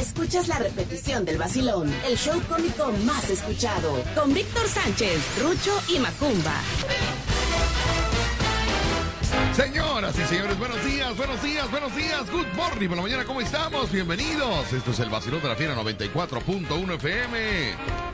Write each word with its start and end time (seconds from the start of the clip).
Escuchas 0.00 0.48
la 0.48 0.58
repetición 0.58 1.26
del 1.26 1.36
vacilón, 1.36 1.94
el 2.08 2.16
show 2.16 2.40
cómico 2.48 2.90
más 3.04 3.28
escuchado, 3.28 4.02
con 4.14 4.32
Víctor 4.32 4.66
Sánchez, 4.66 5.20
Rucho 5.42 5.78
y 5.88 5.98
Macumba. 5.98 6.54
Señoras 9.52 10.18
y 10.18 10.24
señores, 10.24 10.58
buenos 10.58 10.82
días, 10.86 11.14
buenos 11.18 11.42
días, 11.42 11.70
buenos 11.70 11.94
días. 11.94 12.30
Good 12.30 12.46
morning 12.56 12.88
la 12.88 13.02
mañana, 13.02 13.24
¿cómo 13.26 13.42
estamos? 13.42 13.92
Bienvenidos. 13.92 14.72
Esto 14.72 14.90
es 14.90 15.00
el 15.00 15.10
vacilón 15.10 15.42
de 15.42 15.48
la 15.48 15.54
fiera 15.54 15.76
94.1 15.76 16.94
FM. 16.94 18.09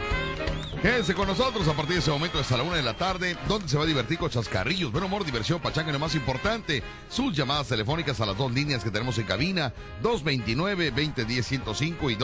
Quédense 0.83 1.15
con 1.15 1.27
nosotros 1.27 1.67
a 1.69 1.73
partir 1.73 1.95
de 1.95 2.01
ese 2.01 2.11
momento 2.11 2.39
hasta 2.39 2.55
la 2.57 2.63
una 2.63 2.77
de 2.77 2.83
la 2.83 2.97
tarde, 2.97 3.37
donde 3.49 3.69
se 3.69 3.79
va 3.79 3.85
a 3.85 3.87
divertir 3.87 4.19
con 4.19 4.29
chascarrillos, 4.31 4.93
buen 4.93 5.05
humor, 5.05 5.25
diversión, 5.25 5.59
pachanga, 5.59 5.91
lo 5.91 5.99
más 5.99 6.15
importante, 6.15 6.83
sus 7.09 7.35
llamadas 7.35 7.69
telefónicas 7.69 8.21
a 8.21 8.27
las 8.27 8.37
dos 8.37 8.53
líneas 8.53 8.85
que 8.85 8.91
tenemos 8.91 9.17
en 9.19 9.25
cabina, 9.25 9.73
229-2010-105 10.03 12.13
y 12.13 12.17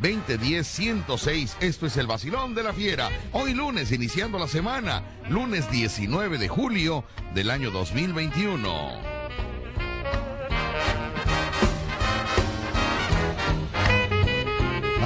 229-2010-106. 0.00 1.56
Esto 1.60 1.86
es 1.86 1.96
el 1.98 2.06
vacilón 2.06 2.54
de 2.54 2.62
la 2.62 2.72
fiera. 2.72 3.10
Hoy 3.32 3.52
lunes, 3.52 3.92
iniciando 3.92 4.38
la 4.38 4.48
semana, 4.48 5.02
lunes 5.28 5.70
19 5.70 6.38
de 6.38 6.48
julio 6.48 7.04
del 7.34 7.50
año 7.50 7.70
2021. 7.70 9.25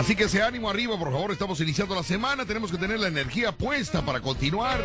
Así 0.01 0.17
que 0.17 0.25
ese 0.25 0.43
ánimo 0.43 0.71
arriba, 0.71 0.99
por 0.99 1.13
favor. 1.13 1.31
Estamos 1.31 1.61
iniciando 1.61 1.95
la 1.95 2.03
semana. 2.03 2.47
Tenemos 2.47 2.71
que 2.71 2.79
tener 2.79 2.99
la 2.99 3.09
energía 3.09 3.53
puesta 3.53 4.01
para 4.01 4.23
continuar. 4.23 4.83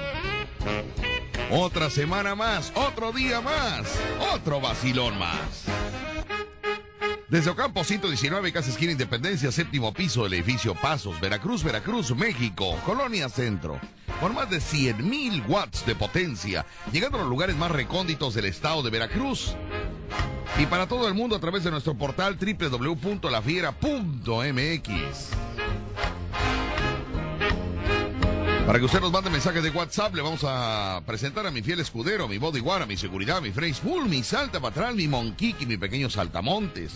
Otra 1.51 1.89
semana 1.89 2.35
más, 2.35 2.73
otro 2.75 3.13
día 3.13 3.39
más, 3.39 3.87
otro 4.33 4.59
vacilón 4.59 5.17
más. 5.17 5.63
Desde 7.35 7.49
Ocampo 7.49 7.83
119, 7.83 8.53
Casa 8.53 8.69
Esquina 8.69 8.93
Independencia, 8.93 9.51
séptimo 9.51 9.93
piso 9.93 10.23
del 10.23 10.35
edificio 10.35 10.73
Pasos, 10.73 11.19
Veracruz, 11.19 11.65
Veracruz, 11.65 12.15
México, 12.15 12.79
Colonia 12.85 13.27
Centro. 13.27 13.77
Con 14.21 14.33
más 14.33 14.49
de 14.49 14.59
100.000 14.59 15.45
watts 15.45 15.85
de 15.85 15.95
potencia, 15.95 16.65
llegando 16.93 17.17
a 17.17 17.21
los 17.21 17.29
lugares 17.29 17.57
más 17.57 17.71
recónditos 17.71 18.35
del 18.35 18.45
estado 18.45 18.83
de 18.83 18.89
Veracruz. 18.89 19.53
Y 20.57 20.65
para 20.67 20.87
todo 20.87 21.09
el 21.09 21.13
mundo 21.13 21.35
a 21.35 21.41
través 21.41 21.65
de 21.65 21.71
nuestro 21.71 21.95
portal 21.95 22.37
www.lafiera.mx. 22.39 25.29
Para 28.65 28.79
que 28.79 28.85
usted 28.85 29.01
nos 29.01 29.11
mande 29.11 29.29
mensajes 29.29 29.61
de 29.61 29.71
WhatsApp, 29.71 30.15
le 30.15 30.21
vamos 30.21 30.45
a 30.45 31.01
presentar 31.05 31.45
a 31.45 31.51
mi 31.51 31.61
fiel 31.61 31.81
escudero, 31.81 32.29
mi 32.29 32.37
bodyguard, 32.37 32.87
mi 32.87 32.95
seguridad, 32.95 33.41
mi 33.41 33.51
Full, 33.51 34.07
mi 34.07 34.23
salta 34.23 34.61
patral, 34.61 34.95
mi 34.95 35.09
monquiqui, 35.09 35.65
mi 35.65 35.75
pequeño 35.75 36.09
saltamontes. 36.09 36.93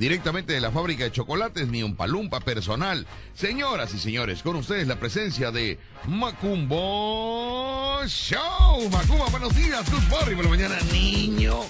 Directamente 0.00 0.54
de 0.54 0.62
la 0.62 0.70
fábrica 0.70 1.04
de 1.04 1.12
chocolates, 1.12 1.68
mi 1.68 1.82
umpalumpa 1.82 2.40
personal. 2.40 3.06
Señoras 3.34 3.92
y 3.92 3.98
señores, 3.98 4.42
con 4.42 4.56
ustedes 4.56 4.88
la 4.88 4.96
presencia 4.98 5.50
de 5.50 5.78
Macumbo 6.08 8.00
Show. 8.06 8.88
Macumba, 8.90 9.26
buenos 9.26 9.54
días. 9.54 9.84
Good 9.90 10.08
morning 10.08 10.36
por 10.36 10.44
la 10.46 10.50
mañana, 10.52 10.78
niño. 10.90 11.60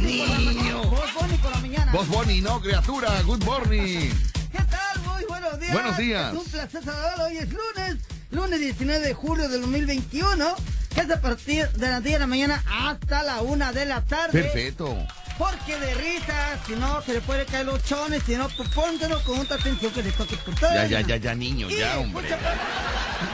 Niño. 0.00 0.84
Vos 0.84 1.12
Bonnie 1.18 1.38
por 1.38 1.50
la 1.50 1.58
mañana. 1.58 1.92
Vos 1.92 2.06
Bonnie, 2.06 2.40
no, 2.40 2.60
criatura. 2.60 3.22
Good 3.22 3.42
morning. 3.42 4.08
¿Qué 4.52 4.62
tal? 4.70 5.02
Muy 5.02 5.24
buenos 5.24 5.58
días. 5.58 5.72
Buenos 5.72 5.96
días. 5.96 6.32
Es 6.32 6.38
un 6.38 6.44
placer 6.52 6.84
saludar. 6.84 7.20
Hoy 7.22 7.38
es 7.38 7.48
lunes, 7.52 7.96
lunes 8.30 8.60
19 8.60 9.04
de 9.04 9.14
julio 9.14 9.48
del 9.48 9.62
2021. 9.62 10.54
Que 10.94 11.00
es 11.00 11.10
a 11.10 11.20
partir 11.20 11.68
de 11.70 11.88
las 11.88 12.04
10 12.04 12.14
de 12.14 12.18
la 12.20 12.26
mañana 12.28 12.62
hasta 12.70 13.24
la 13.24 13.42
1 13.42 13.72
de 13.72 13.84
la 13.84 14.04
tarde. 14.04 14.44
Perfecto. 14.44 14.96
Porque 15.38 15.78
de 15.78 15.94
risa, 15.94 16.58
si 16.66 16.72
no, 16.74 17.00
se 17.02 17.12
le 17.14 17.20
puede 17.20 17.46
caer 17.46 17.66
los 17.66 17.82
chones, 17.84 18.22
si 18.26 18.34
no, 18.34 18.48
pues 18.48 18.68
póntelo 18.70 19.22
con 19.22 19.38
otra 19.38 19.56
atención 19.56 19.92
que 19.92 20.02
le 20.02 20.10
toque 20.10 20.36
por 20.38 20.54
todo. 20.56 20.72
Ya, 20.74 20.86
ya, 20.86 21.00
ya, 21.02 21.16
ya, 21.16 21.34
niño, 21.34 21.70
Y 21.70 21.76
ya, 21.78 21.98
hombre. 21.98 22.28
para- 22.28 22.56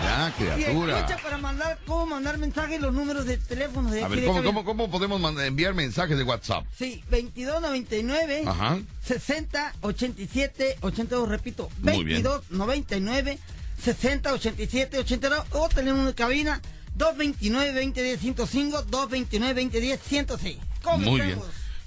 Ya, 0.03 0.29
Y 0.39 0.43
criatura. 0.43 0.99
escucha 0.99 1.17
para 1.23 1.39
mandar, 1.39 1.79
cómo 1.87 2.05
mandar 2.07 2.37
mensajes 2.37 2.79
y 2.79 2.83
los 2.83 2.93
números 2.93 3.25
de 3.25 3.39
teléfono 3.39 3.91
de 3.91 4.05
A 4.05 4.09
ver, 4.09 4.25
¿cómo, 4.27 4.43
cómo, 4.43 4.65
cómo 4.65 4.91
podemos 4.91 5.21
enviar 5.43 5.73
mensajes 5.73 6.19
de 6.19 6.25
WhatsApp? 6.25 6.65
Sí, 6.77 7.03
2299 7.11 8.43
Ajá. 8.47 8.79
60 9.07 9.73
87 9.81 10.77
82, 10.83 11.29
repito, 11.29 11.71
Muy 11.79 12.05
bien. 12.05 12.23
22 12.23 12.51
99 12.51 13.39
60 13.83 14.33
87 14.33 14.99
82 14.99 15.45
o 15.53 15.69
tenemos 15.69 16.01
una 16.03 16.15
cabina 16.15 16.61
229 16.97 17.73
2010 17.73 18.21
105 18.21 18.83
229 18.83 19.55
2010 19.65 20.01
106. 20.03 20.59
Muy 20.99 21.21
bien. 21.21 21.39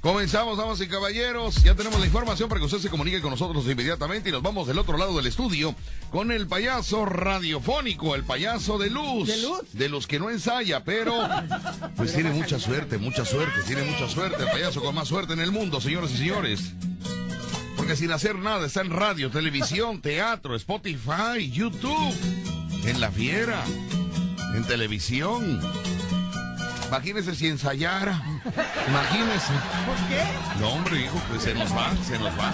Comenzamos, 0.07 0.57
damas 0.57 0.79
y 0.79 0.87
caballeros. 0.87 1.61
Ya 1.63 1.75
tenemos 1.75 1.99
la 1.99 2.05
información 2.05 2.47
para 2.47 2.59
que 2.59 2.65
usted 2.65 2.77
se 2.77 2.89
comunique 2.89 3.19
con 3.19 3.29
nosotros 3.29 3.65
inmediatamente 3.65 4.29
y 4.29 4.31
nos 4.31 4.41
vamos 4.41 4.65
del 4.65 4.79
otro 4.79 4.97
lado 4.97 5.17
del 5.17 5.27
estudio 5.27 5.75
con 6.11 6.31
el 6.31 6.47
payaso 6.47 7.03
radiofónico, 7.05 8.15
el 8.15 8.23
payaso 8.23 8.77
de 8.77 8.89
luz. 8.89 9.27
¿De 9.27 9.41
luz? 9.41 9.63
De 9.73 9.89
los 9.89 10.07
que 10.07 10.17
no 10.17 10.29
ensaya, 10.29 10.85
pero 10.85 11.13
pues 11.97 12.13
tiene 12.13 12.29
mucha 12.29 12.57
suerte, 12.57 12.97
mucha 12.97 13.25
suerte, 13.25 13.59
tiene 13.67 13.83
mucha 13.83 14.07
suerte. 14.07 14.43
El 14.43 14.49
payaso 14.49 14.81
con 14.81 14.95
más 14.95 15.09
suerte 15.09 15.33
en 15.33 15.41
el 15.41 15.51
mundo, 15.51 15.81
señoras 15.81 16.09
y 16.11 16.17
señores. 16.19 16.71
Porque 17.75 17.97
sin 17.97 18.09
hacer 18.13 18.35
nada 18.35 18.65
está 18.65 18.79
en 18.79 18.91
radio, 18.91 19.29
televisión, 19.29 20.01
teatro, 20.01 20.55
Spotify, 20.55 21.51
YouTube, 21.51 22.15
en 22.85 23.01
la 23.01 23.11
fiera, 23.11 23.61
en 24.55 24.63
televisión. 24.63 25.96
Imagínese 26.87 27.35
si 27.35 27.47
ensayara. 27.47 28.21
Imagínese. 28.87 29.53
¿Por 29.85 29.95
qué? 30.07 30.23
No, 30.59 30.69
hombre, 30.69 31.01
hijo, 31.01 31.21
pues 31.29 31.43
se 31.43 31.53
nos 31.53 31.71
va, 31.75 31.91
se 32.05 32.17
nos 32.17 32.31
va. 32.39 32.51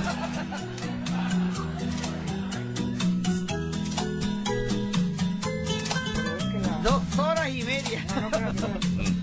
Dos 6.83 7.01
horas 7.17 7.49
y 7.49 7.63
media. 7.63 8.05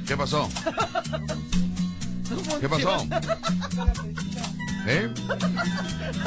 ¿Qué 0.07 0.17
pasó? 0.17 0.49
¿Qué 2.61 2.69
pasó? 2.69 3.07
¿Eh? 4.87 5.13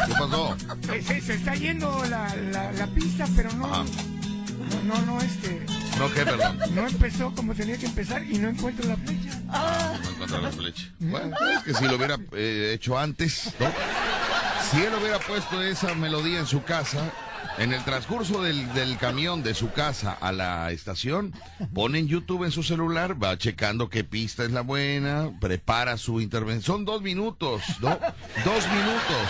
¿Qué 0.08 0.14
pasó? 0.14 0.56
Se, 1.06 1.22
se 1.22 1.34
está 1.34 1.56
yendo 1.56 2.04
la, 2.06 2.34
la, 2.52 2.72
la 2.74 2.88
pista, 2.88 3.26
pero 3.36 3.52
no, 3.54 3.66
Ajá. 3.66 3.84
no, 4.86 4.96
no, 4.96 5.06
no, 5.06 5.22
este, 5.22 5.66
No, 5.98 6.12
¿qué, 6.12 6.26
perdón? 6.26 6.60
no 6.74 6.88
empezó 6.88 7.34
como 7.36 7.54
tenía 7.54 7.78
que 7.78 7.86
empezar 7.86 8.24
y 8.24 8.38
no 8.38 8.50
encuentro 8.50 8.88
la 8.88 8.98
flecha. 8.98 9.40
No 9.46 10.10
encontré 10.10 10.42
la 10.42 10.52
flecha. 10.52 10.92
Bueno, 11.00 11.36
es 11.58 11.64
que 11.64 11.74
si 11.74 11.86
lo 11.86 11.96
hubiera 11.96 12.18
eh, 12.34 12.72
hecho 12.74 12.98
antes, 12.98 13.54
¿no? 13.60 13.68
Si 14.72 14.82
él 14.82 14.92
hubiera 15.00 15.20
puesto 15.20 15.62
esa 15.62 15.94
melodía 15.94 16.40
en 16.40 16.48
su 16.48 16.64
casa, 16.64 17.12
en 17.60 17.74
el 17.74 17.84
transcurso 17.84 18.42
del, 18.42 18.74
del 18.74 18.98
camión 18.98 19.44
de 19.44 19.54
su 19.54 19.72
casa 19.72 20.18
a 20.20 20.32
la 20.32 20.72
estación, 20.72 21.34
pone 21.74 22.00
en 22.00 22.08
YouTube 22.08 22.44
en 22.44 22.52
su 22.52 22.64
celular, 22.64 23.22
va 23.22 23.38
checando 23.38 23.90
qué 23.90 24.04
pista 24.04 24.44
es 24.44 24.52
la 24.52 24.62
buena, 24.62 25.32
prepara 25.40 25.98
su 25.98 26.22
intervención. 26.22 26.78
Son 26.78 26.86
dos 26.86 27.02
minutos, 27.04 27.62
¿no? 27.82 27.90
Dos 28.44 28.68
minutos. 28.70 29.30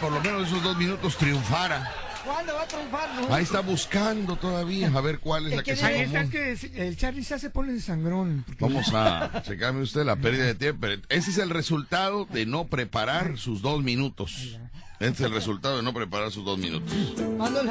Por 0.00 0.12
lo 0.12 0.20
menos 0.20 0.48
esos 0.48 0.62
dos 0.62 0.76
minutos 0.76 1.16
triunfara. 1.16 1.92
¿Cuándo 2.24 2.54
va 2.54 2.62
a 2.62 2.66
triunfar? 2.66 3.14
no? 3.28 3.34
Ahí 3.34 3.42
está 3.42 3.60
buscando 3.60 4.36
todavía 4.36 4.90
a 4.94 5.00
ver 5.00 5.18
cuál 5.18 5.46
es 5.46 5.56
la 5.56 5.62
que 5.62 5.76
se 5.76 5.84
Ahí 5.84 6.00
está 6.02 6.28
que 6.28 6.56
el 6.76 6.96
Charlie 6.96 7.22
se 7.22 7.50
pone 7.50 7.72
de 7.72 7.80
sangrón. 7.80 8.44
Vamos 8.58 8.92
a 8.94 9.42
checarme 9.42 9.82
usted 9.82 10.04
la 10.04 10.16
pérdida 10.16 10.46
de 10.46 10.54
tiempo. 10.54 10.80
pero 10.80 11.02
Ese 11.08 11.30
es 11.30 11.38
el 11.38 11.50
resultado 11.50 12.26
de 12.30 12.46
no 12.46 12.66
preparar 12.66 13.36
sus 13.36 13.60
dos 13.62 13.82
minutos. 13.82 14.58
Ese 15.00 15.10
es 15.12 15.20
el 15.20 15.32
resultado 15.32 15.76
de 15.76 15.82
no 15.82 15.92
preparar 15.92 16.30
sus 16.30 16.44
dos 16.44 16.58
minutos. 16.58 16.92
Mándale 17.36 17.70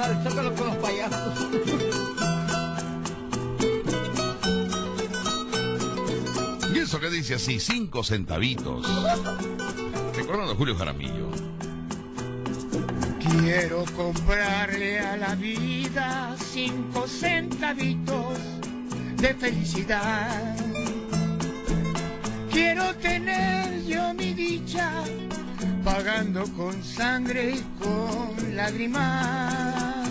con 0.56 0.68
los 0.68 0.76
payasos. 0.78 1.48
Y 6.76 6.78
eso 6.80 7.00
que 7.00 7.10
dice 7.10 7.36
así, 7.36 7.60
cinco 7.60 8.04
centavitos. 8.04 8.86
Recordando 10.16 10.52
a 10.54 10.56
Julio 10.56 10.76
Jaramillo. 10.76 11.43
Quiero 13.40 13.84
comprarle 13.96 15.00
a 15.00 15.18
la 15.18 15.34
vida 15.34 16.36
cinco 16.38 17.08
centavitos 17.08 18.38
de 19.18 19.34
felicidad. 19.34 20.56
Quiero 22.52 22.96
tener 22.98 23.84
yo 23.86 24.14
mi 24.14 24.34
dicha 24.34 24.92
pagando 25.84 26.44
con 26.54 26.84
sangre 26.84 27.56
y 27.56 27.84
con 27.84 28.56
lágrimas. 28.56 30.10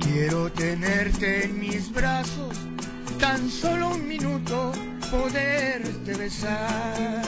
Quiero 0.00 0.50
tenerte 0.50 1.44
en 1.44 1.60
mis 1.60 1.92
brazos, 1.92 2.56
tan 3.20 3.50
solo 3.50 3.90
un 3.90 4.08
minuto 4.08 4.72
poderte 5.10 6.14
besar. 6.14 7.22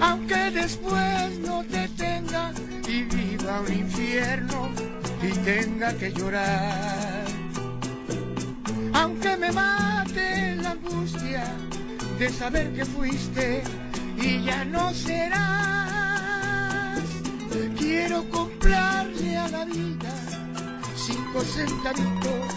Aunque 0.00 0.50
después 0.50 1.38
no 1.38 1.64
te 1.64 1.88
tenga 1.96 2.52
y 2.88 3.02
viva 3.02 3.60
un 3.60 3.72
infierno 3.72 4.70
y 5.22 5.30
tenga 5.44 5.92
que 5.94 6.10
llorar. 6.10 7.24
Aunque 8.94 9.36
me 9.36 9.52
mate 9.52 10.56
la 10.56 10.70
angustia 10.70 11.44
de 12.18 12.30
saber 12.30 12.72
que 12.72 12.84
fuiste 12.86 13.62
y 14.16 14.42
ya 14.42 14.64
no 14.64 14.92
serás. 14.94 15.68
Quiero 17.76 18.28
comprarle 18.30 19.36
a 19.36 19.48
la 19.48 19.64
vida 19.66 20.14
cinco 20.96 21.42
centavitos 21.42 22.54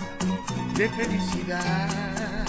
de 0.78 0.90
felicidad. 0.90 2.42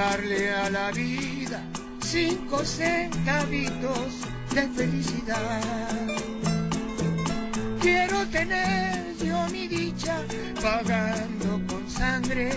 Comprarle 0.00 0.50
a 0.54 0.70
la 0.70 0.90
vida 0.92 1.62
cinco 2.00 2.64
centavitos 2.64 4.20
de 4.54 4.62
felicidad. 4.68 5.60
Quiero 7.80 8.26
tener 8.28 9.14
yo 9.18 9.46
mi 9.52 9.68
dicha 9.68 10.16
pagando 10.62 11.60
con 11.66 11.90
sangre 11.90 12.50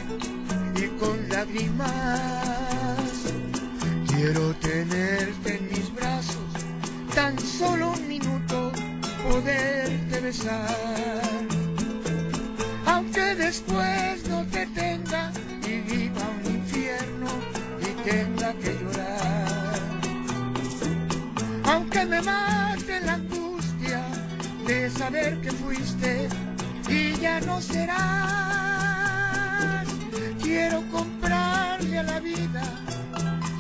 y 0.76 0.88
con 1.00 1.30
lágrimas. 1.30 1.90
Quiero 4.08 4.54
tenerte 4.56 5.58
en 5.58 5.68
mis 5.70 5.94
brazos, 5.94 6.50
tan 7.14 7.38
solo 7.40 7.92
un 7.92 8.08
minuto 8.08 8.72
poderte 9.30 10.20
besar. 10.22 11.44
Aunque 12.86 13.36
después 13.36 14.30
no 14.30 14.46
te 14.46 14.66
tenga 14.68 15.32
y 15.68 16.03
tenga 18.04 18.54
que 18.54 18.74
llorar. 18.74 19.80
Aunque 21.66 22.06
me 22.06 22.22
mate 22.22 23.00
la 23.02 23.14
angustia 23.14 24.04
de 24.68 24.90
saber 24.90 25.40
que 25.42 25.52
fuiste 25.52 26.28
y 26.90 27.16
ya 27.20 27.40
no 27.42 27.62
serás. 27.62 28.04
Quiero 30.42 30.84
comprarle 30.92 32.00
a 32.00 32.04
la 32.04 32.20
vida 32.20 32.64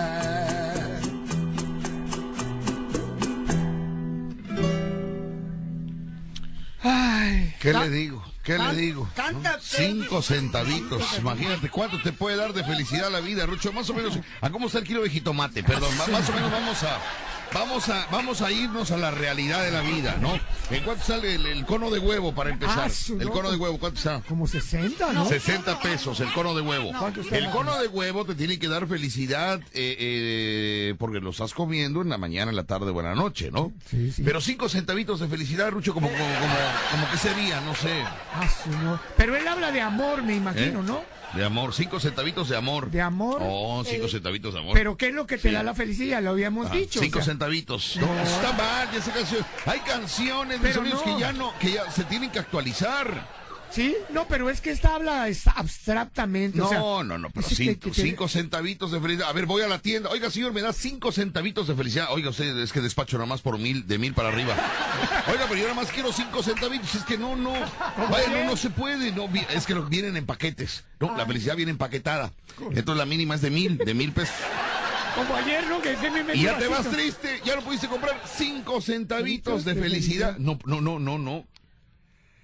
Ay, 6.84 7.54
¿Qué 7.60 7.74
le 7.74 7.90
digo? 7.90 8.25
¿Qué 8.46 8.56
can- 8.58 8.76
le 8.76 8.82
digo? 8.82 9.10
canta, 9.16 9.54
¿No? 9.54 9.58
Cinco 9.62 10.22
centavitos. 10.22 11.02
Imagínate 11.18 11.70
cuánto 11.70 12.00
te 12.02 12.14
puede 12.14 12.38
dar 12.38 12.54
de 12.54 12.64
felicidad 12.64 13.10
la 13.12 13.20
vida, 13.20 13.46
Rucho. 13.46 13.74
Más 13.74 13.90
o 13.90 13.94
menos, 13.96 14.20
¿a 14.40 14.50
cómo 14.52 14.68
está 14.68 14.80
el 14.80 14.86
kilo 14.86 15.02
de 15.02 15.10
jitomate? 15.10 15.64
Perdón, 15.64 15.98
más 15.98 16.30
o 16.30 16.34
menos 16.34 16.52
vamos 16.52 16.84
a, 16.84 17.00
vamos 17.54 17.90
a, 17.90 18.08
vamos 18.12 18.42
a 18.42 18.52
irnos 18.52 18.92
a 18.92 18.98
la 18.98 19.12
realidad 19.12 19.64
de 19.64 19.72
la 19.72 19.82
vida, 19.82 20.18
¿no? 20.20 20.40
¿En 20.70 20.84
cuánto 20.84 21.04
sale 21.04 21.36
el, 21.36 21.46
el 21.46 21.66
cono 21.66 21.90
de 21.90 22.00
huevo 22.00 22.34
para 22.34 22.50
empezar? 22.50 22.86
Ah, 22.86 22.90
su 22.90 23.20
El 23.20 23.30
cono 23.30 23.52
de 23.52 23.58
huevo, 23.58 23.78
¿cuánto 23.80 23.98
está? 23.98 24.22
como 24.28 24.48
60, 24.48 25.14
¿no? 25.14 25.26
60 25.26 25.80
pesos 25.80 26.20
el 26.20 26.32
cono 26.34 26.56
de 26.56 26.62
huevo. 26.62 26.92
¿Cuánto 26.98 27.22
está 27.22 27.38
El 27.38 27.50
cono 27.50 27.78
de 27.78 27.88
huevo 27.88 28.26
te 28.26 28.36
tiene 28.36 28.60
que 28.60 28.68
dar 28.68 28.88
felicidad 28.88 29.60
eh, 29.74 29.96
eh, 30.00 30.96
porque 30.98 31.20
lo 31.20 31.30
estás 31.30 31.54
comiendo 31.54 32.02
en 32.02 32.10
la 32.10 32.18
mañana, 32.18 32.50
en 32.50 32.56
la 32.56 32.64
tarde 32.64 32.92
o 32.92 33.00
en 33.00 33.06
la 33.06 33.16
noche, 33.16 33.52
¿no? 33.52 33.72
Sí, 33.90 34.12
sí. 34.12 34.24
Pero 34.24 34.42
cinco 34.42 34.70
centavitos 34.70 35.20
de 35.20 35.28
felicidad, 35.28 35.70
Rucho, 35.72 35.94
como, 35.94 36.08
como, 36.10 36.20
como, 36.20 36.56
como 36.92 37.12
que 37.12 37.18
sería, 37.18 37.62
no 37.62 37.76
sé. 37.76 38.02
Ah, 38.34 38.50
su 38.64 38.70
no. 38.70 39.00
Pero 39.18 39.36
él 39.36 39.48
habla 39.48 39.72
de 39.72 39.82
amor, 39.82 40.24
me 40.24 40.36
imagino, 40.36 40.82
¿eh? 40.82 40.86
¿no? 40.86 41.04
De 41.34 41.44
amor, 41.44 41.74
cinco 41.74 42.00
centavitos 42.00 42.48
de 42.50 42.56
amor. 42.56 42.90
De 42.92 43.02
amor. 43.02 43.40
Oh, 43.42 43.84
cinco 43.86 44.08
centavitos 44.08 44.54
de 44.54 44.60
amor. 44.62 44.74
Pero 44.74 44.96
¿qué 44.96 45.08
es 45.10 45.14
lo 45.14 45.28
que 45.28 45.38
te 45.38 45.50
Sí. 45.50 45.54
da 45.54 45.64
la 45.64 45.74
felicidad? 45.74 46.22
Lo 46.22 46.30
habíamos 46.32 46.72
dicho. 46.72 47.00
cinco 47.00 47.20
o 47.20 47.22
sea, 47.22 47.34
centavitos. 47.34 47.98
No, 47.98 48.20
está 48.22 48.54
mal, 48.54 48.88
esa 48.96 49.12
canción. 49.12 49.46
Hay 49.66 49.80
canciones, 49.80 50.62
mis 50.62 50.78
amigos, 50.78 51.02
no. 51.06 51.16
que 51.16 51.20
ya 51.20 51.34
no, 51.34 51.54
que 51.60 51.72
ya 51.74 51.92
se 51.92 52.04
tienen 52.06 52.32
que 52.32 52.40
actualizar. 52.40 53.45
Sí, 53.76 53.94
no, 54.10 54.26
pero 54.30 54.50
es 54.50 54.62
que 54.62 54.72
esta 54.72 54.96
habla 54.96 55.28
abstractamente. 55.56 56.58
No, 56.58 56.66
o 56.66 56.70
sea, 56.70 56.80
no, 56.80 57.04
no, 57.18 57.30
pero 57.30 57.46
que- 57.46 57.56
cinco, 57.56 57.90
te- 57.92 58.02
cinco 58.02 58.28
centavitos 58.30 58.92
de 58.92 59.02
felicidad. 59.02 59.30
A 59.30 59.34
ver, 59.34 59.46
voy 59.46 59.64
a 59.64 59.68
la 59.68 59.80
tienda. 59.80 60.10
Oiga, 60.12 60.30
señor, 60.32 60.54
me 60.54 60.62
da 60.62 60.72
cinco 60.72 61.12
centavitos 61.12 61.68
de 61.68 61.76
felicidad. 61.76 62.08
Oiga, 62.12 62.30
usted 62.30 62.58
es 62.60 62.72
que 62.72 62.80
despacho 62.80 63.18
nada 63.18 63.28
más 63.28 63.42
por 63.42 63.58
mil, 63.60 63.86
de 63.86 63.98
mil 63.98 64.14
para 64.14 64.30
arriba. 64.30 64.56
Oiga, 65.28 65.46
pero 65.50 65.56
yo 65.56 65.64
nada 65.64 65.74
más 65.74 65.92
quiero 65.92 66.14
cinco 66.14 66.42
centavitos. 66.42 66.96
Es 66.96 67.04
que 67.04 67.18
no, 67.18 67.36
no. 67.36 67.52
Vaya, 67.52 68.30
no, 68.30 68.46
no 68.52 68.56
se 68.58 68.70
puede. 68.70 69.12
No, 69.12 69.28
es 69.50 69.66
que 69.66 69.74
lo- 69.76 69.84
vienen 69.86 70.16
en 70.16 70.26
paquetes. 70.26 70.86
No, 71.02 71.16
la 71.18 71.26
felicidad 71.26 71.58
viene 71.58 71.72
empaquetada. 71.72 72.32
Entonces 72.72 72.96
la 72.98 73.06
mínima 73.06 73.36
es 73.36 73.42
de 73.42 73.50
mil, 73.50 73.78
de 73.78 73.94
mil 73.94 74.12
pesos. 74.14 74.36
Como 75.16 75.36
ayer, 75.36 75.66
¿no? 75.68 75.82
Que, 75.82 75.96
me 76.24 76.36
Y 76.36 76.44
ya 76.44 76.58
te 76.58 76.68
vasito. 76.68 76.90
vas 76.90 76.96
triste, 76.98 77.42
ya 77.46 77.56
no 77.56 77.62
pudiste 77.62 77.88
comprar 77.88 78.22
cinco 78.38 78.80
centavitos 78.82 79.64
de 79.66 79.76
felicidad. 79.76 80.38
No, 80.38 80.60
no, 80.66 80.80
no, 80.82 81.00
no, 81.00 81.18
no. 81.18 81.46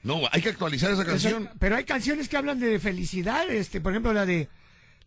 No, 0.03 0.21
hay 0.31 0.41
que 0.41 0.49
actualizar 0.49 0.91
esa 0.91 1.05
canción. 1.05 1.49
Pero 1.59 1.75
hay 1.75 1.83
canciones 1.83 2.27
que 2.29 2.37
hablan 2.37 2.59
de 2.59 2.79
felicidad, 2.79 3.49
este, 3.49 3.81
por 3.81 3.91
ejemplo, 3.93 4.13
la 4.13 4.25
de 4.25 4.49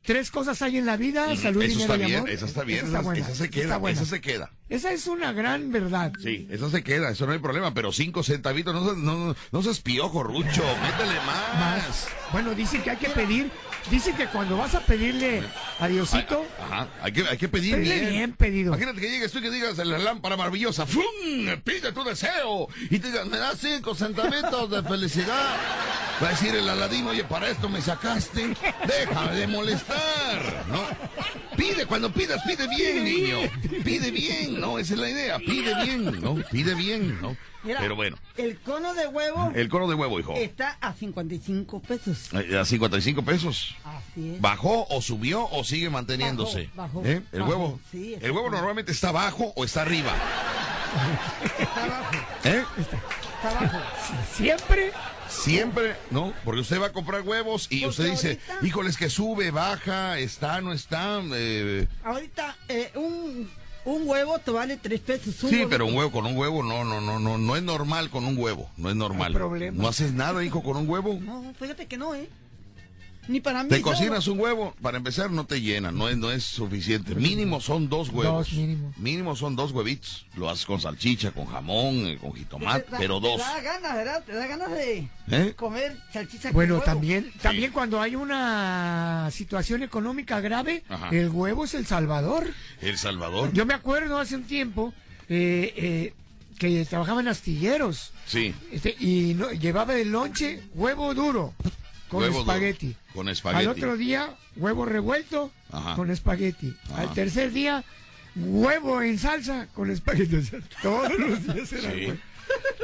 Tres 0.03 0.31
cosas 0.31 0.61
hay 0.61 0.77
en 0.77 0.85
la 0.85 0.99
vida, 0.99 1.35
salud, 1.35 1.63
Eso 1.63 1.79
dinero 1.79 1.95
está 1.95 1.97
y 1.97 2.07
bien, 2.07 2.19
amor. 2.19 2.29
esa 2.31 2.45
está 2.45 2.63
bien, 2.63 2.79
Esa 2.81 2.89
esa, 2.89 3.01
buena, 3.01 3.21
esa 3.21 3.35
se 3.35 3.45
está 3.47 3.49
queda, 3.59 3.91
esa 3.91 4.05
se 4.05 4.21
queda. 4.21 4.51
Esa 4.69 4.93
es 4.93 5.07
una 5.07 5.33
gran 5.33 5.73
verdad. 5.73 6.13
Sí, 6.23 6.47
esa 6.51 6.69
se 6.69 6.85
queda, 6.85 7.09
eso 7.11 7.25
no 7.25 7.33
hay 7.33 7.39
problema, 7.39 7.73
pero 7.73 7.91
cinco 7.91 8.23
centavitos, 8.23 8.75
no, 8.75 8.85
seas- 8.85 8.99
no, 8.99 9.35
no 9.51 9.63
seas 9.63 9.81
piojo, 9.81 10.23
Rucho, 10.23 10.63
métele 10.83 11.19
más. 11.25 11.55
Más. 11.59 12.09
Bueno, 12.33 12.55
dicen 12.55 12.83
que 12.83 12.91
hay 12.91 12.99
que 12.99 13.09
pedir, 13.09 13.51
dicen 13.91 14.17
que 14.17 14.27
cuando 14.27 14.57
vas 14.57 14.75
a 14.75 14.81
pedirle 14.81 15.43
a 15.79 15.89
Diosito, 15.89 16.45
Ajá, 16.61 16.89
hay 17.03 17.13
que, 17.13 17.29
hay 17.29 17.37
que 17.37 17.49
pedir 17.49 17.77
bien. 17.79 18.09
bien 18.11 18.33
pedido. 18.33 18.69
Imagínate 18.73 19.01
que 19.01 19.11
llegues 19.11 19.31
tú 19.33 19.39
y 19.39 19.43
que 19.43 19.51
digas 19.51 19.77
la 19.79 19.99
lámpara 19.99 20.37
maravillosa, 20.37 20.87
¡fum! 20.87 21.03
Pide 21.65 21.93
tu 21.93 22.05
deseo. 22.05 22.69
Y 22.91 22.99
te 22.99 23.09
digan, 23.11 23.29
me 23.29 23.39
das 23.39 23.59
cinco 23.59 23.95
centavitos 23.95 24.71
de 24.71 24.83
felicidad. 24.83 25.57
Va 26.23 26.29
a 26.29 26.31
decir 26.31 26.55
el 26.55 26.69
aladino, 26.69 27.11
oye, 27.11 27.25
para 27.25 27.49
esto 27.49 27.69
me 27.69 27.81
sacaste. 27.81 28.55
Déjame 28.87 29.37
de 29.37 29.47
molestar, 29.49 30.65
¿no? 30.69 30.83
Pide, 31.57 31.87
cuando 31.87 32.13
pidas, 32.13 32.41
pide 32.47 32.67
bien, 32.69 33.05
niño. 33.05 33.39
Pide 33.85 34.11
bien, 34.11 34.61
¿no? 34.61 34.79
Esa 34.79 34.95
es 34.95 35.01
la 35.01 35.11
idea. 35.11 35.39
Pide 35.39 35.75
bien, 35.85 36.21
¿no? 36.21 36.35
Pide 36.51 36.75
bien, 36.75 37.21
¿no? 37.21 37.37
Mira, 37.65 37.81
Pero 37.81 37.97
bueno, 37.97 38.19
El 38.37 38.59
cono 38.59 38.93
de 38.93 39.07
huevo 39.07 39.51
el 39.55 39.71
cono 39.71 39.89
de 39.89 39.95
huevo, 39.95 40.21
hijo. 40.21 40.35
está 40.37 40.77
a 40.83 40.93
55 40.93 41.81
pesos. 41.81 42.29
A 42.35 42.63
55 42.65 43.25
pesos. 43.25 43.74
Así 43.85 44.35
es. 44.35 44.41
¿Bajó 44.41 44.87
o 44.89 45.03
subió 45.03 45.49
o 45.51 45.65
sigue 45.65 45.91
manteniéndose? 45.91 46.71
Bajó, 46.75 47.01
bajó, 47.03 47.09
¿Eh? 47.09 47.23
¿El 47.33 47.41
bajó, 47.41 47.51
huevo? 47.53 47.81
sí, 47.91 48.17
el 48.21 48.31
huevo 48.33 48.51
normalmente 48.51 48.93
está 48.93 49.09
abajo 49.11 49.53
o 49.57 49.65
está 49.65 49.83
arriba. 49.83 50.13
Está 51.59 51.85
abajo, 51.85 52.17
¿Eh? 52.45 52.65
está 52.79 53.51
abajo. 53.51 53.79
siempre 54.35 54.93
Siempre, 55.29 55.97
¿no? 56.11 56.33
Porque 56.45 56.61
usted 56.61 56.81
va 56.81 56.87
a 56.87 56.93
comprar 56.93 57.23
huevos 57.23 57.67
y 57.71 57.81
Porque 57.81 57.91
usted 57.91 58.11
dice, 58.11 58.29
ahorita- 58.49 58.67
híjoles 58.67 58.97
que 58.97 59.11
sube, 59.11 59.51
baja, 59.51 60.19
está, 60.19 60.61
no 60.61 60.73
está. 60.73 61.21
eh, 61.33 61.89
Ahorita, 62.05 62.57
eh, 62.69 62.93
un, 62.95 63.51
un 63.85 64.09
huevo 64.09 64.39
te 64.39 64.53
vale 64.53 64.77
3 64.77 65.01
pesos. 65.01 65.43
un 65.43 65.51
Sí, 65.51 65.67
pero 65.69 65.87
un 65.87 65.97
huevo 65.97 66.13
con 66.13 66.27
un 66.27 66.37
huevo 66.37 66.63
no, 66.63 66.85
no, 66.85 67.01
no, 67.01 67.19
no, 67.19 67.37
no 67.39 67.57
es 67.57 67.63
normal 67.65 68.11
con 68.11 68.25
un 68.27 68.37
huevo, 68.39 68.71
no 68.77 68.91
es 68.91 68.97
normal. 68.97 69.29
Hay 69.29 69.35
problema. 69.35 69.83
No 69.83 69.89
haces 69.89 70.13
nada, 70.13 70.45
hijo, 70.45 70.63
con 70.63 70.77
un 70.77 70.89
huevo. 70.89 71.19
No, 71.21 71.53
fíjate 71.59 71.87
que 71.87 71.97
no, 71.97 72.15
¿eh? 72.15 72.29
Ni 73.29 73.41
para 73.41 73.63
mí. 73.63 73.69
Te 73.71 73.81
cocinas 73.81 74.27
un 74.29 74.39
huevo, 74.39 74.75
para 74.83 74.99
empezar 74.99 75.31
no 75.31 75.47
te 75.47 75.61
llena, 75.61 75.91
no 75.93 76.09
es, 76.09 76.17
no 76.17 76.31
es 76.31 76.45
suficiente. 76.45 77.15
Mínimo 77.15 77.61
son 77.61 77.89
dos 77.89 78.11
huevos. 78.11 78.49
Dos 78.51 78.53
mínimo. 78.59 78.93
Mínimo 78.99 79.35
son 79.37 79.57
dos 79.57 79.73
huevitos. 79.73 80.27
Lo 80.37 80.51
haces 80.51 80.67
con 80.67 80.81
salchicha, 80.81 81.31
con 81.31 81.47
jamón, 81.47 82.07
eh, 82.07 82.19
con 82.21 82.35
jitomate, 82.35 82.91
da- 82.91 82.99
pero 82.99 83.21
dos. 83.21 83.37
Te 83.37 83.43
da 83.43 83.61
ganas, 83.61 83.95
¿verdad? 83.95 84.25
Te 84.25 84.33
da 84.35 84.47
ganas 84.47 84.71
de 84.71 85.09
¿Eh? 85.31 85.55
comer 85.57 85.97
salchicha 86.13 86.49
con 86.51 86.53
Bueno, 86.55 86.75
huevo. 86.75 86.85
también, 86.85 87.33
también 87.41 87.73
cuando 87.73 88.01
hay 88.01 88.15
una 88.17 89.29
situación 89.33 89.83
económica 89.83 90.41
grave, 90.41 90.85
Ajá. 90.89 91.09
el 91.11 91.31
huevo 91.31 91.65
es 91.65 91.75
el 91.75 91.87
salvador. 91.87 92.47
El 92.81 92.99
Salvador. 92.99 93.53
Yo 93.53 93.65
me 93.67 93.75
acuerdo 93.75 94.19
hace 94.19 94.37
un 94.37 94.45
tiempo 94.45 94.93
eh, 95.29 95.73
eh, 95.77 96.15
que 96.59 96.85
trabajaba 96.85 97.21
en 97.23 97.29
astilleros 97.29 98.13
Sí. 98.27 98.55
este, 98.71 98.95
y 99.01 99.35
no, 99.35 99.51
llevaba 99.53 99.95
de 99.95 100.05
lonche 100.05 100.61
huevo 100.75 101.15
duro 101.15 101.55
con 102.15 102.23
Huevo 102.23 102.41
duro, 102.41 102.53
espagueti. 102.53 102.97
con 103.15 103.29
espagueti. 103.29 103.65
Al 103.65 103.71
otro 103.71 103.97
día, 103.97 104.35
huevo 104.57 104.85
revuelto 104.85 105.51
Ajá. 105.71 105.95
con 105.97 106.11
espagueti. 106.11 106.75
Ajá. 106.91 107.03
Al 107.03 107.13
tercer 107.15 107.53
día, 107.53 107.85
huevo 108.37 109.03
en 109.03 109.19
salsa 109.19 109.67
con 109.75 109.91
espagueti. 109.91 110.37
O 110.37 110.43
sea, 110.43 110.61
todos 110.83 111.19
los 111.19 111.43
días 111.55 111.73
era 111.73 111.91
Sí. 111.93 112.07
huevo. 112.07 112.19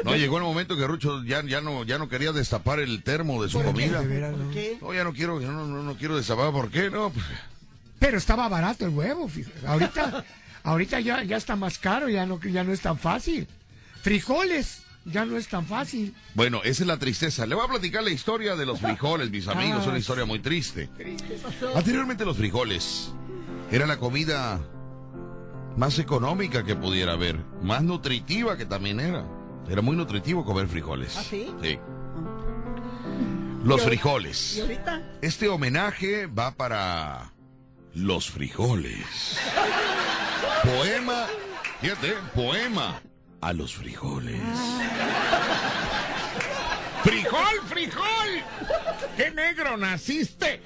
No, 0.05 0.17
llegó 0.17 0.39
el 0.39 0.43
momento 0.45 0.75
que 0.77 0.87
Rucho 0.87 1.23
ya, 1.25 1.45
ya 1.45 1.61
no, 1.61 1.85
ya 1.85 1.99
no 1.99 2.09
quería 2.09 2.33
destapar 2.33 2.81
el 2.81 3.03
termo 3.03 3.43
de 3.43 3.51
su 3.51 3.63
comida. 3.63 4.01
De 4.01 4.07
veras, 4.07 4.31
¿Por 4.33 4.41
no. 4.41 4.51
qué? 4.53 4.79
No, 4.81 4.95
ya 4.95 5.05
no 5.05 5.13
quiero, 5.13 5.41
yo 5.41 5.53
no, 5.53 5.67
no, 5.67 5.83
no 5.83 5.97
quiero 5.97 6.17
destapar, 6.17 6.51
¿por 6.51 6.71
qué? 6.71 6.91
No, 6.91 7.11
pues, 7.11 7.25
Pero 7.99 8.17
estaba 8.17 8.49
barato 8.49 8.87
el 8.87 8.93
huevo, 8.93 9.29
fíjate. 9.29 9.67
Ahorita, 9.67 10.25
ahorita 10.65 11.01
ya, 11.01 11.23
ya 11.25 11.37
está 11.37 11.57
más 11.57 11.79
caro, 11.79 12.09
ya 12.09 12.25
no, 12.25 12.41
ya 12.43 12.65
no 12.65 12.73
es 12.73 12.81
tan 12.81 12.99
fácil. 12.99 13.47
Frijoles, 14.03 14.83
ya 15.11 15.25
no 15.25 15.37
es 15.37 15.49
tan 15.49 15.67
fácil. 15.67 16.15
Bueno, 16.35 16.61
esa 16.65 16.83
es 16.83 16.87
la 16.87 16.99
tristeza. 16.99 17.47
Le 17.47 17.55
voy 17.55 17.65
a 17.65 17.69
platicar 17.69 18.03
la 18.03 18.11
historia 18.11 18.57
de 18.57 18.67
los 18.67 18.81
frijoles, 18.81 19.31
mis 19.31 19.49
amigos. 19.49 19.83
Es 19.83 19.87
una 19.89 19.99
historia 19.99 20.25
muy 20.25 20.39
triste. 20.39 20.89
Anteriormente 21.75 22.25
los 22.25 22.37
frijoles 22.37 23.13
era 23.71 23.87
la 23.87 23.99
comida 23.99 24.61
más 25.77 25.99
económica 25.99 26.65
que 26.65 26.77
pudiera 26.77 27.13
haber, 27.13 27.39
más 27.63 27.83
nutritiva 27.83 28.57
que 28.57 28.67
también 28.67 29.01
era. 29.01 29.25
Era 29.69 29.83
muy 29.83 29.97
nutritivo 29.97 30.45
comer 30.45 30.67
frijoles. 30.67 31.17
¿Ah, 31.17 31.23
sí? 31.23 31.53
Sí. 31.63 31.79
Los 33.63 33.83
¿Y 33.83 33.85
frijoles. 33.85 34.57
¿Y 34.57 34.61
ahorita? 34.63 35.03
Este 35.23 35.49
homenaje 35.49 36.27
va 36.27 36.53
para 36.57 37.33
los 37.95 38.31
frijoles. 38.31 39.39
Poema, 40.65 41.27
fíjate, 41.81 42.15
poema 42.35 43.01
a 43.41 43.53
los 43.53 43.75
frijoles. 43.75 44.41
¡Frijol, 47.03 47.61
frijol! 47.67 48.43
¡Qué 49.17 49.31
negro 49.31 49.77
naciste! 49.77 50.61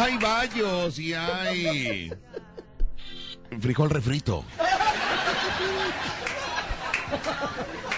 Hay 0.00 0.16
bayos 0.18 0.98
y 0.98 1.14
hay. 1.14 2.12
Frijol 3.60 3.90
refrito. 3.90 4.44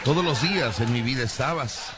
Todos 0.04 0.25
los 0.25 0.40
días 0.42 0.80
en 0.80 0.92
mi 0.92 1.02
vida 1.02 1.25
estabas. 1.25 1.90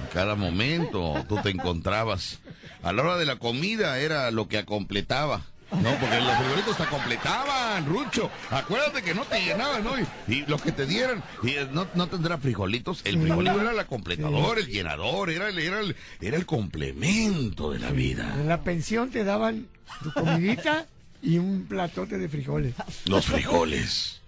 En 0.00 0.06
cada 0.12 0.34
momento 0.34 1.24
tú 1.28 1.36
te 1.42 1.50
encontrabas. 1.50 2.38
A 2.82 2.92
la 2.92 3.02
hora 3.02 3.16
de 3.16 3.26
la 3.26 3.36
comida 3.36 3.98
era 3.98 4.30
lo 4.30 4.48
que 4.48 4.64
completaba. 4.64 5.42
No, 5.82 5.90
porque 5.98 6.20
los 6.20 6.36
frijolitos 6.36 6.76
te 6.76 6.84
completaban, 6.86 7.86
Rucho. 7.86 8.30
Acuérdate 8.50 9.02
que 9.02 9.14
no 9.14 9.24
te 9.24 9.40
llenaban, 9.40 9.84
¿no? 9.84 9.98
Y, 9.98 10.06
y 10.28 10.46
lo 10.46 10.58
que 10.58 10.72
te 10.72 10.86
dieran, 10.86 11.22
y, 11.42 11.50
eh, 11.50 11.68
no, 11.72 11.86
no 11.94 12.06
tendrá 12.08 12.38
frijolitos. 12.38 13.02
El 13.04 13.20
frijolito 13.20 13.60
era 13.60 13.72
la 13.72 13.86
completador, 13.86 14.58
el 14.58 14.66
llenador, 14.66 15.30
era 15.30 15.48
el, 15.48 15.58
era, 15.58 15.80
el, 15.80 15.96
era 16.20 16.36
el 16.36 16.46
complemento 16.46 17.72
de 17.72 17.78
la 17.78 17.90
vida. 17.90 18.34
En 18.34 18.48
la 18.48 18.62
pensión 18.62 19.10
te 19.10 19.24
daban 19.24 19.66
tu 20.02 20.12
comidita 20.12 20.86
y 21.22 21.38
un 21.38 21.66
platote 21.68 22.18
de 22.18 22.28
frijoles. 22.28 22.74
Los 23.06 23.26
frijoles. 23.26 24.20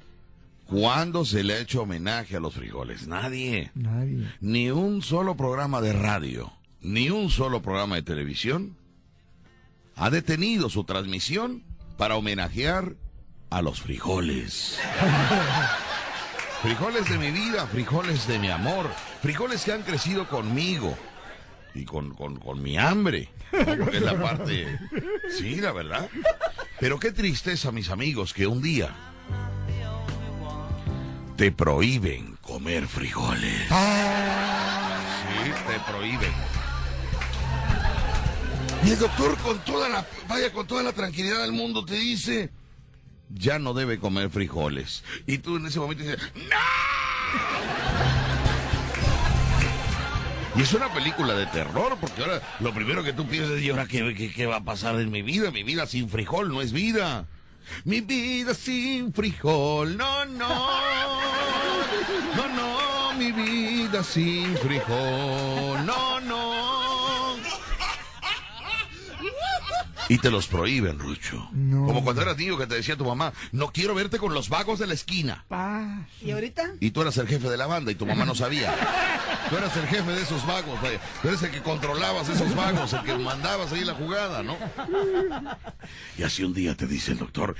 ¿Cuándo 0.66 1.24
se 1.24 1.44
le 1.44 1.54
ha 1.54 1.58
hecho 1.60 1.82
homenaje 1.82 2.36
a 2.36 2.40
los 2.40 2.54
frijoles? 2.54 3.06
Nadie. 3.06 3.70
Nadie. 3.74 4.26
Ni 4.40 4.70
un 4.70 5.00
solo 5.00 5.36
programa 5.36 5.80
de 5.80 5.92
radio, 5.92 6.52
ni 6.80 7.08
un 7.08 7.30
solo 7.30 7.62
programa 7.62 7.94
de 7.94 8.02
televisión 8.02 8.76
ha 9.96 10.10
detenido 10.10 10.68
su 10.68 10.84
transmisión 10.84 11.64
para 11.96 12.16
homenajear 12.16 12.94
a 13.50 13.62
los 13.62 13.80
frijoles. 13.80 14.78
Frijoles 16.62 17.08
de 17.08 17.18
mi 17.18 17.30
vida, 17.30 17.66
frijoles 17.66 18.26
de 18.26 18.38
mi 18.38 18.50
amor, 18.50 18.90
frijoles 19.22 19.64
que 19.64 19.72
han 19.72 19.82
crecido 19.82 20.28
conmigo 20.28 20.96
y 21.74 21.84
con, 21.84 22.14
con, 22.14 22.38
con 22.38 22.62
mi 22.62 22.78
hambre. 22.78 23.30
es 23.52 24.02
la 24.02 24.20
parte... 24.20 24.78
Sí, 25.38 25.56
la 25.56 25.72
verdad. 25.72 26.08
Pero 26.78 26.98
qué 26.98 27.12
tristeza, 27.12 27.72
mis 27.72 27.90
amigos, 27.90 28.34
que 28.34 28.46
un 28.46 28.62
día 28.62 28.94
te 31.36 31.52
prohíben 31.52 32.36
comer 32.42 32.86
frijoles. 32.86 33.68
Sí, 33.68 35.50
te 35.66 35.80
prohíben. 35.90 36.32
Y 38.86 38.90
el 38.90 38.98
doctor 39.00 39.36
con 39.38 39.58
toda 39.64 39.88
la, 39.88 40.06
vaya, 40.28 40.52
con 40.52 40.64
toda 40.64 40.84
la 40.84 40.92
tranquilidad 40.92 41.42
del 41.42 41.50
mundo 41.50 41.84
te 41.84 41.96
dice, 41.96 42.50
ya 43.28 43.58
no 43.58 43.74
debe 43.74 43.98
comer 43.98 44.30
frijoles. 44.30 45.02
Y 45.26 45.38
tú 45.38 45.56
en 45.56 45.66
ese 45.66 45.80
momento 45.80 46.04
dices, 46.04 46.20
¡No! 46.36 46.56
Y 50.54 50.62
es 50.62 50.72
una 50.72 50.90
película 50.94 51.34
de 51.34 51.46
terror, 51.46 51.98
porque 52.00 52.22
ahora 52.22 52.40
lo 52.60 52.72
primero 52.72 53.02
que 53.02 53.12
tú 53.12 53.26
piensas 53.26 53.56
es, 53.56 53.62
¿y 53.64 53.70
ahora 53.70 53.86
qué, 53.86 54.14
qué, 54.14 54.32
qué 54.32 54.46
va 54.46 54.56
a 54.58 54.64
pasar 54.64 55.00
en 55.00 55.10
mi 55.10 55.20
vida? 55.20 55.50
Mi 55.50 55.64
vida 55.64 55.86
sin 55.86 56.08
frijol 56.08 56.48
no 56.48 56.62
es 56.62 56.72
vida. 56.72 57.26
Mi 57.84 58.00
vida 58.00 58.54
sin 58.54 59.12
frijol, 59.12 59.96
no, 59.96 60.24
no. 60.26 60.48
No, 62.36 62.48
no, 62.54 63.12
mi 63.18 63.32
vida 63.32 64.04
sin 64.04 64.56
frijol, 64.58 65.84
no, 65.84 66.20
no. 66.20 66.45
Y 70.08 70.18
te 70.18 70.30
los 70.30 70.46
prohíben, 70.46 70.98
Rucho. 70.98 71.48
No. 71.52 71.86
Como 71.86 72.04
cuando 72.04 72.22
eras 72.22 72.36
niño 72.36 72.56
que 72.56 72.66
te 72.66 72.76
decía 72.76 72.96
tu 72.96 73.04
mamá, 73.04 73.32
no 73.52 73.72
quiero 73.72 73.94
verte 73.94 74.18
con 74.18 74.34
los 74.34 74.48
vagos 74.48 74.78
de 74.78 74.86
la 74.86 74.94
esquina. 74.94 75.44
Pa. 75.48 76.06
¿Y 76.22 76.30
ahorita? 76.30 76.74
Y 76.80 76.90
tú 76.90 77.02
eras 77.02 77.16
el 77.18 77.26
jefe 77.26 77.48
de 77.48 77.56
la 77.56 77.66
banda 77.66 77.90
y 77.90 77.94
tu 77.94 78.06
mamá 78.06 78.24
no 78.24 78.34
sabía. 78.34 78.74
Tú 79.50 79.56
eras 79.56 79.76
el 79.76 79.86
jefe 79.86 80.10
de 80.12 80.22
esos 80.22 80.46
vagos, 80.46 80.80
vaya. 80.80 81.00
Tú 81.22 81.28
eres 81.28 81.42
el 81.42 81.50
que 81.50 81.62
controlabas 81.62 82.28
esos 82.28 82.54
vagos, 82.54 82.92
el 82.92 83.02
que 83.02 83.16
mandabas 83.16 83.72
ahí 83.72 83.84
la 83.84 83.94
jugada, 83.94 84.42
¿no? 84.42 84.56
Y 86.18 86.22
así 86.22 86.44
un 86.44 86.54
día 86.54 86.76
te 86.76 86.86
dice 86.86 87.12
el 87.12 87.18
doctor, 87.18 87.56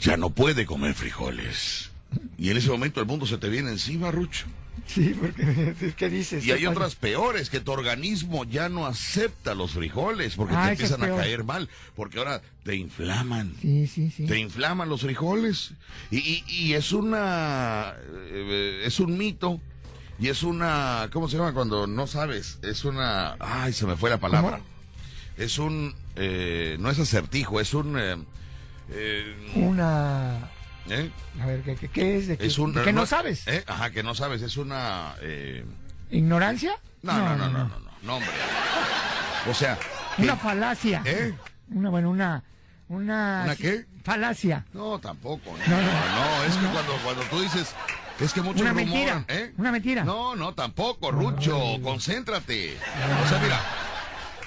ya 0.00 0.16
no 0.16 0.30
puede 0.30 0.66
comer 0.66 0.94
frijoles. 0.94 1.90
Y 2.38 2.50
en 2.50 2.56
ese 2.56 2.70
momento 2.70 3.00
el 3.00 3.06
mundo 3.06 3.26
se 3.26 3.38
te 3.38 3.48
viene 3.48 3.70
encima, 3.70 4.10
Rucho. 4.10 4.46
Sí, 4.86 5.14
porque 5.18 5.94
¿qué 5.96 6.08
dices? 6.10 6.44
Y 6.44 6.50
hay 6.52 6.66
otras 6.66 6.94
peores, 6.96 7.50
que 7.50 7.60
tu 7.60 7.72
organismo 7.72 8.44
ya 8.44 8.68
no 8.68 8.86
acepta 8.86 9.54
los 9.54 9.72
frijoles 9.72 10.34
porque 10.34 10.54
Ah, 10.56 10.66
te 10.68 10.72
es 10.74 10.80
empiezan 10.80 11.02
a 11.04 11.16
caer 11.16 11.44
mal, 11.44 11.68
porque 11.94 12.18
ahora 12.18 12.42
te 12.64 12.74
inflaman. 12.76 13.54
Sí, 13.60 13.86
sí, 13.86 14.10
sí. 14.10 14.26
Te 14.26 14.38
inflaman 14.38 14.88
los 14.88 15.02
frijoles. 15.02 15.72
Y, 16.10 16.18
y- 16.18 16.44
y 16.48 16.72
es 16.74 16.92
una. 16.92 17.94
eh, 18.30 18.82
es 18.84 18.98
un 19.00 19.16
mito. 19.18 19.60
Y 20.18 20.28
es 20.28 20.42
una. 20.42 21.08
¿Cómo 21.12 21.28
se 21.28 21.36
llama 21.36 21.52
cuando 21.52 21.86
no 21.86 22.06
sabes? 22.06 22.58
Es 22.62 22.84
una. 22.84 23.36
Ay, 23.40 23.72
se 23.72 23.86
me 23.86 23.96
fue 23.96 24.08
la 24.10 24.18
palabra. 24.18 24.58
¿Cómo? 24.58 24.64
Es 25.36 25.58
un. 25.58 25.94
eh, 26.16 26.76
no 26.78 26.90
es 26.90 26.98
acertijo, 26.98 27.60
es 27.60 27.74
un. 27.74 27.98
eh, 27.98 28.16
eh, 28.90 29.52
Una. 29.56 30.50
¿Eh? 30.88 31.10
A 31.40 31.46
ver, 31.46 31.62
¿qué, 31.62 31.76
qué, 31.76 31.88
qué 31.88 32.16
es? 32.18 32.28
¿De 32.28 32.36
qué, 32.38 32.46
Es 32.46 32.58
un. 32.58 32.72
de 32.74 32.82
qué 32.82 32.92
no 32.92 33.06
sabes? 33.06 33.46
¿eh? 33.48 33.64
Ajá, 33.66 33.90
que 33.90 34.02
no 34.02 34.14
sabes. 34.14 34.42
Es 34.42 34.56
una. 34.56 35.14
eh, 35.20 35.64
¿Ignorancia? 36.10 36.72
no, 37.02 37.12
no, 37.12 37.36
no, 37.36 37.48
no, 37.48 37.48
no, 37.50 37.64
no, 37.68 37.78
no, 38.02 38.14
hombre. 38.16 38.30
O 39.50 39.54
sea. 39.54 39.78
que- 40.16 40.22
Una 40.22 40.36
falacia. 40.36 41.02
¿Eh? 41.04 41.34
Una, 41.70 41.90
bueno, 41.90 42.10
una. 42.10 42.42
Una. 42.88 43.42
¿Una 43.44 43.56
qué? 43.56 43.86
Falacia. 44.04 44.66
No, 44.72 44.98
tampoco. 44.98 45.56
No, 45.66 45.76
No, 45.76 45.82
no. 45.82 46.44
es 46.44 46.54
que 46.56 46.66
cuando, 46.66 46.92
cuando 47.04 47.22
tú 47.30 47.40
dices, 47.40 47.74
es 48.20 48.32
que 48.32 48.42
muchos 48.42 48.60
Una 48.62 48.70
rumoran, 48.72 48.90
mentira. 48.92 49.24
¿eh? 49.28 49.52
Una 49.56 49.72
mentira. 49.72 50.04
No, 50.04 50.34
no, 50.36 50.54
tampoco, 50.54 51.10
Rucho, 51.10 51.58
concéntrate. 51.82 52.76
O 53.24 53.28
sea, 53.28 53.38
mira, 53.40 53.60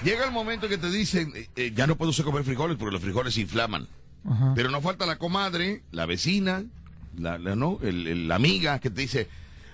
llega 0.04 0.24
el 0.26 0.30
momento 0.30 0.68
que 0.68 0.78
te 0.78 0.90
dicen, 0.90 1.32
eh, 1.34 1.48
eh, 1.56 1.72
ya 1.74 1.86
no 1.86 1.96
puedo 1.96 2.10
usted 2.10 2.24
comer 2.24 2.44
frijoles 2.44 2.76
porque 2.76 2.92
los 2.92 3.02
frijoles 3.02 3.36
inflaman. 3.38 3.88
Ajá. 4.28 4.52
Pero 4.54 4.70
no 4.70 4.80
falta 4.80 5.06
la 5.06 5.16
comadre, 5.16 5.82
la 5.92 6.06
vecina, 6.06 6.64
la, 7.18 7.38
la- 7.38 7.56
¿no? 7.56 7.78
El- 7.82 8.06
el- 8.06 8.28
la 8.28 8.34
amiga 8.36 8.78
que 8.80 8.90
te 8.90 9.00
dice, 9.02 9.28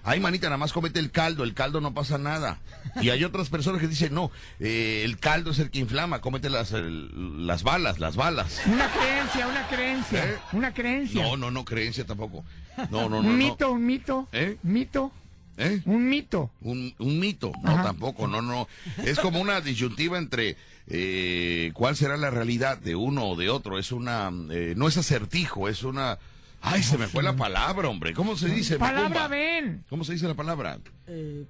ay 0.04 0.20
manita, 0.20 0.48
nada 0.48 0.56
más 0.58 0.72
comete 0.72 0.98
el 1.00 1.10
caldo, 1.10 1.44
el 1.44 1.54
caldo 1.54 1.80
no 1.80 1.94
pasa 1.94 2.18
nada. 2.18 2.58
Y 3.00 3.10
hay 3.10 3.24
otras 3.24 3.48
personas 3.48 3.80
que 3.80 3.88
dicen, 3.88 4.12
no, 4.14 4.30
eh, 4.60 5.02
el 5.04 5.18
caldo 5.18 5.50
es 5.52 5.58
el 5.58 5.70
que 5.70 5.78
inflama, 5.78 6.20
cómete 6.20 6.50
las, 6.50 6.72
el- 6.72 7.46
las 7.46 7.62
balas, 7.62 7.98
las 7.98 8.16
balas. 8.16 8.60
Una 8.66 8.88
creencia, 8.90 9.46
una 9.48 9.68
creencia. 9.68 10.24
¿Eh? 10.30 10.38
Una 10.52 10.74
creencia. 10.74 11.22
No, 11.22 11.36
no, 11.36 11.50
no, 11.50 11.64
creencia 11.64 12.04
tampoco. 12.06 12.44
No, 12.90 13.08
no, 13.08 13.08
no. 13.08 13.18
un 13.20 13.26
no. 13.26 13.32
mito, 13.32 13.72
un 13.72 13.86
mito. 13.86 14.28
¿Eh? 14.32 14.56
Mito. 14.62 15.12
¿Eh? 15.58 15.82
Un 15.84 16.08
mito. 16.08 16.50
Un, 16.62 16.94
un 16.98 17.20
mito. 17.20 17.52
No, 17.62 17.72
Ajá. 17.72 17.82
tampoco, 17.84 18.26
no, 18.26 18.40
no. 18.40 18.66
Es 19.04 19.18
como 19.20 19.38
una 19.40 19.60
disyuntiva 19.60 20.16
entre 20.18 20.56
eh, 20.88 21.70
cuál 21.74 21.96
será 21.96 22.16
la 22.16 22.30
realidad 22.30 22.78
de 22.78 22.94
uno 22.96 23.26
o 23.28 23.36
de 23.36 23.50
otro. 23.50 23.78
Es 23.78 23.92
una. 23.92 24.30
eh, 24.50 24.74
no 24.76 24.88
es 24.88 24.96
acertijo, 24.96 25.68
es 25.68 25.82
una. 25.82 26.18
Ay, 26.60 26.82
se 26.82 26.96
me 26.98 27.08
fue 27.08 27.22
la 27.22 27.34
palabra, 27.34 27.88
hombre. 27.88 28.14
¿Cómo 28.14 28.36
se 28.36 28.48
dice? 28.48 28.78
Palabra 28.78 29.26
ven. 29.28 29.84
¿Cómo 29.90 30.04
se 30.04 30.12
dice 30.12 30.28
la 30.28 30.34
palabra? 30.34 30.78
Eh, 31.08 31.44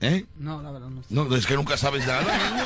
¿Eh? 0.00 0.24
no, 0.38 0.60
la 0.62 0.70
verdad 0.72 0.88
no 0.88 1.02
sé. 1.02 1.08
No, 1.14 1.34
es 1.36 1.46
que 1.46 1.54
nunca 1.54 1.76
sabes 1.76 2.06
nada, 2.06 2.22
niño. 2.22 2.64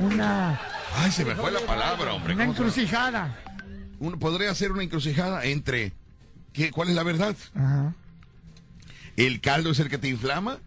Una, 0.00 0.60
Ay, 0.96 1.10
se 1.10 1.24
me 1.24 1.34
fue 1.34 1.50
la 1.50 1.60
palabra, 1.60 2.12
hombre. 2.12 2.34
una 2.34 2.46
¿Cómo 2.46 2.54
se- 2.56 2.62
encrucijada. 2.62 3.38
Uno 3.98 4.18
podría 4.18 4.54
ser 4.54 4.72
una 4.72 4.82
encrucijada 4.82 5.44
entre. 5.44 5.92
¿qué, 6.52 6.70
¿Cuál 6.70 6.88
es 6.88 6.94
la 6.94 7.02
verdad? 7.02 7.36
Ajá. 7.54 7.94
¿El 9.16 9.40
caldo 9.40 9.70
es 9.70 9.78
el 9.80 9.88
que 9.90 9.98
te 9.98 10.08
inflama? 10.08 10.58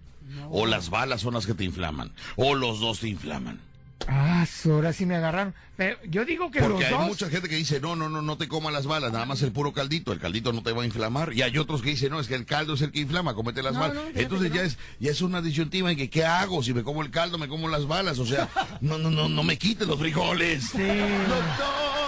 ¿O 0.50 0.66
las 0.66 0.90
balas 0.90 1.22
son 1.22 1.34
las 1.34 1.46
que 1.46 1.54
te 1.54 1.64
inflaman? 1.64 2.12
¿O 2.36 2.56
los 2.56 2.80
dos 2.80 3.00
te 3.00 3.08
inflaman? 3.10 3.60
Ah, 4.08 4.46
ahora 4.66 4.94
sí 4.94 5.06
me 5.06 5.16
agarraron. 5.16 5.56
Pero 5.78 5.98
yo 6.08 6.26
digo 6.26 6.52
que 6.52 6.60
Porque 6.60 6.84
los 6.84 6.86
hay 6.86 6.92
dos. 6.98 7.08
mucha 7.08 7.30
gente 7.30 7.50
que 7.50 7.56
dice, 7.56 7.80
no, 7.82 7.96
no, 7.96 8.08
no, 8.08 8.22
no 8.22 8.38
te 8.38 8.48
comas 8.48 8.72
las 8.72 8.86
balas, 8.86 9.12
nada 9.12 9.26
más 9.26 9.42
el 9.42 9.52
puro 9.52 9.74
caldito, 9.74 10.14
el 10.14 10.20
caldito 10.20 10.54
no 10.54 10.62
te 10.62 10.72
va 10.74 10.84
a 10.84 10.86
inflamar. 10.86 11.34
Y 11.34 11.42
hay 11.42 11.58
otros 11.58 11.82
que 11.82 11.90
dicen, 11.90 12.12
no, 12.12 12.20
es 12.20 12.28
que 12.28 12.36
el 12.36 12.46
caldo 12.46 12.76
es 12.76 12.82
el 12.82 12.92
que 12.92 13.00
inflama, 13.00 13.34
comete 13.34 13.64
las 13.64 13.74
No, 13.74 13.80
balas. 13.80 13.96
no, 13.96 14.02
Entonces 14.20 14.52
ya 14.54 14.62
no. 14.62 14.68
es 14.68 14.78
ya 15.00 15.12
es 15.12 15.22
una 15.22 15.42
disyuntiva 15.42 15.90
en 15.92 15.98
que, 15.98 16.10
¿qué 16.10 16.24
hago? 16.24 16.62
Si 16.62 16.74
me 16.74 16.84
como 16.84 17.02
el 17.02 17.10
caldo, 17.10 17.38
me 17.38 17.48
como 17.48 17.68
las 17.68 17.88
balas. 17.88 18.20
O 18.20 18.26
sea, 18.26 18.48
no, 18.82 18.98
no, 19.00 19.10
no, 19.10 19.28
no 19.28 19.44
me 19.44 19.58
quite 19.58 19.86
los 19.86 19.98
frijoles. 20.00 20.66
Sí. 20.66 20.78
Doctor, 20.78 22.05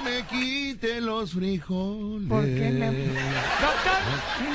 no 0.00 0.10
me 0.10 0.22
quite 0.26 1.00
los 1.00 1.32
frijoles. 1.32 2.28
¿Por 2.28 2.44
qué 2.44 2.70
me... 2.70 2.86
Doctor, 2.86 3.98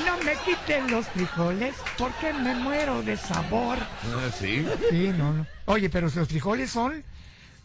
no 0.05 0.23
me 0.23 0.33
quiten 0.45 0.91
los 0.91 1.05
frijoles 1.07 1.75
porque 1.97 2.33
me 2.33 2.55
muero 2.55 3.01
de 3.03 3.17
sabor. 3.17 3.77
Ah, 3.79 4.29
sí. 4.37 4.65
Sí, 4.89 5.11
no, 5.17 5.33
no. 5.33 5.45
Oye, 5.65 5.89
pero 5.89 6.09
los 6.13 6.27
frijoles 6.27 6.71
son 6.71 7.03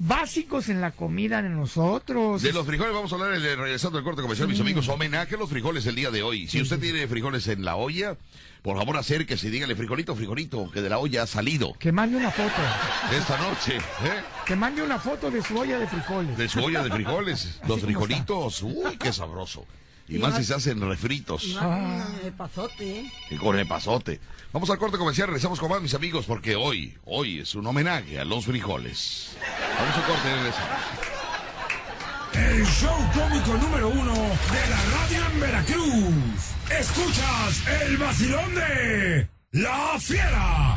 básicos 0.01 0.69
en 0.71 0.81
la 0.81 0.91
comida 0.93 1.43
de 1.43 1.51
nosotros. 1.51 2.43
De 2.43 2.53
los 2.53 2.67
frijoles 2.67 2.93
vamos 2.95 3.13
a 3.13 3.15
hablar 3.17 3.33
el- 3.35 3.43
regresando 3.57 3.99
al 3.99 4.05
corte 4.05 4.23
comercial, 4.23 4.49
mis 4.49 4.59
amigos. 4.61 4.89
Homenaje 4.89 5.35
a 5.37 5.39
los 5.39 5.49
frijoles 5.51 5.87
el 5.87 5.95
día 5.95 6.11
de 6.11 6.23
hoy. 6.23 6.49
Si 6.49 6.61
usted 6.61 6.81
tiene 6.81 7.07
frijoles 7.07 7.47
en 7.49 7.65
la 7.65 7.77
olla, 7.77 8.17
por 8.63 8.77
favor 8.79 8.97
acérquese 8.97 9.49
y 9.49 9.51
dígale 9.51 9.77
frijolito, 9.77 10.17
frijolito, 10.17 10.71
que 10.71 10.81
de 10.83 10.89
la 10.89 10.99
olla 10.99 11.23
ha 11.23 11.27
salido 11.27 11.75
Que 11.79 11.93
mande 11.93 12.17
una 12.17 12.31
foto. 12.31 12.51
esta 13.17 13.37
noche. 13.39 13.77
¿eh? 13.77 14.23
Que 14.47 14.57
mande 14.57 14.83
una 14.83 14.99
foto 14.99 15.31
de 15.31 15.43
su 15.43 15.57
olla 15.59 15.79
de 15.79 15.87
frijoles. 15.87 16.37
De 16.37 16.49
su 16.49 16.61
olla 16.65 16.83
de 16.83 16.91
frijoles. 16.91 17.61
Los 17.69 17.81
frijolitos, 17.81 18.63
uy, 18.63 18.97
qué 18.99 19.13
sabroso. 19.13 19.67
Y 20.11 20.19
más 20.19 20.37
si 20.37 20.45
se 20.45 20.55
hacen 20.55 20.81
refritos. 20.81 21.57
El 22.25 22.33
pasote, 22.33 23.01
¿eh? 23.01 23.13
Y 23.31 23.37
con 23.37 23.59
el 23.59 23.67
pasote. 23.67 24.21
Vamos 24.53 24.69
al 24.71 24.79
corte 24.79 24.99
comercial, 24.99 25.29
regresamos 25.29 25.61
con 25.61 25.71
más, 25.71 25.81
mis 25.81 25.95
amigos, 25.95 26.27
porque 26.27 26.57
hoy, 26.57 26.99
hoy 27.05 27.41
es 27.41 27.55
un 27.55 27.67
homenaje 27.67 28.19
a 28.19 28.25
los 28.25 28.45
frijoles. 28.45 29.37
Vamos 29.79 29.97
al 29.97 30.05
corte, 30.05 30.35
regresamos. 30.35 30.71
El 32.33 32.67
show 32.67 33.11
cómico 33.15 33.55
número 33.57 33.89
uno 33.89 34.15
de 34.15 34.71
la 34.71 34.83
radio 34.93 35.27
en 35.33 35.41
Veracruz. 35.41 36.15
Escuchas 36.71 37.67
el 37.83 37.97
vacilón 37.97 38.55
de 38.55 39.29
La 39.53 39.97
Fiera. 39.99 40.77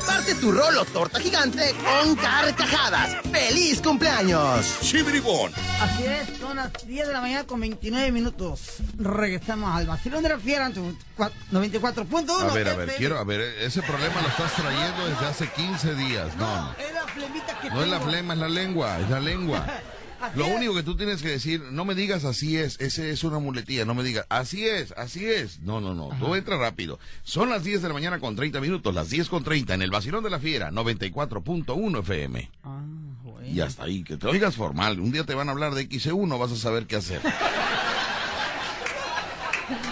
Parte 0.05 0.35
tu 0.35 0.51
rolo 0.51 0.83
torta 0.85 1.19
gigante 1.19 1.73
con 1.83 2.15
carcajadas. 2.15 3.17
¡Feliz 3.31 3.81
cumpleaños! 3.81 4.65
Chibribón. 4.81 5.51
Así 5.81 6.03
es, 6.05 6.37
son 6.39 6.57
las 6.57 6.71
10 6.85 7.07
de 7.07 7.13
la 7.13 7.21
mañana 7.21 7.43
con 7.45 7.59
29 7.59 8.11
minutos. 8.11 8.59
Regresamos 8.97 9.73
al 9.75 9.87
vacilón 9.87 10.23
de 10.23 10.29
la 10.29 10.37
fiera 10.39 10.67
en 10.67 10.73
tu 10.73 10.95
cua- 11.17 11.31
94.1. 11.51 12.49
A 12.49 12.53
ver, 12.53 12.67
a 12.69 12.73
ver, 12.75 12.89
FM. 12.89 12.93
quiero, 12.97 13.19
a 13.19 13.23
ver, 13.23 13.41
ese 13.41 13.81
problema 13.81 14.21
lo 14.21 14.27
estás 14.27 14.53
trayendo 14.53 15.07
desde 15.07 15.25
hace 15.25 15.47
15 15.49 15.95
días. 15.95 16.35
No, 16.35 16.45
no. 16.45 16.71
Es 16.77 16.93
la 16.93 17.03
flemita 17.07 17.59
que 17.59 17.69
No 17.69 17.81
es 17.83 17.87
la 17.89 17.99
flema, 17.99 18.33
es 18.33 18.39
la 18.39 18.49
lengua, 18.49 18.99
es 18.99 19.09
la 19.09 19.19
lengua. 19.19 19.65
Así 20.21 20.37
Lo 20.37 20.47
único 20.47 20.75
que 20.75 20.83
tú 20.83 20.95
tienes 20.95 21.21
que 21.21 21.29
decir, 21.29 21.61
no 21.71 21.83
me 21.83 21.95
digas 21.95 22.25
así 22.25 22.57
es, 22.57 22.79
ese 22.79 23.09
es 23.11 23.23
una 23.23 23.39
muletilla, 23.39 23.85
no 23.85 23.95
me 23.95 24.03
digas, 24.03 24.25
así 24.29 24.67
es, 24.67 24.93
así 24.97 25.25
es. 25.25 25.59
No, 25.61 25.81
no, 25.81 25.93
no, 25.95 26.09
tú 26.19 26.35
entra 26.35 26.57
rápido. 26.57 26.99
Son 27.23 27.49
las 27.49 27.63
10 27.63 27.81
de 27.81 27.87
la 27.87 27.93
mañana 27.93 28.19
con 28.19 28.35
30 28.35 28.61
minutos, 28.61 28.93
las 28.93 29.09
10 29.09 29.29
con 29.29 29.43
30 29.43 29.73
en 29.73 29.81
el 29.81 29.89
Vacilón 29.91 30.23
de 30.23 30.29
la 30.29 30.39
Fiera, 30.39 30.69
94.1 30.71 31.99
FM. 32.01 32.51
Ah, 32.63 32.81
bueno. 33.23 33.47
Y 33.47 33.61
hasta 33.61 33.83
ahí, 33.83 34.03
que 34.03 34.17
te 34.17 34.27
oigas 34.27 34.55
formal. 34.55 34.99
Un 34.99 35.11
día 35.11 35.23
te 35.25 35.33
van 35.33 35.49
a 35.49 35.51
hablar 35.51 35.73
de 35.73 35.89
XE1, 35.89 36.39
vas 36.39 36.51
a 36.51 36.55
saber 36.55 36.85
qué 36.85 36.97
hacer. 36.97 37.21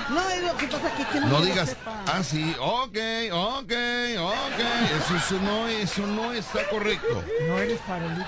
No, 0.10 0.30
es 0.30 0.44
lo 0.44 0.58
que 0.58 0.68
pasa 0.68 0.96
que, 0.96 1.06
que 1.06 1.20
no, 1.22 1.28
No 1.28 1.42
digas, 1.42 1.70
sepa. 1.70 2.04
ah, 2.08 2.22
ok, 2.60 2.98
ok, 3.32 3.74
ok. 4.20 4.60
Eso, 4.98 5.16
eso 5.16 5.40
no, 5.42 5.68
eso 5.68 6.08
no 6.08 6.34
está 6.34 6.68
correcto. 6.70 7.24
No 7.48 7.60
eres 7.60 7.80
farolito. 7.82 8.26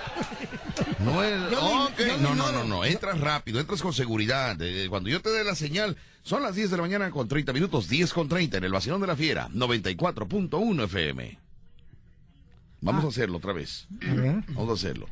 No 1.06 1.24
es, 1.24 1.52
Yo 1.52 1.62
me- 1.62 1.84
ok, 1.86 1.98
yo 2.00 2.06
me 2.18 2.24
no, 2.24 2.36
no, 2.36 2.52
no, 2.52 2.64
no, 2.64 2.86
entras 2.86 3.20
rápido, 3.20 3.60
entras 3.60 3.82
con 3.82 3.94
seguridad. 3.94 4.56
Eh, 4.62 4.88
cuando 4.90 5.10
yo 5.10 5.22
te 5.22 5.30
dé 5.30 5.44
la 5.44 5.56
señal, 5.56 5.98
son 6.24 6.44
las 6.44 6.56
10 6.56 6.70
de 6.72 6.78
la 6.78 6.84
mañana 6.84 7.12
con 7.12 7.28
30 7.28 7.54
minutos, 7.54 7.88
10 7.90 8.14
con 8.14 8.28
30 8.30 8.58
en 8.58 8.64
el 8.64 8.72
Vacilón 8.72 9.02
de 9.02 9.08
la 9.08 9.16
Fiera, 9.16 9.50
94.1 9.54 10.84
FM. 10.86 11.40
Vamos 12.82 13.06
a 13.06 13.08
hacerlo 13.10 13.38
otra 13.38 13.54
vez. 13.54 13.88
Vamos 14.50 14.70
a 14.70 14.74
hacerlo. 14.74 15.08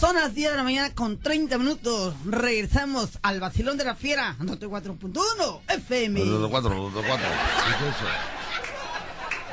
Son 0.00 0.14
las 0.14 0.34
10 0.34 0.50
de 0.50 0.56
la 0.56 0.62
mañana 0.62 0.94
con 0.94 1.18
30 1.18 1.56
minutos. 1.58 2.14
Regresamos 2.26 3.18
al 3.22 3.40
vacilón 3.40 3.76
de 3.78 3.84
la 3.84 3.94
fiera. 3.94 4.36
94.1 4.40 5.60
FM. 5.68 6.20
Los 6.24 6.40
dos, 6.40 6.50
cuatro, 6.50 6.74
los 6.74 6.92
dos, 6.92 7.04
cuatro. 7.06 7.26
¿Qué 7.26 7.88
es 7.88 7.94
eso? 7.96 8.04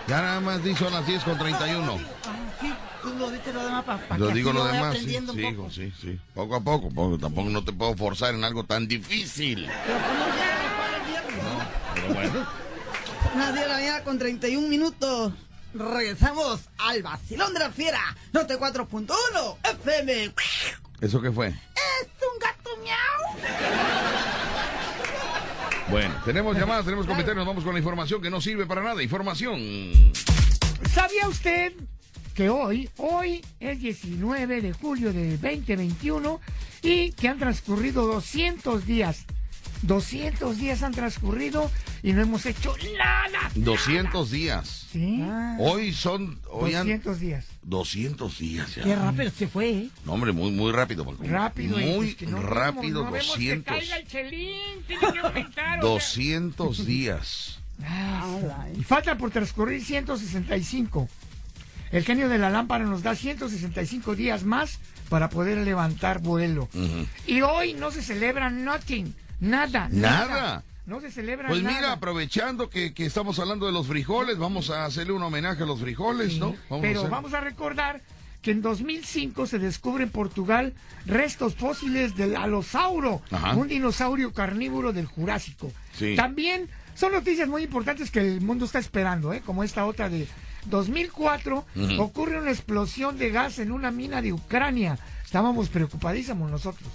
Ya 0.08 0.22
nada 0.22 0.40
más 0.42 0.64
di 0.64 0.76
son 0.76 0.92
las 0.92 1.06
10 1.08 1.24
con 1.24 1.38
31. 1.38 2.00
Ah, 2.26 2.36
sí, 2.60 2.74
tú 3.02 3.14
lo 3.16 3.32
dices 3.32 3.54
lo 3.54 3.64
demás 3.64 3.84
para 3.86 4.18
Yo 4.18 4.28
que 4.28 4.34
digo 4.34 4.52
lo 4.52 4.66
demás, 4.66 4.98
sí, 4.98 5.18
sí, 5.18 5.58
sí, 5.72 5.94
sí. 6.02 6.20
Poco 6.34 6.56
a 6.56 6.62
poco, 6.62 6.90
porque 6.94 7.22
tampoco 7.22 7.50
no 7.50 7.64
te 7.64 7.72
puedo 7.72 7.96
forzar 7.96 8.34
en 8.36 8.44
algo 8.44 8.66
tan 8.66 8.88
difícil. 8.88 9.70
Pero 9.86 10.00
como 10.00 10.26
ya 10.36 10.76
para 10.78 10.98
el 10.98 11.04
viernes, 11.06 11.44
¿no? 11.44 11.60
Pero 11.96 12.14
bueno. 12.14 12.46
Las 13.36 13.54
10 13.54 13.64
de 13.64 13.68
la 13.68 13.76
mañana 13.76 14.04
con 14.04 14.20
31 14.20 14.68
minutos. 14.68 15.34
Regresamos 15.74 16.70
al 16.78 17.02
vacilón 17.02 17.54
de 17.54 17.60
la 17.60 17.72
fiera. 17.72 18.00
94.1 18.34 19.58
FM. 19.64 20.34
¿Eso 21.02 21.20
qué 21.22 21.32
fue? 21.32 21.48
Es 21.48 22.08
un 22.22 22.40
gato 22.40 22.70
miau. 22.84 24.63
Bueno, 25.90 26.16
tenemos 26.26 26.58
llamadas, 26.60 26.86
tenemos 26.86 27.06
comentarios, 27.06 27.46
vamos 27.46 27.64
con 27.64 27.74
la 27.74 27.80
información 27.80 28.22
que 28.22 28.30
no 28.30 28.42
sirve 28.42 28.66
para 28.66 28.82
nada. 28.82 29.02
Información. 29.04 29.60
¿Sabía 30.92 31.28
usted 31.28 31.74
que 32.34 32.50
hoy, 32.50 32.90
hoy 32.98 33.44
es 33.60 33.80
19 33.80 34.62
de 34.62 34.74
julio 34.74 35.14
de 35.14 35.38
2021 35.38 36.40
y 36.82 37.12
que 37.12 37.28
han 37.28 37.40
transcurrido 37.40 38.06
200 38.08 38.86
días? 38.86 39.26
200 39.84 40.58
días 40.58 40.82
han 40.84 40.94
transcurrido 40.94 41.70
y 42.02 42.14
no 42.14 42.22
hemos 42.22 42.46
hecho 42.46 42.76
nada. 42.98 43.52
200 43.56 44.32
días. 44.32 44.88
¿Sí? 44.92 45.24
Hoy 45.60 45.94
son, 45.94 46.40
hoy 46.50 46.74
han 46.74 46.86
200 46.88 47.20
días. 47.20 47.46
200 47.64 48.38
días 48.40 48.76
ya. 48.76 48.84
Qué 48.84 48.96
rápido 48.96 49.32
se 49.32 49.48
fue, 49.48 49.70
¿eh? 49.70 49.90
No, 50.06 50.14
hombre, 50.14 50.32
muy, 50.32 50.52
muy 50.52 50.72
rápido. 50.72 51.06
Paco. 51.06 51.24
Rápido. 51.24 51.80
y 51.80 51.86
Muy 51.86 52.10
es 52.10 52.16
que 52.16 52.28
no 52.28 52.42
rápido, 52.42 53.04
vemos, 53.04 53.06
no 53.06 53.12
vemos 53.12 53.26
que 53.38 53.56
200. 53.56 53.74
caiga 53.74 53.98
el 53.98 54.08
chelín, 54.08 54.84
tiene 54.88 55.12
que 55.14 55.20
aumentar, 55.20 55.80
o 55.80 55.82
sea. 55.82 55.90
200 55.92 56.86
días. 56.86 57.60
Ah, 57.84 58.68
Y 58.78 58.84
falta 58.84 59.18
por 59.18 59.32
transcurrir 59.32 59.84
165. 59.84 61.10
El 61.92 62.04
genio 62.06 62.30
de 62.30 62.38
la 62.40 62.50
lámpara 62.50 62.86
nos 62.86 63.04
da 63.04 63.16
165 63.16 64.16
días 64.16 64.44
más 64.44 64.80
para 65.10 65.30
poder 65.30 65.60
levantar 65.60 66.20
vuelo. 66.22 66.70
Ujú. 66.74 67.06
Y 67.28 67.42
hoy 67.42 67.74
no 67.74 67.92
se 67.92 68.02
celebra 68.02 68.50
nothing, 68.50 69.14
nada. 69.44 69.90
Nada. 69.92 70.64
No 70.86 71.00
se 71.00 71.12
celebra 71.12 71.48
Pues 71.48 71.64
nada. 71.64 71.76
mira, 71.76 71.92
aprovechando 71.94 72.70
que, 72.70 72.94
que 72.94 73.06
estamos 73.06 73.40
hablando 73.40 73.66
de 73.66 73.72
los 73.72 73.88
frijoles, 73.88 74.38
vamos 74.38 74.70
a 74.70 74.84
hacerle 74.86 75.14
un 75.14 75.24
homenaje 75.24 75.64
a 75.64 75.66
los 75.66 75.80
frijoles, 75.80 76.38
¿no? 76.40 76.56
Vamos 76.70 76.80
a 76.80 76.82
Pero 76.82 77.00
hacer- 77.02 77.12
vamos 77.12 77.34
a 77.34 77.40
recordar 77.40 78.02
que 78.42 78.52
en 78.52 78.62
2005 78.62 79.48
se 79.48 79.60
descubre 79.60 80.04
en 80.04 80.10
Portugal 80.10 80.74
restos 81.06 81.56
fósiles 81.56 82.18
del 82.18 82.36
alosauro, 82.36 83.22
Ajá. 83.32 83.56
un 83.56 83.70
dinosaurio 83.70 84.34
carnívoro 84.34 84.92
del 84.92 85.06
Jurásico. 85.06 85.72
Sí. 85.98 86.16
También 86.18 86.68
son 86.96 87.14
noticias 87.14 87.48
muy 87.48 87.64
importantes 87.64 88.12
que 88.12 88.20
el 88.20 88.42
mundo 88.42 88.66
está 88.66 88.80
esperando, 88.80 89.32
¿eh? 89.32 89.42
como 89.46 89.64
esta 89.64 89.86
otra 89.86 90.10
de 90.10 90.28
2004, 90.66 91.66
Ujú. 91.76 92.02
ocurre 92.02 92.40
una 92.42 92.52
explosión 92.52 93.18
de 93.18 93.30
gas 93.30 93.60
en 93.60 93.72
una 93.72 93.90
mina 93.92 94.22
de 94.22 94.34
Ucrania. 94.34 94.98
Estábamos 95.24 95.70
preocupadísimos 95.70 96.52
nosotros. 96.52 96.90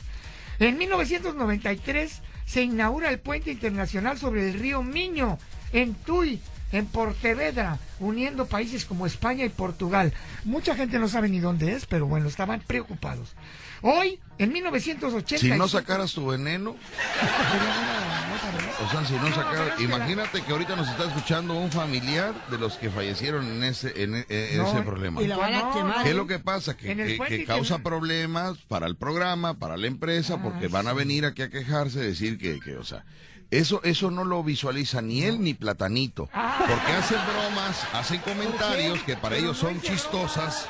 En 0.59 0.77
1993 0.77 2.21
se 2.49 2.63
inaugura 2.63 3.11
el 3.11 3.21
puente 3.21 3.51
internacional 3.51 4.19
sobre 4.19 4.49
el 4.49 4.59
río 4.59 4.83
Miño, 4.83 5.39
en 5.73 5.93
Tui, 5.95 6.41
en 6.73 6.87
Portevedra, 6.87 7.79
uniendo 8.01 8.47
países 8.47 8.87
como 8.87 9.07
España 9.07 9.45
y 9.45 9.51
Portugal. 9.51 10.15
Mucha 10.45 10.75
gente 10.75 10.99
no 10.99 11.09
sabe 11.09 11.29
ni 11.29 11.41
dónde 11.41 11.73
es, 11.73 11.85
pero 11.85 12.07
bueno, 12.07 12.27
estaban 12.27 12.63
preocupados. 12.67 13.35
Hoy, 13.83 14.19
en 14.39 14.53
1980... 14.53 15.39
Si 15.39 15.51
no 15.59 15.69
sacaras 15.69 16.13
tu 16.13 16.27
veneno, 16.27 16.77
o 18.87 18.91
sea, 18.91 19.05
si 19.05 19.15
no 19.15 19.29
sacaras, 19.35 19.81
imagínate 19.81 20.43
que 20.43 20.53
ahorita 20.53 20.77
nos 20.77 20.89
está 20.89 21.05
escuchando 21.05 21.55
un 21.55 21.71
familiar 21.71 22.35
de 22.51 22.59
los 22.59 22.75
que 22.77 22.91
fallecieron 22.91 23.47
en 23.47 23.65
ese, 23.65 24.03
en, 24.03 24.15
e- 24.17 24.27
en 24.29 24.59
No, 24.59 24.69
ese 24.69 24.83
problema. 24.83 25.23
Y 25.23 25.27
la 25.27 25.37
van 25.37 25.55
a 25.55 25.71
quemar. 25.73 25.97
¿Qué 26.03 26.09
es 26.11 26.15
¿eh? 26.15 26.15
lo 26.15 26.27
que 26.27 26.39
pasa? 26.39 26.77
Que, 26.77 26.95
que- 27.29 27.45
causa 27.45 27.77
que- 27.77 27.83
problemas 27.83 28.59
para 28.69 28.87
el 28.87 28.97
programa, 28.97 29.55
para 29.59 29.77
la 29.77 29.87
empresa, 29.87 30.43
porque 30.43 30.69
van 30.69 30.87
a 30.89 30.93
venir 30.93 31.25
aquí 31.27 31.43
a 31.43 31.51
quejarse, 31.51 32.01
decir 32.01 32.39
que, 32.39 32.61
que, 32.61 32.77
o 32.77 32.85
sea, 32.85 33.05
eso, 33.51 33.81
eso 33.83 34.11
no 34.11 34.25
lo 34.25 34.43
visualiza 34.45 35.01
ni 35.03 35.23
él 35.23 35.43
ni 35.43 35.55
Platanito, 35.55 36.29
Ah. 36.33 36.59
porque 36.69 36.93
hacen 36.93 37.19
bromas, 37.33 37.87
hacen 37.95 38.21
comentarios 38.21 39.03
que 39.05 39.17
para 39.17 39.37
ellos 39.37 39.57
son 39.57 39.81
chistosas 39.81 40.69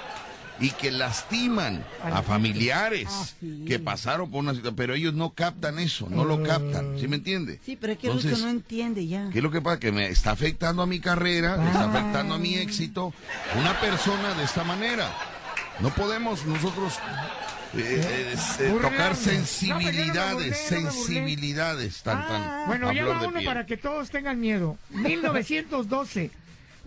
y 0.61 0.71
que 0.71 0.91
lastiman 0.91 1.85
a 2.03 2.23
familiares 2.23 3.07
Ah, 3.11 3.27
que 3.67 3.79
pasaron 3.79 4.31
por 4.31 4.41
una 4.41 4.53
situación, 4.53 4.75
pero 4.77 4.95
ellos 4.95 5.15
no 5.15 5.31
captan 5.31 5.79
eso, 5.79 6.09
no 6.11 6.25
lo 6.25 6.43
captan, 6.43 6.99
¿sí 6.99 7.07
me 7.07 7.17
entiende? 7.17 7.61
Sí, 7.65 7.77
pero 7.81 7.93
es 7.93 7.99
que 7.99 8.09
Entonces, 8.09 8.33
Lucho 8.33 8.45
no 8.45 8.51
entiende 8.51 9.07
ya. 9.07 9.29
¿Qué 9.33 9.39
es 9.39 9.45
lo 9.45 9.51
que 9.51 9.61
pasa? 9.61 9.79
Que 9.79 9.93
me 9.93 10.09
está 10.09 10.33
afectando 10.33 10.83
a 10.83 10.87
mi 10.87 10.99
carrera, 11.01 11.57
me 11.59 11.67
está 11.71 11.85
afectando 11.91 12.35
a 12.35 12.39
mi 12.39 12.55
éxito, 12.57 13.13
una 13.59 13.79
persona 13.81 14.35
de 14.35 14.45
esta 14.45 14.65
manera. 14.65 15.09
No 15.81 15.91
podemos 15.91 16.45
nosotros 16.45 16.95
eh, 17.75 17.79
eh, 17.79 18.35
eh, 18.35 18.69
tocar 18.83 18.91
Burlarnos. 18.91 19.19
sensibilidades, 19.19 20.67
No, 20.73 20.79
no 20.81 20.85
no 20.87 20.91
sensibilidades 20.93 22.03
tan, 22.03 22.27
tan 22.27 22.67
Bueno, 22.67 22.89
a 22.89 22.93
ya 22.95 23.05
va 23.05 23.19
uno 23.21 23.33
piel. 23.35 23.45
para 23.45 23.65
que 23.67 23.77
todos 23.77 24.11
tengan 24.11 24.41
miedo. 24.41 24.77
1912. 24.91 26.31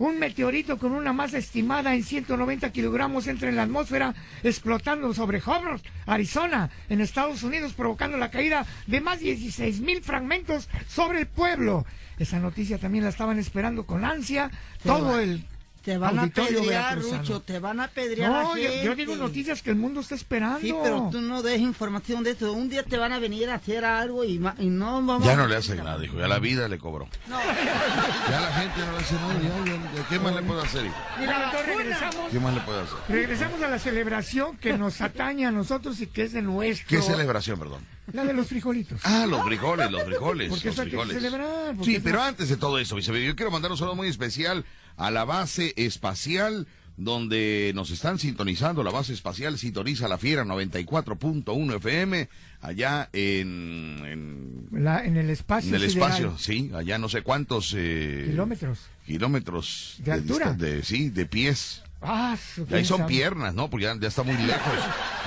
Un 0.02 0.18
meteorito 0.18 0.78
con 0.78 0.90
una 0.90 1.12
masa 1.12 1.38
estimada 1.38 1.94
en 1.94 2.02
190 2.02 2.72
kilogramos 2.72 3.28
entra 3.28 3.48
en 3.48 3.54
la 3.54 3.62
atmósfera, 3.62 4.16
explotando 4.42 5.14
sobre 5.14 5.40
Hobart, 5.40 5.84
Arizona, 6.06 6.70
en 6.88 7.00
Estados 7.00 7.44
Unidos, 7.44 7.72
provocando 7.72 8.16
la 8.16 8.32
caída 8.32 8.66
de 8.88 9.00
más 9.00 9.20
de 9.20 9.26
16 9.36 9.80
mil 9.80 10.02
fragmentos 10.02 10.68
sobre 10.88 11.20
el 11.20 11.28
pueblo. 11.28 11.86
Esa 12.18 12.40
noticia 12.40 12.78
también 12.78 13.04
la 13.04 13.10
estaban 13.10 13.38
esperando 13.38 13.86
con 13.86 14.04
ansia 14.04 14.50
todo 14.82 15.20
el 15.20 15.46
Te 15.82 15.98
van 15.98 16.18
a 16.18 16.26
pedrear. 16.28 17.00
Rucho, 17.00 17.40
te 17.40 17.58
van 17.58 17.80
a 17.80 17.88
pedrear 17.88 18.30
No, 18.30 18.56
yo, 18.56 18.70
gente. 18.70 18.84
yo 18.84 18.94
digo 18.94 19.16
noticias 19.16 19.62
que 19.62 19.70
el 19.70 19.76
mundo 19.76 20.00
está 20.00 20.14
esperando. 20.14 20.60
Sí, 20.60 20.72
pero 20.82 21.08
tú 21.10 21.20
no 21.20 21.42
des 21.42 21.60
información 21.60 22.22
de 22.22 22.30
eso. 22.30 22.52
Un 22.52 22.68
día 22.68 22.84
te 22.84 22.96
van 22.96 23.12
a 23.12 23.18
venir 23.18 23.50
a 23.50 23.56
hacer 23.56 23.84
algo 23.84 24.24
y, 24.24 24.38
no 24.38 25.04
vamos 25.04 25.24
Ya 25.24 25.34
no 25.34 25.46
le 25.46 25.56
hace 25.56 25.74
nada, 25.74 25.98
dijo, 25.98 26.18
ya 26.18 26.28
la 26.28 26.38
vida 26.38 26.68
le 26.68 26.78
cobró. 26.78 27.08
Ya 27.28 28.40
la 28.40 28.52
gente 28.52 28.80
no 28.80 28.92
le 28.92 28.98
hace 28.98 29.14
nada, 29.14 29.94
ya, 29.96 30.08
¿qué 30.08 30.18
más 30.18 30.34
le 30.34 30.42
puede 30.42 30.62
hacer? 30.62 30.86
hijo? 30.86 30.94
Mira, 31.18 31.44
entonces 31.46 31.76
regresamos. 31.76 32.30
¿Qué 32.30 32.40
más 32.40 32.54
le 32.54 32.60
puede 32.60 32.80
hacer? 32.82 32.98
Regresamos 33.08 33.62
a 33.62 33.68
la 33.68 33.78
celebración 33.78 34.56
que 34.58 34.78
nos 34.78 35.00
atañe 35.00 35.46
a 35.46 35.50
nosotros 35.50 36.00
y 36.00 36.06
que 36.06 36.22
es 36.22 36.32
de 36.32 36.42
nuestro. 36.42 36.86
¿Qué 36.88 37.02
celebración, 37.02 37.58
perdón? 37.58 37.84
La 38.12 38.24
de 38.24 38.34
los 38.34 38.46
frijolitos. 38.46 39.00
Ah, 39.04 39.26
los 39.28 39.42
frijoles, 39.44 39.90
los 39.90 40.02
frijoles. 40.04 40.50
Porque 40.50 40.66
los 40.66 40.74
eso 40.74 40.82
hay 40.82 40.90
que 40.90 40.96
frijoles. 40.96 41.16
celebrar, 41.16 41.74
porque 41.76 41.84
Sí, 41.84 42.00
pero 42.02 42.22
antes 42.22 42.48
de 42.48 42.56
todo 42.56 42.78
eso, 42.78 42.98
yo 42.98 43.36
quiero 43.36 43.50
mandar 43.50 43.70
un 43.70 43.78
saludo 43.78 43.94
muy 43.94 44.08
especial 44.08 44.64
a 44.96 45.10
la 45.10 45.24
base 45.24 45.72
espacial 45.76 46.66
donde 46.96 47.72
nos 47.74 47.90
están 47.90 48.18
sintonizando. 48.18 48.82
La 48.84 48.90
base 48.90 49.12
espacial 49.12 49.58
sintoniza 49.58 50.08
la 50.08 50.18
Fiera 50.18 50.44
94.1 50.44 51.76
FM 51.76 52.28
allá 52.60 53.08
en, 53.12 53.98
en, 54.04 54.68
La- 54.84 55.04
en 55.04 55.16
el 55.16 55.30
espacio. 55.30 55.70
en 55.70 55.74
el 55.76 55.84
espacio, 55.84 56.36
sí, 56.38 56.70
allá 56.74 56.98
no 56.98 57.08
sé 57.08 57.22
cuántos 57.22 57.74
eh, 57.76 58.26
Kilómetros. 58.30 58.78
kilómetros 59.06 59.96
¿De 59.98 60.12
altura? 60.12 60.52
de- 60.52 60.82
sí, 60.84 61.08
de 61.10 61.26
pies. 61.26 61.82
Ah, 62.04 62.36
Y 62.68 62.74
ahí 62.74 62.84
son 62.84 62.98
sabe. 62.98 63.08
piernas, 63.10 63.54
¿no? 63.54 63.70
Porque 63.70 63.84
ya, 63.86 63.96
ya 63.98 64.08
está 64.08 64.24
muy 64.24 64.36
lejos. 64.36 64.74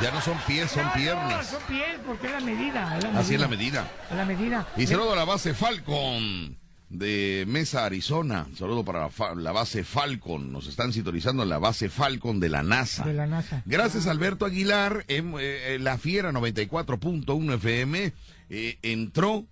Ya 0.03 0.11
no 0.11 0.19
son 0.21 0.37
pies, 0.45 0.69
son 0.71 0.83
No, 0.83 0.93
piernas. 0.93 1.51
No, 1.51 1.57
son 1.59 1.67
piel, 1.69 1.99
porque 2.05 2.27
es 2.27 2.33
la 2.33 2.39
medida. 2.41 2.97
Es 2.97 3.03
la 3.05 3.19
Así 3.19 3.33
es 3.35 3.39
la 3.39 3.47
medida. 3.47 3.89
la 4.13 4.25
medida. 4.25 4.67
Y 4.75 4.85
saludo 4.85 5.13
a 5.13 5.15
la 5.15 5.23
base 5.23 5.53
Falcon 5.53 6.57
de 6.89 7.45
Mesa, 7.47 7.85
Arizona. 7.85 8.47
Saludo 8.57 8.83
para 8.83 9.09
la 9.35 9.51
base 9.51 9.83
Falcon. 9.83 10.51
Nos 10.51 10.67
están 10.67 10.93
sintonizando 10.93 11.43
en 11.43 11.49
la 11.49 11.57
base 11.57 11.89
Falcon 11.89 12.39
de 12.39 12.49
la 12.49 12.63
NASA. 12.63 13.03
De 13.05 13.13
la 13.13 13.27
NASA. 13.27 13.63
Gracias 13.65 14.07
Alberto 14.07 14.45
Aguilar, 14.45 15.03
en, 15.07 15.33
eh, 15.39 15.77
La 15.79 15.97
Fiera 15.97 16.31
94.1 16.31 17.55
FM 17.55 18.13
eh, 18.49 18.77
entró 18.81 19.45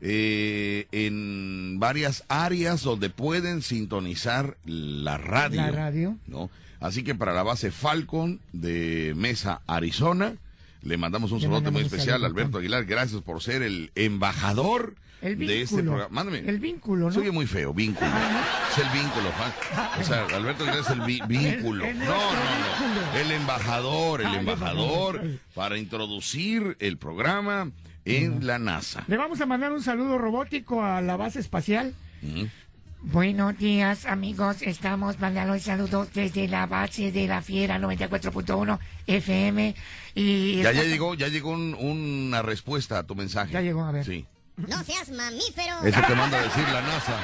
eh, 0.00 0.86
en 0.92 1.78
varias 1.78 2.24
áreas 2.28 2.82
donde 2.82 3.10
pueden 3.10 3.62
sintonizar 3.62 4.56
la 4.64 5.18
radio. 5.18 5.60
La 5.60 5.70
radio. 5.70 6.16
¿no? 6.26 6.50
Así 6.80 7.02
que 7.02 7.14
para 7.14 7.34
la 7.34 7.42
base 7.42 7.70
Falcon 7.70 8.40
de 8.52 9.12
Mesa, 9.16 9.60
Arizona, 9.66 10.36
le 10.82 10.96
mandamos 10.96 11.30
un 11.32 11.40
saludo 11.40 11.70
muy 11.70 11.82
un 11.82 11.86
especial 11.86 12.24
a 12.24 12.26
Alberto. 12.26 12.58
Aguilar. 12.58 12.86
Gracias 12.86 13.20
por 13.22 13.42
ser 13.42 13.62
el 13.62 13.92
embajador 13.94 14.94
El 15.22 15.38
de 15.38 15.62
este 15.62 15.76
vínculo. 15.76 15.82
programa. 15.92 16.14
Mándame. 16.14 16.38
El 16.48 16.58
vínculo, 16.60 17.06
¿no? 17.06 17.12
Se 17.12 17.20
oye 17.20 17.30
muy 17.30 17.46
feo, 17.46 17.72
vínculo. 17.74 18.10
Es 18.72 18.78
el 18.78 18.88
vínculo, 18.90 19.30
Juan. 19.32 19.52
O 20.00 20.04
sea, 20.04 20.24
Alberto 20.36 20.64
Aguilar 20.64 20.80
es 20.80 20.90
el 20.90 21.00
vi- 21.02 21.20
vínculo. 21.28 21.84
El- 21.84 21.90
el 21.90 21.98
No, 21.98 22.04
no, 22.06 22.12
no. 22.14 22.86
vínculo. 22.86 23.20
El 23.20 23.30
embajador, 23.32 24.20
el 24.22 24.26
Ah, 24.28 24.36
embajador 24.38 25.22
para 25.54 25.76
introducir 25.78 26.76
el 26.80 26.96
programa 26.96 27.70
en 28.04 28.46
la 28.46 28.58
NASA. 28.58 29.04
Le 29.08 29.16
vamos 29.18 29.40
a 29.40 29.46
mandar 29.46 29.72
un 29.72 29.82
saludo 29.82 30.16
robótico 30.18 30.82
a 30.82 31.00
la 31.02 31.16
base 31.16 31.38
espacial. 31.40 31.94
Buenos 33.02 33.56
días, 33.56 34.04
amigos. 34.04 34.60
Estamos 34.60 35.18
mandando 35.20 35.58
saludos 35.58 36.12
desde 36.12 36.48
la 36.48 36.66
base 36.66 37.10
de 37.12 37.26
la 37.26 37.40
Fiera 37.40 37.78
94.1 37.78 38.78
FM. 39.06 39.74
Y 40.14 40.56
Ya, 40.62 40.72
ya 40.72 40.82
llegó, 40.82 41.14
ya 41.14 41.28
llegó 41.28 41.50
un- 41.52 41.74
una 41.74 42.42
respuesta 42.42 42.98
a 42.98 43.02
tu 43.06 43.14
mensaje. 43.14 43.52
Ya 43.52 43.62
llegó, 43.62 43.84
a 43.84 43.92
ver. 43.92 44.04
Sí. 44.04 44.26
No 44.68 44.84
seas 44.84 45.08
mamífero. 45.10 45.82
Eso 45.84 46.00
te 46.06 46.14
manda 46.14 46.38
a 46.38 46.42
decir 46.42 46.64
la 46.68 46.80
NASA. 46.82 47.20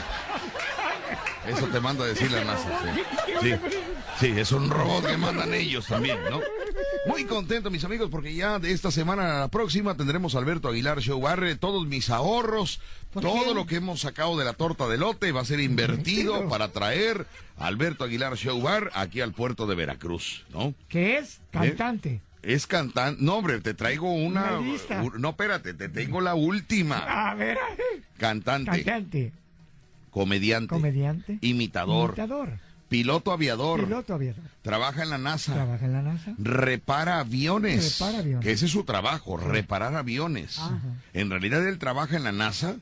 Eso 1.47 1.67
te 1.67 1.81
manda 1.81 2.05
a 2.05 2.09
decir 2.09 2.31
la 2.31 2.45
NASA. 2.45 2.83
Sí. 3.41 3.51
Sí. 3.51 3.55
Sí, 4.19 4.33
es 4.37 4.51
un 4.53 4.71
robot 4.71 5.07
que 5.07 5.17
mandan 5.17 5.53
ellos 5.53 5.87
también, 5.87 6.19
¿no? 6.31 6.41
Muy 7.07 7.25
contento, 7.25 7.71
mis 7.71 7.85
amigos, 7.85 8.09
porque 8.11 8.35
ya 8.35 8.59
de 8.59 8.73
esta 8.73 8.91
semana 8.91 9.37
a 9.37 9.41
la 9.41 9.49
próxima 9.49 9.97
tendremos 9.97 10.35
a 10.35 10.39
Alberto 10.39 10.69
Aguilar 10.69 11.01
Show 11.01 11.21
Barre, 11.21 11.55
todos 11.57 11.87
mis 11.87 12.09
ahorros, 12.11 12.81
todo 13.13 13.55
lo 13.55 13.67
que 13.67 13.77
hemos 13.77 14.01
sacado 14.01 14.37
de 14.37 14.45
la 14.45 14.55
torta 14.55 14.89
de 14.89 14.97
lote 14.97 15.33
va 15.33 15.43
a 15.43 15.45
ser 15.45 15.61
invertido 15.61 16.49
para 16.49 16.73
traer 16.73 17.27
a 17.59 17.67
Alberto 17.67 18.05
Aguilar 18.05 18.37
Show 18.37 18.61
Bar 18.61 18.91
aquí 18.95 19.21
al 19.21 19.33
puerto 19.33 19.67
de 19.67 19.75
Veracruz, 19.75 20.45
¿no? 20.51 20.75
que 20.89 21.19
es 21.19 21.41
cantante. 21.51 22.23
Es 22.47 22.67
cantante. 22.69 23.21
No, 23.23 23.37
hombre, 23.39 23.61
te 23.61 23.75
traigo 23.75 24.13
una. 24.13 24.61
No, 25.19 25.31
espérate, 25.31 25.75
te 25.75 25.89
tengo 25.89 26.21
la 26.21 26.35
última. 26.37 26.99
A 27.31 27.35
ver, 27.35 27.59
a 27.59 27.71
ver. 27.71 28.03
Cantante, 28.19 28.71
Cantante, 28.85 29.33
comediante, 30.11 30.69
comediante, 30.69 31.39
imitador, 31.41 32.11
imitador, 32.11 32.59
piloto 32.89 33.33
aviador, 33.33 33.85
piloto 33.85 34.15
aviador. 34.15 34.43
trabaja 34.63 35.03
en 35.03 35.11
la 35.11 35.19
NASA, 35.19 35.55
Trabaja 35.55 35.85
en 35.85 35.93
la 35.93 36.03
NASA. 36.03 36.35
repara 36.39 37.19
aviones, 37.19 37.99
Repara 37.99 38.19
aviones. 38.21 38.45
que 38.45 38.53
ese 38.53 38.67
es 38.67 38.71
su 38.73 38.85
trabajo, 38.85 39.37
reparar 39.37 39.97
aviones. 39.97 40.59
En 41.15 41.31
realidad 41.31 41.67
él 41.67 41.79
trabaja 41.79 42.17
en 42.17 42.25
la 42.25 42.33
NASA 42.33 42.77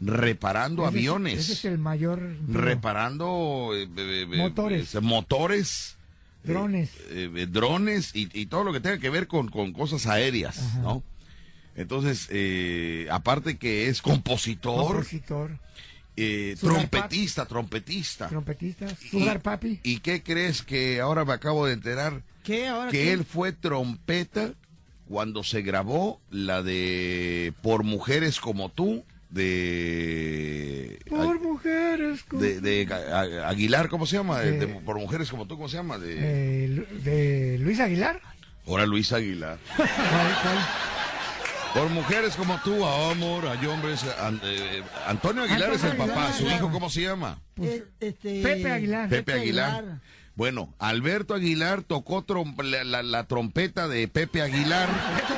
reparando 0.00 0.82
Ese 0.82 0.88
es- 0.88 0.94
aviones, 0.96 1.38
Ese 1.40 1.52
es 1.52 1.64
el 1.66 1.76
mayor. 1.78 2.22
reparando 2.48 3.70
eh, 3.74 3.82
eh, 3.96 4.26
eh, 4.32 4.36
Motores. 4.38 4.94
eh, 4.94 5.00
motores, 5.00 5.96
Drones. 6.42 6.90
eh, 7.10 7.30
eh, 7.34 7.46
drones 7.46 8.14
y, 8.14 8.28
y 8.38 8.46
todo 8.46 8.64
lo 8.64 8.72
que 8.72 8.80
tenga 8.80 8.98
que 8.98 9.10
ver 9.10 9.26
con, 9.26 9.48
con 9.48 9.72
cosas 9.72 10.06
aéreas, 10.06 10.76
¿no? 10.78 11.02
Entonces, 11.76 12.26
eh, 12.30 13.06
aparte 13.10 13.56
que 13.58 13.88
es 13.88 14.02
compositor, 14.02 15.06
eh, 16.16 16.56
trompetista, 16.60 17.46
trompetista. 17.46 18.28
trompetista, 18.28 18.86
Y- 19.02 19.08
Sugar 19.08 19.40
Papi. 19.40 19.80
¿Y 19.82 19.98
qué 20.00 20.22
crees 20.22 20.62
que 20.62 21.00
ahora 21.00 21.24
me 21.24 21.32
acabo 21.32 21.66
de 21.66 21.74
enterar? 21.74 22.22
¿Qué 22.42 22.66
ahora? 22.66 22.90
Que 22.90 23.04
qué? 23.04 23.12
él 23.12 23.24
fue 23.24 23.52
trompeta 23.52 24.52
cuando 25.08 25.42
se 25.44 25.62
grabó 25.62 26.20
la 26.30 26.62
de 26.62 27.52
Por 27.62 27.84
Mujeres 27.84 28.40
como 28.40 28.68
tú, 28.70 29.04
de... 29.30 30.98
Por 31.08 31.40
mujeres. 31.40 32.24
de, 32.32 32.60
de 32.60 32.86
A- 32.92 33.48
Aguilar, 33.48 33.88
¿cómo 33.88 34.06
se 34.06 34.16
llama? 34.16 34.40
De- 34.40 34.52
De- 34.52 34.66
de 34.66 34.74
Por 34.80 34.98
Mujeres 34.98 35.30
como 35.30 35.46
tú, 35.46 35.56
¿cómo 35.56 35.68
se 35.68 35.76
llama? 35.76 35.98
De... 35.98 36.68
Lu- 36.68 36.86
de 37.02 37.58
Luis 37.60 37.80
Aguilar. 37.80 38.20
Ahora 38.66 38.86
Luis 38.86 39.12
Aguilar. 39.12 39.58
Por 41.74 41.88
mujeres 41.88 42.34
como 42.34 42.60
tú, 42.64 42.84
a 42.84 43.12
amor, 43.12 43.46
hay 43.46 43.64
hombres. 43.66 44.04
an- 44.20 44.40
eh, 44.42 44.82
Antonio 45.06 45.44
Aguilar 45.44 45.72
es 45.72 45.84
el 45.84 45.96
papá. 45.96 46.26
Aguilar. 46.28 46.34
¿Su 46.34 46.46
hijo 46.46 46.70
cómo 46.72 46.90
se 46.90 47.02
llama? 47.02 47.38
Eh, 47.62 47.84
este, 48.00 48.42
Pepe 48.42 48.72
Aguilar. 48.72 49.08
Pepe 49.08 49.32
Aguilar. 49.34 50.00
Bueno, 50.40 50.72
Alberto 50.78 51.34
Aguilar 51.34 51.82
tocó 51.82 52.24
trom- 52.24 52.56
la, 52.62 52.82
la- 52.82 53.02
la 53.02 53.24
trompeta 53.24 53.88
de 53.88 54.08
Pepe 54.08 54.40
Aguilar. 54.40 54.88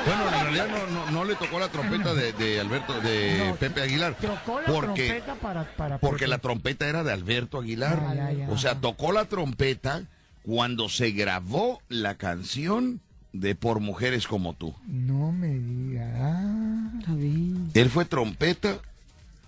Bueno, 0.05 0.23
en 0.33 0.41
realidad 0.43 0.67
no, 0.69 0.87
no, 1.05 1.11
no 1.11 1.25
le 1.25 1.35
tocó 1.35 1.59
la 1.59 1.67
trompeta 1.67 2.13
de, 2.13 2.31
de 2.31 2.61
Alberto, 2.61 3.01
de 3.01 3.43
No, 3.49 3.55
Pepe 3.57 3.81
Aguilar. 3.81 4.15
Tocó 4.15 4.61
la 4.61 4.67
porque, 4.67 5.07
trompeta 5.09 5.35
para, 5.35 5.75
para 5.75 5.97
porque 5.97 6.25
la 6.25 6.37
trompeta 6.37 6.87
era 6.87 7.03
de 7.03 7.11
Alberto 7.11 7.59
Aguilar. 7.59 8.01
Ah, 8.01 8.13
ya, 8.15 8.31
ya. 8.31 8.49
O 8.49 8.57
sea, 8.57 8.79
tocó 8.79 9.11
la 9.11 9.25
trompeta 9.25 10.03
cuando 10.41 10.87
se 10.87 11.11
grabó 11.11 11.81
la 11.89 12.15
canción 12.15 13.01
de 13.33 13.55
Por 13.55 13.81
Mujeres 13.81 14.25
como 14.25 14.53
tú. 14.53 14.73
No 14.87 15.33
me 15.33 15.49
diga. 15.49 16.13
Ah, 16.15 16.91
Está 16.99 17.11
bien. 17.13 17.69
Él 17.73 17.89
fue 17.89 18.05
trompeta, 18.05 18.77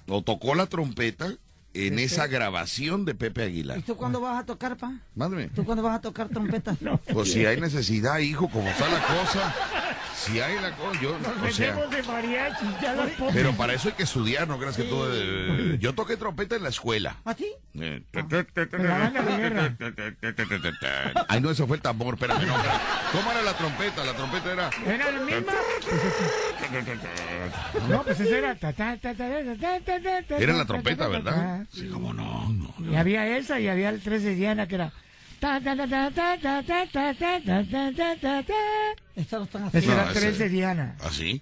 o 0.10 0.22
tocó 0.22 0.54
la 0.54 0.66
trompeta 0.66 1.32
en 1.76 2.00
esa 2.00 2.28
grabación 2.28 3.06
de 3.06 3.14
Pepe 3.16 3.44
¿Y 3.44 3.48
Aguilar. 3.48 3.82
tú 3.82 3.96
cuándo 3.96 4.22
vas 4.22 4.42
a 4.42 4.46
tocar, 4.46 4.78
pa? 4.78 4.94
Madre 5.16 5.38
mía. 5.38 5.50
¿Tú 5.54 5.64
cuándo 5.66 5.84
vas 5.84 5.96
a 5.98 6.02
tocar 6.02 6.30
trompeta? 6.30 6.76
Pues 7.14 7.32
si 7.32 7.46
hay 7.46 7.60
necesidad, 7.60 8.20
hijo, 8.20 8.50
como 8.50 8.68
está 8.70 8.88
la 8.90 9.00
cosa, 9.02 9.54
Si 10.16 10.40
hay 10.40 10.60
la 10.62 10.76
cosa, 10.76 11.00
yo, 11.02 11.18
Nos 11.20 11.52
o 11.52 11.54
sea, 11.56 11.76
de 11.88 12.04
mariachi, 12.04 12.66
ya 12.82 12.94
la 12.94 13.06
pongo. 13.06 13.32
pero 13.34 13.52
para 13.54 13.74
eso 13.74 13.90
hay 13.90 13.94
que 13.96 14.04
estudiar, 14.04 14.48
no 14.48 14.58
creas 14.58 14.76
que 14.78 14.84
todo. 14.84 15.10
eh, 15.14 15.78
yo 15.80 15.94
toqué 15.94 16.16
trompeta 16.18 16.56
en 16.56 16.64
la 16.64 16.70
escuela. 16.70 17.18
¿A 17.26 17.34
ti? 17.36 17.48
Eh. 17.76 18.02
Ay, 21.28 21.42
no, 21.42 21.50
eso 21.52 21.68
fue 21.68 21.78
el 21.78 21.82
tambor, 21.82 22.16
espérame, 22.16 22.46
no. 22.48 22.54
¿Cómo 23.12 23.32
era 23.32 23.42
la 23.44 23.54
trompeta? 23.58 24.04
La 24.06 24.14
trompeta 24.14 24.52
era. 24.54 24.70
¿Era 24.86 25.12
la 25.12 25.20
misma? 25.22 25.54
No, 27.90 28.04
pues 28.04 28.20
esa 28.20 28.38
era. 28.38 28.58
Era 30.40 30.54
la 30.54 30.66
trompeta, 30.66 31.08
¿verdad? 31.08 31.66
Sí, 31.72 31.88
como 31.88 32.14
no, 32.14 32.50
no. 32.50 32.92
Y 32.92 32.96
había 32.96 33.38
esa 33.38 33.60
y 33.60 33.68
había 33.68 33.90
el 33.90 34.02
13 34.02 34.36
Diana 34.36 34.68
que 34.68 34.76
era. 34.76 34.92
Esta 35.36 35.60
no 39.38 39.44
están 39.44 39.64
haciendo. 39.66 39.92
Esa 39.92 40.28
era 40.28 40.50
Diana. 40.50 40.96
¿Así? 41.04 41.42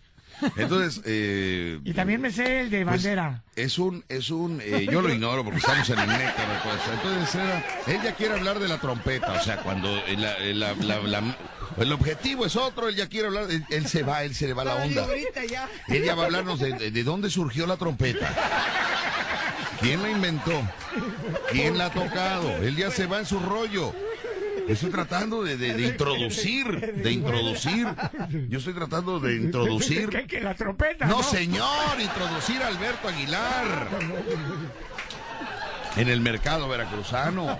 Entonces, 0.57 1.01
eh, 1.05 1.79
y 1.83 1.93
también 1.93 2.19
me 2.19 2.31
sé 2.31 2.62
el 2.62 2.69
de 2.69 2.83
bandera. 2.83 3.43
Es 3.55 3.77
un, 3.77 4.03
es 4.09 4.29
un, 4.29 4.59
yo 4.59 5.01
lo 5.01 5.13
ignoro 5.13 5.43
porque 5.43 5.59
estamos 5.59 5.89
en 5.89 5.99
el 5.99 6.07
néctar 6.07 6.47
de. 6.47 6.93
Entonces, 6.93 7.36
era, 7.36 7.65
ella 7.88 8.15
quiere 8.15 8.33
hablar 8.33 8.59
de 8.59 8.67
la 8.67 8.79
trompeta, 8.79 9.31
o 9.33 9.39
sea, 9.41 9.57
cuando 9.57 9.95
la, 10.17 10.38
la, 10.39 10.73
la, 10.73 10.99
la 10.99 11.36
el 11.77 11.91
objetivo 11.91 12.45
es 12.45 12.55
otro, 12.55 12.88
él 12.89 12.95
ya 12.95 13.07
quiere 13.07 13.27
hablar, 13.27 13.49
él, 13.49 13.63
él 13.69 13.88
se 13.88 14.03
va, 14.03 14.23
él 14.23 14.33
se 14.36 14.47
le 14.47 14.53
va 14.53 14.63
la 14.63 14.75
onda. 14.75 15.03
Ahorita 15.03 15.45
ya. 15.45 15.67
Él 15.88 16.03
ya 16.03 16.15
va 16.15 16.23
a 16.23 16.25
hablarnos 16.25 16.59
de, 16.59 16.73
de- 16.73 16.91
de 16.91 17.03
dónde 17.03 17.29
surgió 17.29 17.65
la 17.67 17.77
trompeta. 17.77 18.33
¿Quién 19.81 20.01
la 20.01 20.09
inventó? 20.09 20.62
¿Quién 21.51 21.77
la 21.77 21.86
ha 21.88 21.89
tocado? 21.91 22.49
Él 22.57 22.75
ya 22.75 22.89
se 22.91 23.05
va 23.05 23.19
en 23.19 23.25
su 23.25 23.39
rollo. 23.39 23.93
Estoy 24.67 24.91
tratando 24.91 25.43
de, 25.43 25.57
de- 25.57 25.73
de 25.73 25.81
introducir, 25.88 26.93
de 26.95 27.12
introducir. 27.12 27.86
Yo 28.49 28.59
estoy 28.59 28.73
tratando 28.73 29.19
de 29.19 29.36
introducir. 29.36 30.07
Que, 30.09 30.25
que 30.25 30.39
la 30.39 30.53
trompeta, 30.55 31.05
No, 31.05 31.17
¿no? 31.17 31.23
señor, 31.23 31.99
introducir 31.99 32.62
a 32.63 32.67
Alberto 32.67 33.09
Aguilar. 33.09 33.88
En 35.97 36.07
el 36.07 36.21
mercado 36.21 36.67
veracruzano. 36.69 37.59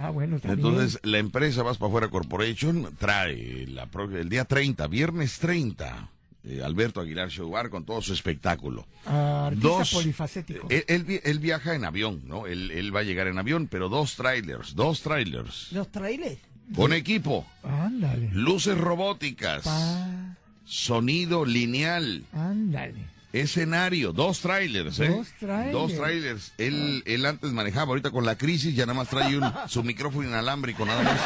Ah, 0.00 0.10
bueno. 0.10 0.40
Entonces, 0.42 0.98
la 1.02 1.18
empresa 1.18 1.62
Vas 1.62 1.76
para 1.76 1.88
afuera 1.88 2.08
Corporation 2.08 2.88
trae 2.98 3.66
la 3.66 3.88
el 4.14 4.28
día 4.28 4.44
30, 4.46 4.86
viernes 4.86 5.38
30, 5.38 6.08
eh, 6.44 6.62
Alberto 6.64 7.00
Aguilar 7.00 7.28
Show 7.28 7.50
Bar 7.50 7.68
con 7.68 7.84
todo 7.84 8.00
su 8.00 8.14
espectáculo. 8.14 8.86
Ah, 9.06 9.48
artista 9.48 9.84
polifacético. 9.92 10.66
Él, 10.70 10.84
él 10.88 11.20
él 11.22 11.38
viaja 11.38 11.74
en 11.74 11.84
avión, 11.84 12.22
¿no? 12.24 12.46
Él, 12.46 12.70
él 12.70 12.94
va 12.94 13.00
a 13.00 13.02
llegar 13.02 13.26
en 13.26 13.38
avión, 13.38 13.68
pero 13.70 13.88
dos 13.90 14.16
trailers, 14.16 14.74
dos 14.74 15.02
trailers. 15.02 15.70
Los 15.72 15.88
trailers. 15.92 16.38
Con 16.74 16.92
equipo, 16.92 17.44
Ándale. 17.64 18.30
luces 18.32 18.78
robóticas, 18.78 19.64
Pa, 19.64 20.36
sonido 20.64 21.44
lineal, 21.44 22.24
ándale. 22.32 23.04
Escenario, 23.32 24.12
dos 24.12 24.40
trailers, 24.40 24.98
¿eh? 25.00 25.08
Dos 25.08 25.28
trailers. 25.38 25.72
Dos 25.72 25.94
trailers. 25.94 26.52
Él, 26.58 27.02
él 27.06 27.26
antes 27.26 27.52
manejaba, 27.52 27.88
ahorita 27.88 28.10
con 28.10 28.24
la 28.24 28.36
crisis 28.36 28.74
ya 28.74 28.86
nada 28.86 28.98
más 28.98 29.08
trae 29.08 29.36
un, 29.38 29.52
su 29.68 29.82
micrófono 29.82 30.28
inalámbrico, 30.28 30.84
nada 30.84 31.02
más. 31.02 31.20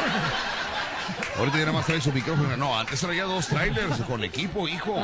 Ahorita 1.37 1.57
ya 1.57 1.65
nada 1.65 1.77
más 1.77 1.85
trae 1.85 2.01
su 2.01 2.11
micrófono. 2.11 2.55
No, 2.57 2.77
antes 2.77 2.99
traía 2.99 3.25
dos 3.25 3.47
trailers 3.47 3.97
con 4.01 4.23
equipo, 4.23 4.67
hijo. 4.67 4.95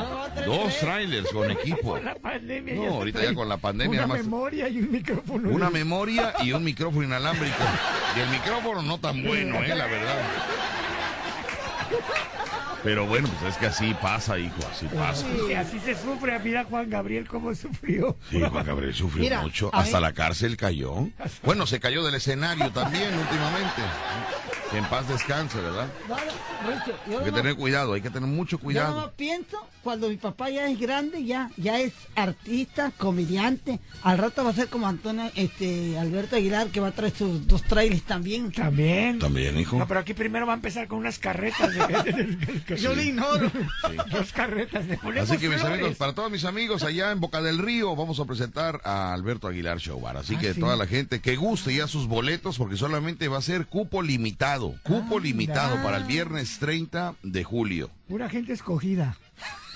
Dos 0.46 0.78
trailers 0.78 1.30
con 1.30 1.50
equipo. 1.58 1.98
La 1.98 2.14
pandemia 2.14 2.74
No, 2.74 2.94
ahorita 2.94 3.22
ya 3.22 3.34
con 3.34 3.48
la 3.48 3.56
pandemia 3.56 4.04
Una 4.04 4.14
memoria 4.14 4.68
y 4.68 4.78
un 4.78 4.90
micrófono. 4.90 5.50
Una 5.50 5.70
memoria 5.70 6.34
y 6.42 6.52
un 6.52 6.64
micrófono 6.64 7.04
inalámbrico. 7.04 7.62
Y 8.16 8.20
el 8.20 8.28
micrófono 8.30 8.82
no 8.82 8.98
tan 8.98 9.22
bueno, 9.22 9.62
eh, 9.62 9.74
la 9.74 9.86
verdad. 9.86 10.22
Pero 12.82 13.06
bueno, 13.06 13.28
pues 13.40 13.54
es 13.54 13.58
que 13.58 13.66
así 13.66 13.94
pasa, 13.94 14.38
hijo, 14.38 14.56
así 14.70 14.86
pasa. 14.86 15.26
Sí, 15.46 15.54
así 15.54 15.78
se 15.78 15.94
sufre. 15.94 16.38
Mira 16.40 16.64
Juan 16.64 16.90
Gabriel 16.90 17.28
cómo 17.28 17.54
sufrió. 17.54 18.16
Sí, 18.30 18.40
Juan 18.40 18.66
Gabriel 18.66 18.94
sufrió 18.94 19.22
Mira, 19.22 19.40
mucho. 19.42 19.70
Hasta 19.72 20.00
la 20.00 20.12
cárcel 20.12 20.56
cayó. 20.56 21.08
Bueno, 21.44 21.66
se 21.66 21.78
cayó 21.80 22.04
del 22.04 22.16
escenario 22.16 22.70
también 22.72 23.16
últimamente. 23.16 23.82
Que 24.72 24.78
en 24.78 24.84
paz 24.86 25.06
descanse, 25.06 25.60
¿verdad? 25.60 25.86
No, 26.08 26.16
no, 26.16 26.22
Richo, 26.72 26.98
yo 27.10 27.18
Hay 27.18 27.24
que 27.26 27.30
no- 27.30 27.36
tener 27.36 27.54
cuidado, 27.56 27.92
hay 27.92 28.00
que 28.00 28.08
tener 28.10 28.28
mucho 28.28 28.58
Yo 28.62 28.70
nada 28.70 28.86
más 28.86 28.92
cuidado. 28.94 29.12
pienso, 29.16 29.58
cuando 29.82 30.08
mi 30.08 30.16
papá 30.16 30.48
ya 30.48 30.66
es 30.70 30.78
grande, 30.80 31.24
ya, 31.26 31.50
ya 31.58 31.78
es 31.80 31.92
artista, 32.14 32.90
comediante. 32.96 33.80
Al 34.02 34.16
rato 34.16 34.44
va 34.44 34.50
a 34.50 34.54
ser 34.54 34.68
como 34.68 34.86
Antonio, 34.88 35.30
este, 35.34 35.98
Alberto 35.98 36.36
Aguilar, 36.36 36.68
que 36.68 36.80
va 36.80 36.88
a 36.88 36.92
traer 36.92 37.12
sus 37.14 37.46
dos 37.46 37.62
trailers 37.64 38.02
también. 38.04 38.50
También. 38.52 39.18
También, 39.18 39.58
hijo. 39.58 39.76
No, 39.76 39.86
pero 39.86 40.00
aquí 40.00 40.14
primero 40.14 40.46
va 40.46 40.52
a 40.54 40.56
empezar 40.56 40.88
con 40.88 40.98
unas 41.00 41.18
carretas. 41.18 41.70
De, 41.74 42.76
Yo 42.78 42.94
le 42.94 43.04
ignoro. 43.04 43.50
Dos 44.10 44.32
carretas 44.32 44.86
de 44.88 44.94
Así 45.20 45.36
que 45.36 45.48
mis 45.48 45.58
flores. 45.60 45.64
amigos, 45.64 45.96
para 45.96 46.14
todos 46.14 46.30
mis 46.30 46.44
amigos 46.46 46.82
allá 46.82 47.10
en 47.10 47.20
Boca 47.20 47.42
del 47.42 47.58
Río, 47.58 47.94
vamos 47.94 48.18
a 48.20 48.24
presentar 48.24 48.80
a 48.84 49.12
Alberto 49.12 49.48
Aguilar 49.48 49.78
Show 49.78 50.00
Bar. 50.00 50.16
Así 50.16 50.36
Ah, 50.36 50.40
que 50.40 50.54
sí. 50.54 50.60
toda 50.60 50.76
la 50.76 50.86
gente 50.86 51.20
que 51.20 51.36
guste 51.36 51.74
ya 51.74 51.86
sus 51.88 52.06
boletos, 52.06 52.56
porque 52.56 52.76
solamente 52.76 53.28
va 53.28 53.36
a 53.38 53.42
ser 53.42 53.66
cupo 53.66 54.00
limitado. 54.00 54.61
Cupo 54.82 55.18
limitado 55.18 55.82
para 55.82 55.98
el 55.98 56.04
viernes 56.04 56.58
30 56.58 57.14
de 57.22 57.44
julio. 57.44 57.90
Pura 58.08 58.28
gente 58.28 58.52
escogida. 58.52 59.16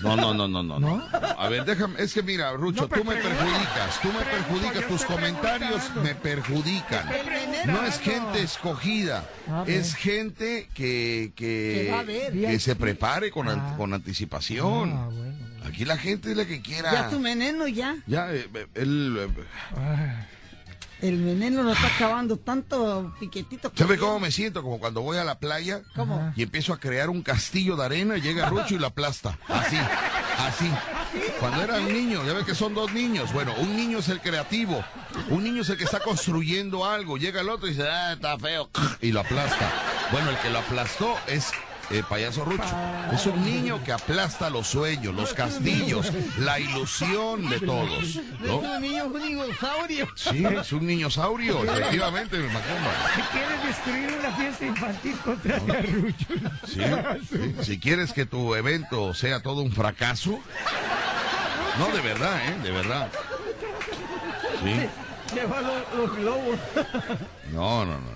No, 0.02 0.14
no, 0.14 0.32
no, 0.34 0.46
no, 0.46 0.62
no. 0.62 1.02
A 1.38 1.48
ver, 1.48 1.64
déjame, 1.64 2.00
es 2.02 2.12
que 2.12 2.22
mira, 2.22 2.52
Rucho, 2.52 2.82
No, 2.82 2.88
tú 2.88 3.02
me 3.04 3.16
perjudicas, 3.16 4.00
tú 4.02 4.08
me 4.08 4.20
Pregunto, 4.20 4.60
perjudicas, 4.60 4.88
tus 4.88 5.04
comentarios 5.06 5.82
me 6.02 6.14
perjudican. 6.14 7.08
No 7.66 7.82
es 7.84 7.98
gente 7.98 8.42
escogida, 8.42 9.24
es 9.66 9.94
gente 9.94 10.68
que, 10.74 11.32
que, 11.34 11.92
Que 12.32 12.60
se 12.60 12.76
prepare 12.76 13.30
con, 13.30 13.48
an- 13.48 13.58
Ah. 13.60 13.74
con 13.76 13.94
anticipación. 13.94 14.92
Ah, 14.92 15.08
bueno. 15.10 15.34
Aquí 15.64 15.84
la 15.84 15.96
gente 15.96 16.30
es 16.30 16.36
la 16.36 16.44
que 16.44 16.60
quiera. 16.60 16.92
Ya 16.92 17.10
su 17.10 17.18
veneno 17.20 17.66
ya. 17.66 17.96
Ya, 18.06 18.32
eh, 18.32 18.46
eh, 18.54 18.66
él, 18.74 19.16
eh, 19.18 19.44
Ah, 19.76 20.26
El 21.02 21.22
veneno 21.22 21.62
lo 21.62 21.72
está 21.72 21.88
acabando 21.88 22.38
tanto 22.38 23.14
piquetito. 23.20 23.70
que- 23.70 23.78
¿sabe 23.78 23.98
cómo 23.98 24.18
me 24.18 24.30
siento? 24.30 24.62
Como 24.62 24.78
cuando 24.78 25.02
voy 25.02 25.18
a 25.18 25.24
la 25.24 25.38
playa 25.38 25.82
¿Cómo? 25.94 26.32
y 26.36 26.42
empiezo 26.42 26.72
a 26.72 26.78
crear 26.80 27.10
un 27.10 27.22
castillo 27.22 27.76
de 27.76 27.84
arena, 27.84 28.16
llega 28.16 28.48
Rucho 28.48 28.74
y 28.74 28.78
lo 28.78 28.86
aplasta. 28.86 29.38
Así, 29.48 29.76
así. 30.38 30.70
Cuando 31.38 31.62
era 31.62 31.76
un 31.78 31.92
niño, 31.92 32.24
ya 32.24 32.32
ve 32.32 32.44
que 32.44 32.54
son 32.54 32.74
dos 32.74 32.92
niños. 32.92 33.32
Bueno, 33.32 33.54
un 33.58 33.76
niño 33.76 33.98
es 33.98 34.08
el 34.08 34.20
creativo, 34.20 34.82
un 35.30 35.44
niño 35.44 35.62
es 35.62 35.68
el 35.68 35.76
que 35.76 35.84
está 35.84 36.00
construyendo 36.00 36.84
algo. 36.86 37.18
Llega 37.18 37.40
el 37.42 37.48
otro 37.50 37.66
y 37.68 37.70
dice, 37.70 37.86
ah, 37.88 38.12
está 38.14 38.38
feo, 38.38 38.70
y 39.02 39.12
lo 39.12 39.20
aplasta. 39.20 39.70
Bueno, 40.12 40.30
el 40.30 40.38
que 40.38 40.50
lo 40.50 40.58
aplastó 40.60 41.14
es 41.26 41.50
el 41.90 42.04
payaso 42.04 42.44
Rucho. 42.44 42.64
Es 43.12 43.26
un 43.26 43.44
niño 43.44 43.82
que 43.84 43.92
aplasta 43.92 44.50
los 44.50 44.66
sueños, 44.66 45.14
los 45.14 45.34
castillos, 45.34 46.12
la 46.38 46.58
ilusión 46.58 47.48
de 47.48 47.60
todos. 47.60 48.16
No 48.40 48.44
es 48.44 48.46
¿no? 48.46 48.58
un 48.58 48.80
niño, 48.80 49.04
un 49.06 49.22
dinosaurio. 49.22 50.08
Sí, 50.14 50.44
es 50.44 50.72
un 50.72 50.86
niño 50.86 51.10
saurio, 51.10 51.64
efectivamente, 51.64 52.38
mi 52.38 52.46
Macumba. 52.46 52.92
si 53.14 53.22
quieres 53.32 53.64
destruir 53.64 54.18
una 54.18 54.32
fiesta 54.36 54.64
infantil, 54.66 55.16
contra 55.24 55.56
a 55.56 55.82
Rucho. 55.82 56.26
Sí, 56.66 56.80
sí. 57.30 57.54
Si 57.62 57.78
quieres 57.78 58.12
que 58.12 58.26
tu 58.26 58.54
evento 58.54 59.14
sea 59.14 59.40
todo 59.40 59.62
un 59.62 59.72
fracaso. 59.72 60.40
No, 61.78 61.88
de 61.88 62.00
verdad, 62.00 62.40
¿eh? 62.48 62.62
De 62.62 62.70
verdad. 62.70 63.08
Sí. 64.62 65.34
Lleva 65.34 65.60
los, 65.60 65.94
los 65.96 66.16
globos. 66.16 66.58
No, 67.52 67.84
no, 67.84 67.92
no, 67.92 68.00
no. 68.00 68.15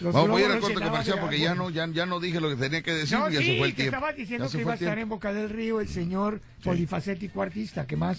Los 0.00 0.12
Vamos 0.14 0.38
a 0.38 0.44
ir 0.44 0.50
al 0.50 0.60
corte 0.60 0.80
comercial 0.80 1.18
porque 1.20 1.38
ya 1.38 1.54
no, 1.54 1.70
ya, 1.70 1.86
ya 1.88 2.06
no 2.06 2.20
dije 2.20 2.40
lo 2.40 2.48
que 2.50 2.56
tenía 2.56 2.82
que 2.82 2.92
decir, 2.92 3.18
No, 3.18 3.28
ya 3.30 3.40
sí, 3.40 3.46
se 3.46 3.58
fue 3.58 3.68
el 3.68 3.74
tiempo. 3.74 3.96
estaba 3.96 4.12
diciendo 4.12 4.48
que 4.50 4.60
iba 4.60 4.72
a 4.72 4.74
estar 4.76 4.98
en 4.98 5.08
Boca 5.08 5.32
del 5.32 5.50
Río 5.50 5.80
el 5.80 5.88
señor 5.88 6.40
polifacético 6.62 7.42
artista, 7.42 7.86
que 7.86 7.96
más, 7.96 8.18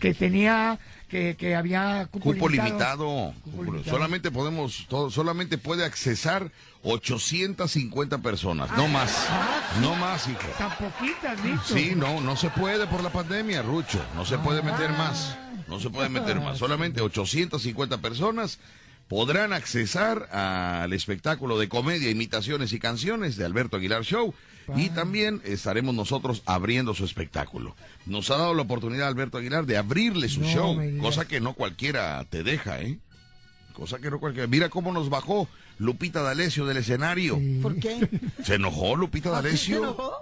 que 0.00 0.12
tenía, 0.14 0.78
que, 1.08 1.36
que 1.38 1.54
había 1.56 2.06
cupo, 2.10 2.32
Cupo 2.32 2.48
limitado. 2.48 3.32
Cupo 3.42 3.56
Cupo- 3.56 3.64
limitado. 3.64 3.96
Solamente 3.96 4.30
podemos, 4.30 4.86
todo- 4.88 5.10
solamente 5.10 5.56
puede 5.58 5.84
accesar 5.84 6.50
850 6.82 8.18
personas, 8.18 8.70
no 8.76 8.88
más. 8.88 9.26
No 9.80 9.94
más, 9.96 10.28
hijo. 10.28 10.38
Tan 10.58 10.70
poquitas, 10.76 11.42
dicho. 11.42 11.60
Sí, 11.64 11.92
no, 11.96 12.20
no 12.20 12.36
se 12.36 12.50
puede 12.50 12.86
por 12.86 13.02
la 13.02 13.10
pandemia, 13.10 13.62
Rucho. 13.62 14.00
No 14.14 14.24
se 14.24 14.38
puede 14.38 14.62
meter 14.62 14.90
más. 14.90 15.36
No 15.68 15.80
se 15.80 15.90
puede 15.90 16.08
meter 16.08 16.40
más. 16.40 16.58
Solamente 16.58 17.00
850 17.00 17.98
personas 17.98 18.58
podrán 19.08 19.52
accesar 19.52 20.28
al 20.32 20.92
espectáculo 20.92 21.58
de 21.58 21.68
comedia, 21.68 22.10
imitaciones 22.10 22.72
y 22.72 22.78
canciones 22.78 23.36
de 23.36 23.44
Alberto 23.44 23.76
Aguilar 23.76 24.02
Show. 24.04 24.34
Y 24.74 24.88
también 24.88 25.40
estaremos 25.44 25.94
nosotros 25.94 26.42
abriendo 26.44 26.92
su 26.92 27.04
espectáculo. 27.04 27.76
Nos 28.04 28.30
ha 28.32 28.36
dado 28.36 28.52
la 28.52 28.62
oportunidad 28.62 29.06
Alberto 29.06 29.38
Aguilar 29.38 29.64
de 29.64 29.76
abrirle 29.76 30.28
su 30.28 30.40
No 30.40 30.48
show, 30.48 30.80
cosa 31.00 31.28
que 31.28 31.40
no 31.40 31.52
cualquiera 31.52 32.24
te 32.28 32.42
deja, 32.42 32.80
¿eh? 32.80 32.98
Cosa 33.74 33.98
que 34.00 34.10
no 34.10 34.18
cualquiera. 34.18 34.48
Mira 34.48 34.68
cómo 34.68 34.90
nos 34.90 35.08
bajó 35.08 35.48
Lupita 35.78 36.22
D'Alessio 36.22 36.66
del 36.66 36.78
escenario. 36.78 37.36
Sí. 37.36 37.60
¿Por 37.62 37.78
qué? 37.78 38.08
Se 38.42 38.54
enojó 38.54 38.96
Lupita 38.96 39.28
¿Se 39.28 39.34
D'Alessio. 39.36 39.78
enojó? 39.78 40.12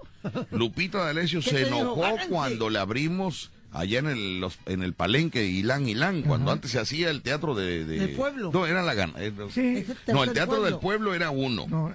Lupita 0.51 0.99
D'Alessio 1.05 1.41
¿Qué 1.41 1.51
se 1.51 1.67
enojó 1.69 2.05
cuando 2.29 2.69
le 2.69 2.81
abrimos 2.81 3.51
allá 3.75 3.99
en 3.99 4.07
el, 4.07 4.41
los- 4.41 4.59
en 4.67 4.83
el 4.83 4.95
palenque 4.95 5.45
Ilán 5.45 5.87
Ilán, 5.89 6.23
cuando 6.23 6.51
antes 6.53 6.71
se 6.71 6.79
hacía 6.81 7.11
el 7.11 7.21
teatro 7.23 7.55
de... 7.55 7.85
de- 7.85 7.99
Del 7.99 8.11
pueblo. 8.11 8.51
No, 8.53 8.67
era 8.67 8.83
la 8.83 8.95
gana. 8.95 9.13
eh, 9.19 9.33
no. 9.37 9.51
Sí. 9.51 9.85
No, 10.07 10.25
el 10.25 10.33
teatro 10.33 10.63
del 10.63 10.79
pueblo. 10.79 11.15
era 11.15 11.31
uno. 11.31 11.67
No, 11.69 11.95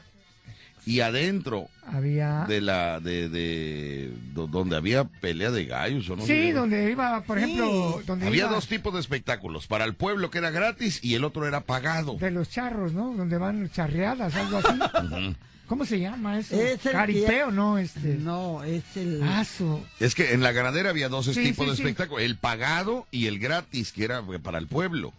y 0.86 1.02
adentro 1.02 1.68
Había... 1.86 2.46
de 2.48 2.62
la 2.62 3.00
de, 3.00 3.30
de 3.30 4.12
do- 4.34 4.48
donde 4.48 4.76
había 4.76 5.04
pelea 5.04 5.52
de 5.52 5.66
gallos 5.66 6.10
o 6.10 6.16
no 6.16 6.22
Sí, 6.24 6.28
sé. 6.28 6.54
donde 6.54 6.90
iba, 6.90 7.22
por 7.22 7.38
Sí. 7.38 7.44
ejemplo, 7.44 8.02
donde 8.08 8.26
había 8.28 8.46
iba 8.46 8.50
dos 8.52 8.68
tipos 8.68 8.94
de 8.94 9.00
espectáculos 9.02 9.68
para 9.68 9.86
el 9.86 9.94
pueblo 9.94 10.32
que 10.32 10.40
era 10.40 10.50
gratis 10.50 11.00
y 11.04 11.14
el 11.16 11.26
otro 11.26 11.46
era 11.48 11.62
pagado 11.62 12.16
de 12.16 12.32
los 12.32 12.50
charros, 12.50 12.94
¿no? 12.94 13.14
Donde 13.14 13.38
van 13.38 13.70
charreadas, 13.72 14.34
algo 14.36 14.58
así. 14.58 14.80
¿Cómo 15.70 15.86
se 15.86 16.00
llama 16.00 16.40
eso? 16.40 16.56
Es 16.60 16.84
el 16.86 16.92
Caripeo, 16.92 17.48
que- 17.48 17.54
¿no? 17.54 17.78
Este... 17.78 18.00
No, 18.16 18.64
es 18.66 18.84
el... 18.98 19.22
Ah, 19.24 19.46
su- 19.46 19.82
es 20.02 20.16
que 20.16 20.34
en 20.34 20.42
la 20.42 20.52
ganadera 20.52 20.90
había 20.90 21.08
dos 21.08 21.28
Sí, 21.28 21.42
tipos 21.44 21.66
sí, 21.66 21.70
de 21.72 21.76
sí. 21.78 21.82
espectáculos 21.84 22.24
el 22.24 22.36
pagado 22.36 23.08
y 23.12 23.28
el 23.28 23.40
gratis 23.40 23.92
que 23.94 24.04
era 24.04 24.22
para 24.44 24.58
el 24.58 24.68
pueblo 24.68 25.14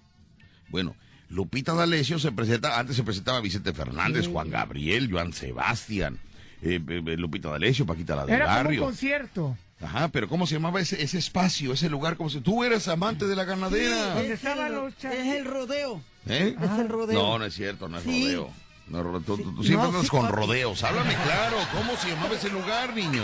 bueno 0.69 0.95
Lupita 1.29 1.73
D'Alessio 1.75 2.19
se 2.19 2.33
presenta 2.33 2.79
antes 2.79 2.97
se 2.97 3.05
presentaba 3.05 3.41
Vicente 3.41 3.73
Fernández 3.73 4.27
Juan 4.27 4.51
Gabriel 4.51 5.09
Joan 5.11 5.33
Sebastián 5.33 6.19
eh, 6.63 6.81
eh, 6.87 7.03
eh, 7.07 7.17
Lupita 7.17 7.49
D'Alessio 7.51 7.87
Paquita 7.87 8.17
la 8.17 8.27
del 8.27 8.35
Era 8.35 8.45
como 8.47 8.59
un 8.59 8.65
barrio 8.65 8.85
concierto. 8.85 9.57
Ajá, 9.81 10.09
pero 10.09 10.29
¿cómo 10.29 10.47
se 10.47 10.57
llamaba 10.57 10.79
ese, 10.81 11.03
ese 11.03 11.17
espacio, 11.17 11.73
ese 11.73 11.89
lugar? 11.89 12.17
¿Cómo 12.19 12.29
se... 12.29 12.43
Tú 12.43 12.65
eres 12.65 12.87
amante 12.89 13.27
de 13.27 13.35
la 13.35 13.45
ganadera. 13.45 14.13
¿Dónde 14.15 14.27
es, 14.27 14.33
estaban 14.35 14.75
el, 14.75 14.95
char- 14.99 15.15
es 15.15 15.37
el 15.37 15.47
rodeo. 15.47 16.03
¿Eh? 16.27 16.55
Es 16.61 16.79
el 16.79 16.89
rodeo. 16.91 17.19
No, 17.19 17.39
no 17.39 17.47
es 17.47 17.55
cierto, 17.55 17.89
no 17.89 17.97
es 17.97 18.05
Sí. 18.05 18.25
rodeo. 18.25 18.51
No, 18.91 19.03
tú, 19.21 19.37
tú- 19.37 19.55
tú 19.55 19.63
Sí. 19.63 19.69
siempre 19.69 19.77
No, 19.77 19.85
andas 19.89 20.03
sí, 20.03 20.09
con 20.09 20.23
papi. 20.23 20.35
rodeos. 20.37 20.83
Háblame 20.83 21.15
claro, 21.15 21.57
¿cómo 21.73 21.97
se 21.97 22.09
llamaba 22.11 22.35
ese 22.35 22.51
lugar, 22.51 22.93
niño? 22.95 23.23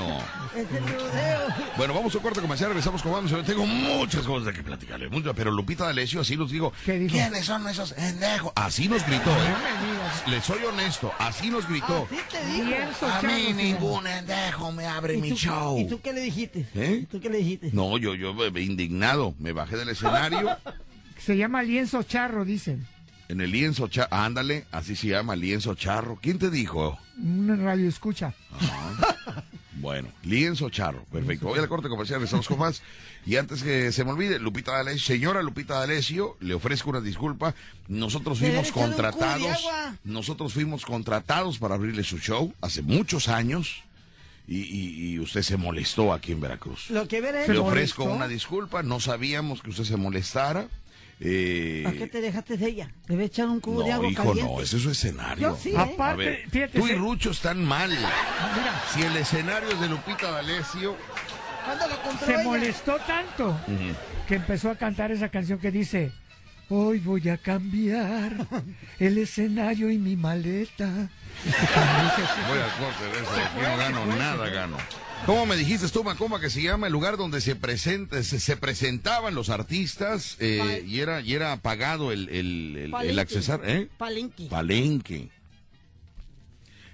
Es 0.54 0.70
el 0.70 0.86
rodeo. 0.88 1.40
Bueno, 1.76 1.92
vamos 1.94 2.14
a 2.14 2.18
un 2.18 2.22
corte 2.22 2.40
comercial, 2.40 2.68
regresamos 2.70 3.02
con 3.02 3.12
vamos. 3.12 3.32
Tengo 3.44 3.66
muchas 3.66 4.22
cosas 4.22 4.46
de 4.46 4.52
que 4.52 4.62
platicarle, 4.62 5.08
muchas, 5.08 5.34
pero 5.34 5.50
Lupita 5.50 5.84
D'Alessio 5.86 6.20
así 6.20 6.36
nos 6.36 6.50
digo. 6.52 6.72
¿Qué 6.84 6.98
dijo? 6.98 7.12
¿Quiénes 7.14 7.44
son 7.44 7.66
esos 7.68 7.92
pendejos? 7.92 8.52
Así 8.54 8.88
nos 8.88 9.04
gritó, 9.06 9.30
¿eh? 9.30 9.54
Le 10.30 10.40
soy 10.40 10.62
honesto, 10.64 11.12
así 11.18 11.50
nos 11.50 11.68
gritó. 11.68 12.06
Así 12.10 12.20
te 12.30 12.46
digo. 12.46 12.64
Lienzo 12.66 13.06
A 13.06 13.22
mí 13.22 13.52
ningún 13.52 14.04
pendejo 14.04 14.72
me 14.72 14.86
abre 14.86 15.14
¿Y 15.14 15.20
mi 15.20 15.30
tú, 15.30 15.36
show. 15.36 15.78
¿Y 15.78 15.88
tú 15.88 16.00
qué 16.00 16.12
le 16.12 16.20
dijiste? 16.20 16.66
¿Eh? 16.74 17.00
¿Y 17.02 17.06
tú 17.06 17.20
qué 17.20 17.28
le 17.28 17.38
dijiste? 17.38 17.70
No, 17.72 17.98
yo, 17.98 18.14
yo 18.14 18.32
eh, 18.44 18.60
indignado, 18.62 19.34
me 19.38 19.52
bajé 19.52 19.76
del 19.76 19.88
escenario. 19.88 20.56
Se 21.18 21.36
llama 21.36 21.62
lienzo 21.62 22.02
charro, 22.04 22.44
dicen. 22.44 22.86
En 23.28 23.40
el 23.40 23.50
lienzo 23.50 23.88
charro, 23.88 24.08
ándale, 24.12 24.66
así 24.70 24.94
se 24.94 25.08
llama, 25.08 25.34
lienzo 25.34 25.74
charro. 25.74 26.18
¿Quién 26.22 26.38
te 26.38 26.48
dijo? 26.50 26.98
Una 27.22 27.56
radio 27.56 27.88
escucha. 27.88 28.32
Bueno, 29.78 30.08
lienzo 30.22 30.70
charro, 30.70 31.04
perfecto. 31.12 31.46
Voy 31.46 31.58
a 31.58 31.62
la 31.62 31.68
corte 31.68 31.88
comercial, 31.88 32.22
estamos 32.22 32.48
con 32.48 32.58
más. 32.58 32.82
Y 33.26 33.36
antes 33.36 33.62
que 33.62 33.92
se 33.92 34.04
me 34.04 34.12
olvide, 34.12 34.38
Lupita 34.38 34.72
D'Alessio, 34.72 35.00
señora 35.14 35.42
Lupita 35.42 35.74
D'Alessio, 35.80 36.36
le 36.40 36.54
ofrezco 36.54 36.90
una 36.90 37.00
disculpa. 37.00 37.54
Nosotros 37.88 38.38
fuimos 38.38 38.66
de 38.66 38.72
contratados, 38.72 39.58
nosotros 40.04 40.52
fuimos 40.54 40.84
contratados 40.86 41.58
para 41.58 41.74
abrirle 41.74 42.04
su 42.04 42.18
show 42.18 42.54
hace 42.62 42.80
muchos 42.82 43.28
años. 43.28 43.82
Y, 44.48 44.60
y- 44.60 45.10
y 45.14 45.18
usted 45.18 45.42
se 45.42 45.56
molestó 45.56 46.12
aquí 46.12 46.30
en 46.32 46.40
Veracruz. 46.40 46.88
Lo 46.90 47.06
que 47.08 47.20
veré. 47.20 47.40
Le 47.40 47.46
¿Se 47.54 47.58
ofrezco 47.58 48.02
molestó? 48.04 48.16
una 48.16 48.28
disculpa, 48.28 48.82
no 48.84 49.00
sabíamos 49.00 49.60
que 49.60 49.70
usted 49.70 49.82
se 49.84 49.96
molestara. 49.96 50.68
Eh, 51.20 51.80
¿Para 51.84 51.96
qué 51.96 52.06
te 52.08 52.20
dejaste 52.20 52.56
de 52.58 52.66
ella? 52.68 52.90
Debe 53.08 53.24
echar 53.24 53.46
un 53.48 53.60
cubo 53.60 53.82
de 53.82 53.92
agua 53.92 54.08
hijo, 54.10 54.22
caliente. 54.22 54.52
no, 54.52 54.60
ese 54.60 54.76
es 54.76 54.82
su 54.82 54.90
escenario. 54.90 55.48
Yo 55.50 55.56
sí, 55.56 55.70
¿eh? 55.70 55.76
A 55.78 55.82
Aparte, 55.82 56.16
ver, 56.24 56.50
fíjate, 56.50 56.78
tú 56.78 56.84
y 56.86 56.90
se- 56.90 56.94
Rucho 56.96 57.30
están 57.30 57.64
mal. 57.64 57.88
Mira, 57.90 58.82
Si 58.92 59.02
el 59.02 59.16
escenario 59.16 59.70
es 59.70 59.80
de 59.80 59.88
Lupita 59.88 60.30
D'Alessio, 60.30 60.94
¿Cuándo 61.64 61.86
lo 61.88 62.02
compró 62.02 62.26
se 62.26 62.34
ella? 62.34 62.42
molestó 62.44 62.96
tanto 63.06 63.58
que 64.28 64.34
empezó 64.36 64.70
a 64.70 64.76
cantar 64.76 65.10
esa 65.10 65.28
canción 65.30 65.58
que 65.58 65.70
dice 65.70 66.12
Hoy 66.68 66.98
voy 66.98 67.28
a 67.28 67.38
cambiar 67.38 68.32
el 68.98 69.18
escenario 69.18 69.88
y 69.90 69.98
mi 69.98 70.16
maleta. 70.16 70.84
voy 72.48 72.58
al 72.58 72.72
corte 72.76 73.04
de 73.04 73.22
eso, 73.22 73.30
no 73.70 73.76
gano 73.78 74.06
nada, 74.06 74.48
gano. 74.48 74.76
¿Cómo 75.24 75.44
me 75.46 75.56
dijiste 75.56 75.88
tú, 75.88 76.04
Macomba, 76.04 76.40
que 76.40 76.50
se 76.50 76.62
llama 76.62 76.86
el 76.86 76.92
lugar 76.92 77.16
donde 77.16 77.40
se 77.40 77.56
presenta, 77.56 78.22
se, 78.22 78.38
se 78.38 78.56
presentaban 78.56 79.34
los 79.34 79.48
artistas 79.50 80.36
eh, 80.38 80.84
y 80.86 81.00
era 81.00 81.20
y 81.20 81.34
era 81.34 81.56
pagado 81.56 82.12
el, 82.12 82.28
el, 82.28 82.76
el, 82.76 82.94
el 82.94 83.18
accesar, 83.18 83.60
¿eh? 83.64 83.88
Palenque. 83.98 84.46
Palenque. 84.48 85.28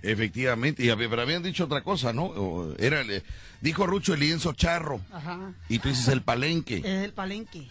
Efectivamente, 0.00 0.82
y 0.84 0.88
pero 0.96 1.20
habían 1.22 1.42
dicho 1.42 1.64
otra 1.64 1.82
cosa, 1.82 2.12
¿no? 2.12 2.24
O 2.24 2.74
Era, 2.78 3.02
el- 3.02 3.22
dijo 3.60 3.86
Rucho 3.86 4.14
el 4.14 4.20
lienzo 4.20 4.52
charro, 4.54 5.00
Ajá. 5.12 5.52
y 5.68 5.78
tú 5.78 5.90
dices 5.90 6.08
el 6.08 6.22
palenque, 6.22 6.78
Es 6.78 7.04
el 7.04 7.12
palenque. 7.12 7.68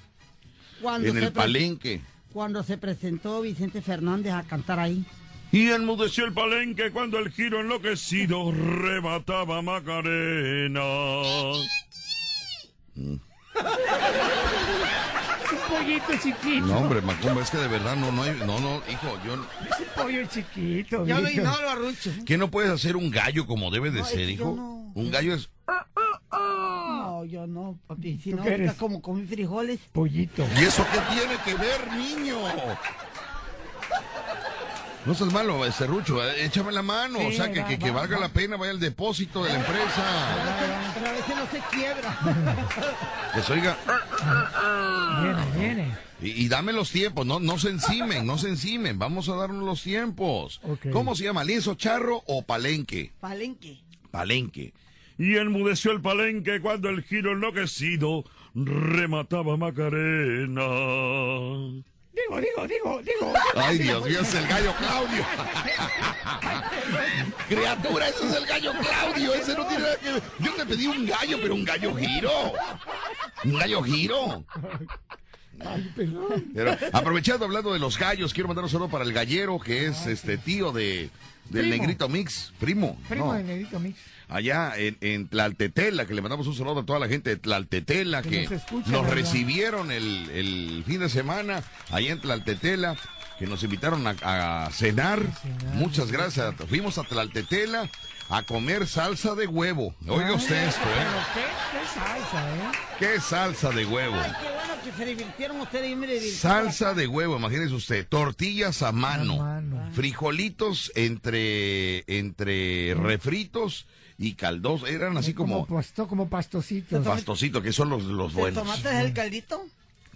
Cuando 0.81 1.07
en 1.09 1.17
el 1.17 1.31
palenque. 1.33 2.01
Cuando 2.31 2.63
se 2.63 2.77
presentó 2.77 3.41
Vicente 3.41 3.81
Fernández 3.81 4.31
a 4.33 4.43
cantar 4.43 4.79
ahí. 4.79 5.05
Y 5.51 5.69
enmudeció 5.69 6.25
el 6.25 6.33
palenque 6.33 6.91
cuando 6.91 7.19
el 7.19 7.29
giro 7.31 7.59
enloquecido 7.59 8.51
remataba 8.51 9.57
a 9.57 9.61
Macarena. 9.61 10.81
Un 12.95 13.19
pollito 15.67 16.13
chiquito. 16.21 16.65
No, 16.65 16.77
hombre, 16.79 17.01
Macomba, 17.01 17.41
es 17.41 17.49
que 17.49 17.57
de 17.57 17.67
verdad 17.67 17.95
no, 17.97 18.11
no, 18.11 18.23
hay- 18.23 18.35
no, 18.45 18.59
no, 18.59 18.81
hijo, 18.89 19.17
yo, 19.25 19.33
Es 19.33 19.79
un 19.79 19.85
pollo 20.03 20.25
chiquito. 20.27 21.05
Yo 21.05 21.19
lo 21.19 21.29
ignoro 21.29 21.69
a 21.69 21.75
Rucho. 21.75 22.11
¿qué 22.25 22.37
no 22.37 22.49
puedes 22.49 22.71
hacer 22.71 22.95
un 22.95 23.09
gallo 23.11 23.45
como 23.45 23.71
debe 23.71 23.91
de 23.91 23.99
No, 23.99 24.05
es 24.05 24.11
ser, 24.11 24.29
hijo? 24.29 24.53
no. 24.55 24.91
Un 24.95 25.11
gallo 25.11 25.33
es, 25.35 25.49
No, 26.31 27.25
yo 27.25 27.45
no, 27.45 27.77
papi. 27.87 28.19
Si 28.23 28.31
¿Tú 28.31 28.37
no, 28.37 28.43
qué 28.43 28.49
eres? 28.49 28.67
ahorita 28.69 28.79
como 28.79 29.01
comí 29.01 29.25
frijoles. 29.27 29.79
Pollito. 29.91 30.45
¿y 30.59 30.63
eso 30.63 30.85
qué 30.91 30.99
tiene 31.13 31.35
que 31.45 31.53
ver, 31.55 31.91
niño? 31.93 32.37
No 35.05 35.15
seas 35.15 35.33
malo, 35.33 35.65
este 35.65 35.87
Rucho, 35.87 36.23
eh, 36.23 36.45
échame 36.45 36.71
la 36.71 36.83
mano, 36.83 37.17
o 37.27 37.31
sea, 37.31 37.51
que, 37.51 37.61
va, 37.61 37.67
que, 37.67 37.79
que 37.79 37.89
va, 37.89 38.01
valga 38.01 38.17
va. 38.17 38.27
la 38.27 38.29
pena, 38.29 38.55
vaya 38.55 38.71
al 38.71 38.79
depósito 38.79 39.43
de 39.43 39.49
la 39.51 39.59
empresa. 39.59 40.93
Pero 40.93 41.07
a 41.07 41.11
veces 41.11 41.35
no 41.35 41.45
se 41.47 41.59
quiebra. 41.75 42.17
Que 43.33 43.41
se 43.41 43.53
oiga, 43.53 43.77
Viene, 45.23 45.45
viene. 45.57 45.97
y, 46.21 46.43
y 46.43 46.47
dame 46.49 46.73
los 46.73 46.91
tiempos, 46.91 47.25
no, 47.25 47.39
no 47.39 47.57
se 47.57 47.69
encimen, 47.69 48.27
no 48.27 48.37
se 48.37 48.49
encimen, 48.49 48.99
vamos 48.99 49.29
a 49.29 49.35
darnos 49.35 49.63
los 49.63 49.81
tiempos. 49.81 50.59
¿Cómo 50.91 51.15
se 51.15 51.23
llama, 51.23 51.43
lienzo 51.45 51.75
charro 51.75 52.21
o 52.27 52.43
palenque? 52.43 53.11
Palenque. 53.21 53.79
Palenque. 54.11 54.73
Y 55.17 55.37
enmudeció 55.37 55.91
el 55.91 56.01
palenque 56.01 56.59
cuando 56.61 56.89
el 56.89 57.03
giro 57.03 57.31
enloquecido 57.31 58.25
remataba 58.53 59.55
Macarena. 59.55 60.61
Digo, 62.13 62.41
digo, 62.41 62.67
digo, 62.67 63.01
digo. 63.01 63.33
Ay, 63.55 63.77
Dios 63.77 64.05
mío, 64.05 64.19
es 64.21 64.33
el 64.35 64.47
gallo 64.47 64.73
Claudio. 64.77 65.25
Criatura, 67.47 68.09
ese 68.09 68.27
es 68.27 68.35
el 68.35 68.45
gallo 68.45 68.73
Claudio. 68.81 69.33
Ese 69.33 69.55
no 69.55 69.65
tiene 69.65 69.83
nada 69.83 69.95
que 69.97 70.11
ver. 70.11 70.23
Yo 70.39 70.53
te 70.53 70.65
pedí 70.65 70.87
un 70.87 71.05
gallo, 71.05 71.37
pero 71.41 71.55
un 71.55 71.63
gallo 71.63 71.95
giro. 71.95 72.53
Un 73.45 73.57
gallo 73.57 73.83
giro. 73.83 74.43
Pero 76.53 76.77
aprovechando 76.91 77.45
hablando 77.45 77.71
de 77.71 77.79
los 77.79 77.97
gallos, 77.97 78.33
quiero 78.33 78.47
mandar 78.47 78.65
un 78.65 78.69
saludo 78.69 78.89
para 78.89 79.05
el 79.05 79.13
gallero, 79.13 79.59
que 79.59 79.85
es 79.85 80.07
este 80.07 80.37
tío 80.37 80.71
de 80.71 81.09
del 81.49 81.67
Primo. 81.67 81.81
negrito 81.81 82.09
mix, 82.09 82.53
primo. 82.59 82.97
Primo 83.09 83.27
no, 83.27 83.33
de 83.33 83.43
Negrito 83.43 83.79
Mix. 83.79 83.99
Allá 84.31 84.73
en, 84.77 84.97
en 85.01 85.27
Tlaltetela, 85.27 86.05
que 86.05 86.13
le 86.13 86.21
mandamos 86.21 86.47
un 86.47 86.55
saludo 86.55 86.79
a 86.79 86.85
toda 86.85 86.99
la 86.99 87.07
gente 87.07 87.29
de 87.29 87.37
Tlaltetela, 87.37 88.21
Que 88.21 88.29
que 88.29 88.43
nos 88.43 88.51
escucha, 88.53 88.89
nos 88.89 89.01
¿verdad? 89.03 89.15
recibieron 89.17 89.91
el, 89.91 90.29
el 90.31 90.83
fin 90.87 90.99
de 91.01 91.09
semana 91.09 91.63
allá 91.91 92.11
en 92.13 92.21
Tlaltetela, 92.21 92.95
que 93.37 93.45
nos 93.47 93.61
invitaron 93.63 94.05
a, 94.07 94.15
a 94.65 94.71
cenar. 94.71 95.19
cenar. 95.41 95.75
Muchas 95.75 96.11
gracias. 96.11 96.53
Fuimos 96.69 96.97
a 96.97 97.03
Tlaltetela 97.03 97.89
a 98.29 98.43
comer 98.43 98.87
salsa 98.87 99.35
de 99.35 99.47
huevo. 99.47 99.93
Oiga 100.07 100.33
usted 100.33 100.55
esto, 100.69 100.81
¿eh? 100.81 101.05
qué, 101.33 101.41
qué 101.79 101.85
salsa, 101.87 102.49
¿eh? 102.55 102.71
¿Qué 102.99 103.19
salsa 103.19 103.69
de 103.71 103.85
huevo? 103.85 104.15
Ay, 104.15 104.31
qué 104.41 104.47
bueno 104.53 104.73
que 104.85 104.91
se 104.93 105.05
divirtieron 105.05 105.59
ustedes. 105.59 105.97
Me. 105.97 106.19
Salsa 106.19 106.93
de 106.93 107.07
huevo, 107.07 107.35
imagínese 107.37 107.73
usted, 107.73 108.07
tortillas 108.07 108.83
a 108.83 108.91
mano, 108.93 109.33
A 109.41 109.59
mano. 109.59 109.89
frijolitos 109.93 110.91
entre 110.95 112.03
entre 112.07 112.93
refritos 112.95 113.85
y 114.23 114.33
caldos, 114.35 114.83
eran 114.87 115.17
así 115.17 115.33
como 115.33 115.65
Como, 115.65 115.77
pasto, 115.79 116.07
como 116.07 116.29
pastositos. 116.29 117.03
pastositos, 117.05 117.63
que 117.63 117.73
son 117.73 117.89
los, 117.89 118.03
los 118.03 118.31
¿El 118.33 118.37
buenos. 118.39 118.63
tomate 118.63 118.89
es 118.89 119.05
el 119.05 119.13
caldito? 119.13 119.63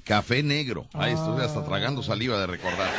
Café 0.03 0.43
negro, 0.43 0.87
ahí 0.93 1.13
estoy 1.13 1.43
hasta 1.43 1.61
Ah. 1.61 1.65
tragando 1.65 2.03
saliva 2.03 2.39
de 2.39 2.45
recordar. 2.47 2.91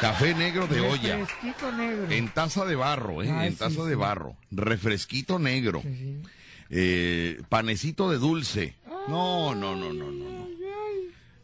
Café 0.00 0.34
negro 0.34 0.66
de 0.66 0.80
olla, 0.80 1.16
Refresquito 1.18 1.72
negro. 1.72 2.10
en 2.10 2.28
taza 2.30 2.64
de 2.64 2.74
barro, 2.74 3.22
¿eh? 3.22 3.30
Ay, 3.30 3.48
en 3.48 3.52
sí, 3.52 3.58
taza 3.58 3.82
de 3.84 3.90
sí. 3.92 3.96
barro, 3.96 4.34
refresquito 4.50 5.38
negro, 5.38 5.82
Sí, 5.82 5.88
sí. 5.94 6.22
eh, 6.70 7.42
panecito 7.50 8.10
de 8.10 8.16
dulce. 8.16 8.74
No, 9.08 9.54
no, 9.54 9.76
no, 9.76 9.92
no, 9.92 10.10
no, 10.10 10.30
no. 10.30 10.40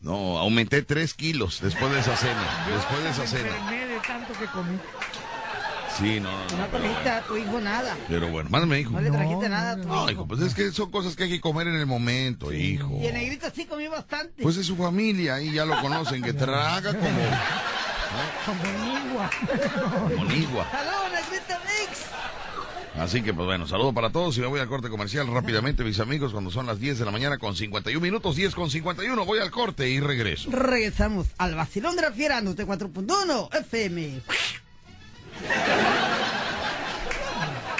No, 0.01 0.39
aumenté 0.39 0.83
tres 0.83 1.15
kilos 1.15 1.61
después 1.61 1.93
de 1.93 1.99
esa 2.01 2.17
cena, 2.17 2.67
después 2.73 3.03
de 3.03 3.11
esa 3.11 3.23
Me 3.23 3.27
cena. 3.27 3.71
de 3.71 4.01
tanto 4.07 4.33
que 4.39 4.47
comí. 4.47 4.79
Sí, 5.99 6.21
no, 6.21 6.31
no, 6.31 6.57
no, 6.59 6.67
trajiste 6.67 7.09
a 7.09 7.23
tu 7.23 7.37
hijo 7.37 7.61
nada. 7.61 7.97
Pero 8.09 8.29
bueno, 8.29 8.51
mándame, 8.51 8.81
hijo. 8.81 8.91
No 8.91 9.01
le 9.01 9.09
No, 9.11 9.17
trajiste 9.17 9.49
nada 9.49 9.71
a 9.73 9.77
tu 9.81 9.89
No, 9.89 9.95
hijo. 10.03 10.11
hijo, 10.11 10.27
pues 10.27 10.41
es 10.43 10.55
que 10.55 10.71
son 10.73 10.91
cosas 10.91 11.17
que 11.17 11.25
hay 11.25 11.31
que 11.31 11.41
comer 11.41 11.69
en 11.69 11.77
el 11.77 11.87
momento, 11.87 12.53
hijo. 12.53 12.99
Y 13.03 13.07
el 13.07 13.15
negrito 13.15 13.47
sí 13.55 13.65
comí 13.65 13.89
bastante. 13.89 14.43
Pues 14.43 14.57
es 14.59 14.67
su 14.67 14.77
familia, 14.77 15.37
ahí 15.37 15.53
ya 15.53 15.65
lo 15.65 15.81
conocen, 15.81 16.23
que 16.23 16.33
traga 16.35 16.83
como 16.93 17.09
Como 18.45 18.63
nigua. 18.85 19.31
monigua. 20.17 20.71
¡Salud, 20.71 21.13
negrito 21.15 21.55
mix! 21.65 22.01
Así 22.99 23.23
que, 23.23 23.35
pues 23.35 23.45
bueno, 23.47 23.67
saludo 23.67 23.93
para 23.93 24.11
todos 24.11 24.37
y 24.39 24.41
me 24.41 24.47
voy 24.47 24.59
al 24.61 24.69
corte 24.69 24.89
comercial 24.89 25.27
rápidamente, 25.27 25.85
mis 25.85 26.01
amigos, 26.01 26.33
cuando 26.33 26.51
son 26.51 26.67
las 26.67 26.79
10 26.81 26.99
de 26.99 27.05
la 27.05 27.11
mañana 27.11 27.37
con 27.39 27.55
51 27.55 28.01
minutos, 28.01 28.37
10 28.37 28.55
con 28.55 28.71
51, 28.71 29.25
voy 29.27 29.39
al 29.39 29.51
corte 29.51 29.89
y 29.89 30.01
regreso. 30.01 30.51
Regresamos 30.51 31.27
al 31.39 31.55
vacilón 31.55 31.95
de 31.97 32.03
la 32.03 32.13
fiera, 32.13 32.41
Nute 32.41 32.67
4.1 32.67 33.49
FM. 33.61 34.21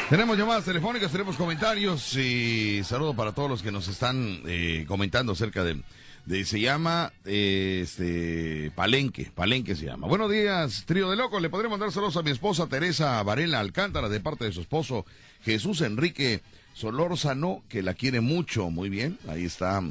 Tenemos 0.09 0.39
llamadas 0.39 0.65
telefónicas, 0.65 1.11
tenemos 1.11 1.37
comentarios 1.37 2.15
y 2.17 2.83
saludo 2.85 3.15
para 3.15 3.33
todos 3.33 3.51
los 3.51 3.63
que 3.63 3.73
nos 3.73 3.89
están 3.89 4.41
eh, 4.47 4.85
comentando 4.87 5.33
acerca 5.33 5.65
de, 5.65 5.83
de- 6.27 6.45
se 6.45 6.61
llama 6.61 7.13
eh, 7.25 7.81
este 7.83 8.71
Palenque, 8.77 9.33
Palenque 9.35 9.75
se 9.75 9.87
llama. 9.87 10.07
Buenos 10.07 10.31
días, 10.31 10.85
trío 10.87 11.11
de 11.11 11.17
locos, 11.17 11.43
le 11.43 11.51
podré 11.51 11.69
mandar 11.69 11.91
saludos 11.91 12.17
a 12.17 12.23
mi 12.23 12.31
esposa 12.31 12.69
Teresa 12.69 13.21
Varela 13.25 13.59
Alcántara 13.59 14.09
de 14.09 14.21
parte 14.21 14.45
de 14.45 14.53
su 14.53 14.61
esposo 14.61 15.05
Jesús 15.45 15.81
Enrique 15.81 16.41
Solórzano, 16.73 17.65
que 17.69 17.83
la 17.83 17.95
quiere 17.95 18.21
mucho, 18.21 18.71
muy 18.71 18.89
bien, 18.89 19.19
ahí 19.29 19.45
está 19.45 19.83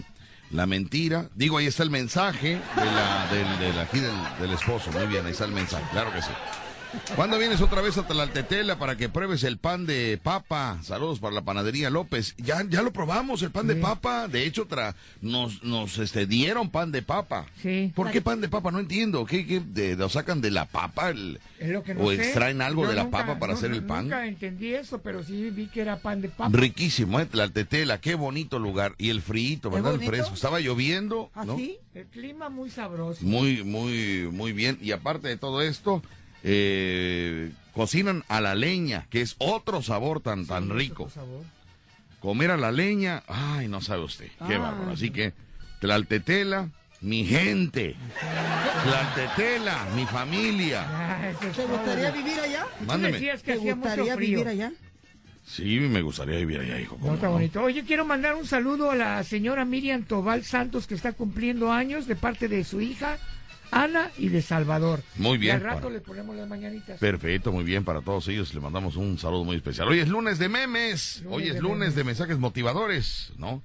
la 0.50 0.66
mentira, 0.66 1.28
digo, 1.36 1.58
ahí 1.58 1.66
está 1.66 1.84
el 1.84 1.90
mensaje 1.90 2.52
de 2.52 2.86
la, 2.86 3.28
del, 3.34 3.60
del- 3.60 3.80
aquí 3.80 4.00
del, 4.00 4.16
del 4.40 4.52
esposo, 4.54 4.92
muy 4.94 5.08
bien, 5.08 5.26
ahí 5.26 5.34
está 5.34 5.44
el 5.44 5.52
mensaje, 5.52 5.84
claro 5.92 6.14
que 6.14 6.22
sí. 6.22 6.32
¿Cuándo 7.16 7.38
vienes 7.38 7.62
otra 7.62 7.82
vez 7.82 7.98
a 7.98 8.06
Tlaltetela 8.08 8.78
para 8.78 8.96
que 8.98 9.10
pruebes 9.10 9.44
el 9.44 9.58
pan 9.58 9.86
de 9.86 10.20
papa? 10.22 10.80
Saludos 10.84 11.20
para 11.20 11.34
la 11.36 11.42
panadería 11.44 11.90
López. 11.90 12.36
Ya, 12.38 12.64
ya 12.68 12.82
lo 12.82 12.92
probamos, 12.92 13.42
el 13.42 13.52
pan 13.52 13.68
de 13.68 13.76
papa. 13.76 14.28
De 14.28 14.46
hecho, 14.46 14.68
tra- 14.68 14.96
nos, 15.22 15.64
nos 15.64 15.98
este, 15.98 16.26
dieron 16.26 16.70
pan 16.70 16.92
de 16.92 17.02
papa. 17.02 17.46
Sí. 17.62 17.92
¿Por 17.96 18.12
qué 18.12 18.22
pan 18.22 18.42
de 18.42 18.50
papa? 18.50 18.72
No 18.72 18.80
entiendo. 18.80 19.26
¿Qué, 19.26 19.46
qué 19.46 19.60
de- 19.62 19.96
lo 19.96 20.10
sacan 20.10 20.42
de 20.42 20.52
la 20.52 20.66
papa? 20.66 21.10
El- 21.10 21.40
Es 21.60 21.70
lo 21.70 21.84
que 21.84 21.94
no 21.96 22.04
¿O 22.04 22.10
sé. 22.12 22.16
extraen 22.16 22.62
algo 22.62 22.84
Yo 22.84 22.90
de 22.90 22.96
la 22.96 23.04
nunca- 23.04 23.20
papa 23.20 23.40
para 23.40 23.54
no, 23.54 23.58
hacer 23.60 23.72
el 23.72 23.84
pan? 23.84 24.06
Nunca 24.06 24.26
entendí 24.28 24.74
eso, 24.74 25.00
pero 25.02 25.24
sí 25.24 25.50
vi 25.52 25.68
que 25.68 25.82
era 25.82 25.98
pan 25.98 26.22
de 26.22 26.30
papa. 26.30 26.50
Riquísimo, 26.52 27.20
¿eh? 27.20 27.26
Tlaltetela, 27.26 28.00
qué 28.02 28.16
bonito 28.16 28.60
lugar. 28.60 28.94
Y 28.98 29.10
el 29.10 29.22
frío, 29.22 29.46
¿verdad? 29.70 29.94
El 29.96 30.02
fresco. 30.06 30.34
Estaba 30.34 30.60
lloviendo, 30.60 31.30
¿Ah, 31.36 31.46
¿no? 31.46 31.56
sí? 31.58 31.78
El 31.94 32.06
clima 32.08 32.50
muy 32.50 32.70
sabroso. 32.70 33.24
Muy, 33.24 33.64
muy, 33.64 34.28
muy 34.32 34.52
bien. 34.54 34.78
Y 34.82 34.92
aparte 34.92 35.28
de 35.28 35.38
todo 35.38 35.62
esto, 35.62 36.02
eh, 36.48 37.52
cocinan 37.74 38.24
a 38.28 38.40
la 38.40 38.54
leña, 38.54 39.08
que 39.10 39.22
es 39.22 39.36
otro 39.40 39.82
sabor 39.82 40.22
tan, 40.22 40.46
tan 40.46 40.70
rico. 40.70 41.10
Comer 42.20 42.52
a 42.52 42.58
la 42.58 42.72
leña, 42.72 43.24
ay, 43.28 43.68
no 43.68 43.82
sabe 43.82 44.04
usted. 44.04 44.28
Qué 44.48 44.54
Ah. 44.56 44.60
bárbaro. 44.60 44.92
Así 44.92 45.10
que, 45.10 45.34
Tlaltetela, 45.82 46.70
mi 47.02 47.26
gente. 47.26 47.96
Tlaltetela, 48.84 49.86
mi 49.96 50.06
familia. 50.06 50.86
Ah, 50.88 51.32
¿Te 51.40 51.66
gustaría 51.66 52.12
vivir 52.12 52.40
allá? 52.40 52.68
Mándeme. 52.86 53.20
¿Te 53.20 53.58
gustaría 53.74 54.16
vivir 54.16 54.48
allá? 54.48 54.72
Sí, 55.46 55.80
me 55.80 56.02
gustaría 56.02 56.38
vivir 56.38 56.60
allá, 56.60 56.80
hijo. 56.80 56.96
¿cómo 56.98 57.10
No, 57.10 57.16
está 57.16 57.28
no? 57.28 57.34
bonito. 57.34 57.62
Oye, 57.62 57.84
quiero 57.84 58.04
mandar 58.06 58.36
un 58.36 58.48
saludo 58.48 58.90
a 58.92 58.96
la 58.96 59.24
señora 59.24 59.64
Miriam 59.66 60.04
Tobal 60.04 60.44
Santos, 60.44 60.88
que 60.88 60.96
está 60.96 61.14
cumpliendo 61.14 61.72
años 61.72 62.08
de 62.08 62.16
parte 62.16 62.48
de 62.48 62.64
su 62.64 62.82
hija, 62.82 63.20
Ana, 63.76 64.10
y 64.18 64.30
de 64.30 64.42
Salvador. 64.42 65.04
Muy 65.18 65.38
bien, 65.38 65.56
Y 65.58 65.58
al 65.58 65.64
rato 65.64 65.82
para- 65.82 65.94
le 65.96 66.00
ponemos 66.02 66.36
las 66.36 66.48
mañanitas. 66.48 66.98
Perfecto, 67.00 67.52
muy 67.52 67.64
bien 67.66 67.84
para 67.84 68.02
todos 68.02 68.28
ellos. 68.30 68.54
Le 68.54 68.62
mandamos 68.62 68.96
un 68.96 69.20
saludo 69.20 69.44
muy 69.44 69.58
especial. 69.58 69.88
Hoy 69.90 70.00
es 70.00 70.08
lunes 70.08 70.40
de 70.40 70.48
memes. 70.50 71.22
Lunes 71.24 71.36
Hoy 71.38 71.48
es 71.50 71.56
de 71.56 71.62
lunes 71.62 71.80
memes. 71.80 71.96
de 71.96 72.04
mensajes 72.06 72.40
motivadores, 72.40 73.34
¿no? 73.38 73.62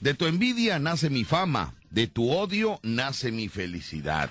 De 0.00 0.14
tu 0.14 0.26
envidia 0.26 0.78
nace 0.78 1.08
mi 1.10 1.24
fama. 1.24 1.74
De 1.90 2.06
tu 2.06 2.30
odio 2.30 2.78
nace 2.82 3.32
mi 3.32 3.48
felicidad. 3.48 4.30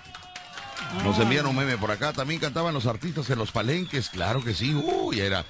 Nos 1.04 1.18
envían 1.20 1.45
un 1.45 1.56
meme 1.56 1.78
por 1.78 1.91
acá. 1.91 2.12
También 2.14 2.39
cantaban 2.39 2.74
los 2.74 2.86
artistas 2.86 3.30
en 3.30 3.38
los 3.39 3.52
palenques. 3.52 4.10
Claro 4.10 4.43
que 4.43 4.54
sí. 4.54 4.74
Uy, 4.74 5.20
era. 5.20 5.45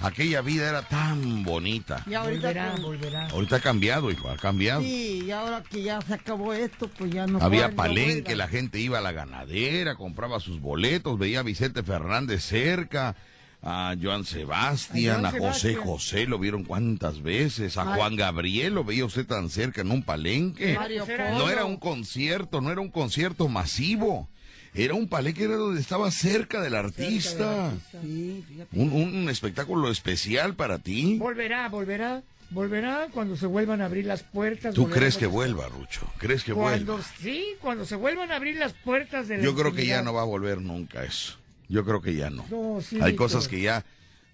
Aquella 0.00 0.42
vida 0.42 0.68
era 0.68 0.82
tan 0.82 1.42
bonita. 1.42 2.02
Y 2.06 2.14
ahorita, 2.14 2.48
Volverá, 2.48 2.74
volverá. 2.76 3.28
Ahorita 3.28 3.56
ha 3.56 3.60
cambiado, 3.60 4.10
hijo, 4.10 4.28
ha 4.28 4.36
cambiado. 4.36 4.82
sí, 4.82 5.24
y 5.26 5.30
ahora 5.30 5.62
que 5.62 5.82
ya 5.82 6.00
se 6.02 6.14
acabó 6.14 6.52
esto, 6.52 6.88
pues 6.88 7.10
ya 7.10 7.26
no 7.26 7.38
Había 7.40 7.68
no 7.68 7.76
palenque, 7.76 8.36
la 8.36 8.46
gente 8.48 8.78
iba 8.78 8.98
a 8.98 9.00
la 9.00 9.12
ganadera, 9.12 9.94
compraba 9.96 10.38
sus 10.40 10.60
boletos, 10.60 11.18
veía 11.18 11.40
a 11.40 11.42
Vicente 11.42 11.82
Fernández 11.82 12.44
cerca, 12.44 13.16
a 13.62 13.96
Joan 14.00 14.24
Sebastián, 14.24 15.24
A 15.24 15.30
José 15.30 15.40
Sebastián. 15.70 15.80
José, 15.86 16.26
lo 16.26 16.38
vieron 16.38 16.64
cuántas 16.64 17.22
veces, 17.22 17.78
a 17.78 17.94
Juan 17.96 18.16
Gabriel, 18.16 18.74
lo 18.74 18.84
veía 18.84 19.04
usted 19.06 19.26
tan 19.26 19.48
cerca 19.48 19.80
en 19.80 19.90
un 19.90 20.02
palenque. 20.02 20.74
Mario 20.74 21.06
Polo. 21.06 21.38
No 21.38 21.48
era 21.50 21.64
un 21.64 21.78
concierto, 21.78 22.60
no 22.60 22.70
era 22.70 22.80
un 22.82 22.90
concierto 22.90 23.48
masivo, 23.48 24.28
era 24.76 24.94
un 24.94 25.08
palenque 25.08 25.44
era 25.44 25.56
donde 25.56 25.80
estaba 25.80 26.10
cerca 26.10 26.60
del 26.60 26.74
artista. 26.74 27.72
Sí, 28.02 28.44
fíjate. 28.48 28.78
Un, 28.78 28.92
un 28.92 29.28
espectáculo 29.30 29.90
especial 29.90 30.54
para 30.54 30.78
ti. 30.78 31.16
Volverá, 31.18 31.68
volverá, 31.68 32.22
volverá 32.50 33.08
cuando 33.12 33.36
se 33.36 33.46
vuelvan 33.46 33.80
a 33.80 33.86
abrir 33.86 34.04
las 34.04 34.22
puertas. 34.22 34.74
¿Tú 34.74 34.88
crees 34.88 35.16
que 35.16 35.26
vuelva, 35.26 35.68
Rucho? 35.68 36.06
¿Crees 36.18 36.44
que 36.44 36.52
Cuando, 36.52 36.94
vuelva? 36.94 37.08
sí, 37.20 37.44
cuando 37.60 37.84
se 37.86 37.96
vuelvan 37.96 38.30
a 38.32 38.36
abrir 38.36 38.56
las 38.56 38.72
puertas 38.72 39.28
de 39.28 39.38
la 39.38 39.42
Yo 39.44 39.54
creo 39.56 39.72
que 39.72 39.86
ya 39.86 40.02
no 40.02 40.12
va 40.12 40.22
a 40.22 40.26
volver 40.26 40.60
nunca 40.60 41.04
eso. 41.04 41.34
Yo 41.68 41.84
creo 41.84 42.00
que 42.00 42.14
ya 42.14 42.30
no. 42.30 42.44
No, 42.50 42.80
sí, 42.80 42.96
Hay 42.96 43.12
Víctor. 43.12 43.16
cosas 43.26 43.48
que 43.48 43.60
ya 43.60 43.84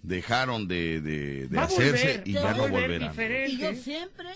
dejaron 0.03 0.67
de, 0.69 1.01
de- 1.01 1.59
hacerse 1.59 2.07
volver, 2.19 2.23
y 2.27 2.33
ya 2.33 2.51
no 2.53 2.59
volver 2.63 2.71
volverán. 2.83 3.09
diferente. 3.11 3.53
Y 3.53 3.59
yo 3.59 3.75
siempre 3.75 4.29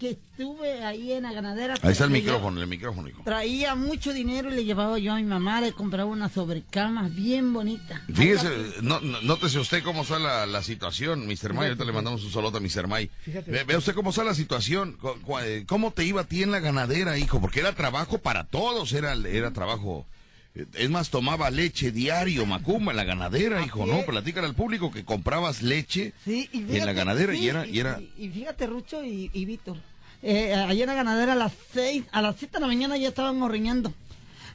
que 0.00 0.10
estuve 0.12 0.82
ahí 0.82 1.12
en 1.12 1.22
la 1.24 1.32
ganadera. 1.32 1.74
Ahí 1.82 1.92
está 1.92 2.04
el 2.04 2.10
micrófono, 2.10 2.60
el 2.60 2.66
micrófono, 2.66 3.08
hijo. 3.08 3.22
Traía 3.22 3.74
mucho 3.74 4.12
dinero 4.12 4.50
y 4.50 4.56
le 4.56 4.64
llevaba 4.64 4.98
yo 4.98 5.12
a 5.12 5.16
mi 5.16 5.22
mamá, 5.24 5.60
le 5.60 5.72
compraba 5.72 6.10
una 6.10 6.28
sobrecama 6.30 7.08
bien 7.08 7.52
bonita. 7.52 8.02
Fíjese, 8.12 8.48
no, 8.82 8.98
no- 9.00 9.20
nótese 9.20 9.58
usted 9.58 9.82
cómo 9.84 10.02
está 10.02 10.18
la, 10.18 10.46
la 10.46 10.62
situación, 10.62 11.26
Mr. 11.26 11.52
May. 11.52 11.68
Ahorita 11.68 11.84
le 11.84 11.92
mandamos 11.92 12.24
un 12.24 12.32
saludo 12.32 12.56
a 12.56 12.60
Mr. 12.60 12.88
May. 12.88 13.10
Fíjate. 13.22 13.50
Ve, 13.50 13.64
vea 13.64 13.78
usted 13.78 13.94
cómo 13.94 14.10
está 14.10 14.24
la 14.24 14.34
situación. 14.34 14.96
Eh, 15.44 15.64
¿Cómo 15.68 15.90
te 15.92 16.04
iba 16.04 16.22
a 16.22 16.24
ti 16.24 16.42
en 16.42 16.50
la 16.50 16.60
ganadera, 16.60 17.18
hijo? 17.18 17.40
Porque 17.40 17.60
era 17.60 17.74
trabajo 17.74 18.18
para 18.18 18.44
todos, 18.44 18.92
era, 18.94 19.12
era 19.12 19.50
trabajo. 19.52 20.06
eh, 20.54 20.64
Es 20.74 20.88
más, 20.90 21.10
tomaba 21.10 21.50
leche 21.50 21.92
diario, 21.92 22.46
Macumba, 22.46 22.92
en 22.92 22.96
la 22.96 23.04
ganadera, 23.04 23.62
hijo, 23.64 23.84
¿no? 23.86 24.00
Platícale 24.06 24.46
al 24.48 24.54
público 24.54 24.90
que 24.90 25.04
comprabas 25.04 25.62
leche 25.62 26.12
Sí, 26.24 26.48
y 26.52 26.76
en 26.76 26.86
la 26.86 26.92
ganadera 26.92 27.34
y 27.34 27.48
era... 27.48 27.66
Y 27.66 27.78
era 27.80 28.00
y- 28.00 28.24
y 28.24 28.30
fíjate, 28.30 28.66
Rucho 28.66 29.04
y, 29.04 29.30
y 29.32 29.44
Víctor, 29.44 29.76
eh, 30.22 30.54
allá 30.54 30.82
en 30.84 30.88
la 30.88 30.94
ganadera 30.94 31.32
a 31.32 31.36
las 31.36 31.52
seis, 31.72 32.04
a 32.12 32.20
las 32.22 32.36
siete 32.36 32.54
de 32.58 32.60
la 32.60 32.66
mañana 32.66 32.96
ya 32.96 33.08
estaban 33.08 33.40
orriñando. 33.42 33.92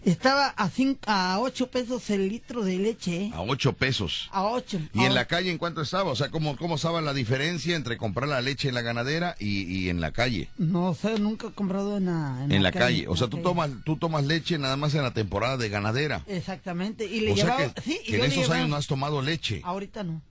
Estaba 0.03 0.49
a 0.49 0.69
cinco, 0.69 0.99
a 1.07 1.39
ocho 1.39 1.71
pesos 1.71 2.07
el 2.11 2.29
litro 2.29 2.63
de 2.63 2.77
leche, 2.77 3.23
¿eh? 3.23 3.31
a 3.33 3.41
ocho 3.41 3.73
pesos. 3.73 4.29
A 4.31 4.43
ocho. 4.43 4.79
¿Y 4.93 5.03
en 5.03 5.15
la 5.15 5.25
calle 5.25 5.49
en 5.49 5.57
cuánto 5.57 5.81
estaba? 5.81 6.11
O 6.11 6.15
sea, 6.15 6.29
¿cómo, 6.29 6.55
cómo 6.57 6.75
estaba 6.75 7.01
la 7.01 7.11
diferencia 7.11 7.75
entre 7.75 7.97
comprar 7.97 8.29
la 8.29 8.39
leche 8.41 8.69
en 8.69 8.75
la 8.75 8.83
ganadera 8.83 9.35
y, 9.39 9.63
y 9.63 9.89
en 9.89 10.01
la 10.01 10.11
calle? 10.11 10.47
No 10.59 10.93
sé, 10.93 11.17
nunca 11.17 11.47
he 11.47 11.51
comprado 11.53 11.97
en 11.97 12.05
la, 12.05 12.45
En, 12.47 12.61
la 12.61 12.71
calle. 12.71 13.07
O 13.07 13.15
sea, 13.17 13.29
tú 13.29 13.37
calle. 13.37 13.43
tomas, 13.45 13.69
tú 13.83 13.97
tomas 13.97 14.23
leche 14.25 14.59
nada 14.59 14.77
más 14.77 14.93
en 14.93 15.01
la 15.01 15.11
temporada 15.11 15.57
de 15.57 15.69
ganadera. 15.69 16.21
Exactamente. 16.27 17.07
Y 17.07 17.21
le 17.21 17.31
O 17.31 17.35
sea 17.37 17.45
llevaba. 17.57 17.73
que, 17.73 17.81
sí, 17.81 17.99
y 18.05 18.11
que 18.11 18.17
en 18.17 18.25
esos 18.25 18.35
llevaba- 18.43 18.55
años 18.57 18.69
no 18.69 18.75
has 18.75 18.85
tomado 18.85 19.23
leche. 19.23 19.61
Ahorita 19.63 20.03
no. 20.03 20.21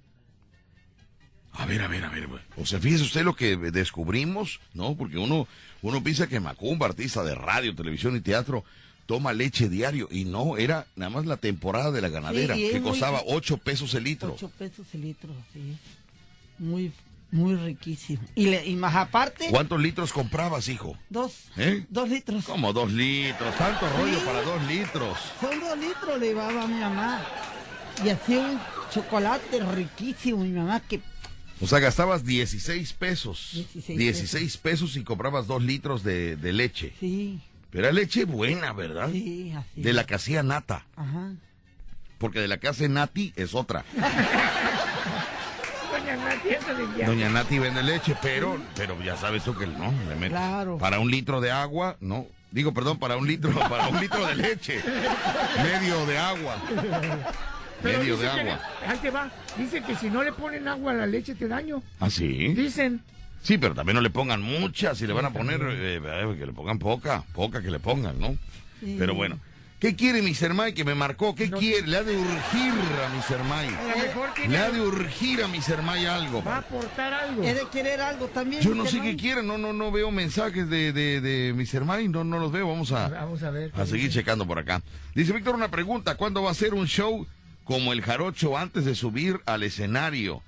A 1.56 1.66
ver, 1.66 1.82
a 1.82 1.88
ver, 1.88 2.04
a 2.04 2.08
ver. 2.08 2.26
güey. 2.26 2.42
O 2.56 2.66
sea, 2.66 2.80
fíjese 2.80 3.04
usted 3.04 3.22
lo 3.24 3.34
que 3.36 3.56
descubrimos, 3.56 4.60
¿no? 4.74 4.94
Porque 4.96 5.18
uno, 5.18 5.46
uno 5.82 6.02
piensa 6.02 6.26
que 6.26 6.40
Macumba, 6.40 6.86
artista 6.86 7.22
de 7.22 7.34
radio, 7.34 7.74
televisión 7.74 8.16
y 8.16 8.20
teatro, 8.20 8.64
toma 9.06 9.32
leche 9.32 9.68
diario. 9.68 10.08
Y 10.10 10.24
no, 10.24 10.56
era 10.56 10.86
nada 10.96 11.10
más 11.10 11.26
la 11.26 11.36
temporada 11.36 11.90
de 11.92 12.00
la 12.00 12.08
ganadera, 12.08 12.54
Sí, 12.56 12.68
que 12.72 12.80
muy- 12.80 12.90
costaba 12.90 13.22
ocho 13.26 13.56
pesos 13.58 13.94
el 13.94 14.04
litro. 14.04 14.34
Ocho 14.34 14.50
pesos 14.58 14.86
el 14.94 15.02
litro, 15.02 15.30
sí. 15.52 15.76
Muy, 16.58 16.92
muy 17.30 17.54
riquísimo. 17.56 18.22
Y, 18.34 18.46
le, 18.46 18.66
y 18.66 18.74
más 18.76 18.94
aparte, 18.96 19.46
¿Cuántos 19.50 19.80
litros 19.80 20.12
comprabas, 20.12 20.68
hijo? 20.68 20.96
dos, 21.08 21.32
¿Eh? 21.56 21.84
dos 21.88 22.08
litros. 22.08 22.44
Como 22.46 22.72
dos 22.72 22.90
litros, 22.92 23.56
tanto 23.56 23.88
rollo 23.90 24.18
Sí. 24.18 24.24
para 24.26 24.42
dos 24.42 24.62
litros. 24.66 25.18
Son 25.40 25.60
dos 25.60 25.78
litros 25.78 26.18
le 26.20 26.26
llevaba 26.26 26.62
a 26.62 26.66
mi 26.66 26.80
mamá. 26.80 27.24
Y 28.04 28.08
hacía 28.08 28.40
un 28.40 28.60
chocolate 28.92 29.60
riquísimo, 29.72 30.38
mi 30.44 30.50
mamá, 30.50 30.80
que 30.80 31.00
O 31.64 31.66
sea, 31.66 31.78
gastabas 31.78 32.24
16 32.26 32.92
pesos. 32.92 33.52
16 33.54 33.98
16 33.98 34.56
pesos 34.58 34.96
y 34.96 35.02
comprabas 35.02 35.46
dos 35.46 35.62
litros 35.62 36.02
de, 36.04 36.36
de 36.36 36.52
leche. 36.52 36.92
sí, 37.00 37.40
Pero 37.70 37.86
era 37.86 37.92
leche 37.94 38.24
buena, 38.24 38.74
¿verdad? 38.74 39.08
sí, 39.10 39.50
así. 39.56 39.80
De 39.82 39.94
la 39.94 40.04
que 40.04 40.14
hacía 40.14 40.42
Nata. 40.42 40.84
Ajá. 40.94 41.32
Porque 42.18 42.40
de 42.40 42.48
la 42.48 42.58
que 42.58 42.68
hace 42.68 42.88
Nati 42.90 43.32
es 43.36 43.54
otra. 43.54 43.84
Doña 45.90 46.16
Nati, 46.16 46.48
ya. 46.98 47.06
Doña 47.06 47.28
Nati 47.30 47.58
vende 47.58 47.82
leche, 47.82 48.14
pero, 48.20 48.60
pero 48.76 49.02
ya 49.02 49.16
sabes 49.16 49.42
tú 49.44 49.56
que 49.56 49.66
no, 49.66 49.90
metes. 50.16 50.30
Claro. 50.30 50.76
Para 50.76 50.98
un 51.00 51.10
litro 51.10 51.40
de 51.40 51.50
agua, 51.50 51.96
no. 52.00 52.26
Digo, 52.50 52.74
perdón, 52.74 52.98
para 52.98 53.16
un 53.16 53.26
litro, 53.26 53.50
para 53.68 53.88
un 53.88 54.00
litro 54.00 54.26
de 54.26 54.34
leche. 54.36 54.82
Medio 55.62 56.04
de 56.06 56.18
agua. 56.18 56.56
Pero 57.84 57.98
Medio 58.00 58.16
de 58.16 58.22
que 58.24 58.28
agua. 58.30 58.42
le- 58.80 58.86
ahí 58.88 58.98
te 59.00 59.10
va. 59.10 59.30
Dice 59.56 59.82
que 59.82 59.94
si 59.94 60.10
no 60.10 60.22
le 60.24 60.32
ponen 60.32 60.66
agua 60.66 60.92
a 60.92 60.94
la 60.96 61.06
leche 61.06 61.34
te 61.36 61.46
daño. 61.46 61.82
¿Ah, 62.00 62.10
sí? 62.10 62.48
Dicen. 62.54 63.02
Sí, 63.42 63.58
pero 63.58 63.74
también 63.74 63.94
no 63.96 64.00
le 64.00 64.10
pongan 64.10 64.40
mucha, 64.42 64.94
si 64.94 65.06
le 65.06 65.12
van 65.12 65.26
a 65.26 65.30
poner, 65.30 65.60
eh, 65.62 66.00
eh, 66.02 66.36
que 66.38 66.46
le 66.46 66.52
pongan 66.52 66.78
poca, 66.78 67.22
poca 67.34 67.60
que 67.62 67.70
le 67.70 67.78
pongan, 67.78 68.18
¿no? 68.18 68.36
Sí. 68.80 68.96
Pero 68.98 69.14
bueno, 69.14 69.38
¿Qué 69.80 69.96
quiere 69.96 70.22
Mr. 70.22 70.54
Mike 70.54 70.72
que 70.72 70.84
me 70.84 70.94
marcó? 70.94 71.34
¿Qué 71.34 71.48
No. 71.48 71.58
quiere? 71.58 71.86
Le 71.86 71.98
ha 71.98 72.02
de 72.02 72.16
urgir 72.16 72.72
a 72.72 73.08
Mr. 73.10 73.40
A 73.40 73.44
Mike. 73.44 73.76
lo 73.82 73.98
mejor 74.06 74.48
Le 74.48 74.56
ha 74.58 74.70
de 74.70 74.80
urgir 74.80 75.42
a 75.42 75.48
Mr. 75.48 75.82
Mike 75.82 76.08
algo. 76.08 76.42
va 76.42 76.54
a 76.54 76.58
aportar 76.60 77.12
algo. 77.12 77.42
Es 77.42 77.54
de 77.54 77.66
querer 77.70 78.00
algo 78.00 78.28
también. 78.28 78.62
Yo 78.62 78.74
no 78.74 78.84
Mr. 78.84 78.90
sé 78.92 79.00
qué 79.02 79.14
quiere, 79.16 79.42
no, 79.42 79.58
no, 79.58 79.74
no 79.74 79.92
veo 79.92 80.10
mensajes 80.10 80.70
de, 80.70 80.94
de, 80.94 81.20
de 81.20 81.52
Mr. 81.52 81.84
Mike, 81.84 82.08
no, 82.08 82.24
no 82.24 82.38
los 82.38 82.50
veo, 82.50 82.66
vamos 82.66 82.92
a, 82.92 83.08
Vamos 83.10 83.42
a 83.42 83.50
ver. 83.50 83.72
a 83.74 83.84
seguir 83.84 84.10
checando 84.10 84.46
por 84.46 84.58
acá. 84.58 84.80
Dice 85.14 85.34
Víctor 85.34 85.54
una 85.54 85.70
pregunta, 85.70 86.14
¿cuándo 86.14 86.42
va 86.42 86.52
a 86.52 86.54
ser 86.54 86.72
un 86.72 86.86
show 86.86 87.26
como 87.64 87.92
el 87.92 88.02
jarocho 88.02 88.56
antes 88.58 88.84
de 88.84 88.94
subir 88.94 89.40
al 89.46 89.62
escenario? 89.62 90.42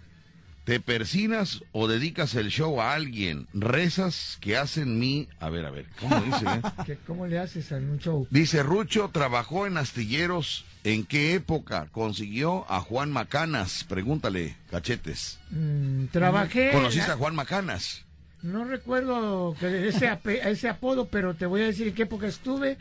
¿Te 0.64 0.80
persinas 0.80 1.62
o 1.70 1.86
dedicas 1.86 2.34
el 2.34 2.48
show 2.50 2.80
a 2.80 2.94
alguien? 2.94 3.46
Rezas 3.54 4.36
que 4.40 4.56
hacen 4.56 4.98
mi... 4.98 5.28
A 5.38 5.48
ver, 5.48 5.64
a 5.64 5.70
ver, 5.70 5.86
¿cómo 6.00 6.20
dice? 6.22 6.44
eh? 6.44 6.62
¿Qué- 6.86 6.98
¿Cómo 7.06 7.26
le 7.28 7.38
haces 7.38 7.70
a 7.70 7.76
un 7.76 7.98
show? 8.00 8.26
Dice 8.30 8.64
Rucho, 8.64 9.10
trabajó 9.12 9.66
en 9.68 9.76
Astilleros. 9.76 10.64
¿En 10.82 11.04
qué 11.04 11.34
época 11.34 11.86
consiguió 11.92 12.64
a 12.70 12.80
Juan 12.80 13.12
Macanas? 13.12 13.84
Pregúntale, 13.88 14.56
cachetes. 14.70 15.38
Mm, 15.50 16.06
trabajé. 16.06 16.70
¿Conociste 16.72 17.12
a 17.12 17.16
Juan 17.16 17.36
Macanas? 17.36 18.04
No 18.42 18.64
recuerdo 18.64 19.54
que 19.60 19.86
ese, 19.88 20.10
ese 20.44 20.68
apodo, 20.68 21.06
pero 21.08 21.34
te 21.34 21.46
voy 21.46 21.62
a 21.62 21.66
decir 21.66 21.86
en 21.88 21.94
qué 21.94 22.02
época 22.02 22.26
estuve. 22.26 22.76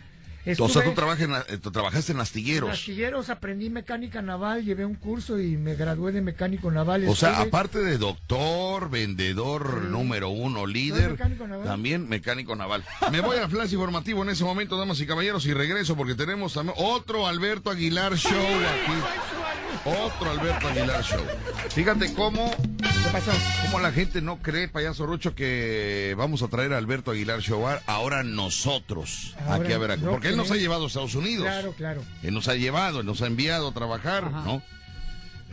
Estuve 0.45 0.67
O 0.67 0.69
sea, 0.69 0.83
tú, 0.83 0.91
trabajas 0.93 1.21
en, 1.23 1.33
eh, 1.33 1.57
tú 1.61 1.71
trabajaste 1.71 2.11
en 2.11 2.17
en 2.17 2.21
Astilleros. 2.21 2.69
astilleros, 2.71 3.29
aprendí 3.29 3.69
mecánica 3.69 4.21
naval, 4.21 4.63
llevé 4.63 4.85
un 4.85 4.95
curso 4.95 5.39
y 5.39 5.57
me 5.57 5.75
gradué 5.75 6.11
de 6.11 6.21
mecánico 6.21 6.69
naval. 6.71 7.05
O 7.07 7.15
sea, 7.15 7.41
aparte 7.41 7.79
de 7.79 7.97
doctor, 7.97 8.89
vendedor 8.89 9.81
Sí. 9.83 9.87
número 9.89 10.29
uno, 10.29 10.65
líder, 10.67 11.11
mecánico 11.11 11.45
también 11.63 12.07
mecánico 12.07 12.55
naval. 12.55 12.83
Me 13.11 13.21
voy 13.21 13.37
al 13.37 13.49
flash 13.49 13.73
informativo 13.73 14.23
en 14.23 14.29
ese 14.29 14.43
momento, 14.43 14.77
damas 14.77 14.99
y 15.01 15.07
caballeros, 15.07 15.45
y 15.45 15.53
regreso 15.53 15.95
porque 15.95 16.15
tenemos 16.15 16.53
también 16.53 16.75
otro 16.77 17.27
Alberto 17.27 17.69
Aguilar 17.71 18.15
Show 18.15 18.31
aquí. 18.31 19.64
Otro 19.85 20.31
Alberto 20.31 20.67
Aguilar 20.67 21.03
Show. 21.03 21.23
Fíjate 21.69 22.13
cómo, 22.15 22.49
¿Qué 22.57 23.09
pasó? 23.11 23.31
cómo 23.63 23.79
la 23.79 23.91
gente 23.91 24.19
no 24.21 24.37
cree, 24.41 24.67
payaso 24.67 25.05
Rucho, 25.05 25.35
que 25.35 26.15
vamos 26.17 26.41
a 26.41 26.47
traer 26.47 26.73
a 26.73 26.77
Alberto 26.77 27.11
Aguilar 27.11 27.39
Show 27.41 27.65
ahora 27.85 28.23
nosotros 28.23 29.35
Ahora 29.47 29.63
aquí 29.63 29.73
a 29.73 29.77
Veracruz. 29.77 30.05
no 30.05 30.11
porque 30.13 30.29
él 30.29 30.37
nos 30.37 30.49
ha 30.49 30.55
llevado 30.55 30.85
a 30.85 30.87
Estados 30.87 31.13
Unidos. 31.13 31.45
Claro, 31.45 31.73
claro. 31.73 32.01
Él 32.23 32.33
nos 32.33 32.47
ha 32.47 32.55
llevado, 32.55 33.01
él 33.01 33.05
nos 33.05 33.21
ha 33.21 33.27
enviado 33.27 33.67
a 33.69 33.73
trabajar, 33.73 34.25
Ajá. 34.25 34.41
¿no? 34.43 34.61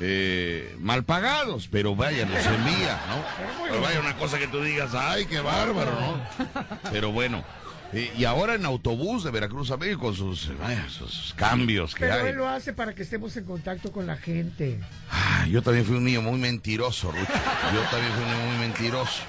Eh, 0.01 0.75
mal 0.81 1.05
pagados, 1.05 1.69
pero 1.71 1.95
vaya, 1.95 2.25
nos 2.25 2.45
envía, 2.47 2.99
¿no? 3.09 3.65
Pero 3.69 3.81
vaya 3.83 4.01
una 4.01 4.17
cosa 4.17 4.39
que 4.39 4.49
tú 4.49 4.63
digas, 4.63 4.95
ay, 4.95 5.27
qué 5.27 5.41
bárbaro, 5.41 5.93
¿no? 5.93 6.21
Pero 6.91 7.13
bueno, 7.13 7.45
y 8.17 8.25
ahora 8.25 8.55
en 8.55 8.65
autobús 8.65 9.23
de 9.25 9.31
Veracruz 9.31 9.71
a 9.71 9.77
México 9.77 10.01
con 10.01 10.15
sus, 10.15 10.51
vaya, 10.59 10.89
sus 10.89 11.35
cambios 11.37 11.95
que 11.95 12.07
Pero 12.07 12.15
hay. 12.25 12.31
él 12.31 12.37
lo 12.37 12.49
hace 12.49 12.73
para 12.73 12.95
que 12.95 13.03
estemos 13.03 13.37
en 13.37 13.45
contacto 13.45 13.93
con 13.93 14.07
la 14.07 14.17
gente. 14.17 14.79
Ah, 15.11 15.47
yo 15.51 15.61
también 15.63 15.85
fui 15.85 15.97
un 15.97 16.05
niño 16.05 16.23
muy 16.23 16.39
mentiroso, 16.41 17.11
Rucho. 17.13 17.27
Yo 17.75 17.81
también 17.91 18.13
fui 18.15 18.23
un 18.25 18.31
niño 18.31 18.47
muy 18.51 18.59
mentiroso. 18.67 19.23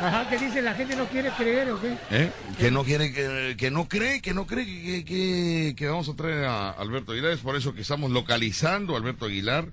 Ajá, 0.00 0.28
que 0.28 0.36
dice 0.38 0.60
la 0.60 0.74
gente 0.74 0.94
no 0.94 1.06
quiere 1.06 1.30
creer, 1.30 1.70
¿o 1.70 1.80
qué? 1.80 1.96
¿eh? 2.10 2.30
Que 2.58 2.70
no 2.70 2.84
quiere, 2.84 3.12
que, 3.12 3.54
que 3.56 3.70
no 3.70 3.88
cree, 3.88 4.20
que 4.20 4.34
no 4.34 4.46
cree 4.46 4.66
que, 4.66 5.04
que- 5.06 5.74
que 5.76 5.86
vamos 5.86 6.08
a 6.08 6.14
traer 6.14 6.44
a 6.44 6.70
Alberto 6.70 7.12
Aguilar. 7.12 7.32
Es 7.32 7.40
por 7.40 7.56
eso 7.56 7.74
que 7.74 7.80
estamos 7.80 8.10
localizando 8.10 8.94
a 8.94 8.98
Alberto 8.98 9.24
Aguilar 9.24 9.66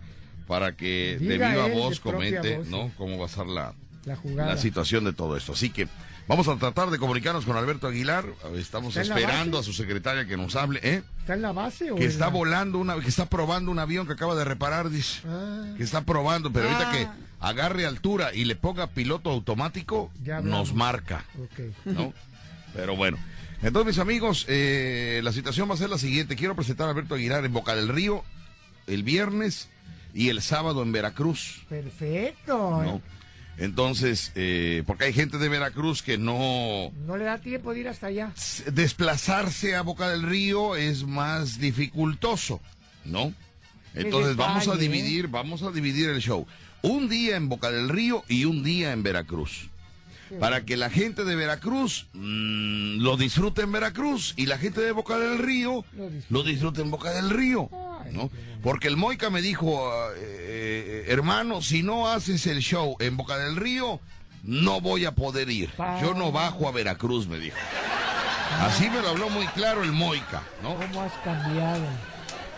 para 0.47 0.75
que 0.77 1.17
de 1.19 1.37
viva 1.37 1.67
de 1.67 1.73
voz 1.73 1.99
comente, 1.99 2.57
voz, 2.57 2.67
¿no? 2.67 2.91
Cómo 2.97 3.17
va 3.17 3.25
a 3.25 3.29
ser 3.29 3.47
la, 3.47 3.73
La 4.05 4.15
jugada. 4.15 4.53
la 4.53 4.57
situación 4.57 5.03
de 5.03 5.11
todo 5.13 5.35
esto. 5.35 5.53
Así 5.53 5.69
que 5.71 5.87
vamos 6.27 6.47
a 6.47 6.55
tratar 6.57 6.89
de 6.89 6.97
comunicarnos 6.99 7.45
con 7.45 7.55
Alberto 7.57 7.87
Aguilar. 7.87 8.25
Estamos 8.55 8.95
¿Está 8.95 9.01
en 9.01 9.09
la 9.09 9.19
esperando 9.19 9.59
a 9.59 9.63
su 9.63 9.73
secretaria 9.73 10.25
que 10.25 10.37
nos 10.37 10.55
hable, 10.55 10.79
¿eh? 10.83 11.03
¿Está 11.19 11.33
en 11.35 11.41
la 11.41 11.51
base 11.51 11.91
o 11.91 11.95
Que 11.95 12.05
está 12.05 12.25
la- 12.25 12.31
volando 12.31 12.77
una, 12.79 12.99
que 12.99 13.07
está 13.09 13.25
probando 13.27 13.71
un 13.71 13.79
avión 13.79 14.07
que 14.07 14.13
acaba 14.13 14.35
de 14.35 14.45
reparar, 14.45 14.89
dice. 14.89 15.21
Ah, 15.27 15.73
Que 15.77 15.83
está 15.83 16.01
probando, 16.01 16.51
pero 16.51 16.67
ahorita 16.69 16.89
Ah. 16.89 16.91
que 16.93 17.07
agarre 17.39 17.85
altura 17.85 18.33
y 18.33 18.45
le 18.45 18.55
ponga 18.55 18.87
piloto 18.87 19.29
automático, 19.29 20.11
nos 20.43 20.73
marca. 20.73 21.25
Pero 22.73 22.95
bueno. 22.95 23.17
Entonces, 23.61 23.87
mis 23.95 23.99
amigos, 23.99 24.45
eh, 24.49 25.21
la 25.23 25.31
situación 25.31 25.69
va 25.69 25.75
a 25.75 25.77
ser 25.77 25.89
la 25.89 25.97
siguiente. 25.97 26.35
Quiero 26.35 26.55
presentar 26.55 26.87
a 26.87 26.91
Alberto 26.91 27.15
Aguilar 27.15 27.45
en 27.45 27.53
Boca 27.53 27.75
del 27.75 27.87
Río 27.87 28.23
el 28.87 29.03
viernes 29.03 29.69
y 30.13 30.27
el 30.29 30.41
sábado 30.41 30.83
en 30.83 30.91
Veracruz, 30.91 31.61
Perfecto. 31.69 32.81
¿no? 32.83 33.01
Entonces, 33.57 34.31
eh, 34.35 34.83
porque 34.87 35.05
hay 35.05 35.13
gente 35.13 35.37
de 35.37 35.47
Veracruz 35.47 36.01
que 36.01 36.17
no... 36.17 36.91
No 37.05 37.17
le 37.17 37.25
da 37.25 37.37
tiempo 37.37 37.73
de 37.73 37.81
ir 37.81 37.87
hasta 37.87 38.07
allá. 38.07 38.31
Desplazarse 38.71 39.75
a 39.75 39.81
Boca 39.81 40.09
del 40.09 40.23
Río 40.23 40.75
es 40.75 41.05
más 41.05 41.59
dificultoso, 41.59 42.61
¿no? 43.05 43.33
Entonces 43.93 44.35
vamos 44.35 44.67
a 44.67 44.73
¿eh? 44.73 44.77
dividir, 44.77 45.27
vamos 45.27 45.61
a 45.61 45.71
dividir 45.71 46.09
el 46.09 46.19
show. 46.19 46.47
Un 46.81 47.09
día 47.09 47.35
en 47.35 47.47
Boca 47.47 47.69
del 47.69 47.89
Río 47.89 48.23
y 48.27 48.45
un 48.45 48.63
día 48.63 48.91
en 48.91 49.03
Veracruz. 49.03 49.69
Para 50.39 50.65
que 50.65 50.77
la 50.77 50.89
gente 50.89 51.23
de 51.23 51.35
Veracruz 51.35 52.07
mm, 52.13 53.01
lo 53.01 53.17
disfrute 53.17 53.61
en 53.63 53.71
Veracruz 53.71 54.33
y 54.37 54.45
la 54.45 54.57
gente 54.57 54.81
de 54.81 54.91
Boca 54.91 55.17
del 55.17 55.39
Río 55.39 55.85
Lo 55.97 56.09
disfrute. 56.09 56.25
lo 56.33 56.43
disfrute 56.43 56.81
en 56.81 56.91
Boca 56.91 57.11
del 57.11 57.29
Río. 57.29 57.69
¿no? 58.11 58.29
Porque 58.61 58.87
el 58.87 58.97
Moica 58.97 59.29
me 59.29 59.41
dijo, 59.41 59.89
ah, 59.91 60.09
eh, 60.17 61.03
eh, 61.07 61.11
hermano, 61.11 61.61
si 61.61 61.83
no 61.83 62.09
haces 62.09 62.45
el 62.47 62.59
show 62.59 62.95
en 62.99 63.17
Boca 63.17 63.37
del 63.37 63.55
Río, 63.55 63.99
no 64.43 64.81
voy 64.81 65.05
a 65.05 65.13
poder 65.13 65.49
ir. 65.49 65.71
Yo 66.01 66.13
no 66.13 66.31
bajo 66.31 66.67
a 66.67 66.71
Veracruz, 66.71 67.27
me 67.27 67.39
dijo. 67.39 67.57
Así 68.59 68.89
me 68.89 69.01
lo 69.01 69.09
habló 69.09 69.29
muy 69.29 69.47
claro 69.47 69.83
el 69.83 69.91
Moica, 69.91 70.43
¿no? 70.61 70.75
¿Cómo 70.75 71.01
has 71.01 71.13
cambiado? 71.23 71.81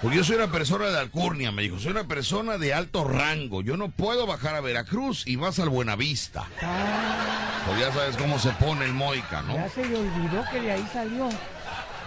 Porque 0.02 0.18
yo 0.18 0.24
soy 0.24 0.36
una 0.36 0.52
persona 0.52 0.88
de 0.88 1.00
alcurnia, 1.00 1.52
me 1.52 1.64
dijo. 1.64 1.80
Soy 1.80 1.92
una 1.92 2.08
persona 2.08 2.58
de 2.58 2.74
alto 2.74 3.04
rango. 3.06 3.62
Yo 3.62 3.78
no 3.78 3.90
puedo 3.90 4.28
bajar 4.28 4.56
a 4.56 4.62
Veracruz 4.62 5.26
y 5.26 5.36
vas 5.36 5.58
al 5.60 5.70
Buenavista. 5.70 6.46
Ah, 6.62 7.64
Pues 7.66 7.80
ya 7.80 7.92
sabes 7.92 8.16
cómo 8.18 8.38
se 8.38 8.52
pone 8.52 8.86
el 8.86 8.94
Moica, 8.94 9.42
¿no? 9.42 9.56
ya 9.56 9.70
se 9.70 9.86
le 9.88 9.98
olvidó 9.98 10.44
que 10.52 10.62
de 10.62 10.72
ahí 10.72 10.88
salió. 10.94 11.30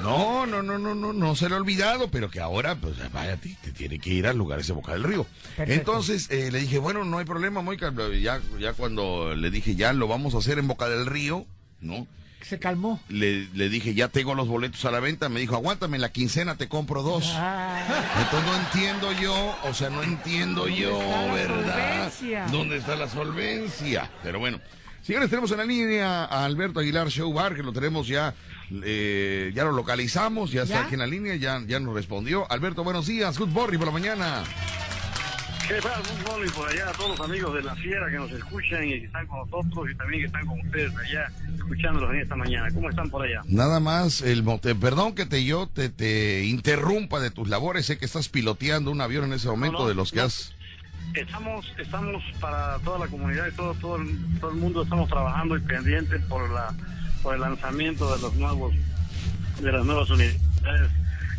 No, 0.02 0.46
no, 0.46 0.62
no, 0.62 0.78
no, 0.78 0.94
no, 0.94 1.12
no 1.12 1.34
se 1.34 1.48
le 1.48 1.56
ha 1.56 1.58
olvidado, 1.58 2.08
pero 2.08 2.30
que 2.30 2.38
ahora, 2.38 2.76
pues 2.76 2.94
vaya, 3.12 3.36
te, 3.36 3.56
te 3.60 3.72
tiene 3.72 3.98
que 3.98 4.10
ir 4.10 4.28
al 4.28 4.36
lugar 4.36 4.60
ese 4.60 4.72
Boca 4.72 4.92
del 4.92 5.02
Río. 5.02 5.26
Perfecto. 5.56 5.72
Entonces 5.72 6.30
eh, 6.30 6.50
le 6.52 6.60
dije, 6.60 6.78
bueno, 6.78 7.04
no 7.04 7.18
hay 7.18 7.24
problema, 7.24 7.62
Moica. 7.62 7.92
Ya, 8.20 8.40
ya 8.60 8.72
cuando 8.74 9.34
le 9.34 9.50
dije, 9.50 9.74
ya 9.74 9.92
lo 9.92 10.06
vamos 10.06 10.36
a 10.36 10.38
hacer 10.38 10.60
en 10.60 10.68
Boca 10.68 10.88
del 10.88 11.04
Río, 11.06 11.46
¿no? 11.80 12.06
Se 12.42 12.58
calmó. 12.58 13.00
Le, 13.08 13.46
le 13.52 13.68
dije, 13.68 13.94
ya 13.94 14.08
tengo 14.08 14.34
los 14.34 14.48
boletos 14.48 14.84
a 14.84 14.90
la 14.90 15.00
venta. 15.00 15.28
Me 15.28 15.40
dijo, 15.40 15.54
aguántame, 15.56 15.98
la 15.98 16.10
quincena 16.10 16.56
te 16.56 16.68
compro 16.68 17.02
dos. 17.02 17.30
Ah, 17.34 17.82
Entonces 18.20 18.48
no 18.50 18.56
entiendo 18.56 19.12
yo, 19.20 19.56
o 19.64 19.74
sea, 19.74 19.90
no 19.90 20.02
entiendo 20.02 20.62
¿Dónde 20.62 20.76
yo, 20.76 20.98
¿verdad? 20.98 22.10
solvencia? 22.12 22.46
¿Dónde 22.50 22.76
está 22.78 22.96
la 22.96 23.08
solvencia? 23.08 24.10
Pero 24.22 24.38
bueno. 24.38 24.60
Señores, 25.02 25.30
tenemos 25.30 25.50
en 25.52 25.58
la 25.58 25.64
línea 25.64 26.24
a 26.24 26.44
Alberto 26.44 26.80
Aguilar 26.80 27.08
Show 27.08 27.32
Bar, 27.32 27.54
que 27.54 27.62
lo 27.62 27.72
tenemos 27.72 28.06
ya, 28.08 28.34
eh, 28.84 29.50
ya 29.54 29.64
lo 29.64 29.72
localizamos, 29.72 30.50
ya, 30.52 30.64
está 30.64 30.82
aquí 30.82 30.94
en 30.94 31.00
la 31.00 31.06
línea, 31.06 31.34
ya, 31.36 31.62
ya 31.66 31.80
nos 31.80 31.94
respondió. 31.94 32.50
Alberto, 32.50 32.84
buenos 32.84 33.06
días, 33.06 33.38
good 33.38 33.48
morning 33.48 33.78
por 33.78 33.86
la 33.86 33.92
mañana. 33.92 34.44
¿Qué 35.68 35.82
tal, 35.82 36.02
fútbol? 36.02 36.46
Y 36.46 36.50
por 36.50 36.66
allá 36.66 36.88
a 36.88 36.92
todos 36.92 37.18
los 37.18 37.28
amigos 37.28 37.54
de 37.54 37.62
la 37.62 37.76
Fiera 37.76 38.08
que 38.10 38.16
nos 38.16 38.32
escuchan 38.32 38.84
y 38.84 39.00
que 39.00 39.04
están 39.04 39.26
con 39.26 39.40
nosotros 39.40 39.90
y 39.90 39.94
también 39.96 40.22
que 40.22 40.26
están 40.26 40.46
con 40.46 40.58
ustedes 40.60 40.96
allá 40.96 41.30
escuchándolos 41.56 42.10
en 42.14 42.20
esta 42.20 42.36
mañana. 42.36 42.70
¿Cómo 42.72 42.88
están 42.88 43.10
por 43.10 43.22
allá? 43.22 43.42
Nada 43.44 43.78
más, 43.78 44.22
el 44.22 44.42
perdón 44.80 45.14
que 45.14 45.26
te 45.26 45.44
yo 45.44 45.66
te, 45.66 45.90
te 45.90 46.46
interrumpa 46.46 47.20
de 47.20 47.30
tus 47.30 47.48
labores, 47.48 47.84
sé 47.84 47.98
que 47.98 48.06
estás 48.06 48.30
piloteando 48.30 48.90
un 48.90 49.02
avión 49.02 49.24
en 49.24 49.34
ese 49.34 49.48
momento 49.48 49.80
no, 49.80 49.88
de 49.88 49.94
los 49.94 50.10
que 50.10 50.20
no. 50.20 50.24
has... 50.24 50.54
Estamos, 51.12 51.70
estamos 51.78 52.24
para 52.40 52.78
toda 52.78 53.00
la 53.00 53.06
comunidad 53.08 53.46
y 53.48 53.52
todo, 53.52 53.74
todo, 53.74 53.96
el, 53.96 54.40
todo 54.40 54.50
el 54.50 54.56
mundo 54.56 54.84
estamos 54.84 55.10
trabajando 55.10 55.54
y 55.54 55.60
pendientes 55.60 56.22
por 56.30 56.48
la, 56.48 56.74
por 57.22 57.34
el 57.34 57.42
lanzamiento 57.42 58.14
de 58.16 58.22
los 58.22 58.34
nuevos, 58.36 58.74
de 59.60 59.70
las 59.70 59.84
nuevas 59.84 60.08
unidades 60.08 60.38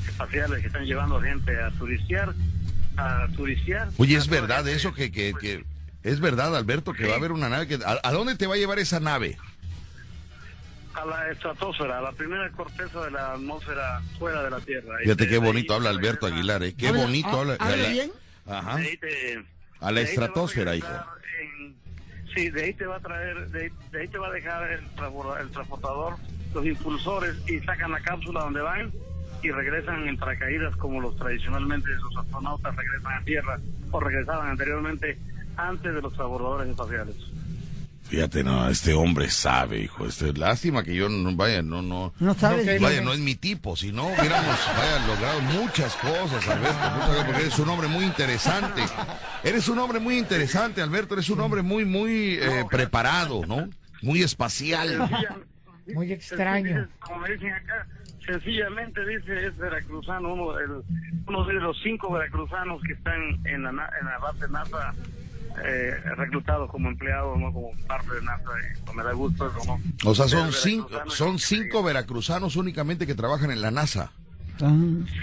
espaciales 0.07 0.61
que 0.61 0.67
están 0.67 0.85
llevando 0.85 1.19
gente 1.19 1.59
a 1.59 1.71
turistear, 1.71 2.33
a 2.99 3.27
turistear. 3.35 3.87
Oye, 3.97 4.15
es 4.17 4.27
A 4.27 4.31
verdad 4.31 4.57
gente, 4.57 4.73
eso 4.73 4.93
que, 4.93 5.11
que, 5.11 5.31
pues, 5.31 5.41
que 5.43 5.63
es 6.03 6.19
verdad, 6.19 6.55
Alberto, 6.55 6.93
que 6.93 7.07
va 7.07 7.13
a 7.13 7.17
haber 7.17 7.31
una 7.31 7.49
nave 7.49 7.67
que 7.67 7.75
¿a, 7.85 7.99
a 8.03 8.11
dónde 8.11 8.35
te 8.35 8.47
va 8.47 8.55
a 8.55 8.57
llevar 8.57 8.79
esa 8.79 8.99
nave? 8.99 9.37
a 10.95 11.05
la 11.05 11.29
estratosfera, 11.31 11.99
a 11.99 12.01
la 12.01 12.11
primera 12.11 12.49
corteza 12.51 13.05
de 13.05 13.11
la 13.11 13.33
atmósfera 13.33 14.01
fuera 14.17 14.43
de 14.43 14.49
la 14.49 14.59
Tierra. 14.59 14.97
Fíjate 15.03 15.27
qué 15.29 15.37
bonito 15.37 15.71
ahí 15.73 15.77
habla 15.77 15.89
a 15.91 15.93
Alberto 15.93 16.25
Aguilar, 16.25 16.61
¿eh? 16.63 16.73
Qué 16.73 16.89
Habla- 16.89 17.01
bonito 17.03 17.29
ha- 17.29 17.39
habla. 17.41 17.55
habla 17.59 17.77
la- 17.77 17.89
bien. 17.89 18.11
Ajá. 18.47 18.75
de 18.77 18.87
ahí 18.87 18.97
te- 18.97 19.45
A 19.79 19.91
la 19.91 19.99
de 20.01 20.07
ahí 20.07 20.13
te 20.15 20.19
va 20.19 20.25
estratosfera, 20.25 20.71
regresar 20.71 21.05
en- 21.41 21.75
sí, 22.35 22.49
de 22.49 22.63
ahí 22.65 22.73
te 22.73 22.85
va 22.85 22.97
a 22.97 22.99
traer, 22.99 23.49
de, 23.49 23.63
ahí- 23.65 23.71
de 23.91 24.01
ahí 24.01 24.07
te 24.09 24.17
va 24.17 24.27
a 24.27 24.31
dejar 24.31 24.71
el, 24.71 24.79
el 25.41 25.51
transportador, 25.51 26.15
los 26.53 26.65
impulsores 26.65 27.35
y 27.47 27.59
sacan 27.59 27.91
la 27.91 27.99
cápsula 28.01 28.41
donde 28.41 28.59
van 28.61 28.91
y 29.41 29.51
regresan 29.51 30.07
en 30.07 30.17
paracaídas 30.17 30.75
como 30.75 31.01
los 31.01 31.15
tradicionalmente 31.15 31.89
los 31.89 32.17
astronautas 32.17 32.75
regresan 32.75 33.13
a 33.13 33.23
Tierra 33.23 33.59
o 33.91 33.99
regresaban 33.99 34.49
anteriormente 34.49 35.17
antes 35.57 35.93
de 35.93 36.01
los 36.01 36.13
transbordadores 36.13 36.69
espaciales. 36.69 37.15
Fíjate, 38.09 38.43
no, 38.43 38.67
este 38.67 38.95
hombre 38.95 39.29
sabe, 39.29 39.81
hijo. 39.81 40.07
Este, 40.07 40.33
lástima 40.33 40.83
que 40.83 40.95
yo 40.95 41.09
no, 41.09 41.35
vaya, 41.35 41.61
no, 41.61 41.83
no. 41.83 42.11
No 42.19 42.33
sabes. 42.33 42.81
Vaya, 42.81 43.01
no, 43.01 43.13
es 43.13 43.19
mi 43.19 43.35
tipo, 43.35 43.75
si 43.75 43.91
no 43.91 44.07
hubiéramos 44.07 44.57
vaya, 44.75 45.07
logrado 45.07 45.41
muchas 45.41 45.95
cosas, 45.95 46.47
Alberto, 46.47 47.23
porque 47.27 47.41
eres 47.41 47.59
un 47.59 47.69
hombre 47.69 47.87
muy 47.87 48.05
interesante. 48.05 48.81
Eres 49.43 49.67
un 49.67 49.77
hombre 49.77 49.99
muy 49.99 50.17
interesante, 50.17 50.81
Alberto, 50.81 51.13
eres 51.13 51.29
un 51.29 51.39
hombre 51.39 51.61
muy, 51.61 51.85
muy 51.85 52.39
eh, 52.41 52.65
preparado, 52.71 53.45
¿no? 53.45 53.69
Muy 54.01 54.23
espacial. 54.23 55.07
Muy 55.93 56.11
extraño. 56.11 56.87
Como 56.99 57.19
me 57.21 57.29
dicen 57.31 57.53
acá, 57.53 57.85
sencillamente 58.25 59.05
dice 59.05 59.47
es 59.47 59.57
veracruzano, 59.57 60.33
uno, 60.33 60.59
el- 60.59 60.83
uno 61.27 61.45
de 61.45 61.53
los 61.53 61.77
cinco 61.83 62.11
veracruzanos 62.11 62.81
que 62.83 62.93
están 62.93 63.21
en 63.45 63.63
la, 63.63 63.69
en 63.69 64.05
la 64.05 64.17
base 64.21 64.47
NASA 64.49 64.93
eh, 65.65 65.93
reclutados 66.15 66.69
como 66.69 66.89
empleados, 66.89 67.37
no 67.37 67.51
como 67.51 67.71
parte 67.87 68.13
de 68.13 68.21
NASA. 68.21 68.43
pues 68.85 68.95
me 68.97 69.03
da 69.03 69.11
gusto 69.13 69.47
eso, 69.49 69.59
¿no? 69.65 70.09
O 70.09 70.15
sea, 70.15 70.27
son 70.27 70.53
cinco, 70.53 70.89
son 71.07 71.39
cinco 71.39 71.83
veracruzanos 71.83 72.55
únicamente 72.55 73.05
que 73.07 73.15
trabajan 73.15 73.51
en 73.51 73.61
la 73.61 73.71
NASA. 73.71 74.11
Ah, 74.61 74.73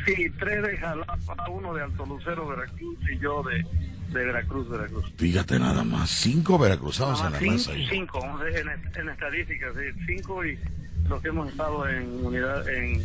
Sí, 0.04 0.28
tres 0.38 0.62
de 0.62 0.76
Jalapa, 0.78 1.48
uno 1.50 1.74
de 1.74 1.82
Alto 1.84 2.04
Lucero, 2.06 2.48
Veracruz, 2.48 2.98
y 3.10 3.18
yo 3.18 3.42
de, 3.44 3.64
de 4.12 4.24
Veracruz, 4.24 4.68
Veracruz. 4.68 5.12
Fíjate 5.16 5.58
nada 5.58 5.84
más, 5.84 6.10
cinco 6.10 6.58
veracruzanos 6.58 7.20
en 7.20 7.26
Nada 7.26 7.40
la 7.40 7.46
más 7.46 7.56
NASA. 7.68 7.72
cinco, 7.72 7.80
hijo. 7.80 7.90
cinco, 7.92 8.46
en, 8.46 9.00
en 9.02 9.08
estadísticas, 9.08 9.74
sí, 9.74 10.00
cinco 10.06 10.44
y 10.44 10.58
los 11.08 11.22
que 11.22 11.28
hemos 11.28 11.48
estado 11.48 11.88
en 11.88 12.24
unidad, 12.24 12.68
en, 12.68 13.02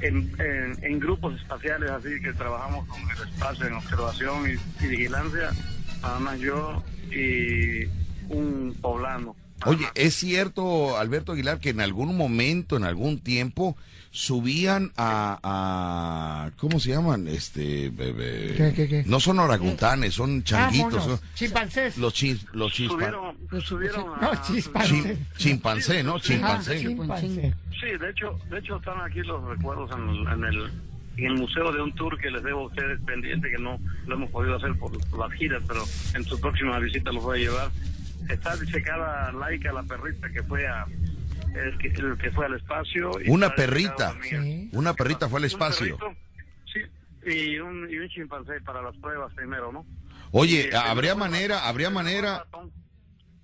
en, 0.00 0.32
en, 0.40 0.84
en 0.84 0.98
grupos 1.00 1.34
espaciales, 1.40 1.90
así 1.90 2.20
que 2.22 2.32
trabajamos 2.32 2.86
con 2.88 3.00
el 3.02 3.28
espacio 3.28 3.66
en 3.66 3.74
observación 3.74 4.50
y, 4.50 4.84
y 4.84 4.88
vigilancia, 4.88 5.50
nada 6.00 6.18
más 6.20 6.38
yo 6.40 6.82
y 7.10 7.84
un 8.28 8.74
poblano. 8.80 9.36
Oye, 9.64 9.86
¿es 9.94 10.14
cierto, 10.14 10.98
Alberto 10.98 11.32
Aguilar, 11.32 11.60
que 11.60 11.70
en 11.70 11.80
algún 11.80 12.16
momento, 12.16 12.76
en 12.76 12.84
algún 12.84 13.20
tiempo, 13.20 13.76
subían 14.14 14.92
a, 14.96 15.40
a 15.42 16.50
¿cómo 16.58 16.78
se 16.78 16.90
llaman? 16.90 17.26
Este, 17.26 17.88
bebé. 17.90 18.54
¿Qué, 18.56 18.72
qué, 18.76 18.88
qué? 18.88 19.04
No 19.06 19.18
son 19.18 19.38
orangutanes, 19.38 20.12
son 20.14 20.44
changuitos. 20.44 20.92
Vámonos, 20.94 21.20
son- 21.20 21.28
chimpancés. 21.34 21.96
los 21.98 22.12
chis, 22.12 22.44
los 22.52 22.70
chispa- 22.72 22.90
Subieron, 22.92 23.36
subieron 23.62 24.14
a- 24.14 24.20
No, 24.20 24.32
chim- 24.42 25.16
chimpancé, 25.38 26.02
¿no? 26.02 26.16
Ah, 26.16 26.20
Chimpancé. 26.20 26.78
chimpancé. 26.80 27.54
Sí, 27.80 27.86
de 27.98 28.10
hecho, 28.10 28.38
de 28.50 28.58
hecho 28.58 28.76
están 28.76 29.00
aquí 29.00 29.20
los 29.20 29.42
recuerdos 29.44 29.90
en, 29.92 30.28
en 30.28 30.44
el 30.44 30.70
en 31.18 31.26
el 31.26 31.34
museo 31.34 31.70
de 31.72 31.82
un 31.82 31.94
tour 31.94 32.18
que 32.18 32.30
les 32.30 32.42
debo 32.42 32.60
a 32.60 32.66
ustedes 32.68 32.98
pendiente 33.04 33.50
que 33.50 33.58
no 33.58 33.78
lo 34.06 34.14
hemos 34.14 34.30
podido 34.30 34.56
hacer 34.56 34.74
por, 34.78 34.92
por 35.10 35.18
las 35.28 35.32
giras, 35.38 35.62
pero 35.68 35.82
en 36.14 36.24
su 36.24 36.40
próxima 36.40 36.78
visita 36.78 37.12
los 37.12 37.22
voy 37.22 37.40
a 37.40 37.42
llevar. 37.50 37.70
Está 38.30 38.56
disecada 38.56 39.30
Laika, 39.32 39.72
la 39.72 39.82
perrita 39.82 40.30
que 40.30 40.42
fue 40.44 40.66
a 40.66 40.86
el 41.54 41.78
que, 41.78 41.88
el 41.88 42.16
que 42.18 42.30
fue 42.32 42.46
al 42.46 42.54
espacio. 42.54 43.10
y 43.24 43.28
Una 43.30 43.54
perrita. 43.54 44.16
Sí. 44.22 44.68
Una 44.72 44.94
perrita 44.94 45.28
fue 45.28 45.38
al 45.40 45.44
espacio. 45.44 45.98
sí, 46.72 46.80
y 47.30 47.58
un, 47.58 47.88
y 47.90 47.96
un 47.98 48.08
chimpancé 48.08 48.60
para 48.62 48.82
las 48.82 48.96
pruebas 48.96 49.32
primero, 49.34 49.70
¿no? 49.72 49.86
Oye, 50.32 50.70
Y, 50.72 50.74
¿habría 50.74 51.14
manera, 51.14 51.68
habría 51.68 51.90
manera, 51.90 52.46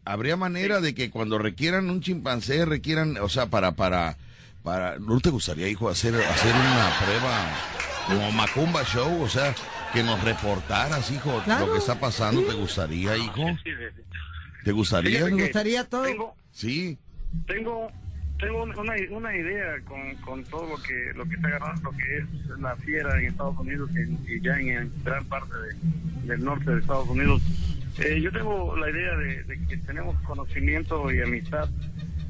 habría 0.04 0.36
manera 0.36 0.80
de 0.80 0.94
que 0.94 1.10
cuando 1.10 1.38
requieran 1.38 1.90
un 1.90 2.00
chimpancé, 2.00 2.64
requieran, 2.64 3.18
o 3.18 3.28
sea, 3.28 3.46
para, 3.46 3.72
para, 3.72 4.16
para, 4.62 4.98
¿no 4.98 5.20
te 5.20 5.30
gustaría, 5.30 5.68
hijo, 5.68 5.88
hacer, 5.90 6.14
hacer 6.14 6.54
una 6.54 6.90
prueba 7.04 7.56
como 8.06 8.32
Macumba 8.32 8.84
Show? 8.84 9.22
O 9.22 9.28
sea, 9.28 9.54
que 9.92 10.02
nos 10.02 10.22
reportaras, 10.24 11.10
hijo, 11.10 11.40
Claro. 11.44 11.66
lo 11.66 11.72
que 11.74 11.78
está 11.78 12.00
pasando, 12.00 12.42
¿te 12.42 12.54
gustaría, 12.54 13.16
hijo? 13.16 13.46
Sí, 13.62 13.70
sí, 13.70 13.70
sí. 13.96 14.02
¿Te 14.64 14.72
gustaría? 14.72 15.24
Que 15.26 15.30
gustaría 15.30 15.84
todo. 15.84 16.34
Sí. 16.52 16.98
Tengo 17.46 17.90
tengo 18.38 18.62
una, 18.62 18.94
una 19.10 19.36
idea 19.36 19.80
con, 19.84 20.14
con 20.24 20.44
todo 20.44 20.68
lo 20.68 20.82
que 20.82 21.12
lo 21.16 21.24
que 21.24 21.34
está 21.34 21.48
agarrando 21.48 21.90
lo 21.90 21.96
que 21.98 22.18
es 22.18 22.58
la 22.60 22.76
fiera 22.76 23.18
en 23.18 23.26
Estados 23.26 23.58
Unidos 23.58 23.90
y, 24.28 24.40
ya 24.40 24.58
en, 24.60 24.92
gran 25.04 25.24
parte 25.24 25.52
de- 25.56 26.28
del 26.28 26.44
norte 26.44 26.70
de 26.70 26.80
Estados 26.80 27.08
Unidos. 27.08 27.42
Eh, 27.98 28.20
yo 28.20 28.30
tengo 28.30 28.76
la 28.76 28.90
idea 28.90 29.16
de, 29.16 29.42
de 29.44 29.66
que 29.66 29.76
tenemos 29.78 30.16
conocimiento 30.20 31.10
y 31.12 31.20
amistad 31.20 31.68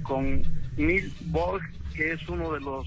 con 0.02 0.42
Neil 0.78 1.12
Borg 1.26 1.62
que 1.94 2.12
es 2.12 2.26
uno 2.28 2.52
de 2.54 2.60
los 2.60 2.86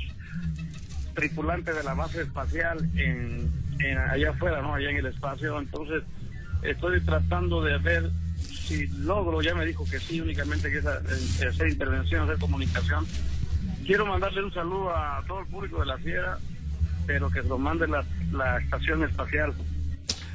tripulantes 1.13 1.75
de 1.75 1.83
la 1.83 1.93
base 1.93 2.21
espacial 2.21 2.89
en, 2.95 3.49
en 3.81 3.97
allá 3.97 4.31
afuera 4.31 4.61
no 4.61 4.73
allá 4.73 4.89
en 4.89 4.97
el 4.97 5.05
espacio. 5.07 5.59
Entonces 5.59 6.03
estoy 6.63 7.01
tratando 7.01 7.61
de 7.63 7.77
ver 7.77 8.09
si 8.71 8.87
logro, 8.87 9.41
ya 9.41 9.53
me 9.53 9.65
dijo 9.65 9.83
que 9.89 9.99
sí, 9.99 10.21
únicamente 10.21 10.71
que 10.71 10.77
es 10.77 10.85
en- 10.85 11.47
hacer 11.49 11.67
intervención, 11.67 12.23
hacer 12.23 12.37
comunicación. 12.39 13.05
Quiero 13.85 14.05
mandarle 14.05 14.43
un 14.43 14.53
saludo 14.53 14.95
a 14.95 15.23
todo 15.27 15.41
el 15.41 15.47
público 15.47 15.79
de 15.81 15.85
la 15.87 15.97
fiera, 15.97 16.37
pero 17.05 17.29
que 17.29 17.41
lo 17.43 17.57
mande 17.57 17.87
la, 17.87 18.05
la 18.31 18.59
estación 18.59 19.03
espacial 19.03 19.53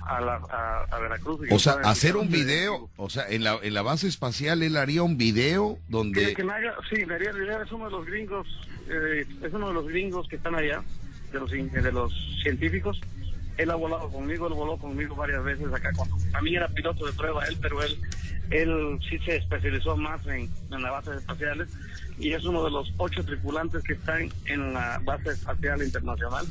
a, 0.02 0.20
la, 0.20 0.34
a, 0.50 0.84
a 0.94 0.98
Veracruz. 0.98 1.40
O 1.50 1.58
sea, 1.58 1.74
hacer 1.84 2.16
un 2.16 2.28
video, 2.30 2.90
o 2.96 3.08
sea, 3.08 3.24
en 3.28 3.42
la, 3.44 3.58
en 3.62 3.72
la 3.72 3.82
base 3.82 4.06
espacial 4.06 4.62
él 4.62 4.76
haría 4.76 5.02
un 5.02 5.16
video 5.16 5.78
donde... 5.88 6.34
que 6.34 6.44
me 6.44 6.52
haga, 6.52 6.74
sí, 6.92 7.04
me 7.06 7.14
haría 7.14 7.32
la 7.32 7.44
idea, 7.44 7.62
es 7.64 7.72
uno 7.72 7.86
de 7.86 7.90
los 7.92 8.06
gringos, 8.06 8.46
eh, 8.88 9.24
es 9.42 9.52
uno 9.52 9.68
de 9.68 9.74
los 9.74 9.86
gringos 9.88 10.28
que 10.28 10.36
están 10.36 10.54
allá, 10.54 10.82
de 11.32 11.40
los, 11.40 11.50
de 11.50 11.92
los 11.92 12.12
científicos. 12.42 13.00
Él 13.56 13.70
ha 13.70 13.74
volado 13.74 14.08
conmigo, 14.10 14.46
él 14.48 14.54
voló 14.54 14.76
conmigo 14.76 15.14
varias 15.16 15.42
veces 15.42 15.72
acá. 15.72 15.90
Cuando, 15.96 16.16
mí 16.42 16.54
era 16.54 16.68
piloto 16.68 17.06
de 17.06 17.12
prueba 17.12 17.44
él, 17.46 17.56
pero 17.60 17.82
él, 17.82 17.96
él 18.50 18.98
sí 19.08 19.18
se 19.20 19.36
especializó 19.36 19.96
más 19.96 20.26
en, 20.26 20.48
en 20.70 20.82
las 20.82 20.92
bases 20.92 21.16
espaciales 21.16 21.68
y 22.18 22.32
es 22.32 22.44
uno 22.44 22.64
de 22.64 22.70
los 22.70 22.92
ocho 22.98 23.24
tripulantes 23.24 23.82
que 23.82 23.94
están 23.94 24.28
en 24.46 24.72
la 24.74 25.00
base 25.04 25.30
espacial 25.30 25.82
internacional. 25.82 26.44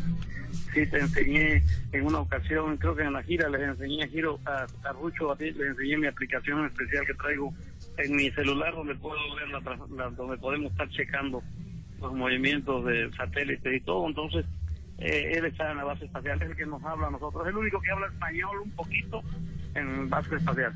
Sí, 0.73 0.85
te 0.87 0.99
enseñé 0.99 1.63
en 1.91 2.05
una 2.05 2.19
ocasión, 2.19 2.77
creo 2.77 2.95
que 2.95 3.03
en 3.03 3.13
la 3.13 3.23
gira 3.23 3.49
les 3.49 3.61
enseñé 3.61 4.03
a 4.03 4.07
Giro, 4.07 4.39
a, 4.45 4.65
a 4.83 4.91
Rucho, 4.93 5.31
a 5.31 5.37
ti, 5.37 5.51
les 5.51 5.67
enseñé 5.69 5.97
mi 5.97 6.07
aplicación 6.07 6.65
especial 6.65 7.05
que 7.05 7.13
traigo 7.13 7.53
en 7.97 8.15
mi 8.15 8.29
celular 8.31 8.73
donde 8.73 8.95
puedo 8.95 9.17
ver 9.35 9.47
la, 9.49 9.59
la- 9.95 10.09
donde 10.11 10.37
podemos 10.37 10.71
estar 10.71 10.89
checando 10.89 11.41
los 12.01 12.13
movimientos 12.13 12.85
de 12.85 13.09
satélites 13.15 13.73
y 13.73 13.79
todo. 13.81 14.07
Entonces, 14.07 14.45
eh, 14.97 15.33
él 15.37 15.45
está 15.45 15.71
en 15.71 15.77
la 15.77 15.83
base 15.83 16.05
espacial, 16.05 16.41
es 16.41 16.49
el 16.49 16.55
que 16.55 16.65
nos 16.65 16.83
habla 16.83 17.07
a 17.07 17.11
nosotros. 17.11 17.43
Es 17.43 17.49
el 17.49 17.57
único 17.57 17.81
que 17.81 17.91
habla 17.91 18.07
español 18.07 18.57
un 18.63 18.71
poquito 18.71 19.21
en 19.73 20.09
base 20.09 20.35
espacial. 20.35 20.73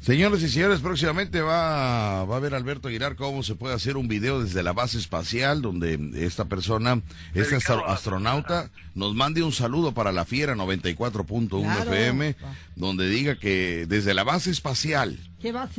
Señores 0.00 0.42
y 0.42 0.48
señores, 0.48 0.80
próximamente 0.80 1.40
va, 1.42 2.24
va 2.24 2.36
a 2.36 2.40
ver 2.40 2.54
Alberto 2.54 2.88
Aguilar 2.88 3.14
cómo 3.16 3.42
se 3.42 3.54
puede 3.54 3.74
hacer 3.74 3.96
un 3.98 4.08
video 4.08 4.42
desde 4.42 4.62
la 4.62 4.72
base 4.72 4.98
espacial 4.98 5.60
donde 5.62 5.98
esta 6.16 6.46
persona, 6.46 7.00
este 7.34 7.56
astro- 7.56 7.86
astronauta, 7.86 8.70
nos 8.94 9.14
mande 9.14 9.42
un 9.42 9.52
saludo 9.52 9.92
para 9.92 10.10
la 10.10 10.24
Fiera 10.24 10.54
94.1 10.56 11.62
Claro. 11.62 11.92
FM, 11.92 12.34
donde 12.76 13.08
diga 13.08 13.36
que 13.36 13.84
desde 13.86 14.14
la 14.14 14.24
base 14.24 14.50
espacial, 14.50 15.18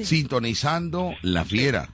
sintonizando 0.04 1.14
la 1.24 1.44
Fiera. 1.44 1.90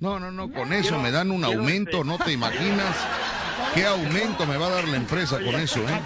No, 0.00 0.18
no, 0.18 0.30
no, 0.32 0.50
con 0.50 0.72
eso 0.72 0.98
me 1.00 1.10
dan 1.10 1.30
un 1.30 1.44
aumento, 1.44 1.98
este- 1.98 2.04
no 2.08 2.18
te 2.18 2.32
imaginas 2.32 2.96
qué 3.74 3.84
aumento 3.86 4.46
me 4.46 4.56
va 4.56 4.66
a 4.66 4.70
dar 4.70 4.88
la 4.88 4.96
empresa 4.96 5.36
con 5.38 5.54
eso, 5.56 5.86
¿A 5.86 5.92
¿eh? 5.92 6.00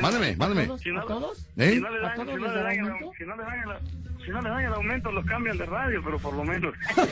Mándeme, 0.00 0.30
¿A 0.32 0.36
mándeme. 0.36 0.78
Si 0.78 0.90
no- 0.90 1.00
¿A 1.00 1.06
todos? 1.06 1.38
¿Eh? 1.56 1.72
Si 1.74 1.80
no 1.80 1.90
le 1.90 1.98
¿A 1.98 2.02
dan, 2.02 2.16
si 2.16 2.24
no 2.24 2.36
le 2.48 2.62
dan 2.62 2.72
el, 2.72 2.80
aumento? 2.88 3.12
si 3.18 3.24
no 3.24 3.36
le 3.36 3.42
dan 3.42 3.58
el- 3.58 4.24
si 4.24 4.30
no 4.30 4.40
le 4.42 4.48
dan 4.50 4.60
el 4.60 4.74
aumento, 4.74 5.12
los 5.12 5.24
cambian 5.26 5.58
de 5.58 5.66
radio, 5.66 6.00
pero 6.04 6.18
por 6.18 6.34
lo 6.34 6.44
menos. 6.44 6.74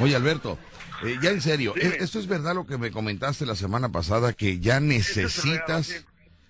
Oye, 0.00 0.14
Alberto, 0.14 0.58
eh, 1.04 1.16
ya 1.22 1.30
en 1.30 1.40
serio, 1.40 1.72
Dime. 1.74 1.96
¿e- 1.96 2.04
¿esto 2.04 2.18
es 2.18 2.26
verdad 2.26 2.54
lo 2.54 2.66
que 2.66 2.78
me 2.78 2.90
comentaste 2.90 3.46
la 3.46 3.56
semana 3.56 3.88
pasada, 3.90 4.32
que 4.32 4.60
ya 4.60 4.80
necesitas, 4.80 6.04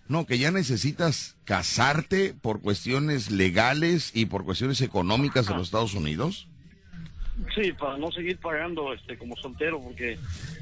no, 0.09 0.27
que 0.27 0.39
ya 0.39 0.51
necesitas 0.51 1.37
casarte 1.45 2.35
por 2.41 2.61
cuestiones 2.61 3.31
legales 3.31 4.11
y 4.15 4.27
por 4.27 4.45
cuestiones 4.45 4.81
económicas 4.83 5.49
en 5.49 5.57
los 5.57 5.69
Estados 5.69 5.95
Unidos? 5.95 6.49
Sí, 7.55 7.73
para 7.73 7.97
no 7.97 8.11
seguir 8.11 8.39
pagando 8.39 8.93
este 8.93 9.17
como 9.17 9.37
soltero, 9.37 9.81
porque 9.81 10.19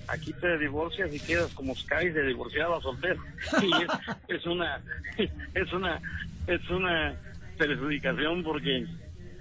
aquí 0.08 0.32
te 0.34 0.58
divorcias 0.58 1.12
y 1.14 1.20
quedas 1.20 1.52
como 1.54 1.74
Sky 1.74 2.10
de 2.10 2.26
divorciado 2.26 2.76
a 2.76 2.82
soltero. 2.82 3.22
Y 3.62 3.72
es, 3.82 4.40
es 4.40 4.46
una 4.46 4.80
es 5.54 5.72
una 5.72 6.00
es 6.46 6.70
una 6.70 7.16
perjudicación 7.56 8.42
porque 8.42 8.86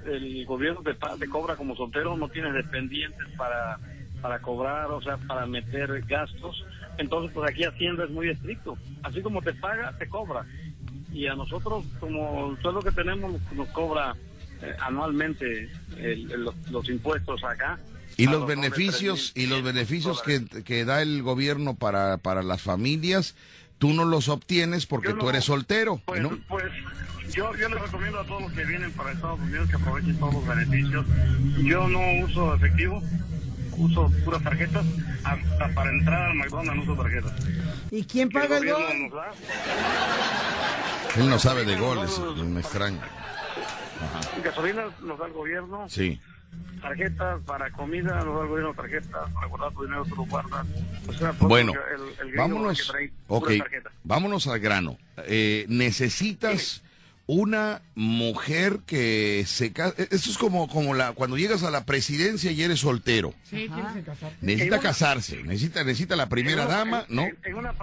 el 0.06 0.46
gobierno 0.46 0.82
te, 0.82 0.94
te 0.94 1.28
cobra 1.28 1.56
como 1.56 1.76
soltero, 1.76 2.16
no 2.16 2.30
tienes 2.30 2.54
dependientes 2.54 3.28
para 3.38 3.80
para 4.22 4.40
cobrar, 4.40 4.90
o 4.92 5.02
sea, 5.02 5.18
para 5.18 5.46
meter 5.46 6.02
gastos. 6.08 6.66
Entonces, 6.98 7.32
pues 7.32 7.52
aquí 7.52 7.64
Hacienda 7.64 8.06
es 8.06 8.10
muy 8.10 8.30
estricto. 8.30 8.76
Así 9.04 9.22
como 9.22 9.42
te 9.42 9.54
paga, 9.54 9.96
te 10.00 10.08
cobra. 10.08 10.46
Y 11.14 11.28
a 11.28 11.36
nosotros, 11.36 11.86
como 12.00 12.52
el 12.52 12.62
sueldo 12.62 12.80
que 12.80 12.92
tenemos, 12.92 13.40
nos 13.54 13.68
cobra 13.70 14.16
eh, 14.62 14.76
anualmente 14.82 15.70
el- 15.98 16.32
el- 16.32 16.44
los, 16.44 16.56
los 16.72 16.90
impuestos 16.90 17.44
acá. 17.44 17.80
Y 18.18 18.28
los 18.28 18.48
beneficios, 18.48 19.34
y 19.36 19.48
los 19.48 19.60
3.500 19.60 19.64
beneficios 19.64 20.22
que, 20.22 20.64
que 20.64 20.86
da 20.86 21.02
el 21.02 21.22
gobierno 21.22 21.76
para, 21.76 22.18
para 22.18 22.44
las 22.44 22.62
familias, 22.62 23.36
tú 23.78 23.94
no 23.94 24.06
los 24.06 24.30
obtienes 24.30 24.86
porque 24.86 25.10
Yo 25.10 25.16
tú 25.18 25.24
no- 25.26 25.30
eres 25.32 25.44
soltero, 25.46 26.02
Pues, 26.06 26.22
¿no? 26.22 26.38
pues 26.48 26.64
yo, 27.34 27.54
yo 27.56 27.68
les 27.68 27.82
recomiendo 27.82 28.20
a 28.22 28.26
todos 28.26 28.44
los 28.44 28.52
que 28.54 28.64
vienen 28.66 28.92
para 28.94 29.12
Estados 29.12 29.40
Unidos 29.42 29.70
que 29.70 29.76
aprovechen 29.76 30.18
todos 30.18 30.34
los 30.36 30.48
beneficios. 30.48 31.06
Yo 31.64 31.88
no 31.90 32.00
uso 32.26 32.56
efectivo, 32.56 33.04
uso 33.78 34.10
puras 34.24 34.42
tarjetas. 34.44 34.86
Hasta 35.26 35.70
para 35.74 35.90
entrar 35.90 36.30
al 36.30 36.36
McDonald's 36.38 36.84
uso 36.88 37.02
tarjetas. 37.02 37.34
¿Y 37.92 38.04
quién 38.06 38.30
paga 38.30 38.60
el 38.60 38.70
gol? 38.72 38.84
Él 41.18 41.30
no 41.30 41.40
sabe 41.40 41.66
de 41.66 41.76
goles, 41.78 42.18
me 42.46 42.62
extraña. 42.62 43.02
Gasolina 44.44 44.86
nos 45.02 45.20
da 45.20 45.26
el 45.28 45.34
gobierno. 45.34 45.88
Sí. 45.90 46.20
Tarjetas 46.82 47.42
para 47.46 47.72
comida 47.72 48.24
nos 48.24 48.36
da 48.36 48.42
el 48.44 48.48
gobierno 48.48 48.74
tarjetas. 48.74 49.32
Para 49.34 49.48
guardar 49.48 49.74
tu 49.74 49.84
dinero 49.84 50.06
tú 50.08 50.16
lo 50.16 50.26
guardas. 50.26 50.66
O 51.08 51.14
sea, 51.14 51.32
todo 51.34 51.50
Bueno, 51.50 51.74
el- 51.74 52.28
el 52.30 52.36
vámonos, 52.36 52.78
que 52.80 52.92
trae 52.92 53.12
ok, 53.28 53.44
puras 53.46 53.58
tarjetas. 53.60 53.94
vámonos 54.04 54.48
al 54.48 54.60
grano. 54.60 54.98
Eh, 55.26 55.66
necesitas 55.68 56.84
una 57.28 57.82
mujer 57.96 58.82
que 58.86 59.44
se 59.48 59.74
ca- 59.74 59.94
eh, 59.98 60.08
Esto 60.12 60.30
es 60.30 60.38
como, 60.38 60.68
como 60.70 60.94
la, 60.94 61.14
cuando 61.14 61.38
llegas 61.38 61.64
a 61.64 61.72
la 61.72 61.84
presidencia 61.86 62.52
y 62.52 62.62
eres 62.62 62.82
soltero. 62.82 63.34
Sí, 63.44 63.68
tienes 63.74 63.94
que 63.94 64.04
casarte. 64.04 64.38
Necesita 64.42 64.76
una- 64.76 64.84
casarse, 64.84 65.44
necesita, 65.44 65.84
necesita 65.84 66.16
la 66.16 66.30
primera 66.30 66.62
En 66.64 66.68
una- 66.68 66.78
dama, 66.78 67.06
en- 67.10 67.16
¿no? 67.16 67.24
En, 67.44 67.56
una. 67.56 67.74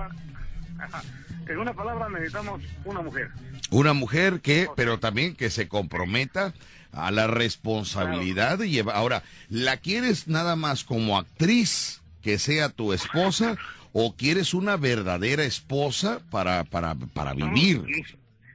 en 1.49 1.59
una 1.59 1.73
palabra 1.75 2.09
necesitamos 2.09 2.61
una 2.85 3.01
mujer. 3.01 3.31
Una 3.71 3.93
mujer 3.93 4.41
que, 4.41 4.69
pero 4.77 4.99
también 4.99 5.35
que 5.35 5.49
se 5.51 5.69
comprometa 5.69 6.53
a 6.93 7.11
la 7.11 7.27
responsabilidad 7.27 8.59
de 8.59 8.69
llevar. 8.69 8.97
Ahora, 8.97 9.23
¿la 9.49 9.79
quieres 9.79 10.29
nada 10.29 10.57
más 10.57 10.85
como 10.85 11.19
actriz 11.19 12.03
que 12.21 12.39
sea 12.39 12.69
tu 12.69 12.93
esposa 12.93 13.57
o 13.95 14.15
quieres 14.15 14.53
una 14.55 14.77
verdadera 14.77 15.43
esposa 15.45 16.21
para, 16.31 16.65
para, 16.65 16.95
para 16.95 17.33
vivir? 17.33 17.83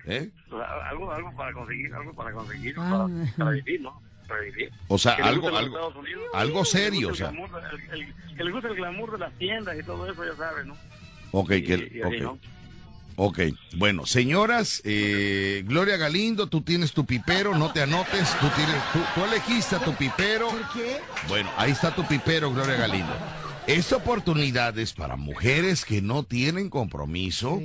¿Eh? 0.06 0.30
O 0.52 0.58
sea, 0.58 0.90
Algo, 0.90 1.12
algo 1.12 1.36
para 1.36 1.52
conseguir, 1.54 1.94
algo 1.94 2.14
para 2.14 2.32
conseguir, 2.32 2.76
Ah, 2.78 3.08
para, 3.10 3.34
para 3.38 3.52
vivir, 3.52 3.82
¿no? 3.82 4.02
Para 4.28 4.42
vivir. 4.42 4.72
O 4.88 4.98
sea, 4.98 5.14
algo, 5.16 5.56
algo, 5.58 5.94
algo 6.34 6.64
serio, 6.66 7.10
o 7.10 7.16
sea. 7.16 7.30
el 7.30 7.36
glamour, 7.36 7.62
el- 7.92 8.02
el- 8.02 8.36
que 8.38 8.44
le 8.44 8.52
guste 8.52 8.68
el 8.68 8.76
glamour 8.76 9.12
de 9.14 9.18
las 9.18 9.34
tiendas 9.34 9.78
y 9.80 9.84
todo 9.84 10.10
eso, 10.10 10.24
ya 10.24 10.36
sabes, 10.36 10.66
¿no? 10.66 10.78
Ok, 11.32 11.52
Y- 11.52 11.64
que, 11.64 11.92
y 11.94 12.02
así, 12.02 12.18
ok. 12.18 12.22
¿no? 12.22 12.40
Ok, 13.20 13.40
bueno, 13.78 14.06
señoras, 14.06 14.80
eh, 14.86 15.64
Gloria 15.66 15.98
Galindo, 15.98 16.46
tú 16.48 16.62
tienes 16.62 16.92
tu 16.94 17.04
pipero, 17.04 17.58
no 17.58 17.74
te 17.74 17.82
anotes, 17.82 18.30
tú 18.40 18.48
tienes, 18.56 18.76
tú, 18.94 19.00
tú 19.16 19.26
elegiste 19.26 19.76
a 19.76 19.80
tu 19.80 19.92
pipero. 19.96 20.50
¿Por 20.50 20.70
qué? 20.74 21.00
Bueno, 21.28 21.50
ahí 21.58 21.72
está 21.72 21.96
tu 21.96 22.06
pipero, 22.06 22.52
Gloria 22.54 22.76
Galindo. 22.76 23.12
Esta 23.68 23.98
oportunidad 23.98 24.80
es 24.80 24.94
para 24.94 25.18
mujeres 25.18 25.84
que 25.84 26.02
no 26.02 26.24
tienen 26.24 26.70
compromiso 26.70 27.60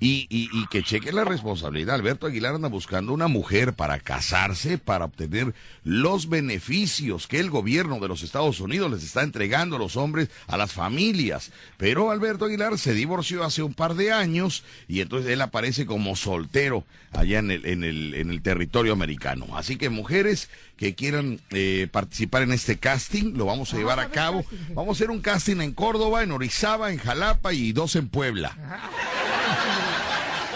y, 0.00 0.26
y- 0.28 0.50
y 0.52 0.66
que 0.70 0.82
chequen 0.82 1.14
la 1.14 1.24
responsabilidad. 1.24 1.94
Alberto 1.94 2.26
Aguilar 2.26 2.54
anda 2.56 2.68
buscando 2.68 3.14
una 3.14 3.26
mujer 3.26 3.72
para 3.72 3.98
casarse, 3.98 4.76
para 4.76 5.06
obtener 5.06 5.54
los 5.82 6.28
beneficios 6.28 7.26
que 7.26 7.40
el 7.40 7.48
gobierno 7.48 8.00
de 8.00 8.08
los 8.08 8.22
Estados 8.22 8.60
Unidos 8.60 8.90
les 8.90 9.02
está 9.02 9.22
entregando 9.22 9.76
a 9.76 9.78
los 9.78 9.96
hombres, 9.96 10.28
a 10.46 10.58
las 10.58 10.74
familias. 10.74 11.50
Pero 11.78 12.10
Alberto 12.10 12.44
Aguilar 12.44 12.76
se 12.76 12.92
divorció 12.92 13.42
hace 13.42 13.62
un 13.62 13.72
par 13.72 13.94
de 13.94 14.12
años 14.12 14.62
y 14.88 15.00
entonces 15.00 15.30
él 15.32 15.40
aparece 15.40 15.86
como 15.86 16.16
soltero 16.16 16.84
allá 17.12 17.38
en 17.38 17.50
el, 17.50 17.64
en 17.64 17.82
el, 17.82 18.12
en 18.12 18.30
el 18.30 18.42
territorio 18.42 18.92
americano. 18.92 19.46
Así 19.56 19.76
que 19.76 19.88
mujeres 19.88 20.50
que 20.76 20.94
quieran 20.94 21.40
eh, 21.50 21.88
participar 21.90 22.42
en 22.42 22.52
este 22.52 22.78
casting, 22.78 23.34
lo 23.36 23.46
vamos 23.46 23.72
a 23.72 23.76
llevar 23.78 23.98
a 24.00 24.10
cabo. 24.10 24.44
Vamos 24.74 24.88
a 24.88 24.92
hacer 24.98 25.10
un 25.10 25.20
casting 25.20 25.60
en 25.60 25.72
Córdoba, 25.72 26.22
en 26.22 26.32
Orizaba, 26.32 26.92
en 26.92 26.98
Jalapa 26.98 27.52
y 27.54 27.72
dos 27.72 27.96
en 27.96 28.08
Puebla. 28.08 28.54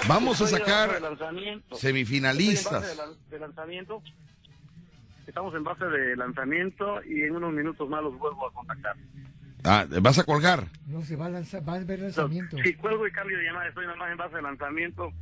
Vamos 0.08 0.40
a 0.40 0.46
sacar 0.46 1.00
semifinalistas. 1.72 2.84
Estoy 2.84 2.90
en 2.90 2.96
base 2.96 2.96
de, 2.96 3.02
lan- 3.02 3.30
de 3.30 3.38
lanzamiento. 3.38 4.02
Estamos 5.26 5.54
en 5.54 5.64
base 5.64 5.84
de 5.84 6.16
lanzamiento 6.16 7.02
y 7.04 7.22
en 7.22 7.36
unos 7.36 7.52
minutos 7.52 7.88
más 7.88 8.02
los 8.02 8.18
vuelvo 8.18 8.48
a 8.48 8.52
contactar. 8.52 8.96
Ah, 9.62 9.86
¿Vas 10.00 10.18
a 10.18 10.24
colgar? 10.24 10.66
No, 10.86 11.02
se 11.04 11.16
va 11.16 11.26
a, 11.26 11.28
lanzar, 11.28 11.66
va 11.68 11.74
a 11.74 11.76
haber 11.76 12.00
lanzamiento. 12.00 12.56
Si 12.64 12.74
cuelgo 12.74 13.06
y 13.06 13.12
cambio 13.12 13.36
de 13.38 13.44
llamada, 13.44 13.68
estoy 13.68 13.84
nada 13.86 13.96
más 13.98 14.10
en 14.10 14.16
base 14.16 14.36
de 14.36 14.42
lanzamiento. 14.42 15.12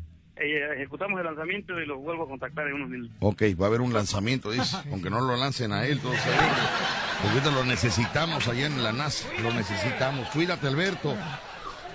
Eh, 0.40 0.74
ejecutamos 0.76 1.18
el 1.20 1.26
lanzamiento 1.26 1.78
y 1.80 1.86
los 1.86 1.98
vuelvo 1.98 2.24
a 2.24 2.28
contactar 2.28 2.66
en 2.68 2.74
unos 2.74 2.88
minutos. 2.88 3.16
Ok, 3.20 3.42
va 3.60 3.64
a 3.66 3.68
haber 3.68 3.80
un 3.80 3.92
lanzamiento, 3.92 4.50
dice, 4.50 4.76
aunque 4.92 5.10
no 5.10 5.20
lo 5.20 5.36
lancen 5.36 5.72
a 5.72 5.84
él, 5.86 5.98
todos 6.00 6.16
sabemos. 6.16 6.56
Porque 7.22 7.38
ahorita 7.38 7.50
lo 7.50 7.64
necesitamos 7.64 8.46
allá 8.48 8.66
en 8.66 8.82
la 8.82 8.92
NASA, 8.92 9.28
lo 9.42 9.52
necesitamos. 9.52 10.28
Cuídate, 10.30 10.66
Alberto. 10.68 11.14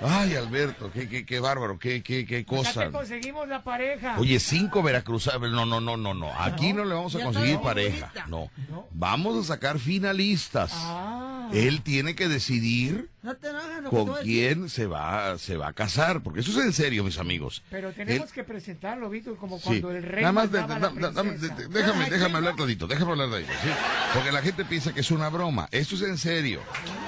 Ay, 0.06 0.36
Alberto, 0.36 0.92
qué, 0.92 1.08
qué, 1.08 1.26
qué 1.26 1.40
bárbaro, 1.40 1.80
qué, 1.80 2.04
qué, 2.04 2.26
qué 2.26 2.40
Ya 2.44 2.46
cosa. 2.46 2.86
te 2.86 2.92
conseguimos 2.92 3.48
la 3.48 3.62
pareja. 3.64 4.18
Oye, 4.20 4.38
cinco 4.40 4.84
veracruzanos. 4.84 5.50
No, 5.52 5.66
no, 5.66 5.80
no, 5.80 5.96
no, 5.96 6.14
no. 6.14 6.30
Aquí 6.42 6.74
no 6.74 6.84
le 6.84 6.94
vamos 6.94 7.16
a 7.16 7.20
Ya 7.20 7.26
conseguir 7.26 7.60
pareja. 7.62 8.08
ahorita. 8.08 8.28
No. 8.28 8.50
Vamos 8.92 9.38
a 9.38 9.54
sacar 9.54 9.80
finalistas. 9.80 10.74
Ah. 10.76 11.13
Él 11.54 11.82
tiene 11.82 12.16
que 12.16 12.28
decidir 12.28 13.10
No 13.22 13.36
te 13.36 13.48
con 13.90 14.14
quién 14.24 14.70
se 14.70 14.86
va, 14.88 15.38
se 15.38 15.56
va 15.56 15.68
a 15.70 15.74
casar. 15.74 16.22
Porque 16.24 16.40
eso 16.42 16.52
es 16.52 16.66
en 16.66 16.74
serio, 16.74 17.04
mis 17.04 17.18
amigos. 17.20 17.64
Pero 17.70 17.92
tenemos 17.94 18.28
Él- 18.30 18.34
que 18.34 18.44
presentarlo, 18.44 19.10
Víctor, 19.10 19.38
como 19.38 19.58
Sí. 19.58 19.64
cuando 19.66 19.92
el 19.92 20.04
rey 20.04 20.22
Nada 20.22 20.32
más, 20.34 20.52
de- 20.52 20.62
de- 20.62 20.68
la 20.68 20.90
de- 20.90 21.68
déjame, 21.70 22.10
déjame 22.10 22.36
hablar 22.38 22.56
tantito, 22.56 22.88
déjame 22.88 23.12
hablar 23.12 23.30
¿sí? 23.42 23.70
Porque 24.14 24.32
la 24.32 24.42
gente 24.42 24.66
piensa 24.66 24.94
que 24.94 25.02
es 25.02 25.12
una 25.12 25.30
broma. 25.30 25.68
Esto 25.72 25.96
es 25.96 26.02
en 26.02 26.18
serio. 26.18 26.62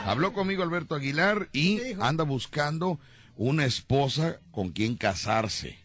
Habló 0.05 0.33
conmigo 0.33 0.63
Alberto 0.63 0.95
Aguilar 0.95 1.49
y 1.51 1.79
anda 1.99 2.23
buscando 2.23 2.99
una 3.35 3.65
esposa 3.65 4.39
con 4.51 4.71
quien 4.71 4.95
casarse. 4.95 5.77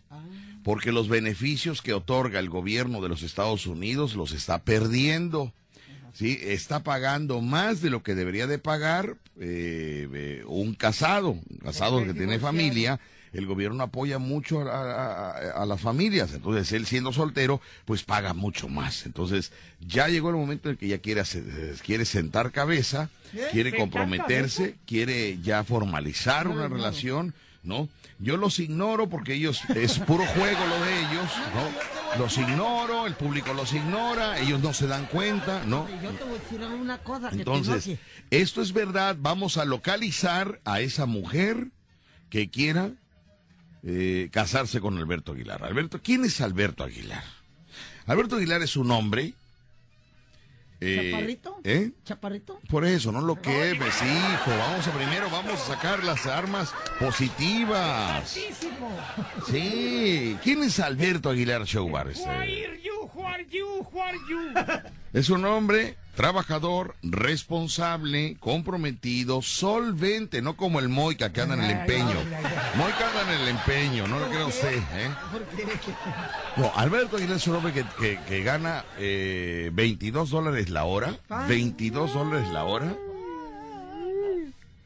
Porque 0.62 0.92
los 0.92 1.08
beneficios 1.08 1.80
que 1.80 1.94
otorga 1.94 2.38
el 2.38 2.50
gobierno 2.50 3.00
de 3.00 3.08
los 3.08 3.22
Estados 3.22 3.66
Unidos 3.66 4.14
los 4.14 4.32
está 4.32 4.62
perdiendo. 4.62 5.54
¿Sí? 6.14 6.38
Está 6.42 6.82
pagando 6.82 7.40
más 7.40 7.80
de 7.80 7.90
lo 7.90 8.02
que 8.02 8.14
debería 8.14 8.46
de 8.46 8.58
pagar 8.58 9.16
eh, 9.38 10.08
eh, 10.12 10.42
un 10.46 10.74
casado, 10.74 11.30
un 11.30 11.58
casado 11.62 11.98
que 12.04 12.12
tiene 12.14 12.38
familia. 12.38 13.00
El 13.32 13.46
gobierno 13.46 13.84
apoya 13.84 14.18
mucho 14.18 14.60
a, 14.68 15.30
a- 15.62 15.64
las 15.66 15.80
familias, 15.80 16.32
entonces 16.34 16.72
él 16.72 16.84
siendo 16.84 17.12
soltero, 17.12 17.60
pues 17.84 18.02
paga 18.02 18.34
mucho 18.34 18.68
más. 18.68 19.06
Entonces 19.06 19.52
ya 19.80 20.08
llegó 20.08 20.30
el 20.30 20.36
momento 20.36 20.68
en 20.68 20.76
que 20.76 20.88
ya 20.88 20.98
quiere, 20.98 21.20
hacer- 21.20 21.44
eh, 21.48 21.74
quiere 21.84 22.04
sentar 22.06 22.50
cabeza, 22.50 23.08
quiere 23.52 23.70
¿Sentar 23.70 23.78
comprometerse, 23.80 24.74
quiere 24.84 25.38
ya 25.42 25.62
formalizar 25.62 26.48
una 26.48 26.66
relación, 26.66 27.32
¿no? 27.62 27.88
Yo 28.20 28.36
los 28.36 28.58
ignoro 28.58 29.08
porque 29.08 29.34
ellos, 29.34 29.62
es 29.74 29.98
puro 29.98 30.24
juego 30.26 30.66
lo 30.66 30.84
de 30.84 30.98
ellos, 31.00 31.30
¿no? 31.54 32.18
Los 32.18 32.36
ignoro, 32.36 33.06
el 33.06 33.14
público 33.14 33.54
los 33.54 33.72
ignora, 33.72 34.38
ellos 34.38 34.60
no 34.60 34.74
se 34.74 34.86
dan 34.86 35.06
cuenta, 35.06 35.64
¿no? 35.64 35.88
Yo 36.02 36.10
te 36.10 36.24
voy 36.24 36.36
a 36.36 36.38
decir 36.38 36.60
una 36.60 36.98
cosa 36.98 37.30
Entonces, 37.32 37.98
esto 38.30 38.60
es 38.60 38.72
verdad, 38.74 39.16
vamos 39.18 39.56
a 39.56 39.64
localizar 39.64 40.60
a 40.64 40.80
esa 40.80 41.06
mujer 41.06 41.68
que 42.28 42.50
quiera 42.50 42.92
eh, 43.82 44.28
casarse 44.30 44.80
con 44.80 44.98
Alberto 44.98 45.32
Aguilar. 45.32 45.64
Alberto, 45.64 46.00
¿quién 46.02 46.24
es 46.26 46.42
Alberto 46.42 46.84
Aguilar? 46.84 47.24
Alberto 48.06 48.36
Aguilar 48.36 48.62
es 48.62 48.76
un 48.76 48.90
hombre... 48.90 49.34
eh, 50.80 51.10
¿Chaparrito? 51.10 51.60
¿Eh? 51.64 51.92
¿Chaparrito? 52.04 52.60
Por 52.68 52.84
eso, 52.84 53.12
no 53.12 53.20
lo 53.20 53.36
quemes, 53.36 53.94
hijo. 54.02 54.50
Vamos 54.50 54.86
a 54.86 54.92
primero, 54.92 55.28
vamos 55.30 55.54
a 55.54 55.74
sacar 55.74 56.02
las 56.04 56.26
armas 56.26 56.72
positivas. 56.98 58.36
Sí. 59.46 60.38
¿Quién 60.42 60.62
es 60.62 60.80
Alberto 60.80 61.30
Aguilar 61.30 61.64
Showbar? 61.64 62.08
Este? 62.08 62.28
Es 65.12 65.28
un 65.28 65.44
hombre 65.44 65.96
trabajador, 66.20 66.96
responsable, 67.02 68.36
comprometido, 68.40 69.40
solvente, 69.40 70.42
no 70.42 70.54
como 70.54 70.78
el 70.78 70.90
Moica 70.90 71.32
que 71.32 71.40
anda 71.40 71.54
en 71.54 71.62
el 71.62 71.70
empeño. 71.70 72.14
Moica 72.76 73.08
anda 73.08 73.34
en 73.34 73.40
el 73.40 73.48
empeño, 73.48 74.06
no 74.06 74.18
lo 74.18 74.28
crea 74.28 74.44
usted, 74.44 74.76
¿eh? 74.76 75.10
No, 76.58 76.70
Alberto 76.76 77.16
Aguilar 77.16 77.38
es 77.38 77.46
un 77.46 77.56
hombre 77.56 77.72
que, 77.72 77.84
que- 77.98 78.20
que 78.28 78.42
gana 78.42 78.84
eh, 78.98 79.70
22 79.72 80.28
dólares 80.28 80.68
la 80.68 80.84
hora. 80.84 81.14
22 81.48 82.12
dólares 82.12 82.48
la 82.50 82.64
hora. 82.64 82.94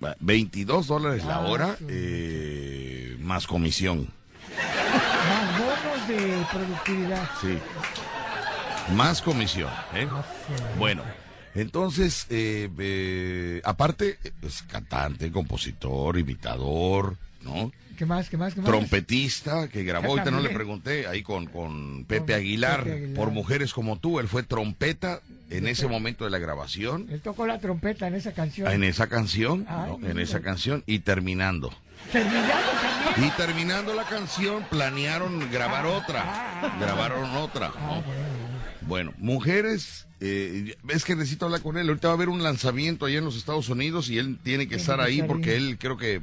Va, 0.04 0.14
22 0.20 0.86
dólares 0.86 1.24
la 1.24 1.40
hora 1.40 1.76
eh, 1.88 3.16
más 3.18 3.48
comisión. 3.48 4.08
Más 4.56 5.58
bonos 5.58 6.08
de 6.08 6.44
productividad. 6.52 7.28
Sí. 7.40 7.58
Más 8.94 9.20
comisión. 9.20 9.70
¿eh? 9.94 10.06
Bueno, 10.78 11.02
entonces, 11.54 12.26
eh, 12.30 12.68
eh, 12.78 13.60
aparte, 13.64 14.18
es 14.42 14.62
cantante, 14.62 15.30
compositor, 15.30 16.18
imitador, 16.18 17.16
¿no? 17.42 17.70
¿Qué 17.96 18.06
más? 18.06 18.28
¿Qué 18.28 18.36
más? 18.36 18.54
¿Qué 18.54 18.60
más? 18.60 18.68
Trompetista, 18.68 19.68
que 19.68 19.84
grabó, 19.84 20.08
ahorita 20.08 20.32
no 20.32 20.40
le 20.40 20.50
pregunté, 20.50 21.06
ahí 21.06 21.22
con, 21.22 21.46
con 21.46 22.04
Pepe 22.06 22.34
Aguilar, 22.34 22.82
Pepe 22.82 22.92
Aguilar. 22.96 23.14
por 23.14 23.30
mujeres 23.30 23.72
como 23.72 23.98
tú, 23.98 24.18
él 24.18 24.26
fue 24.26 24.42
trompeta 24.42 25.20
en 25.50 25.68
ese 25.68 25.86
momento 25.86 26.24
de 26.24 26.30
la 26.30 26.38
grabación, 26.38 27.06
Él 27.10 27.20
tocó 27.20 27.46
la 27.46 27.60
trompeta 27.60 28.08
en 28.08 28.16
esa 28.16 28.32
canción. 28.32 28.70
en 28.72 28.82
esa 28.82 29.06
canción, 29.06 29.64
Ay, 29.68 29.92
¿no? 30.00 30.08
en 30.08 30.18
esa 30.18 30.40
canción 30.40 30.82
y 30.86 31.00
terminando. 31.00 31.72
Terminando 32.10 32.50
también. 32.82 33.28
Y 33.28 33.36
terminando 33.36 33.94
la 33.94 34.04
canción, 34.04 34.64
planearon 34.70 35.50
grabar 35.52 35.86
otra. 35.86 36.76
Grabaron 36.80 37.30
otra. 37.36 37.72
Ah, 37.76 37.80
¿no? 37.80 38.02
Bueno, 38.02 38.33
mujeres, 39.18 40.06
eh, 40.20 40.76
es 40.88 41.04
que 41.04 41.16
necesito 41.16 41.46
hablar 41.46 41.62
con 41.62 41.76
él. 41.76 41.88
Ahorita 41.88 42.08
va 42.08 42.14
a 42.14 42.16
haber 42.16 42.28
un 42.28 42.42
lanzamiento 42.42 43.06
allá 43.06 43.18
en 43.18 43.24
los 43.24 43.36
Estados 43.36 43.68
Unidos 43.68 44.08
y 44.10 44.18
él 44.18 44.38
tiene 44.42 44.68
que 44.68 44.76
estar 44.76 45.00
ahí 45.00 45.22
porque 45.22 45.56
él 45.56 45.76
creo 45.78 45.96
que 45.96 46.20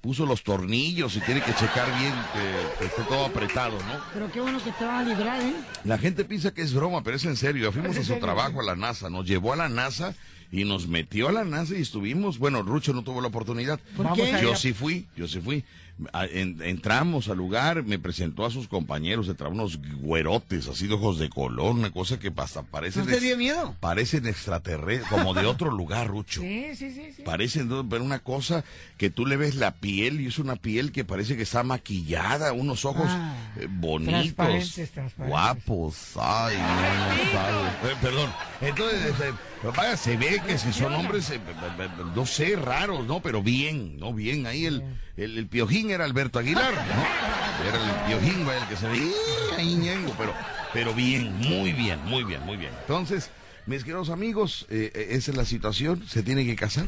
puso 0.00 0.24
los 0.24 0.44
tornillos 0.44 1.16
y 1.16 1.20
tiene 1.20 1.42
que 1.42 1.52
checar 1.54 1.86
bien 1.98 2.12
que, 2.32 2.78
que 2.78 2.84
esté 2.86 3.02
todo 3.02 3.26
apretado, 3.26 3.76
¿no? 3.78 4.00
Pero 4.12 4.30
qué 4.30 4.40
bueno 4.40 4.62
que 4.62 4.70
te 4.70 4.84
van 4.84 5.04
a 5.04 5.08
librar, 5.08 5.40
¿eh? 5.40 5.54
La 5.84 5.98
gente 5.98 6.24
piensa 6.24 6.54
que 6.54 6.62
es 6.62 6.72
broma, 6.72 7.02
pero 7.02 7.16
es 7.16 7.24
en 7.24 7.36
serio. 7.36 7.72
Fuimos 7.72 7.96
a 7.98 8.04
su 8.04 8.14
trabajo 8.20 8.60
a 8.60 8.64
la 8.64 8.76
NASA, 8.76 9.10
nos 9.10 9.26
llevó 9.26 9.52
a 9.52 9.56
la 9.56 9.68
NASA 9.68 10.14
y 10.52 10.64
nos 10.64 10.86
metió 10.86 11.28
a 11.28 11.32
la 11.32 11.44
NASA 11.44 11.74
y 11.76 11.82
estuvimos. 11.82 12.38
Bueno, 12.38 12.62
Rucho 12.62 12.92
no 12.92 13.02
tuvo 13.02 13.20
la 13.20 13.28
oportunidad. 13.28 13.80
¿Por 13.96 14.12
qué? 14.14 14.38
Yo 14.40 14.54
sí 14.54 14.72
fui, 14.72 15.06
yo 15.16 15.26
sí 15.26 15.40
fui. 15.40 15.64
A- 16.12 16.26
en- 16.26 16.60
entramos 16.62 17.28
al 17.28 17.38
lugar, 17.38 17.82
me 17.84 17.98
presentó 17.98 18.44
a 18.44 18.50
sus 18.50 18.68
compañeros, 18.68 19.28
entraban 19.28 19.54
unos 19.58 19.78
güerotes, 20.00 20.68
así 20.68 20.86
de 20.86 20.92
ojos 20.94 21.18
de 21.18 21.30
color, 21.30 21.74
una 21.74 21.90
cosa 21.90 22.18
que 22.18 22.30
hasta 22.36 22.62
parecen, 22.64 23.06
¿No 23.06 23.10
te 23.12 23.18
dio 23.20 23.36
miedo? 23.38 23.74
parecen 23.80 24.26
extraterrestres, 24.26 25.08
como 25.08 25.32
de 25.32 25.46
otro 25.46 25.70
lugar, 25.70 26.06
Rucho. 26.08 26.42
Sí, 26.42 26.66
sí, 26.76 26.90
sí. 26.92 27.12
sí. 27.16 27.22
Parecen, 27.22 27.70
pero 27.88 28.04
una 28.04 28.18
cosa 28.18 28.62
que 28.98 29.08
tú 29.08 29.24
le 29.24 29.36
ves 29.38 29.54
la 29.54 29.70
piel 29.72 30.20
y 30.20 30.26
es 30.26 30.38
una 30.38 30.56
piel 30.56 30.92
que 30.92 31.04
parece 31.06 31.34
que 31.36 31.44
está 31.44 31.62
maquillada, 31.62 32.52
unos 32.52 32.84
ojos 32.84 33.06
Ah. 33.08 33.34
eh, 33.58 33.66
bonitos, 33.70 34.12
Transparentes, 34.34 34.90
transparentes. 34.90 35.28
guapos, 35.28 35.96
ay, 36.20 36.56
no, 36.58 37.90
no 37.94 38.00
perdón, 38.02 38.30
entonces, 38.60 39.14
eh, 39.20 39.32
vaya, 39.72 39.96
se 39.96 40.16
ve 40.16 40.40
que 40.46 40.58
si 40.58 40.72
son 40.72 40.92
hombres, 40.94 41.30
eh, 41.30 41.36
eh, 41.36 41.40
eh, 41.80 41.88
no 42.14 42.26
sé, 42.26 42.56
raros, 42.56 43.06
¿no? 43.06 43.20
Pero 43.20 43.42
bien, 43.42 43.98
¿no? 43.98 44.12
Bien, 44.12 44.46
ahí 44.46 44.66
el, 44.66 44.82
el, 45.16 45.38
el 45.38 45.46
piojín 45.46 45.90
era 45.90 46.04
Alberto 46.04 46.38
Aguilar, 46.38 46.72
¿no? 46.72 47.68
Era 47.68 47.78
el 47.84 48.06
piojín, 48.20 48.46
vaya, 48.46 48.62
el 48.62 48.68
que 48.68 48.76
se 48.76 48.88
veía 48.88 49.12
ahí, 49.56 50.12
pero, 50.18 50.34
pero 50.72 50.94
bien, 50.94 51.34
muy 51.38 51.72
bien, 51.72 51.98
muy 52.04 52.24
bien, 52.24 52.42
muy 52.44 52.56
bien. 52.56 52.70
Entonces, 52.82 53.30
mis 53.66 53.82
queridos 53.82 54.10
amigos, 54.10 54.66
eh, 54.70 55.08
esa 55.10 55.30
es 55.30 55.36
la 55.36 55.44
situación, 55.44 56.06
se 56.06 56.22
tiene 56.22 56.44
que 56.44 56.54
casar. 56.54 56.86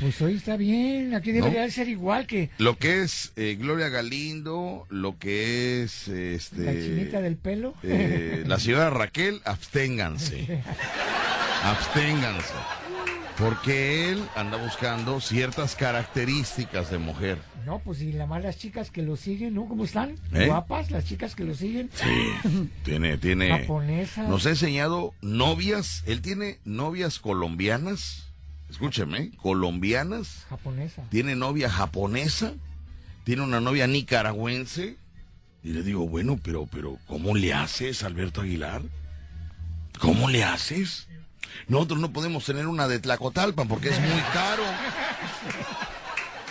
Pues 0.00 0.20
hoy 0.22 0.34
está 0.34 0.56
bien. 0.56 1.14
Aquí 1.14 1.30
debería 1.30 1.62
de 1.62 1.70
ser 1.70 1.88
igual 1.88 2.26
que 2.26 2.50
Lo 2.58 2.76
que 2.76 3.02
es 3.02 3.32
eh, 3.36 3.56
Gloria 3.58 3.88
Galindo, 3.88 4.86
lo 4.90 5.18
que 5.18 5.82
es 5.84 6.08
este 6.08 6.64
la 6.64 6.72
chinita 6.72 7.20
del 7.20 7.36
pelo. 7.36 7.74
eh, 7.84 8.42
la 8.46 8.58
señora 8.58 8.90
Raquel, 8.90 9.40
absténganse. 9.44 10.62
absténganse. 11.64 12.54
Porque 13.38 14.10
él 14.10 14.22
anda 14.36 14.56
buscando 14.58 15.20
ciertas 15.20 15.74
características 15.74 16.90
de 16.90 16.98
mujer. 16.98 17.38
No, 17.66 17.80
pues 17.80 18.00
y 18.02 18.12
las 18.12 18.58
chicas 18.58 18.90
que 18.90 19.02
lo 19.02 19.16
siguen, 19.16 19.54
¿no? 19.54 19.66
¿Cómo 19.66 19.84
están? 19.84 20.16
¿Eh? 20.32 20.46
Guapas, 20.46 20.90
las 20.90 21.04
chicas 21.04 21.34
que 21.34 21.44
lo 21.44 21.54
siguen. 21.54 21.90
Sí, 21.94 22.70
tiene, 22.84 23.16
tiene. 23.16 23.48
Japonesas. 23.48 24.28
Nos 24.28 24.46
ha 24.46 24.50
enseñado 24.50 25.14
novias. 25.20 26.04
Él 26.06 26.20
tiene 26.20 26.60
novias 26.64 27.18
colombianas. 27.18 28.28
Escúcheme, 28.70 29.30
colombianas. 29.40 30.46
Japonesa. 30.48 31.02
tiene 31.08 31.36
novia 31.36 31.70
japonesa, 31.70 32.54
tiene 33.22 33.42
una 33.42 33.60
novia 33.60 33.86
nicaragüense. 33.86 34.96
Y 35.62 35.68
le 35.70 35.82
digo, 35.82 36.06
bueno, 36.08 36.38
pero, 36.42 36.66
pero, 36.66 36.98
¿cómo 37.06 37.34
le 37.34 37.54
haces, 37.54 38.02
Alberto 38.02 38.42
Aguilar? 38.42 38.82
¿Cómo 39.98 40.28
le 40.28 40.44
haces? 40.44 41.08
Nosotros 41.68 42.00
no 42.00 42.12
podemos 42.12 42.44
tener 42.44 42.66
una 42.66 42.88
de 42.88 42.98
Tlacotalpan 42.98 43.68
porque 43.68 43.88
es 43.90 44.00
muy 44.00 44.20
caro. 44.32 44.62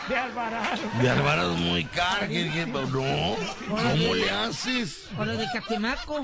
De 0.10 0.18
Alvarado. 0.18 0.82
De 1.02 1.10
Alvarado 1.10 1.54
es 1.56 1.60
muy 1.62 1.86
caro. 1.86 2.28
¿qué- 2.28 2.52
qué- 2.54 2.66
No, 2.66 2.86
¿cómo 3.70 4.16
le 4.16 4.30
haces? 4.30 5.06
O 5.18 5.24
lo 5.24 5.38
de 5.38 5.46
Catemaco. 5.54 6.22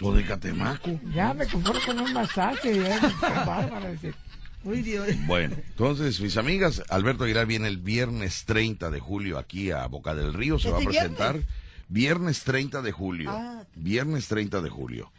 O 0.00 0.12
de 0.12 0.24
Catemaco. 0.24 1.00
Ya 1.14 1.34
me 1.34 1.46
conformo 1.48 1.80
con 1.84 1.98
un 2.00 2.12
masaje. 2.12 2.72
dice. 3.92 4.14
Uy, 4.64 4.82
Dios. 4.82 5.06
Bueno, 5.26 5.56
entonces, 5.56 6.20
mis 6.20 6.36
amigas, 6.36 6.82
Alberto 6.90 7.24
Aguilar 7.24 7.46
viene 7.46 7.68
el 7.68 7.78
viernes 7.78 8.44
30 8.44 8.90
de 8.90 9.00
julio 9.00 9.38
aquí 9.38 9.70
a 9.70 9.86
Boca 9.86 10.14
del 10.14 10.34
Río, 10.34 10.58
se 10.58 10.70
va 10.70 10.78
a 10.78 10.80
¿Este 10.80 10.90
presentar. 10.92 11.36
Viernes 11.88 12.44
30 12.44 12.82
de 12.82 12.92
julio. 12.92 13.30
Ah. 13.32 13.62
Viernes 13.74 14.28
30 14.28 14.60
de 14.60 14.68
julio. 14.68 15.10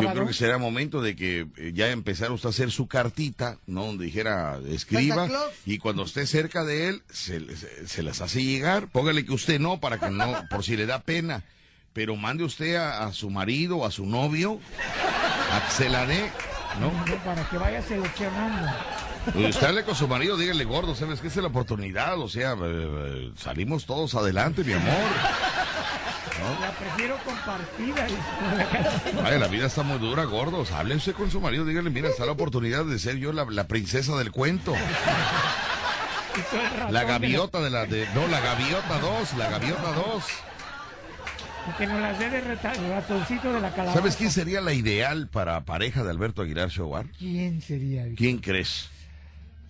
Yo 0.00 0.12
creo 0.12 0.26
que 0.26 0.32
será 0.34 0.58
momento 0.58 1.02
de 1.02 1.16
que 1.16 1.46
eh, 1.56 1.72
ya 1.74 1.90
empezara 1.90 2.32
usted 2.32 2.48
a 2.48 2.50
hacer 2.50 2.70
su 2.70 2.86
cartita, 2.86 3.58
¿no? 3.66 3.84
Donde 3.86 4.06
dijera, 4.06 4.58
escriba, 4.68 5.26
y 5.66 5.78
cuando 5.78 6.04
esté 6.04 6.26
cerca 6.26 6.64
de 6.64 6.88
él, 6.88 7.02
se, 7.10 7.40
le- 7.40 7.56
se- 7.56 7.86
se 7.86 8.02
las 8.02 8.20
hace 8.20 8.42
llegar. 8.42 8.88
Póngale 8.88 9.24
que 9.26 9.32
usted 9.32 9.58
no, 9.60 9.78
para 9.80 9.98
que 9.98 10.10
no, 10.10 10.44
por 10.50 10.64
si 10.64 10.76
le 10.76 10.86
da 10.86 11.00
pena. 11.00 11.42
Pero 11.92 12.14
mande 12.16 12.44
usted 12.44 12.76
a, 12.76 13.06
a 13.06 13.12
su 13.12 13.30
marido, 13.30 13.84
a 13.86 13.90
su 13.90 14.06
novio, 14.06 14.60
a 15.52 15.64
que 15.66 15.70
se 15.72 15.88
la 15.88 16.06
dé, 16.06 16.30
¿no? 16.80 16.90
Para 17.24 17.48
que 17.48 17.56
vaya 17.58 17.82
seleccionando. 17.82 18.70
Usted 19.34 19.66
hable 19.66 19.82
con 19.84 19.94
su 19.96 20.06
marido, 20.06 20.36
dígale, 20.36 20.64
gordo, 20.64 20.94
¿sabes 20.94 21.20
qué 21.20 21.26
es 21.28 21.36
la 21.36 21.48
oportunidad? 21.48 22.18
O 22.20 22.28
sea, 22.28 22.52
eh, 22.52 22.56
eh, 22.62 23.32
salimos 23.36 23.84
todos 23.86 24.14
adelante, 24.14 24.62
mi 24.62 24.72
amor. 24.74 24.94
La 26.60 26.70
prefiero 26.72 27.16
compartida. 27.24 28.06
Ay, 29.24 29.38
la 29.38 29.48
vida 29.48 29.66
está 29.66 29.82
muy 29.82 29.98
dura, 29.98 30.24
gordos. 30.24 30.70
Hable 30.72 30.96
usted 30.96 31.14
con 31.14 31.30
su 31.30 31.40
marido, 31.40 31.64
dígale, 31.64 31.90
mira, 31.90 32.08
está 32.08 32.24
la 32.26 32.32
oportunidad 32.32 32.84
de 32.84 32.98
ser 32.98 33.16
yo 33.16 33.32
la, 33.32 33.44
la 33.44 33.66
princesa 33.68 34.16
del 34.16 34.30
cuento. 34.32 34.74
La 36.90 37.04
gaviota 37.04 37.60
de 37.60 37.70
la 37.70 37.86
de. 37.86 38.06
No, 38.14 38.26
la 38.28 38.40
gaviota 38.40 38.98
2, 39.00 39.34
la 39.38 39.50
gaviota 39.50 39.92
2. 39.92 40.24
la- 41.66 41.76
Que 41.78 41.86
nos 41.86 42.00
las 42.00 42.18
dé 42.18 42.30
de 42.30 42.40
ratoncito 42.42 43.52
de 43.52 43.60
la 43.60 43.70
calabaza. 43.70 43.98
¿Sabes 43.98 44.16
quién 44.16 44.30
sería 44.30 44.60
la 44.60 44.72
ideal 44.72 45.28
para 45.28 45.64
pareja 45.64 46.04
de 46.04 46.10
Alberto 46.10 46.42
Aguilar 46.42 46.68
Shobar? 46.68 47.06
¿Quién 47.18 47.60
sería? 47.62 48.04
¿Quién 48.16 48.38
crees? 48.38 48.88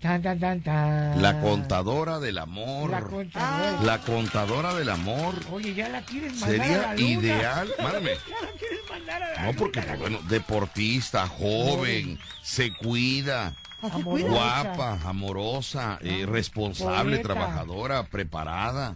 Tan, 0.06 0.22
tan, 0.22 0.38
tan, 0.38 0.60
tan. 0.62 1.20
La 1.20 1.40
contadora 1.40 2.20
del 2.20 2.38
amor. 2.38 2.90
La 2.90 3.00
contadora. 3.00 3.82
La 3.82 3.98
contadora 3.98 4.74
del 4.74 4.88
amor. 4.88 5.34
Oye, 5.50 5.74
ya 5.74 5.88
la 5.88 6.00
quieres 6.02 6.32
mandar 6.40 6.54
a 6.54 6.58
la 6.58 6.64
Sería 6.64 6.92
luna. 6.94 7.20
ideal. 7.20 7.68
Mándame. 7.82 8.10
Ya 8.10 8.46
la 8.46 8.52
quieres 8.56 8.78
mandar 8.88 9.22
a 9.24 9.32
la 9.32 9.42
No, 9.46 9.52
porque, 9.58 9.80
luna. 9.80 9.96
bueno, 9.96 10.18
deportista, 10.28 11.26
joven, 11.26 12.20
se 12.40 12.72
cuida, 12.72 13.54
guapa, 13.82 15.00
amorosa, 15.04 15.98
eh, 16.02 16.24
responsable, 16.24 17.16
Poeta. 17.18 17.32
trabajadora, 17.34 18.04
preparada. 18.04 18.94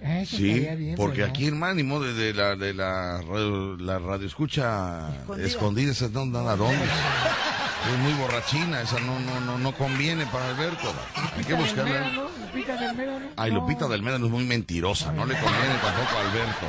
Eso 0.00 0.36
Sí, 0.36 0.44
bien, 0.60 0.94
porque 0.96 1.18
¿verdad? 1.22 1.30
aquí, 1.34 1.46
hermano, 1.48 1.74
ni 1.74 1.82
modo 1.82 2.04
de 2.12 2.32
la, 2.32 2.54
de 2.56 2.72
la, 2.72 3.20
radio- 3.22 3.76
la 3.78 3.98
radio 3.98 4.26
escucha 4.26 5.08
Escondida. 5.20 5.46
escondida, 5.46 5.92
esa 5.92 6.08
no, 6.08 6.24
no, 6.26 6.48
¿a 6.48 6.56
dónde? 6.56 6.76
Es 6.84 7.98
muy 8.00 8.12
borrachina, 8.14 8.80
esa 8.82 9.00
no, 9.00 9.18
no, 9.20 9.40
no, 9.40 9.58
no 9.58 9.72
conviene 9.72 10.26
para 10.26 10.48
Alberto. 10.50 10.92
Hay 11.36 11.44
que 11.44 11.54
buscarla. 11.54 11.84
Médano, 12.00 12.22
Lupita 12.52 12.76
del. 12.76 13.22
Ay, 13.36 13.50
No. 13.52 13.60
Lupita 13.60 13.88
del 13.88 14.02
Médano 14.02 14.26
es 14.26 14.32
muy 14.32 14.44
mentirosa, 14.44 15.12
no 15.12 15.26
le 15.26 15.34
conviene 15.38 15.74
tampoco 15.82 16.16
a 16.16 16.20
Alberto. 16.30 16.66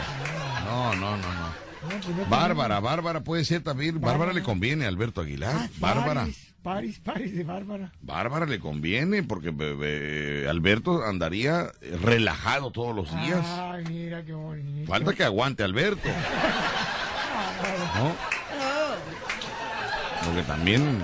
No, 0.65 0.95
no, 0.95 1.17
no, 1.17 1.27
no. 1.33 1.49
No, 1.81 1.89
pues 2.01 2.15
no 2.15 2.25
Bárbara, 2.25 2.79
Bárbara 2.79 3.21
puede 3.21 3.45
ser 3.45 3.61
también. 3.63 3.99
Bárbara 4.01 4.33
le 4.33 4.43
conviene 4.43 4.85
a 4.85 4.87
Alberto 4.89 5.21
Aguilar. 5.21 5.55
Ah, 5.55 5.67
Bárbara. 5.77 6.27
Paris, 6.63 6.99
Paris, 6.99 7.35
de 7.35 7.43
Bárbara. 7.43 7.91
Bárbara 8.01 8.45
le 8.45 8.59
conviene 8.59 9.23
porque 9.23 9.53
eh, 9.57 10.47
Alberto 10.49 11.03
andaría 11.05 11.71
relajado 12.03 12.71
todos 12.71 12.95
los 12.95 13.09
días. 13.21 13.45
Ay, 13.45 13.83
mira 13.87 14.23
qué 14.23 14.33
bonito. 14.33 14.91
Falta 14.91 15.13
que 15.13 15.23
aguante 15.23 15.63
Alberto. 15.63 16.09
¿No? 17.95 18.15
Porque 20.25 20.43
también 20.43 21.01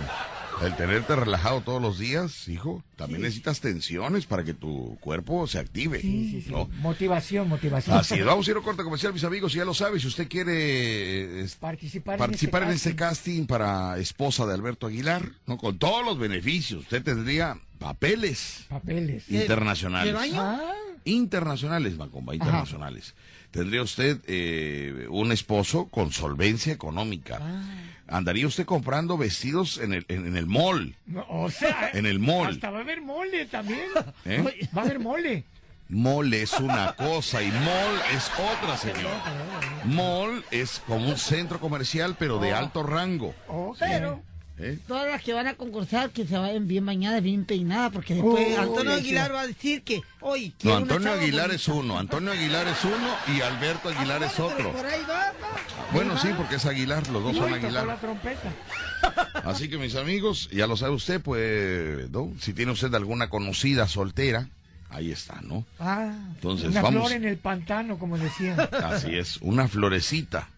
el 0.62 0.76
tenerte 0.76 1.16
relajado 1.16 1.62
todos 1.62 1.82
los 1.82 2.00
días, 2.00 2.48
hijo, 2.48 2.84
también 2.96 3.22
necesitas 3.22 3.60
tensiones 3.60 4.26
para 4.26 4.44
que 4.44 4.54
tu 4.54 4.98
cuerpo 5.02 5.48
se 5.48 5.60
active. 5.60 6.00
Sí, 6.02 6.30
sí, 6.32 6.42
sí. 6.44 6.52
¿no? 6.52 6.68
Motivación, 6.82 7.48
motivación. 7.50 7.98
Así 7.98 8.16
es, 8.16 8.26
vamos 8.26 8.48
a 8.48 8.52
ir 8.52 8.56
a 8.56 8.60
un 8.60 8.66
corte 8.66 8.84
comercial, 8.84 9.14
mis 9.14 9.24
amigos, 9.24 9.54
y 9.54 9.58
ya 9.58 9.66
lo 9.66 9.74
sabes, 9.74 10.02
si 10.02 10.08
usted 10.08 10.28
quiere 10.28 10.54
eh, 10.54 11.42
es- 11.44 11.56
Participar, 11.56 12.18
participar 12.18 12.64
en 12.64 12.70
en 12.70 12.76
este 12.76 12.90
este 12.90 13.00
casting 13.00 13.46
para 13.46 13.98
esposa 13.98 14.46
de 14.46 14.54
Alberto 14.54 14.88
Aguilar, 14.88 15.30
¿no? 15.46 15.58
Con 15.58 15.78
todos 15.78 16.06
los 16.06 16.18
beneficios, 16.18 16.82
usted 16.84 17.04
tendría 17.04 17.60
papeles 17.80 18.66
Papeles. 18.70 19.30
internacionales. 19.30 20.06
¿Del 20.08 20.16
baño? 20.16 20.42
Ah, 20.42 20.72
Internacionales, 21.08 21.98
Macomba, 21.98 22.34
internacionales. 22.34 23.14
Tendría 23.52 23.84
usted 23.84 24.20
eh, 24.26 25.06
un 25.10 25.32
esposo 25.32 25.86
con 25.88 26.12
solvencia 26.12 26.74
económica. 26.74 27.38
Ah. 27.42 27.64
Andaría 28.08 28.46
usted 28.48 28.66
comprando 28.66 29.18
vestidos 29.18 29.78
en 29.80 29.94
el, 29.94 30.06
en, 30.10 30.28
en 30.28 30.38
el 30.38 30.46
mall. 30.46 30.96
no, 31.08 31.26
o 31.30 31.50
sea, 31.50 31.90
En 31.94 32.06
el 32.06 32.20
mall. 32.20 32.52
hasta 32.54 32.70
va 32.70 32.80
a 32.80 32.82
haber 32.82 33.02
mole 33.02 33.46
también. 33.48 33.90
¿eh? 34.26 34.68
Va 34.76 34.82
a 34.82 34.86
haber 34.86 35.00
mole. 35.00 35.44
Mall 35.88 36.34
es 36.34 36.54
una 36.60 36.94
cosa 36.96 37.44
y 37.44 37.52
mall 37.52 38.02
es 38.16 38.32
otra, 38.40 38.76
señor. 38.76 39.12
Mall 39.86 40.44
es 40.50 40.82
como 40.88 41.08
un 41.08 41.18
centro 41.18 41.60
comercial, 41.60 42.16
pero 42.18 42.40
de 42.40 42.54
alto 42.54 42.82
rango. 42.82 43.36
Pero 43.80 44.20
¿eh? 44.58 44.80
todas 44.88 45.08
las 45.08 45.22
que 45.22 45.34
van 45.34 45.46
a 45.46 45.54
concursar 45.54 46.10
que 46.10 46.26
se 46.26 46.38
vayan 46.40 46.68
bien 46.68 46.86
bañadas, 46.88 47.22
bien 47.22 47.46
peinadas, 47.46 47.92
porque 47.92 48.16
después 48.16 48.58
Oh, 48.58 48.62
Antonio 48.62 48.94
Aguilar 48.94 49.34
va 49.36 49.42
a 49.42 49.48
decir 49.48 49.84
que, 49.84 50.02
oye, 50.22 50.54
No, 50.64 50.76
Antonio 50.78 51.12
Aguilar 51.12 51.48
bonita". 51.50 51.56
es 51.56 51.68
uno, 51.68 52.00
Antonio 52.00 52.32
Aguilar 52.32 52.68
es 52.68 52.84
uno 52.84 53.16
y 53.38 53.42
Alberto 53.42 53.90
Aguilar 53.90 54.24
es 54.24 54.40
otro. 54.40 54.72
Por 54.72 54.86
ahí 54.88 55.02
va, 55.08 55.34
va. 55.34 55.75
Bueno, 55.94 56.18
sí, 56.18 56.30
porque 56.36 56.56
es 56.56 56.66
Aguilar, 56.66 57.08
los 57.10 57.24
dos 57.24 57.36
son 57.38 57.46
tocó 57.50 57.70
la 57.72 57.82
Aguilar. 57.82 58.00
trompeta. 58.00 58.52
Así 59.46 59.70
que 59.70 59.78
mis 59.78 59.96
amigos, 59.96 60.50
ya 60.52 60.68
lo 60.68 60.76
sabe 60.78 60.94
usted, 60.94 61.22
pues, 61.22 62.10
¿no? 62.12 62.34
Si 62.40 62.54
tiene 62.54 62.72
usted 62.72 62.94
alguna 62.96 63.30
conocida 63.30 63.88
soltera, 63.88 64.48
ahí 64.90 65.12
está, 65.12 65.40
¿no? 65.42 65.66
Ah, 65.80 66.12
Entonces, 66.36 66.70
una 66.70 66.82
vamos. 66.82 67.04
flor 67.08 67.18
en 67.18 67.26
el 67.26 67.38
pantano, 67.38 67.98
como 67.98 68.18
decían. 68.18 68.58
Así 68.84 69.16
es, 69.16 69.38
una 69.42 69.68
florecita 69.68 70.50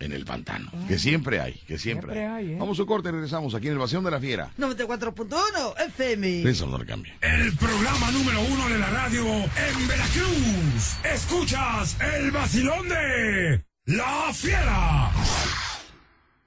en 0.00 0.12
el 0.12 0.24
pantano, 0.26 0.70
que 0.86 0.98
siempre 0.98 1.40
hay, 1.40 1.54
que 1.66 1.78
siempre, 1.78 2.12
Siempre 2.12 2.26
hay. 2.26 2.46
hay, 2.48 2.52
¿eh? 2.52 2.56
Vamos 2.58 2.78
a 2.78 2.82
un 2.82 2.88
corte, 2.88 3.10
regresamos 3.10 3.54
aquí 3.54 3.68
en 3.68 3.72
el 3.74 3.78
Vacío 3.78 4.02
de 4.02 4.10
la 4.10 4.20
Fiera. 4.20 4.50
94.1 4.58 5.80
FM. 5.88 6.42
Eso 6.50 6.66
no 6.66 6.76
le 6.78 6.84
cambie. 6.84 7.14
El 7.22 7.56
programa 7.56 8.10
número 8.10 8.40
uno 8.42 8.68
de 8.68 8.78
la 8.78 8.90
radio 8.90 9.24
en 9.26 9.88
Veracruz. 9.88 10.96
Escuchas 11.04 11.96
el 12.00 12.30
vacilón 12.32 12.88
de 12.88 13.64
La 13.86 14.32
Fiera. 14.32 15.10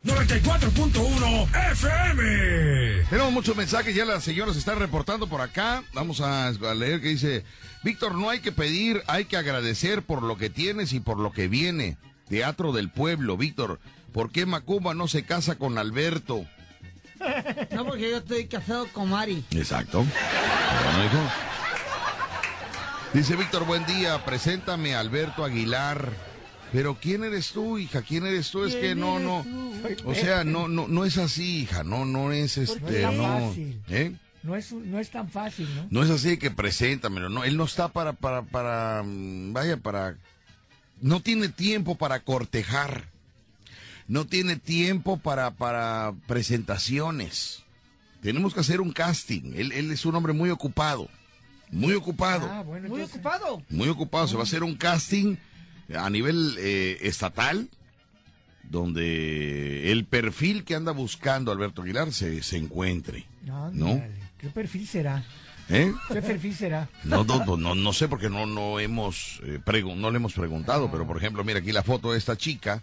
94.1 0.04 1.72
FM. 1.72 3.06
Tenemos 3.10 3.32
muchos 3.32 3.56
mensajes, 3.56 3.94
ya 3.94 4.06
la 4.06 4.20
señora 4.22 4.54
se 4.54 4.60
está 4.60 4.74
reportando 4.74 5.28
por 5.28 5.42
acá. 5.42 5.84
Vamos 5.94 6.20
a, 6.22 6.48
a 6.48 6.74
leer 6.74 7.00
que 7.00 7.10
dice, 7.10 7.46
Víctor, 7.84 8.16
no 8.16 8.32
hay 8.32 8.40
que 8.40 8.52
pedir, 8.52 9.04
hay 9.06 9.26
que 9.26 9.38
agradecer 9.38 10.02
por 10.02 10.24
lo 10.24 10.38
que 10.38 10.50
tienes 10.50 10.94
y 10.94 11.00
por 11.00 11.20
lo 11.20 11.32
que 11.32 11.48
viene. 11.48 11.98
Teatro 12.28 12.72
del 12.72 12.90
Pueblo, 12.90 13.38
Víctor. 13.38 13.80
¿Por 14.14 14.32
qué 14.32 14.48
Macumba 14.48 14.96
no 14.96 15.08
se 15.08 15.24
casa 15.24 15.56
con 15.56 15.78
Alberto? 15.78 16.46
No, 17.72 17.86
porque 17.86 18.10
yo 18.12 18.18
estoy 18.18 18.48
casado 18.48 18.88
con 18.88 19.10
Mari. 19.10 19.44
Exacto. 19.52 20.00
Bueno, 20.00 21.06
hijo. 21.06 21.32
Dice 23.14 23.36
Víctor, 23.36 23.66
buen 23.66 23.86
día, 23.86 24.24
preséntame 24.26 24.96
a 24.96 25.00
Alberto 25.00 25.44
Aguilar. 25.44 26.12
Pero 26.78 26.96
¿quién 27.02 27.24
eres 27.24 27.54
tú, 27.54 27.80
hija? 27.80 28.04
¿Quién 28.04 28.24
eres 28.28 28.52
tú? 28.52 28.64
Es 28.64 28.76
que 28.76 28.82
¿Quién 28.82 29.00
no, 29.00 29.18
no. 29.18 29.44
tú? 29.44 30.10
O 30.12 30.14
sea, 30.14 30.44
no, 30.44 30.68
no, 30.68 30.88
no 30.88 31.06
es 31.06 31.18
así, 31.18 31.62
hija. 31.64 31.84
No, 31.84 32.06
no 32.06 32.32
es 32.32 32.56
No 32.56 32.64
este, 32.66 32.98
es 32.98 33.02
tan 33.02 33.18
no. 33.18 33.24
fácil. 33.24 33.82
¿Eh? 33.90 34.16
No 34.44 34.56
es, 34.56 34.72
un- 34.72 34.92
no 34.92 35.00
es 35.00 35.10
tan 35.10 35.28
fácil, 35.28 35.68
¿no? 35.76 35.88
No 35.90 36.04
es 36.04 36.12
así 36.12 36.38
que 36.38 36.52
preséntamelo, 36.52 37.30
no, 37.30 37.44
él 37.46 37.58
no 37.58 37.64
está 37.64 37.88
para, 37.88 38.14
para, 38.14 38.44
para, 38.44 39.02
mm, 39.04 39.54
vaya, 39.54 39.78
para, 39.78 40.18
no 41.02 41.20
tiene 41.20 41.50
tiempo 41.50 41.96
para 41.96 42.20
cortejar, 42.20 43.10
no 44.08 44.28
tiene 44.28 44.56
tiempo 44.58 45.18
para, 45.18 45.50
para 45.56 46.14
presentaciones. 46.28 47.64
Tenemos 48.22 48.54
que 48.54 48.60
hacer 48.60 48.82
un 48.82 48.92
casting, 48.92 49.54
él, 49.56 49.72
él 49.72 49.92
es 49.92 50.06
un 50.06 50.14
hombre 50.14 50.34
muy 50.34 50.52
ocupado, 50.52 51.10
muy 51.72 51.96
ocupado, 51.96 52.48
Ah, 52.52 52.62
bueno, 52.62 52.88
Muy 52.88 53.02
ocupado. 53.02 53.64
muy 53.70 53.90
ocupado. 53.90 54.28
Se 54.28 54.36
va 54.36 54.42
a 54.42 54.44
hacer 54.44 54.62
un 54.64 54.76
casting 54.76 55.38
a 55.96 56.10
nivel 56.10 56.56
eh, 56.60 56.98
estatal, 57.02 57.70
donde 58.70 59.92
el 59.92 60.06
perfil 60.06 60.64
que 60.64 60.76
anda 60.76 60.92
buscando 60.92 61.52
Alberto 61.52 61.82
Aguilar 61.82 62.12
se, 62.12 62.44
se 62.44 62.58
encuentre. 62.58 63.26
¿No? 63.44 64.04
¿Qué 64.38 64.50
perfil 64.50 64.88
será? 64.88 65.24
¿Eh? 65.70 65.92
¿Qué 66.10 66.22
perfil 66.22 66.56
será? 66.56 66.90
No, 67.04 67.24
no, 67.24 67.44
no, 67.46 67.58
no, 67.58 67.76
no 67.76 67.94
sé 67.94 68.08
porque 68.08 68.30
no, 68.30 68.46
no 68.46 68.80
hemos 68.80 69.40
eh, 69.44 69.60
pregu- 69.66 69.96
no 69.96 70.12
le 70.12 70.18
hemos 70.18 70.34
preguntado, 70.34 70.90
pero 70.92 71.06
por 71.08 71.18
ejemplo, 71.18 71.44
mira 71.44 71.60
aquí 71.60 71.72
la 71.72 71.84
foto 71.84 72.12
de 72.12 72.18
esta 72.18 72.38
chica. 72.38 72.82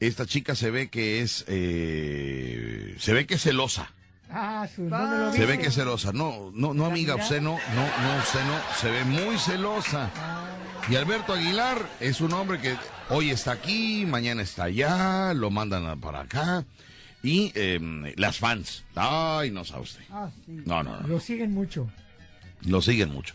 Esta 0.00 0.26
chica 0.26 0.54
se 0.54 0.70
ve 0.70 0.88
que 0.88 1.22
es 1.22 1.44
eh, 1.48 2.94
se 2.98 3.12
ve 3.12 3.26
que 3.26 3.34
es 3.34 3.42
celosa. 3.42 3.90
Ah, 4.30 4.68
su, 4.74 4.82
no 4.82 5.06
me 5.08 5.16
lo 5.18 5.32
Se 5.32 5.44
ve 5.46 5.58
que 5.58 5.66
es 5.68 5.74
celosa. 5.74 6.12
No, 6.12 6.50
no, 6.54 6.72
no, 6.74 6.84
¿La 6.86 6.90
amiga, 6.92 7.16
usted 7.16 7.40
no, 7.40 7.52
no, 7.74 7.82
no, 7.82 8.18
usted 8.22 8.40
no. 8.44 8.60
Se 8.80 8.90
ve 8.90 9.04
muy 9.04 9.36
celosa. 9.38 10.10
Y 10.90 10.96
Alberto 10.96 11.34
Aguilar 11.34 11.86
es 12.00 12.22
un 12.22 12.32
hombre 12.32 12.60
que 12.60 12.74
hoy 13.10 13.30
está 13.30 13.52
aquí, 13.52 14.06
mañana 14.06 14.40
está 14.40 14.64
allá, 14.64 15.34
lo 15.34 15.50
mandan 15.50 16.00
para 16.00 16.20
acá. 16.20 16.64
Y 17.22 17.52
eh, 17.54 17.78
las 18.16 18.38
fans. 18.38 18.84
Ay, 18.94 19.50
no 19.50 19.66
sabe 19.66 19.82
usted. 19.82 20.02
Ah, 20.10 20.30
sí. 20.46 20.62
No, 20.64 20.82
no, 20.82 20.98
no. 21.00 21.06
Lo 21.06 21.20
siguen 21.20 21.52
mucho. 21.52 21.90
Lo 22.62 22.80
siguen 22.80 23.12
mucho. 23.12 23.34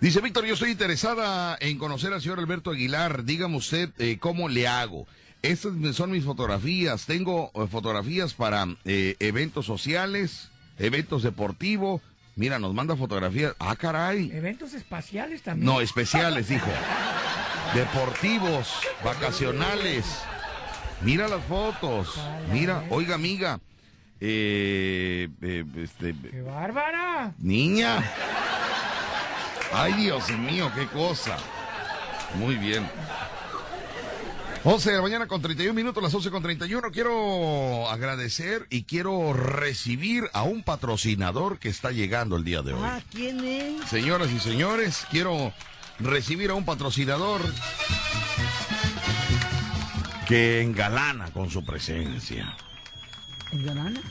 Dice 0.00 0.20
Víctor, 0.20 0.44
yo 0.44 0.54
estoy 0.54 0.70
interesada 0.70 1.56
en 1.60 1.78
conocer 1.78 2.12
al 2.12 2.20
señor 2.20 2.40
Alberto 2.40 2.70
Aguilar. 2.70 3.24
Dígame 3.24 3.56
usted 3.56 3.90
eh, 3.98 4.18
cómo 4.18 4.48
le 4.48 4.66
hago. 4.66 5.06
Estas 5.42 5.72
son 5.94 6.10
mis 6.10 6.24
fotografías. 6.24 7.06
Tengo 7.06 7.52
eh, 7.54 7.68
fotografías 7.70 8.34
para 8.34 8.66
eh, 8.84 9.14
eventos 9.20 9.66
sociales, 9.66 10.50
eventos 10.78 11.22
deportivos. 11.22 12.00
Mira, 12.38 12.60
nos 12.60 12.72
manda 12.72 12.94
fotografías. 12.94 13.56
Ah, 13.58 13.74
caray. 13.74 14.30
Eventos 14.32 14.72
espaciales 14.72 15.42
también. 15.42 15.66
No, 15.66 15.80
especiales, 15.80 16.46
dijo. 16.46 16.70
Deportivos, 17.74 18.74
vacacionales. 19.04 20.22
Mira 21.00 21.26
las 21.26 21.42
fotos. 21.46 22.16
Mira, 22.52 22.84
oiga, 22.90 23.16
amiga. 23.16 23.58
Eh, 24.20 25.28
eh, 25.42 25.64
este, 25.78 26.14
¡Qué 26.14 26.42
bárbara! 26.42 27.34
Niña. 27.38 28.04
Ay, 29.72 29.94
Dios 29.94 30.30
mío, 30.30 30.70
qué 30.76 30.86
cosa. 30.86 31.38
Muy 32.36 32.54
bien. 32.54 32.88
11 34.70 34.90
de 34.90 34.96
la 34.96 35.02
mañana 35.02 35.26
con 35.26 35.40
31 35.40 35.72
minutos, 35.72 36.02
las 36.02 36.12
11 36.12 36.30
con 36.30 36.42
31. 36.42 36.90
Quiero 36.90 37.88
agradecer 37.88 38.66
y 38.68 38.82
quiero 38.82 39.32
recibir 39.32 40.24
a 40.34 40.42
un 40.42 40.62
patrocinador 40.62 41.58
que 41.58 41.70
está 41.70 41.90
llegando 41.90 42.36
el 42.36 42.44
día 42.44 42.60
de 42.60 42.74
hoy. 42.74 42.82
Ah, 42.84 43.00
¿quién 43.10 43.42
es? 43.42 43.88
Señoras 43.88 44.30
y 44.30 44.38
señores, 44.38 45.06
quiero 45.10 45.54
recibir 45.98 46.50
a 46.50 46.54
un 46.54 46.66
patrocinador 46.66 47.40
que 50.26 50.60
engalana 50.60 51.30
con 51.30 51.48
su 51.48 51.64
presencia. 51.64 52.54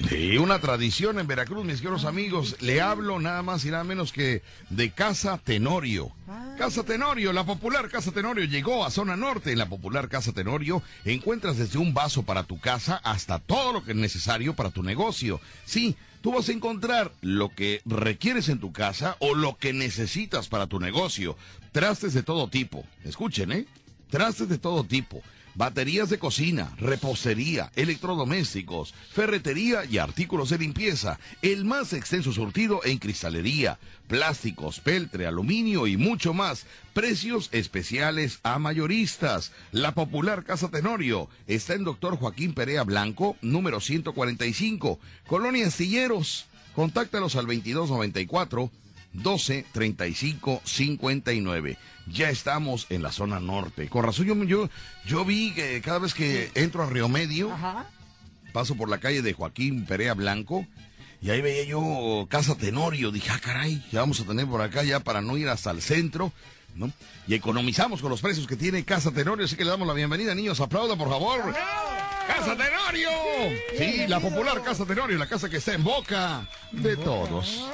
Sí, 0.10 0.38
una 0.38 0.60
tradición 0.60 1.20
en 1.20 1.28
Veracruz, 1.28 1.64
mis 1.66 1.82
queridos 1.82 2.06
amigos. 2.06 2.56
Le 2.60 2.82
hablo 2.82 3.20
nada 3.20 3.44
más 3.44 3.66
y 3.66 3.72
nada 3.72 3.84
menos 3.84 4.12
que 4.12 4.42
de 4.70 4.92
Casa 4.92 5.38
Tenorio. 5.38 6.12
Casa 6.58 6.84
Tenorio, 6.84 7.34
la 7.34 7.46
popular 7.46 7.88
Casa 7.90 8.12
Tenorio 8.12 8.46
llegó 8.46 8.84
a 8.84 8.92
zona 8.92 9.16
norte. 9.16 9.52
En 9.52 9.60
la 9.60 9.70
popular 9.70 10.10
Casa 10.10 10.32
Tenorio 10.32 10.82
encuentras 11.06 11.58
desde 11.58 11.78
un 11.78 11.94
vaso 11.94 12.24
para 12.24 12.44
tu 12.44 12.60
casa 12.60 13.00
hasta 13.04 13.40
todo 13.40 13.74
lo 13.74 13.84
que 13.84 13.92
es 13.92 13.98
necesario 13.98 14.56
para 14.56 14.72
tu 14.72 14.82
negocio. 14.82 15.40
Sí, 15.66 15.96
tú 16.22 16.32
vas 16.32 16.50
a 16.50 16.54
encontrar 16.54 17.12
lo 17.22 17.50
que 17.50 17.82
requieres 17.86 18.50
en 18.50 18.60
tu 18.60 18.72
casa 18.72 19.18
o 19.20 19.36
lo 19.36 19.58
que 19.58 19.72
necesitas 19.72 20.48
para 20.48 20.68
tu 20.68 20.80
negocio. 20.80 21.38
Trastes 21.72 22.14
de 22.14 22.24
todo 22.24 22.48
tipo. 22.50 22.86
Escuchen, 23.04 23.52
¿eh? 23.52 23.66
Trastes 24.10 24.50
de 24.50 24.58
todo 24.58 24.84
tipo. 24.84 25.22
Baterías 25.58 26.12
de 26.12 26.20
cocina, 26.20 26.72
repostería, 26.78 27.72
electrodomésticos, 27.76 28.94
ferretería 29.12 29.86
y 29.86 29.98
artículos 29.98 30.52
de 30.52 30.60
limpieza. 30.60 31.20
El 31.42 31.66
más 31.66 31.94
extenso 31.94 32.32
surtido 32.32 32.82
en 32.84 33.00
cristalería, 33.00 33.80
plásticos, 34.08 34.80
peltre, 34.80 35.26
aluminio 35.26 35.88
y 35.88 35.98
mucho 35.98 36.36
más. 36.36 36.68
Precios 36.94 37.50
especiales 37.54 38.40
a 38.44 38.60
mayoristas. 38.60 39.52
La 39.72 39.96
popular 39.96 40.44
Casa 40.44 40.70
Tenorio 40.70 41.28
está 41.48 41.74
en 41.74 41.86
Doctor 41.86 42.18
Joaquín 42.18 42.54
Perea 42.54 42.84
Blanco, 42.84 43.36
número 43.42 43.80
145. 43.80 45.00
Colonia 45.26 45.66
Astilleros. 45.66 46.46
Contáctalos 46.76 47.36
al 47.36 47.48
2294 47.48 48.70
12 49.18 49.66
35 49.72 50.62
59. 50.64 51.78
Ya 52.08 52.30
estamos 52.30 52.86
en 52.90 53.02
la 53.04 53.12
zona 53.12 53.40
norte. 53.40 53.90
Con 53.90 54.04
razón, 54.04 54.26
yo, 54.26 54.44
yo, 54.46 54.70
yo 55.06 55.26
vi 55.26 55.54
que 55.54 55.82
cada 55.82 56.00
vez 56.00 56.14
que 56.14 56.52
entro 56.56 56.84
a 56.84 56.90
Río 56.90 57.10
Medio, 57.10 57.52
Ajá. 57.52 57.88
paso 58.54 58.76
por 58.76 58.90
la 58.90 59.00
calle 59.00 59.22
de 59.22 59.34
Joaquín 59.34 59.86
Perea 59.86 60.14
Blanco, 60.14 60.66
y 61.22 61.32
ahí 61.32 61.42
veía 61.42 61.64
yo 61.66 62.28
Casa 62.30 62.56
Tenorio. 62.56 63.12
Dije, 63.12 63.30
ah, 63.32 63.40
caray, 63.44 63.84
ya 63.92 64.02
vamos 64.02 64.20
a 64.20 64.24
tener 64.26 64.46
por 64.46 64.62
acá 64.62 64.84
ya 64.84 65.00
para 65.00 65.22
no 65.22 65.36
ir 65.36 65.50
hasta 65.50 65.72
el 65.72 65.82
centro, 65.82 66.32
¿no? 66.76 66.92
Y 67.28 67.34
economizamos 67.34 68.02
con 68.02 68.12
los 68.12 68.22
precios 68.22 68.46
que 68.48 68.56
tiene 68.56 68.86
Casa 68.86 69.12
Tenorio, 69.12 69.46
así 69.46 69.56
que 69.56 69.66
le 69.66 69.72
damos 69.72 69.88
la 69.88 69.96
bienvenida, 69.96 70.36
niños. 70.36 70.62
Aplaudan, 70.62 70.98
por 70.98 71.10
favor. 71.10 71.54
¡Casa 72.28 72.56
Tenorio! 72.56 73.10
Sí, 73.78 74.06
la 74.08 74.20
popular 74.20 74.62
Casa 74.64 74.86
Tenorio, 74.86 75.18
la 75.18 75.28
casa 75.28 75.50
que 75.50 75.58
está 75.58 75.74
en 75.74 75.84
boca 75.84 76.48
de 76.72 76.96
todos. 76.98 77.66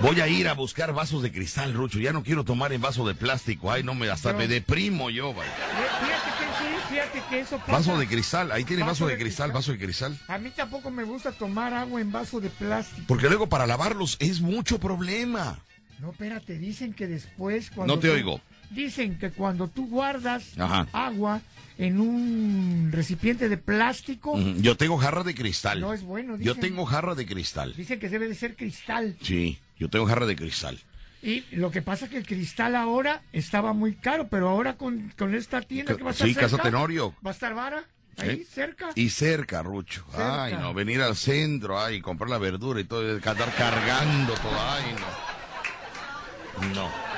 Voy 0.00 0.20
a 0.20 0.26
ir 0.26 0.48
a 0.48 0.54
buscar 0.54 0.92
vasos 0.92 1.22
de 1.22 1.30
cristal, 1.30 1.74
Rucho. 1.74 1.98
Ya 2.00 2.12
no 2.12 2.24
quiero 2.24 2.44
tomar 2.44 2.72
en 2.72 2.80
vaso 2.80 3.06
de 3.06 3.14
plástico. 3.14 3.70
Ay, 3.70 3.84
no 3.84 3.94
me 3.94 4.10
hasta 4.10 4.32
No. 4.32 4.38
me 4.38 4.48
deprimo 4.48 5.10
yo. 5.10 5.32
vaya. 5.32 5.52
Fíjate 5.52 6.30
que 6.38 6.44
sí, 6.58 6.74
fíjate 6.90 7.22
que 7.30 7.40
eso 7.40 7.58
pasa. 7.58 7.72
Vaso 7.72 7.98
de 7.98 8.08
cristal, 8.08 8.50
ahí 8.52 8.64
tiene 8.64 8.82
vaso, 8.82 8.92
Vaso 9.04 9.06
de, 9.06 9.12
de 9.12 9.18
cristal, 9.22 9.50
cristal. 9.52 9.52
vaso 9.52 9.72
de 9.72 9.78
cristal. 9.78 10.18
A 10.28 10.38
mí 10.38 10.50
tampoco 10.50 10.90
me 10.90 11.04
gusta 11.04 11.30
tomar 11.30 11.72
agua 11.72 12.00
en 12.00 12.10
vaso 12.10 12.40
de 12.40 12.50
plástico. 12.50 13.04
Porque 13.06 13.28
luego 13.28 13.48
para 13.48 13.66
lavarlos 13.66 14.16
es 14.18 14.40
mucho 14.40 14.80
problema. 14.80 15.60
No, 16.00 16.10
espérate, 16.10 16.58
dicen 16.58 16.92
que 16.94 17.06
después 17.06 17.70
cuando 17.70 17.94
No 17.94 18.00
te 18.00 18.10
oigo. 18.10 18.40
Dicen 18.74 19.18
que 19.18 19.30
cuando 19.30 19.68
tú 19.68 19.88
guardas 19.88 20.58
Ajá. 20.58 20.86
agua 20.92 21.40
en 21.78 22.00
un 22.00 22.90
recipiente 22.92 23.48
de 23.48 23.56
plástico, 23.56 24.38
Yo 24.58 24.76
tengo 24.76 24.98
jarra 24.98 25.22
de 25.24 25.34
cristal. 25.34 25.80
no 25.80 25.92
es 25.92 26.02
bueno. 26.02 26.34
Yo 26.36 26.54
Dicen, 26.54 26.60
tengo 26.60 26.84
jarra 26.86 27.14
de 27.14 27.26
cristal. 27.26 27.74
Dicen 27.76 27.98
que 27.98 28.08
debe 28.08 28.28
de 28.28 28.34
ser 28.34 28.56
cristal. 28.56 29.16
Sí, 29.22 29.58
yo 29.78 29.88
tengo 29.88 30.06
jarra 30.06 30.26
de 30.26 30.36
cristal. 30.36 30.78
Y 31.22 31.44
lo 31.52 31.70
que 31.70 31.82
pasa 31.82 32.06
es 32.06 32.10
que 32.10 32.18
el 32.18 32.26
cristal 32.26 32.74
ahora 32.74 33.22
estaba 33.32 33.72
muy 33.72 33.94
caro, 33.94 34.26
pero 34.28 34.48
ahora 34.48 34.74
con, 34.76 35.12
con 35.16 35.34
esta 35.34 35.60
tienda 35.62 35.96
que 35.96 36.02
va 36.02 36.10
a 36.10 36.12
estar 36.12 36.26
sí, 36.26 36.34
Casa 36.34 36.58
Tenorio. 36.58 37.14
Va 37.24 37.30
a 37.30 37.34
estar 37.34 37.54
vara, 37.54 37.84
ahí 38.18 38.30
¿Eh? 38.42 38.46
cerca. 38.50 38.90
Y 38.96 39.08
cerca, 39.10 39.62
Rucho. 39.62 40.04
Cerca. 40.10 40.44
Ay, 40.44 40.54
no, 40.54 40.74
venir 40.74 41.00
al 41.00 41.14
centro, 41.16 41.80
ay, 41.80 42.00
comprar 42.00 42.28
la 42.28 42.38
verdura 42.38 42.80
y 42.80 42.84
todo, 42.84 43.02
andar 43.14 43.54
cargando 43.56 44.34
todo, 44.34 44.60
ay, 44.60 44.94
no. 44.98 46.74
No. 46.74 47.11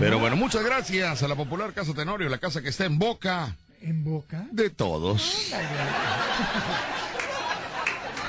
Pero 0.00 0.18
bueno, 0.18 0.36
muchas 0.36 0.62
gracias 0.64 1.22
a 1.22 1.28
la 1.28 1.34
popular 1.36 1.72
Casa 1.72 1.94
Tenorio, 1.94 2.28
la 2.28 2.38
casa 2.38 2.60
que 2.62 2.68
está 2.68 2.84
en 2.84 2.98
boca 2.98 3.56
En 3.80 4.04
boca. 4.04 4.46
de 4.50 4.70
todos. 4.70 5.52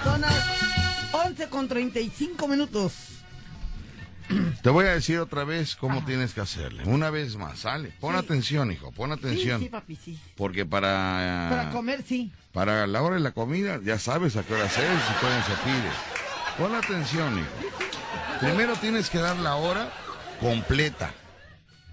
Son 0.03 0.21
las 0.21 1.13
11 1.13 1.49
con 1.49 1.67
35 1.67 2.47
minutos. 2.47 2.93
Te 4.63 4.69
voy 4.71 4.85
a 4.85 4.93
decir 4.95 5.19
otra 5.19 5.43
vez 5.43 5.75
cómo 5.75 6.03
tienes 6.03 6.33
que 6.33 6.41
hacerle. 6.41 6.83
Una 6.85 7.11
vez 7.11 7.35
más, 7.35 7.59
sale. 7.59 7.91
Pon 7.99 8.13
Sí. 8.13 8.19
atención, 8.19 8.71
hijo, 8.71 8.91
pon 8.91 9.11
atención. 9.11 9.59
Sí, 9.59 9.65
sí, 9.65 9.69
papi, 9.69 9.95
sí. 9.95 10.19
Porque 10.35 10.65
para... 10.65 11.47
Para 11.49 11.69
comer, 11.71 12.03
sí. 12.07 12.31
Para 12.51 12.87
la 12.87 13.01
hora 13.03 13.15
de 13.15 13.21
la 13.21 13.31
comida, 13.31 13.79
ya 13.83 13.99
sabes 13.99 14.35
a 14.35 14.43
qué 14.43 14.53
hora 14.55 14.65
es, 14.65 14.71
si 14.71 14.81
pueden 15.21 15.43
se 15.43 15.53
pide. 15.63 15.91
Pon 16.57 16.73
atención, 16.75 17.37
hijo. 17.37 17.47
Primero 18.39 18.75
tienes 18.77 19.09
que 19.11 19.19
dar 19.19 19.35
la 19.37 19.55
hora 19.55 19.91
completa. 20.39 21.13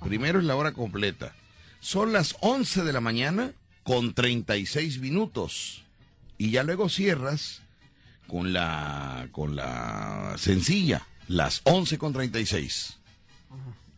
Primero 0.04 0.38
es 0.38 0.44
la 0.44 0.56
hora 0.56 0.72
completa. 0.72 1.34
Son 1.80 2.12
las 2.12 2.36
11 2.40 2.84
de 2.84 2.92
la 2.92 3.00
mañana 3.00 3.52
con 3.82 4.14
36 4.14 4.98
minutos. 4.98 5.82
Y 6.38 6.50
ya 6.50 6.62
luego 6.64 6.88
cierras 6.88 7.60
con 8.26 8.52
la, 8.52 9.28
con 9.32 9.54
la 9.56 10.34
sencilla, 10.38 11.06
las 11.28 11.60
11 11.64 11.98
con 11.98 12.12
36. 12.12 12.98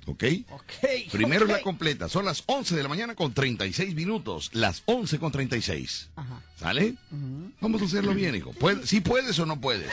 ¿Ok? 0.07 0.25
Ok. 0.51 0.73
Primero 1.13 1.47
es 1.47 1.51
la 1.53 1.63
completa. 1.63 2.09
Son 2.11 2.27
las 2.27 2.43
11 2.47 2.77
de 2.77 2.83
la 2.83 2.89
mañana 2.91 3.15
con 3.15 3.33
36 3.33 3.95
minutos. 3.95 4.51
Las 4.53 4.83
11 4.85 5.19
con 5.19 5.33
36. 5.33 6.11
Ajá. 6.17 6.43
¿Sale? 6.59 6.95
Vamos 7.61 7.81
a 7.81 7.85
hacerlo 7.87 8.13
bien, 8.15 8.35
hijo. 8.35 8.53
¿Puedes- 8.53 8.87
¿Sí 8.89 9.01
puedes 9.01 9.39
o 9.39 9.47
no 9.47 9.59
puedes? 9.61 9.91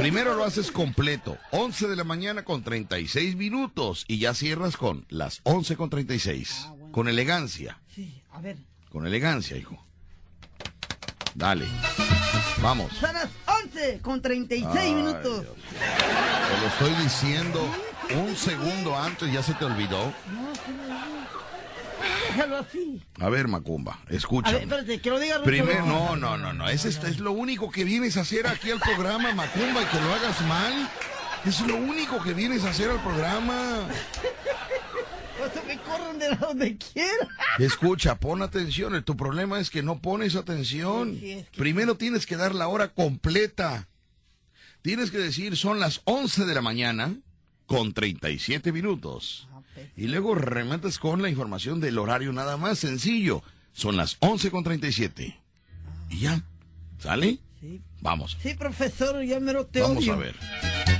Primero 0.00 0.34
lo 0.34 0.44
haces 0.44 0.70
completo. 0.70 1.36
11 1.50 1.88
de 1.88 1.96
la 1.96 2.04
mañana 2.04 2.44
con 2.44 2.62
36 2.62 3.36
minutos. 3.36 4.04
Y 4.08 4.18
ya 4.18 4.34
cierras 4.34 4.76
con 4.76 5.04
las 5.08 5.40
11 5.44 5.76
con 5.76 5.90
36. 5.90 6.62
Ah, 6.64 6.68
bueno. 6.70 6.92
Con 6.92 7.08
elegancia. 7.08 7.78
Sí, 7.94 8.22
a 8.32 8.40
ver. 8.40 8.56
Con 8.90 9.06
elegancia, 9.06 9.56
hijo. 9.56 9.84
Dale. 11.34 11.66
Vamos. 12.62 12.92
Son 12.94 13.12
las 13.12 13.28
11 13.64 14.00
con 14.00 14.22
36 14.22 14.66
Ay, 14.78 14.94
minutos. 14.94 15.42
Dios. 15.42 15.54
Te 15.54 16.60
lo 16.60 16.66
estoy 16.66 17.02
diciendo 17.02 17.60
un 18.16 18.36
segundo 18.36 18.98
antes, 18.98 19.32
ya 19.32 19.42
se 19.42 19.54
te 19.54 19.64
olvidó. 19.64 20.06
No. 20.32 21.19
Déjalo 22.30 22.56
así. 22.58 23.02
A 23.20 23.28
ver, 23.28 23.48
Macumba, 23.48 23.94
A 23.94 24.04
ver, 24.06 24.14
escúchame. 24.16 24.58
espérate, 24.58 25.00
que 25.00 25.10
lo 25.10 25.18
diga. 25.18 25.42
Primero, 25.42 25.84
no, 25.86 26.16
no, 26.16 26.36
no, 26.38 26.52
no. 26.52 26.68
Es, 26.68 26.84
es, 26.84 27.02
es 27.04 27.18
lo 27.18 27.32
único 27.32 27.70
que 27.70 27.84
vienes 27.84 28.16
a 28.16 28.20
hacer 28.22 28.46
aquí 28.46 28.70
al 28.70 28.80
programa, 28.80 29.32
Macumba, 29.34 29.82
y 29.82 29.86
que 29.86 30.00
lo 30.00 30.14
hagas 30.14 30.40
mal. 30.46 30.88
Es 31.44 31.60
lo 31.62 31.76
único 31.76 32.22
que 32.22 32.34
vienes 32.34 32.64
a 32.64 32.70
hacer 32.70 32.90
al 32.90 33.02
programa. 33.02 33.88
Pues 35.38 35.52
me 35.66 35.78
corren 35.78 36.18
de 36.18 36.28
donde 36.36 36.76
quiera. 36.76 37.26
Escucha, 37.58 38.16
pon 38.16 38.42
atención. 38.42 39.02
Tu 39.04 39.16
problema 39.16 39.58
es 39.58 39.70
que 39.70 39.82
no 39.82 39.98
pones 40.02 40.36
atención. 40.36 41.16
Sí, 41.18 41.30
es 41.32 41.48
que- 41.48 41.56
Primero 41.58 41.96
tienes 41.96 42.26
que 42.26 42.36
dar 42.36 42.54
la 42.54 42.68
hora 42.68 42.88
completa. 42.92 43.88
Tienes 44.82 45.10
que 45.10 45.16
decir, 45.16 45.56
son 45.56 45.80
las 45.80 46.02
11 46.04 46.44
de 46.44 46.54
la 46.54 46.60
mañana 46.60 47.14
con 47.64 47.94
37 47.94 48.70
minutos. 48.70 49.48
Ah, 49.88 49.92
Y 49.96 50.06
luego 50.08 50.34
rematas 50.34 50.98
con 50.98 51.22
la 51.22 51.28
información 51.28 51.80
del 51.80 51.98
horario 51.98 52.32
nada 52.32 52.56
más 52.56 52.78
sencillo. 52.78 53.42
Son 53.72 53.96
las 53.96 54.16
11 54.20 54.50
con 54.50 54.64
37. 54.64 55.38
Y 56.10 56.18
ya. 56.20 56.42
¿Sale? 56.98 57.38
Sí, 57.60 57.80
Vamos. 58.00 58.36
sí, 58.42 58.54
profesor, 58.54 59.22
ya 59.22 59.38
me 59.40 59.52
lo 59.52 59.66
te 59.66 59.80
Vamos 59.80 59.98
odio. 59.98 60.14
a 60.14 60.16
ver. 60.16 60.34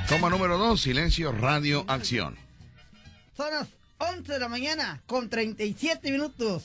Toma 0.08 0.28
número 0.30 0.58
2, 0.58 0.80
silencio, 0.80 1.32
radio, 1.32 1.84
acción. 1.88 2.36
Son 3.36 3.50
las 3.52 3.68
11 3.98 4.32
de 4.32 4.38
la 4.38 4.48
mañana 4.48 5.02
con 5.06 5.28
37 5.28 6.10
minutos. 6.10 6.62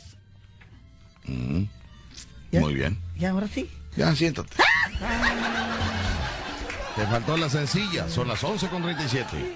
Ya. 2.51 2.59
Muy 2.59 2.73
bien. 2.73 2.97
Y 3.17 3.25
ahora 3.25 3.47
sí. 3.47 3.69
Ya, 3.97 4.13
siéntate. 4.15 4.55
Te 6.95 7.05
faltó 7.07 7.35
la 7.37 7.49
sencilla. 7.49 8.07
Son 8.09 8.27
las 8.27 8.43
11 8.43 8.67
con 8.69 8.81
37. 8.83 9.53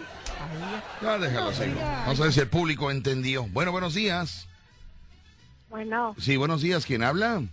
Ya 1.02 1.18
déjalo 1.18 1.50
así. 1.50 1.64
Vamos 2.06 2.20
a 2.20 2.24
ver 2.24 2.34
si 2.34 2.40
el 2.40 2.48
público 2.48 2.92
entendió. 2.92 3.44
Bueno, 3.48 3.72
buenos 3.72 3.94
días. 3.94 4.48
Bueno, 5.70 6.16
Sí, 6.20 6.36
buenos 6.38 6.62
días. 6.62 6.86
¿Quién 6.86 7.04
habla? 7.04 7.44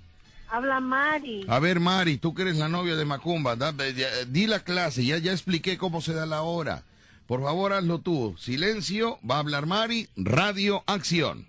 habla 0.49 0.81
Mari. 0.81 1.45
A 1.49 1.59
ver, 1.59 1.81
Mari, 1.81 2.19
tú 2.19 2.33
que 2.35 2.43
eres 2.43 2.57
la 2.57 2.69
novia 2.69 2.95
de 2.97 3.05
Macumba, 3.05 3.57
da- 3.57 3.73
ya- 3.91 4.25
di 4.27 4.47
la 4.47 4.61
clase, 4.61 5.05
ya, 5.05 5.19
ya 5.19 5.33
expliqué 5.33 5.77
cómo 5.77 6.01
se 6.01 6.15
da 6.15 6.25
la 6.25 6.43
hora. 6.43 6.83
Por 7.27 7.43
favor, 7.43 7.73
hazlo 7.73 7.99
tú. 7.99 8.37
Silencio, 8.39 9.19
va 9.29 9.37
a 9.37 9.41
hablar 9.41 9.67
Mari, 9.67 10.09
radio, 10.17 10.83
acción. 10.87 11.47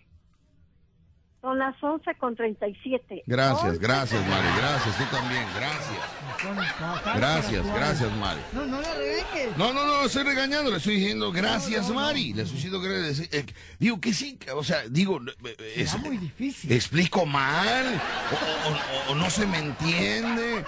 Son 1.48 1.58
las 1.60 1.82
11 1.82 2.14
con 2.20 2.36
37. 2.36 3.24
Gracias, 3.26 3.64
Once 3.64 3.80
gracias, 3.80 4.20
con- 4.20 4.30
Mari, 4.30 4.48
gracias, 4.58 4.98
tú 4.98 5.04
también, 5.16 5.46
gracias. 5.56 7.16
Gracias, 7.16 7.66
gracias, 7.74 8.12
Mari. 8.18 8.42
No, 8.52 8.66
no 8.66 8.82
la 8.82 8.94
rebeques. 8.96 9.58
No, 9.58 9.72
no, 9.72 9.86
no, 9.88 10.04
estoy 10.04 10.24
regañando, 10.24 10.70
le 10.72 10.76
estoy 10.76 10.96
diciendo 10.98 11.32
gracias, 11.32 11.90
Mari. 11.90 12.34
Le 12.34 12.42
estoy 12.42 12.56
diciendo 12.58 12.82
gracias. 12.82 13.30
Eh, 13.32 13.46
digo 13.80 14.02
que 14.02 14.14
sí, 14.14 14.38
o 14.54 14.62
sea, 14.62 14.82
digo, 14.90 15.22
eh, 15.26 15.36
eh, 15.46 15.74
es- 15.78 15.94
Está 15.94 16.00
muy 16.00 16.18
difícil. 16.18 16.70
explico 16.74 17.26
mal, 17.26 17.86
o, 17.96 18.36
o- 18.70 18.74
o- 18.74 19.12
o 19.14 19.16
no 19.16 19.30
se 19.30 19.48
me 19.48 19.60
entiende. 19.60 20.66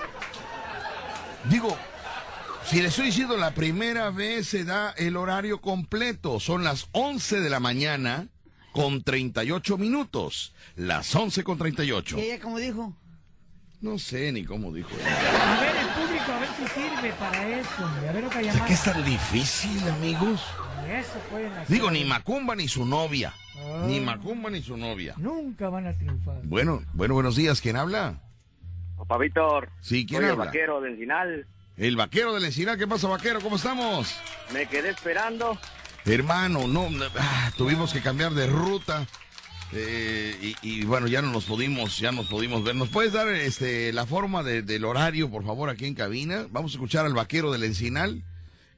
Digo, 1.50 1.78
si 2.64 2.82
le 2.82 2.88
estoy 2.88 3.08
diciendo 3.08 3.36
la 3.36 3.52
primera 3.52 4.12
vez 4.12 4.48
se 4.48 4.64
da 4.64 4.92
el 4.92 5.18
horario 5.18 5.60
completo, 5.60 6.40
son 6.40 6.64
las 6.64 6.88
11 6.94 7.42
de 7.42 7.50
la 7.50 7.60
mañana 7.60 8.28
con 8.80 9.04
38 9.04 9.78
minutos, 9.78 10.54
las 10.78 11.14
11 11.14 11.44
con 11.44 11.58
38. 11.58 12.18
Y 12.18 12.22
ella 12.22 12.40
como 12.40 12.60
dijo. 12.60 12.96
No 13.82 14.00
sé 14.00 14.32
ni 14.32 14.46
cómo 14.46 14.72
dijo. 14.72 14.92
A 14.94 15.60
ver, 15.60 15.76
el 15.76 15.88
público, 15.90 16.32
a 16.32 16.40
ver 16.40 16.50
si 16.58 16.68
sirve 16.80 17.12
para 17.20 17.60
eso. 17.60 17.86
A 17.86 18.12
ver, 18.14 18.24
otra 18.24 18.40
¿Qué 18.40 18.46
llamada. 18.48 18.68
es 18.68 18.84
tan 18.84 19.04
difícil, 19.04 19.86
amigos? 19.90 20.42
Eso 20.90 21.20
pueden 21.30 21.52
hacer. 21.52 21.68
Digo, 21.68 21.92
ni 21.92 22.06
Macumba 22.06 22.56
ni 22.56 22.70
su 22.70 22.86
novia. 22.86 23.34
Ah. 23.58 23.84
Ni 23.86 24.00
Macumba 24.00 24.50
ni 24.50 24.62
su 24.62 24.78
novia. 24.78 25.14
Nunca 25.18 25.68
van 25.68 25.88
a 25.88 25.98
triunfar. 25.98 26.40
Bueno, 26.44 26.82
bueno, 26.94 27.16
buenos 27.16 27.36
días. 27.36 27.60
¿Quién 27.60 27.76
habla? 27.76 28.22
Papá 28.98 29.18
Víctor. 29.18 29.70
Sí, 29.82 30.06
¿quién 30.06 30.22
soy 30.22 30.30
el 30.30 30.36
vaquero 30.38 30.80
del 30.80 30.98
final. 30.98 31.48
El 31.76 31.98
vaquero 31.98 32.34
de 32.34 32.40
la 32.40 32.48
encina. 32.48 32.78
¿Qué 32.78 32.88
pasa, 32.88 33.10
vaquero? 33.10 33.42
¿Cómo 33.42 33.58
estamos? 33.58 34.16
Me 34.54 34.68
quedé 34.68 34.92
esperando. 34.92 35.58
Hermano, 36.10 36.68
no, 36.68 36.88
ah, 37.18 37.52
tuvimos 37.58 37.94
que 37.94 38.02
cambiar 38.02 38.34
de 38.34 38.48
ruta. 38.48 39.06
Eh, 39.72 40.56
y, 40.64 40.80
y, 40.82 40.86
bueno, 40.86 41.06
ya 41.08 41.22
no 41.22 41.32
nos 41.32 41.46
pudimos, 41.46 42.00
ya 42.00 42.12
nos 42.12 42.26
pudimos 42.28 42.64
ver. 42.64 42.76
¿Nos 42.76 42.90
puedes 42.90 43.14
dar 43.14 43.28
este 43.28 43.94
la 43.94 44.08
forma 44.08 44.42
de- 44.42 44.64
del 44.64 44.84
horario, 44.86 45.30
por 45.30 45.46
favor, 45.46 45.70
aquí 45.70 45.86
en 45.86 45.94
cabina? 45.94 46.48
Vamos 46.50 46.72
a 46.72 46.76
escuchar 46.76 47.06
al 47.06 47.14
vaquero 47.14 47.52
del 47.52 47.64
Encinal, 47.64 48.24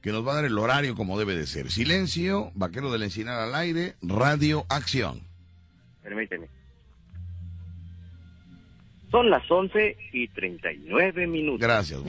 que 0.02 0.12
nos 0.12 0.26
va 0.26 0.32
a 0.32 0.34
dar 0.36 0.44
el 0.44 0.58
horario 0.58 0.94
como 0.94 1.18
debe 1.18 1.34
de 1.34 1.46
ser. 1.46 1.70
Silencio, 1.70 2.52
vaquero 2.54 2.92
del 2.92 3.04
Encinal 3.04 3.38
al 3.40 3.54
aire, 3.54 3.96
radio, 4.02 4.66
acción. 4.68 5.22
Permíteme. 6.02 6.48
Son 9.10 9.30
las 9.30 9.50
11 9.50 9.96
y 10.12 10.28
39 10.28 11.26
minutos. 11.26 11.60
Gracias. 11.60 12.00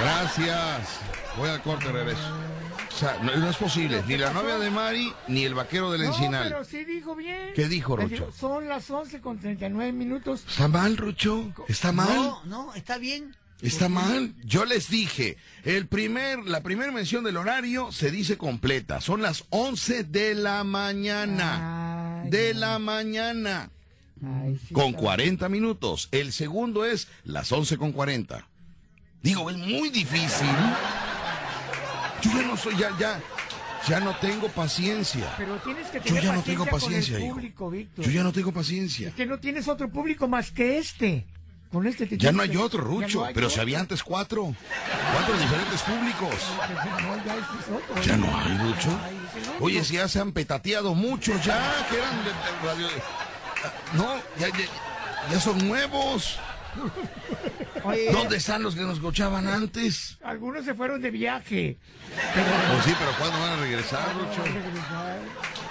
Gracias. 0.00 1.00
Voy 1.36 1.48
al 1.48 1.60
corte, 1.62 1.90
regreso. 1.90 2.53
O 2.94 2.96
sea, 2.96 3.18
no, 3.22 3.34
no 3.36 3.50
es 3.50 3.56
posible. 3.56 4.04
Ni 4.06 4.16
la 4.16 4.32
novia 4.32 4.56
de 4.58 4.70
Mari, 4.70 5.12
ni 5.26 5.44
el 5.44 5.54
vaquero 5.54 5.90
del 5.90 6.02
No, 6.02 6.08
Encinal. 6.08 6.44
pero 6.44 6.64
sí 6.64 6.84
dijo 6.84 7.16
bien. 7.16 7.50
¿Qué 7.54 7.66
dijo, 7.68 7.96
Rucho? 7.96 8.30
Son 8.38 8.68
las 8.68 8.88
11 8.88 9.20
con 9.20 9.38
39 9.38 9.92
minutos. 9.92 10.44
¿Está 10.48 10.68
mal, 10.68 10.96
Rucho? 10.96 11.52
¿Está 11.66 11.90
mal? 11.90 12.14
No, 12.14 12.44
no, 12.44 12.74
está 12.74 12.98
bien. 12.98 13.34
Está 13.62 13.88
mal. 13.88 14.34
Yo 14.44 14.64
les 14.64 14.90
dije, 14.90 15.38
el 15.64 15.86
primer, 15.88 16.40
la 16.46 16.62
primera 16.62 16.92
mención 16.92 17.24
del 17.24 17.36
horario 17.36 17.90
se 17.92 18.10
dice 18.10 18.36
completa. 18.38 19.00
Son 19.00 19.22
las 19.22 19.44
11 19.50 20.04
de 20.04 20.34
la 20.36 20.62
mañana. 20.64 22.20
Ay, 22.22 22.30
de 22.30 22.54
la 22.54 22.78
mañana. 22.78 23.70
Ay, 24.24 24.58
sí, 24.68 24.72
Con 24.74 24.88
está- 24.90 25.00
40 25.00 25.48
minutos. 25.48 26.08
El 26.12 26.32
segundo 26.32 26.84
es 26.84 27.08
las 27.24 27.50
11 27.50 27.76
con 27.76 27.92
40. 27.92 28.46
Digo, 29.22 29.50
es 29.50 29.56
muy 29.56 29.88
difícil. 29.88 30.46
Yo 32.24 32.30
ya 32.40 32.46
no 32.46 32.56
soy, 32.56 32.76
ya, 32.76 32.90
ya, 32.98 33.20
ya 33.88 34.00
no 34.00 34.14
tengo 34.16 34.48
paciencia. 34.48 35.32
Pero 35.36 35.56
tienes 35.58 35.86
que 35.88 35.98
Yo 35.98 36.04
tener 36.04 36.22
ya 36.24 36.32
no 36.32 36.42
tengo 36.42 36.66
paciencia, 36.66 37.14
con 37.14 37.22
el 37.22 37.26
hijo. 37.26 37.34
público, 37.34 37.70
Víctor. 37.70 38.04
Yo 38.04 38.10
ya 38.10 38.22
no 38.22 38.32
tengo 38.32 38.52
paciencia. 38.52 39.08
Es 39.08 39.14
que 39.14 39.26
no 39.26 39.38
tienes 39.38 39.68
otro 39.68 39.88
público 39.90 40.26
más 40.28 40.50
que 40.50 40.78
este. 40.78 41.26
Con 41.72 41.86
este 41.88 42.06
te 42.06 42.16
Ya 42.16 42.30
no 42.30 42.40
hay 42.42 42.56
otro, 42.56 42.80
Rucho. 42.82 43.18
no 43.20 43.24
hay 43.26 43.34
pero 43.34 43.50
si 43.50 43.58
había 43.58 43.80
antes 43.80 44.02
cuatro. 44.04 44.54
Cuatro 45.12 45.36
diferentes 45.36 45.82
públicos. 45.82 46.34
No, 47.02 47.24
ya 47.24 47.34
este 47.34 47.58
es 47.60 47.82
otro. 47.82 48.02
Ya 48.02 48.16
no 48.16 48.38
hay, 48.38 48.58
Rucho. 48.58 48.98
Oye, 49.60 49.82
si 49.82 49.94
ya 49.94 50.06
se 50.06 50.20
han 50.20 50.30
petateado 50.32 50.94
muchos 50.94 51.44
ya, 51.44 51.84
que 51.90 51.98
eran 51.98 52.16
de, 52.24 52.30
de 52.30 52.66
radio. 52.66 52.86
Ah, 53.64 53.72
No, 53.94 54.14
ya, 54.38 54.48
ya, 54.48 55.32
ya 55.32 55.40
son 55.40 55.66
nuevos. 55.66 56.38
Oye, 57.84 58.10
¿Dónde 58.12 58.36
están 58.36 58.62
los 58.62 58.74
que 58.74 58.80
nos 58.82 58.94
escuchaban 58.94 59.46
antes? 59.46 60.18
Algunos 60.22 60.64
se 60.64 60.74
fueron 60.74 61.00
de 61.02 61.10
viaje. 61.10 61.76
Pues 62.06 62.84
sí, 62.84 62.92
pero 62.98 63.10
¿cuándo 63.18 63.38
van 63.38 63.50
a 63.50 63.56
regresar, 63.56 64.14
Rucho? 64.14 64.42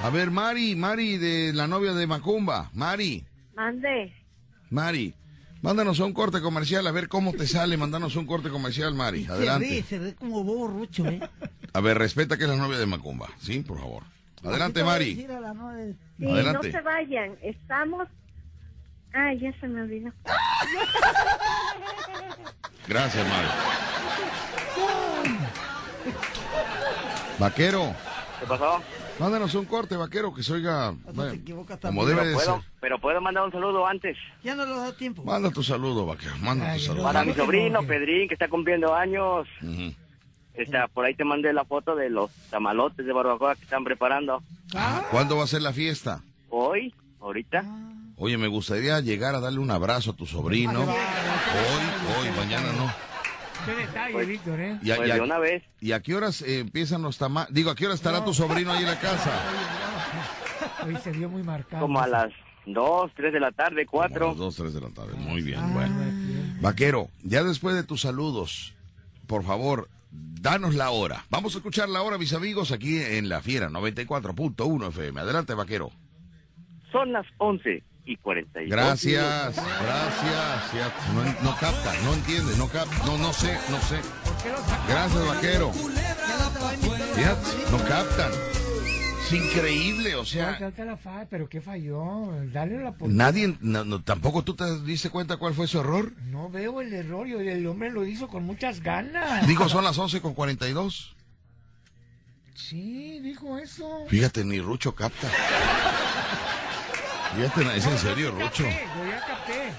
A 0.01 0.09
ver, 0.09 0.29
Mari, 0.31 0.75
Mari 0.75 1.17
de 1.17 1.53
la 1.53 1.67
novia 1.67 1.93
de 1.93 2.05
Macumba. 2.07 2.69
Mari, 2.73 3.25
Mande. 3.55 4.13
Mari, 4.69 5.13
mándanos 5.61 5.99
un 5.99 6.13
corte 6.13 6.41
comercial, 6.41 6.85
a 6.87 6.91
ver 6.91 7.07
cómo 7.07 7.33
te 7.33 7.47
sale. 7.47 7.77
Mándanos 7.77 8.15
un 8.15 8.25
corte 8.25 8.49
comercial, 8.49 8.93
Mari. 8.95 9.25
se 9.25 9.27
ríe, 9.27 9.35
Adelante. 9.49 9.83
se 9.87 9.99
ríe 9.99 10.15
como 10.15 10.43
bobo 10.43 10.67
rucho, 10.67 11.05
¿eh? 11.07 11.19
A 11.73 11.79
ver, 11.81 11.97
respeta 11.97 12.37
que 12.37 12.43
es 12.43 12.49
la 12.49 12.55
novia 12.55 12.77
de 12.77 12.85
Macumba. 12.85 13.29
Sí, 13.41 13.59
por 13.61 13.79
favor. 13.79 14.03
Adelante, 14.43 14.83
Mari. 14.83 15.15
Sí, 15.15 15.25
Adelante. 16.25 16.67
no 16.67 16.77
se 16.77 16.81
vayan. 16.81 17.37
Estamos. 17.41 18.07
Ah, 19.13 19.33
ya 19.33 19.51
se 19.59 19.67
me 19.67 19.81
olvidó. 19.81 20.11
Gracias, 22.87 23.27
Mari. 23.27 23.47
Vaquero, 27.39 27.93
¿Qué 28.39 28.45
pasó? 28.47 28.81
mándanos 29.19 29.53
un 29.55 29.65
corte, 29.65 29.95
vaquero, 29.97 30.33
que 30.33 30.43
se 30.43 30.53
oiga 30.53 30.93
bueno, 31.13 31.31
se 31.31 31.37
equivoca 31.37 31.77
como 31.79 32.01
también. 32.01 32.17
debe 32.17 32.27
de 32.29 32.35
ser. 32.37 32.45
¿Puedo, 32.45 32.63
pero 32.79 32.99
puedo 32.99 33.21
mandar 33.21 33.43
un 33.45 33.51
saludo 33.51 33.85
antes. 33.87 34.17
Ya 34.43 34.55
no 34.55 34.65
lo 34.65 34.77
da 34.79 34.95
tiempo. 34.95 35.23
Manda 35.23 35.49
tu 35.51 35.63
saludo, 35.63 36.05
vaquero, 36.05 36.35
manda 36.39 36.73
tu 36.73 36.79
saludo. 36.79 37.03
Para 37.03 37.21
mi 37.21 37.27
no 37.29 37.33
te 37.33 37.39
sobrino, 37.41 37.65
enojes. 37.79 37.87
Pedrín, 37.89 38.27
que 38.27 38.35
está 38.35 38.47
cumpliendo 38.47 38.93
años. 38.93 39.47
Está, 40.53 40.87
por 40.87 41.05
ahí 41.05 41.15
te 41.15 41.23
mandé 41.23 41.51
la 41.53 41.65
foto 41.65 41.95
de 41.95 42.09
los 42.11 42.29
tamalotes 42.51 43.05
de 43.05 43.11
barbacoa 43.13 43.55
que 43.55 43.63
están 43.63 43.83
preparando. 43.83 44.43
Ah, 44.75 45.01
¿Cuándo 45.09 45.37
va 45.37 45.43
a 45.45 45.47
ser 45.47 45.61
la 45.63 45.73
fiesta? 45.73 46.21
Hoy, 46.49 46.93
ahorita. 47.19 47.63
Oye, 48.17 48.37
me 48.37 48.47
gustaría 48.47 48.99
llegar 49.01 49.35
a 49.35 49.39
darle 49.39 49.59
un 49.59 49.71
abrazo 49.71 50.11
a 50.11 50.15
tu 50.15 50.25
sobrino. 50.25 50.81
Hoy, 50.81 50.87
hoy, 52.27 52.29
mañana 52.37 52.71
no. 52.73 52.91
Qué 53.65 53.73
detalle, 53.75 54.13
Pues- 54.13 54.27
Víctor, 54.27 54.59
¿eh? 54.59 54.79
¿Y 54.83 54.91
a, 54.91 54.95
Pues 54.97 55.07
y 55.07 55.11
a- 55.11 55.15
de 55.15 55.21
una 55.21 55.39
vez. 55.39 55.63
y 55.79 55.91
a 55.93 56.01
qué 56.01 56.15
horas 56.15 56.41
eh, 56.41 56.59
empiezan 56.59 57.01
los 57.01 57.17
tamales? 57.17 57.53
Digo, 57.53 57.71
¿a 57.71 57.75
qué 57.75 57.85
hora 57.85 57.95
estará 57.95 58.23
tu 58.23 58.33
sobrino 58.33 58.71
ahí 58.71 58.79
en 58.83 58.85
la 58.89 58.99
casa? 58.99 59.31
Hoy 60.85 60.95
se 60.97 61.11
vio 61.11 61.29
muy 61.29 61.43
marcado. 61.43 61.81
Como 61.81 61.99
a 61.99 62.07
las 62.07 62.31
2, 62.65 63.11
3 63.15 63.33
de 63.33 63.39
la 63.39 63.51
tarde, 63.51 63.85
Como 63.85 64.03
a 64.03 64.07
4. 64.09 64.27
las 64.29 64.37
dos, 64.37 64.55
tres 64.55 64.73
de 64.73 64.81
la 64.81 64.89
tarde. 64.89 65.13
Muy 65.15 65.41
bien, 65.41 65.59
Ah, 65.61 65.69
bueno. 65.73 65.95
bien. 65.99 66.57
Vaquero, 66.61 67.09
ya 67.23 67.43
después 67.43 67.75
de 67.75 67.83
tus 67.83 68.01
saludos, 68.01 68.73
por 69.27 69.43
favor, 69.43 69.89
danos 70.11 70.75
la 70.75 70.89
hora. 70.91 71.25
Vamos 71.29 71.55
a 71.55 71.57
escuchar 71.57 71.89
la 71.89 72.01
hora, 72.01 72.17
mis 72.17 72.33
amigos, 72.33 72.71
aquí 72.71 72.99
en 73.01 73.27
La 73.29 73.41
Fiera, 73.41 73.69
94.1 73.69 74.87
FM. 74.89 75.19
Adelante, 75.21 75.53
Vaquero. 75.53 75.91
Son 76.91 77.11
las 77.11 77.25
11 77.37 77.81
y 78.05 78.17
42. 78.17 78.69
Gracias, 78.69 79.55
gracias. 79.55 80.73
Ya, 80.73 80.93
no, 81.13 81.49
no 81.49 81.57
capta, 81.57 81.93
no 82.03 82.13
entiende, 82.13 82.53
no 82.57 82.67
capta, 82.67 83.05
no, 83.05 83.17
no 83.17 83.33
sé, 83.33 83.57
no 83.69 83.79
sé. 83.81 83.99
Gracias, 84.87 85.27
Vaquero. 85.27 85.71
Ya, 87.17 87.37
no 87.71 87.77
captan. 87.85 88.31
Es 89.25 89.31
increíble, 89.31 90.15
o 90.15 90.25
sea, 90.25 90.59
pero 91.29 91.47
qué 91.47 91.61
falló. 91.61 92.29
Dale 92.51 92.77
la 92.79 92.89
oportunidad. 92.89 93.25
nadie, 93.25 93.57
no, 93.61 93.85
no, 93.85 94.03
tampoco 94.03 94.43
tú 94.43 94.53
te 94.53 94.81
diste 94.81 95.09
cuenta 95.09 95.37
cuál 95.37 95.53
fue 95.53 95.67
su 95.67 95.79
error. 95.79 96.11
No 96.25 96.49
veo 96.49 96.81
el 96.81 96.93
error 96.93 97.25
y 97.27 97.33
el 97.33 97.65
hombre 97.67 97.89
lo 97.89 98.05
hizo 98.05 98.27
con 98.27 98.43
muchas 98.43 98.81
ganas. 98.81 99.47
Digo, 99.47 99.69
son 99.69 99.85
las 99.85 99.97
11 99.97 100.19
con 100.21 100.33
42. 100.33 101.15
Sí, 102.53 103.19
dijo 103.21 103.57
eso. 103.57 104.05
Fíjate, 104.07 104.43
ni 104.43 104.59
Rucho 104.59 104.93
capta. 104.93 105.29
Fíjate, 107.35 107.77
es 107.77 107.85
en 107.85 107.97
serio, 107.97 108.31
Yo 108.31 108.39
ya 108.39 108.45
Rucho. 108.45 108.63
capté, 108.63 108.85
Yo 108.97 109.05
ya 109.09 109.25
capté. 109.25 109.73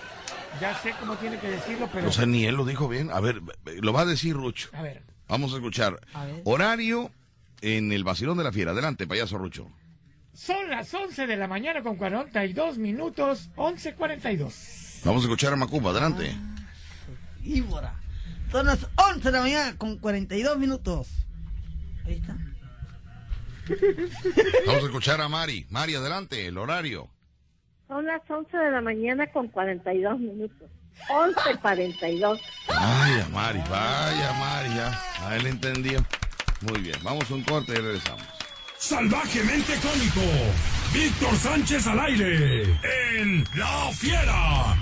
Ya 0.60 0.78
sé 0.82 0.94
cómo 1.00 1.16
tiene 1.16 1.38
que 1.38 1.48
decirlo, 1.48 1.88
pero. 1.92 2.08
O 2.08 2.12
sea, 2.12 2.26
ni 2.26 2.44
él 2.46 2.54
lo 2.54 2.64
dijo 2.64 2.88
bien. 2.88 3.10
A 3.10 3.20
ver, 3.20 3.40
lo 3.80 3.92
va 3.92 4.02
a 4.02 4.06
decir 4.06 4.34
Rucho. 4.34 4.68
A 4.72 4.82
ver, 4.82 5.02
Vamos 5.28 5.52
a 5.52 5.56
escuchar. 5.56 5.98
A 6.12 6.24
ver. 6.26 6.42
Horario 6.44 7.10
en 7.60 7.92
el 7.92 8.04
Basilón 8.04 8.38
de 8.38 8.44
la 8.44 8.52
Fiera. 8.52 8.70
Adelante, 8.72 9.06
payaso 9.06 9.36
Rucho. 9.38 9.68
son 10.32 10.68
las 10.70 10.92
11 10.92 11.26
de 11.26 11.36
la 11.36 11.48
mañana 11.48 11.82
con 11.82 11.96
42 11.96 12.78
minutos, 12.78 13.50
11.42. 13.56 15.02
Vamos 15.04 15.22
a 15.22 15.26
escuchar 15.26 15.52
a 15.52 15.56
Macumba. 15.56 15.90
Adelante. 15.90 16.34
Íbora. 17.42 18.00
Son 18.52 18.66
las 18.66 18.86
11 18.96 19.22
de 19.24 19.32
la 19.32 19.40
mañana 19.40 19.76
con 19.76 19.98
42 19.98 20.58
minutos. 20.58 21.08
Ahí 22.06 22.14
está. 22.14 22.36
Vamos 24.66 24.82
a 24.82 24.86
escuchar 24.86 25.20
a 25.20 25.28
Mari. 25.28 25.66
Mari, 25.70 25.94
adelante, 25.94 26.46
el 26.46 26.58
horario. 26.58 27.08
Son 27.88 28.06
las 28.06 28.22
11 28.28 28.56
de 28.56 28.70
la 28.70 28.80
mañana 28.80 29.26
con 29.26 29.48
42 29.48 30.18
minutos. 30.18 30.68
11.42. 31.08 32.40
Vaya, 32.68 33.28
Mari, 33.32 33.58
vaya, 33.68 34.32
Mari, 34.38 34.74
ya. 34.74 35.00
A 35.26 35.36
él 35.36 35.46
entendió. 35.46 36.04
Muy 36.62 36.80
bien, 36.80 36.96
vamos 37.02 37.30
a 37.30 37.34
un 37.34 37.42
corte 37.42 37.72
y 37.72 37.76
regresamos. 37.76 38.24
Salvajemente 38.78 39.74
cómico. 39.82 40.20
Víctor 40.92 41.34
Sánchez 41.36 41.86
al 41.86 42.00
aire. 42.00 42.62
En 43.18 43.44
La 43.56 43.90
Fiera. 43.92 44.76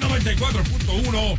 94.1 0.00 1.38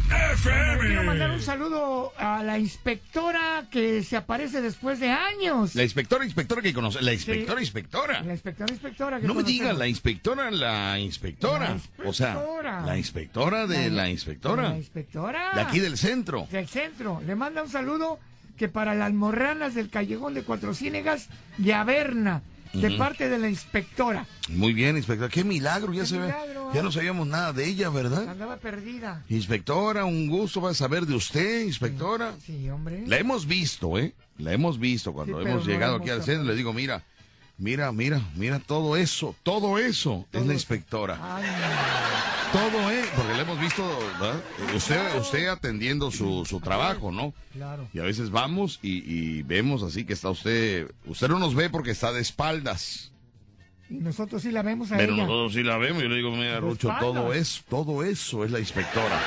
Quiero 0.80 1.04
mandar 1.04 1.30
un 1.32 1.36
FM. 1.38 1.42
saludo 1.42 2.14
a 2.18 2.44
la 2.44 2.60
inspectora 2.60 3.66
que 3.72 4.04
se 4.04 4.16
aparece 4.16 4.62
después 4.62 5.00
de 5.00 5.10
años. 5.12 5.74
La 5.76 5.84
inspectora, 5.84 6.24
inspectora 6.24 6.62
que 6.62 6.74
conoce. 6.74 7.02
La 7.02 7.14
inspectora, 7.14 7.58
Sí. 7.60 7.66
inspectora. 7.66 8.22
La 8.22 8.34
inspectora, 8.34 8.72
inspectora. 8.74 9.20
que 9.20 9.28
No 9.28 9.34
me 9.34 9.44
digas, 9.44 9.76
la 9.78 9.88
inspectora, 9.88 10.52
la 10.52 11.00
inspectora. 11.00 11.78
La 11.98 12.10
O 12.10 12.14
sea, 12.14 12.34
inspectora. 12.34 12.82
la 12.82 12.98
inspectora 12.98 13.68
de 13.68 13.90
la 13.90 14.10
inspectora. 14.10 14.70
La 14.70 14.78
inspectora. 14.78 15.52
De 15.56 15.62
aquí 15.62 15.80
del 15.80 15.98
centro. 15.98 16.48
Del 16.52 16.68
centro. 16.68 17.22
Le 17.26 17.36
manda 17.36 17.64
un 17.64 17.70
saludo 17.70 18.20
que 18.58 18.68
para 18.70 18.94
las 18.94 19.12
morranas 19.14 19.74
del 19.74 19.90
callejón 19.90 20.36
de 20.36 20.44
Cuatro 20.44 20.76
Ciénegas 20.76 21.28
de 21.58 21.74
Averna, 21.74 22.44
de 22.74 22.92
parte 22.92 23.30
de 23.30 23.38
la 23.38 23.50
inspectora. 23.50 24.26
Muy 24.50 24.74
bien, 24.74 24.98
inspectora. 24.98 25.30
Qué 25.30 25.44
milagro, 25.44 25.94
ya 25.94 26.02
Qué 26.02 26.08
se 26.08 26.18
ve. 26.18 26.34
Ya 26.74 26.80
¿eh? 26.80 26.84
no 26.84 26.92
sabíamos 26.92 27.28
nada 27.28 27.54
de 27.54 27.68
ella, 27.68 27.90
¿verdad? 27.90 28.28
Andaba 28.30 28.58
perdida. 28.58 29.24
Inspectora, 29.30 30.06
un 30.06 30.28
gusto 30.28 30.62
va 30.62 30.72
a 30.72 30.74
saber 30.74 31.06
de 31.06 31.16
usted, 31.16 31.66
inspectora. 31.66 32.34
Sí, 32.46 32.70
hombre. 32.70 33.04
La 33.08 33.18
hemos 33.18 33.46
visto, 33.46 33.98
¿eh? 33.98 34.14
La 34.38 34.54
hemos 34.54 34.80
visto 34.80 35.14
cuando 35.14 35.42
Sí, 35.42 35.48
hemos 35.50 35.66
llegado 35.66 35.98
aquí 35.98 36.10
al 36.10 36.24
centro. 36.24 36.44
Le 36.46 36.56
digo, 36.56 36.74
mira, 36.74 37.04
mira, 37.58 37.92
mira, 37.92 38.22
mira 38.36 38.60
todo 38.60 38.98
eso, 38.98 39.36
todo 39.44 39.78
eso 39.78 40.26
es 40.34 40.46
la 40.46 40.54
inspectora. 40.54 41.20
Ay. 41.22 41.44
Todo 42.52 42.92
es, 42.92 43.08
porque 43.16 43.34
la 43.34 43.42
hemos 43.42 43.60
visto, 43.60 43.84
¿verdad? 44.20 44.36
Eh, 44.60 44.76
Usted, 44.76 45.18
usted 45.20 45.48
atendiendo 45.48 46.12
su, 46.12 46.46
su 46.46 46.60
trabajo, 46.60 47.12
¿no? 47.12 47.34
Claro. 47.52 47.88
Y 47.94 48.00
a 48.00 48.04
veces 48.04 48.30
vamos 48.30 48.80
y, 48.84 48.98
y 49.12 49.42
vemos 49.42 49.82
así 49.82 50.06
que 50.06 50.14
está 50.14 50.30
usted, 50.30 50.92
usted 51.08 51.30
no 51.30 51.40
nos 51.40 51.56
ve 51.56 51.72
porque 51.72 51.90
está 51.92 52.12
de 52.12 52.22
espaldas. 52.22 53.12
Y 53.90 53.96
nosotros 53.96 54.42
sí 54.42 54.52
la 54.52 54.62
vemos 54.62 54.92
a 54.92 54.98
Pero 54.98 55.14
ella. 55.14 55.24
nosotros 55.24 55.54
sí 55.54 55.64
la 55.64 55.78
vemos. 55.78 56.02
Yo 56.02 56.10
le 56.10 56.16
digo, 56.16 56.32
mira, 56.32 56.60
Rucho, 56.60 56.92
todo 57.00 57.34
es, 57.34 57.64
todo 57.70 58.04
eso 58.04 58.44
es 58.46 58.52
la 58.52 58.60
inspectora. 58.60 59.20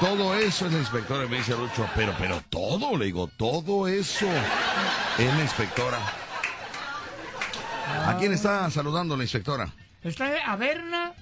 Todo 0.00 0.34
eso 0.34 0.66
es 0.66 0.72
la 0.72 0.78
inspectora. 0.78 1.24
Y 1.26 1.28
me 1.28 1.36
dice 1.38 1.54
Rucho, 1.54 1.86
pero, 1.94 2.14
pero 2.18 2.42
todo, 2.48 2.96
le 2.96 3.04
digo, 3.06 3.28
todo 3.36 3.86
eso 3.86 4.26
es 5.18 5.34
la 5.34 5.42
inspectora. 5.42 5.98
¿A 8.06 8.16
quién 8.18 8.32
está 8.32 8.70
saludando 8.70 9.16
la 9.16 9.24
inspectora? 9.24 9.72
Está 10.02 10.32
a 10.46 10.56
Berna, 10.56 11.12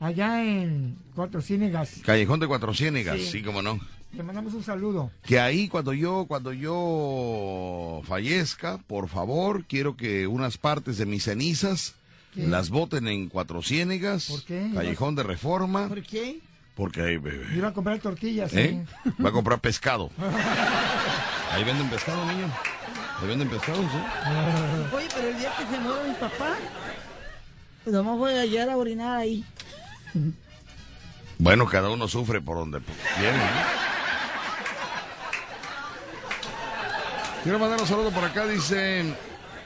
allá 0.00 0.42
en 0.42 0.98
Cuatro 1.14 1.40
Ciénegas. 1.40 2.00
Callejón 2.04 2.40
de 2.40 2.48
Cuatro 2.48 2.74
Ciénegas, 2.74 3.16
Sí. 3.18 3.26
sí, 3.30 3.42
como 3.42 3.62
no. 3.62 3.78
Le 4.12 4.22
mandamos 4.22 4.54
un 4.54 4.62
saludo. 4.64 5.10
Que 5.22 5.38
ahí 5.38 5.68
cuando 5.68 5.92
yo, 5.92 6.24
cuando 6.26 6.52
yo 6.52 8.00
fallezca, 8.06 8.78
por 8.86 9.08
favor, 9.08 9.64
quiero 9.66 9.96
que 9.96 10.26
unas 10.26 10.56
partes 10.56 10.96
de 10.96 11.06
mis 11.06 11.24
cenizas 11.24 11.94
¿Qué? 12.34 12.46
las 12.46 12.70
boten 12.70 13.06
en 13.08 13.28
Cuatro 13.28 13.62
Ciénegas, 13.62 14.26
¿Por 14.26 14.44
qué? 14.44 14.70
Callejón 14.74 15.14
de 15.14 15.22
Reforma, 15.24 15.88
¿Por 15.88 16.02
qué? 16.02 16.40
porque 16.74 17.02
ahí, 17.02 17.14
eh, 17.16 17.46
Iba 17.56 17.68
a 17.68 17.72
comprar 17.72 17.98
tortillas. 17.98 18.52
¿eh? 18.54 18.84
¿eh? 19.04 19.10
va 19.22 19.28
a 19.30 19.32
comprar 19.32 19.58
pescado. 19.60 20.10
Ahí 21.52 21.64
venden 21.64 21.88
pescado, 21.90 22.24
niño. 22.26 22.46
Ahí 23.20 23.26
venden 23.26 23.48
pescado, 23.48 23.78
sí. 23.78 24.94
Oye, 24.96 25.08
pero 25.14 25.28
el 25.28 25.38
día 25.38 25.50
que 25.56 25.64
se 25.64 25.80
muera 25.80 26.04
mi 26.04 26.14
papá, 26.14 26.54
pues 27.82 27.94
nomás 27.96 28.16
voy 28.16 28.32
a 28.32 28.44
llegar 28.46 28.70
a 28.70 28.76
orinar 28.76 29.16
ahí. 29.16 29.44
Bueno, 31.38 31.66
cada 31.66 31.90
uno 31.90 32.06
sufre 32.06 32.40
por 32.40 32.58
donde 32.58 32.80
viene. 33.18 33.42
Quiero 37.42 37.58
mandar 37.58 37.80
un 37.80 37.86
saludo 37.86 38.10
por 38.10 38.24
acá, 38.24 38.46
dicen 38.46 39.14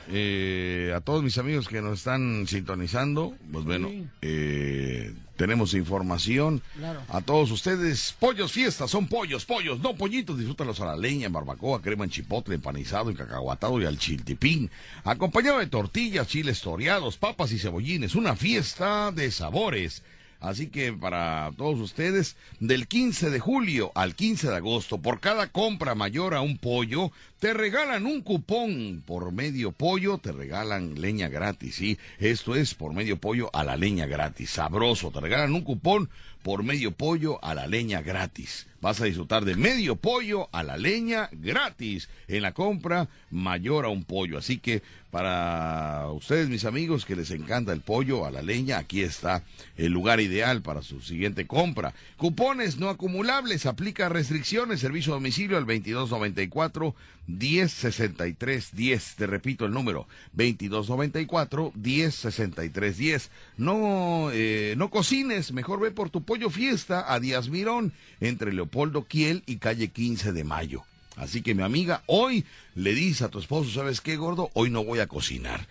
eh, 0.09 0.93
a 0.95 1.01
todos 1.01 1.23
mis 1.23 1.39
amigos 1.39 1.69
que 1.69 1.81
nos 1.81 1.99
están 1.99 2.47
sintonizando. 2.47 3.35
Pues 3.51 3.65
bueno, 3.65 3.91
eh, 4.21 5.15
tenemos 5.37 5.73
información. 5.75 6.63
Claro. 6.77 7.03
A 7.09 7.23
todos 7.23 7.51
ustedes, 7.51 8.15
pollos 8.19 8.53
fiestas, 8.53 8.91
son 8.91 9.09
pollos, 9.09 9.47
pollos, 9.47 9.81
no 9.81 9.97
pollitos, 9.97 10.37
disfrútalos 10.37 10.81
a 10.81 10.87
la 10.87 10.97
leña, 10.97 11.27
en 11.27 11.33
barbacoa, 11.33 11.81
crema 11.81 12.05
en 12.05 12.11
chipotle, 12.11 12.55
empanizado, 12.55 13.11
en 13.11 13.17
cacahuatado 13.17 13.81
y 13.81 13.87
al 13.87 13.99
chiltipín, 13.99 14.71
acompañado 15.05 15.59
de 15.59 15.67
tortillas, 15.67 16.29
chiles 16.29 16.61
toreados, 16.61 17.17
papas 17.17 17.53
y 17.53 17.59
cebollines, 17.59 18.15
una 18.15 18.37
fiesta 18.37 19.11
de 19.13 19.31
sabores. 19.31 20.03
Así 20.43 20.67
que 20.67 20.93
para 20.93 21.53
todos 21.57 21.79
ustedes, 21.79 22.37
del 22.59 22.89
15 22.89 23.31
de 23.31 23.39
julio 23.39 23.93
al 23.95 24.17
15 24.17 24.49
de 24.49 24.57
agosto, 24.57 24.99
por 24.99 25.21
cada 25.21 25.47
compra 25.53 25.95
mayor 25.95 26.35
a 26.35 26.41
un 26.41 26.59
pollo, 26.59 27.13
te 27.39 27.55
regalan 27.55 28.07
un 28.07 28.23
cupón 28.23 29.05
por 29.07 29.31
medio 29.31 29.71
pollo, 29.71 30.19
te 30.19 30.33
regalan 30.33 31.01
leña 31.01 31.29
gratis, 31.29 31.77
¿sí? 31.77 31.97
Esto 32.19 32.57
es 32.57 32.75
por 32.75 32.93
medio 32.93 33.19
pollo 33.19 33.51
a 33.53 33.63
la 33.63 33.77
leña 33.77 34.07
gratis, 34.07 34.51
sabroso, 34.51 35.13
te 35.13 35.21
regalan 35.21 35.55
un 35.55 35.63
cupón 35.63 36.11
por 36.43 36.65
medio 36.65 36.91
pollo 36.91 37.39
a 37.45 37.55
la 37.55 37.69
leña 37.69 38.03
gratis. 38.03 38.67
Vas 38.81 39.01
a 39.01 39.05
disfrutar 39.05 39.45
de 39.45 39.55
medio 39.55 39.95
pollo 39.95 40.49
a 40.51 40.65
la 40.65 40.77
leña 40.77 41.29
gratis 41.31 42.09
en 42.27 42.43
la 42.43 42.53
compra 42.53 43.09
mayor 43.31 43.85
a 43.85 43.91
un 43.91 44.03
pollo. 44.03 44.39
Así 44.39 44.59
que 44.59 44.83
para 45.13 46.09
ustedes, 46.09 46.49
mis 46.49 46.65
amigos, 46.65 47.05
que 47.05 47.15
les 47.15 47.31
encanta 47.33 47.75
el 47.75 47.83
pollo 47.83 48.25
a 48.25 48.31
la 48.31 48.41
leña, 48.41 48.79
aquí 48.79 49.03
está 49.03 49.45
el 49.77 49.93
lugar 49.93 50.21
ideal 50.21 50.63
para 50.63 50.81
su 50.81 51.03
siguiente 51.03 51.47
compra. 51.47 51.93
Cupones 52.17 52.79
no 52.79 52.89
acumulables, 52.89 53.67
aplica 53.67 54.09
restricciones, 54.09 54.81
servicio 54.81 55.13
a 55.13 55.17
domicilio 55.17 55.59
al 55.59 55.67
2294 55.67 56.95
1063 57.27 58.71
10. 58.75 59.15
Te 59.17 59.27
repito 59.27 59.67
el 59.67 59.73
número, 59.73 60.09
2294 60.33 61.73
1063 61.75 62.97
10. 62.97 63.31
No, 63.59 64.31
eh, 64.33 64.73
no 64.79 64.89
cocines, 64.89 65.53
mejor 65.53 65.81
ve 65.81 65.91
por 65.91 66.09
tu 66.09 66.25
pollo 66.25 66.49
fiesta 66.49 67.13
a 67.13 67.21
Díaz 67.21 67.51
Mirón, 67.51 67.93
entre 68.21 68.55
Leopoldo 68.55 69.05
Kiel 69.05 69.43
y 69.45 69.59
calle 69.59 69.89
15 69.89 70.33
de 70.33 70.45
Mayo. 70.45 70.85
Así 71.17 71.43
que 71.43 71.55
mi 71.55 71.63
amiga, 71.63 72.03
hoy 72.07 72.45
le 72.75 72.95
dice 72.95 73.25
a 73.25 73.29
tu 73.29 73.39
esposo, 73.39 73.71
¿sabes 73.71 74.01
qué, 74.01 74.17
gordo? 74.17 74.51
Hoy 74.55 74.71
no 74.71 74.85
voy 74.85 75.01
a 75.01 75.07
cocinar. 75.07 75.67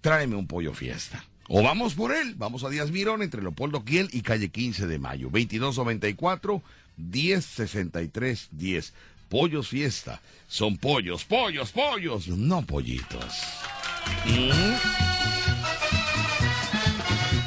Tráeme 0.00 0.36
un 0.36 0.46
pollo 0.46 0.74
fiesta. 0.74 1.24
O 1.48 1.62
vamos 1.62 1.94
por 1.94 2.14
él, 2.14 2.34
vamos 2.36 2.62
a 2.62 2.68
Díaz 2.68 2.90
Mirón 2.90 3.22
entre 3.22 3.40
Leopoldo 3.40 3.84
Kiel 3.84 4.10
y 4.12 4.20
calle 4.20 4.50
15 4.50 4.86
de 4.86 4.98
mayo, 4.98 5.30
2294 5.30 6.62
1063 6.96 8.48
10. 8.52 8.92
Pollos 9.30 9.68
fiesta. 9.68 10.20
Son 10.46 10.76
pollos, 10.76 11.24
pollos, 11.24 11.72
pollos, 11.72 12.28
no 12.28 12.62
pollitos. 12.62 13.34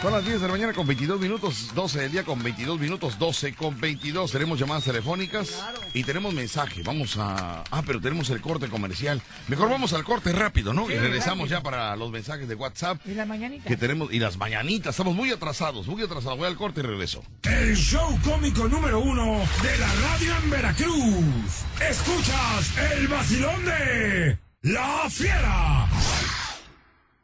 Son 0.01 0.11
las 0.11 0.25
10 0.25 0.41
de 0.41 0.47
la 0.47 0.53
mañana 0.53 0.73
con 0.73 0.87
22 0.87 1.19
minutos, 1.21 1.69
12 1.75 1.99
del 1.99 2.11
día 2.11 2.23
con 2.23 2.41
22 2.41 2.79
minutos, 2.79 3.19
12 3.19 3.53
con 3.53 3.79
22. 3.79 4.31
Tenemos 4.31 4.59
llamadas 4.59 4.83
telefónicas 4.85 5.63
y 5.93 6.03
tenemos 6.03 6.33
mensaje. 6.33 6.81
Vamos 6.81 7.17
a... 7.19 7.63
Ah, 7.69 7.83
pero 7.85 8.01
tenemos 8.01 8.27
el 8.31 8.41
corte 8.41 8.67
comercial. 8.67 9.21
Mejor 9.47 9.69
vamos 9.69 9.93
al 9.93 10.03
corte 10.03 10.31
rápido, 10.31 10.73
¿no? 10.73 10.87
Sí, 10.87 10.93
y 10.93 10.97
regresamos 10.97 11.49
rápido. 11.51 11.59
ya 11.59 11.63
para 11.63 11.95
los 11.95 12.09
mensajes 12.09 12.47
de 12.47 12.55
WhatsApp 12.55 12.99
Y 13.05 13.13
la 13.13 13.27
mañanita. 13.27 13.63
que 13.67 13.77
tenemos. 13.77 14.11
Y 14.11 14.17
las 14.17 14.37
mañanitas, 14.37 14.89
estamos 14.95 15.13
muy 15.13 15.29
atrasados, 15.29 15.85
muy 15.85 16.01
atrasados. 16.01 16.35
Voy 16.39 16.47
al 16.47 16.55
corte 16.57 16.79
y 16.79 16.83
regreso. 16.83 17.23
El 17.43 17.75
show 17.77 18.17
cómico 18.23 18.67
número 18.67 18.99
uno 19.01 19.37
de 19.61 19.77
la 19.77 19.87
radio 19.93 20.35
en 20.43 20.49
Veracruz. 20.49 21.65
Escuchas 21.79 22.71
el 22.97 23.07
vacilón 23.07 23.65
de 23.65 24.39
La 24.63 25.07
Fiera. 25.11 25.87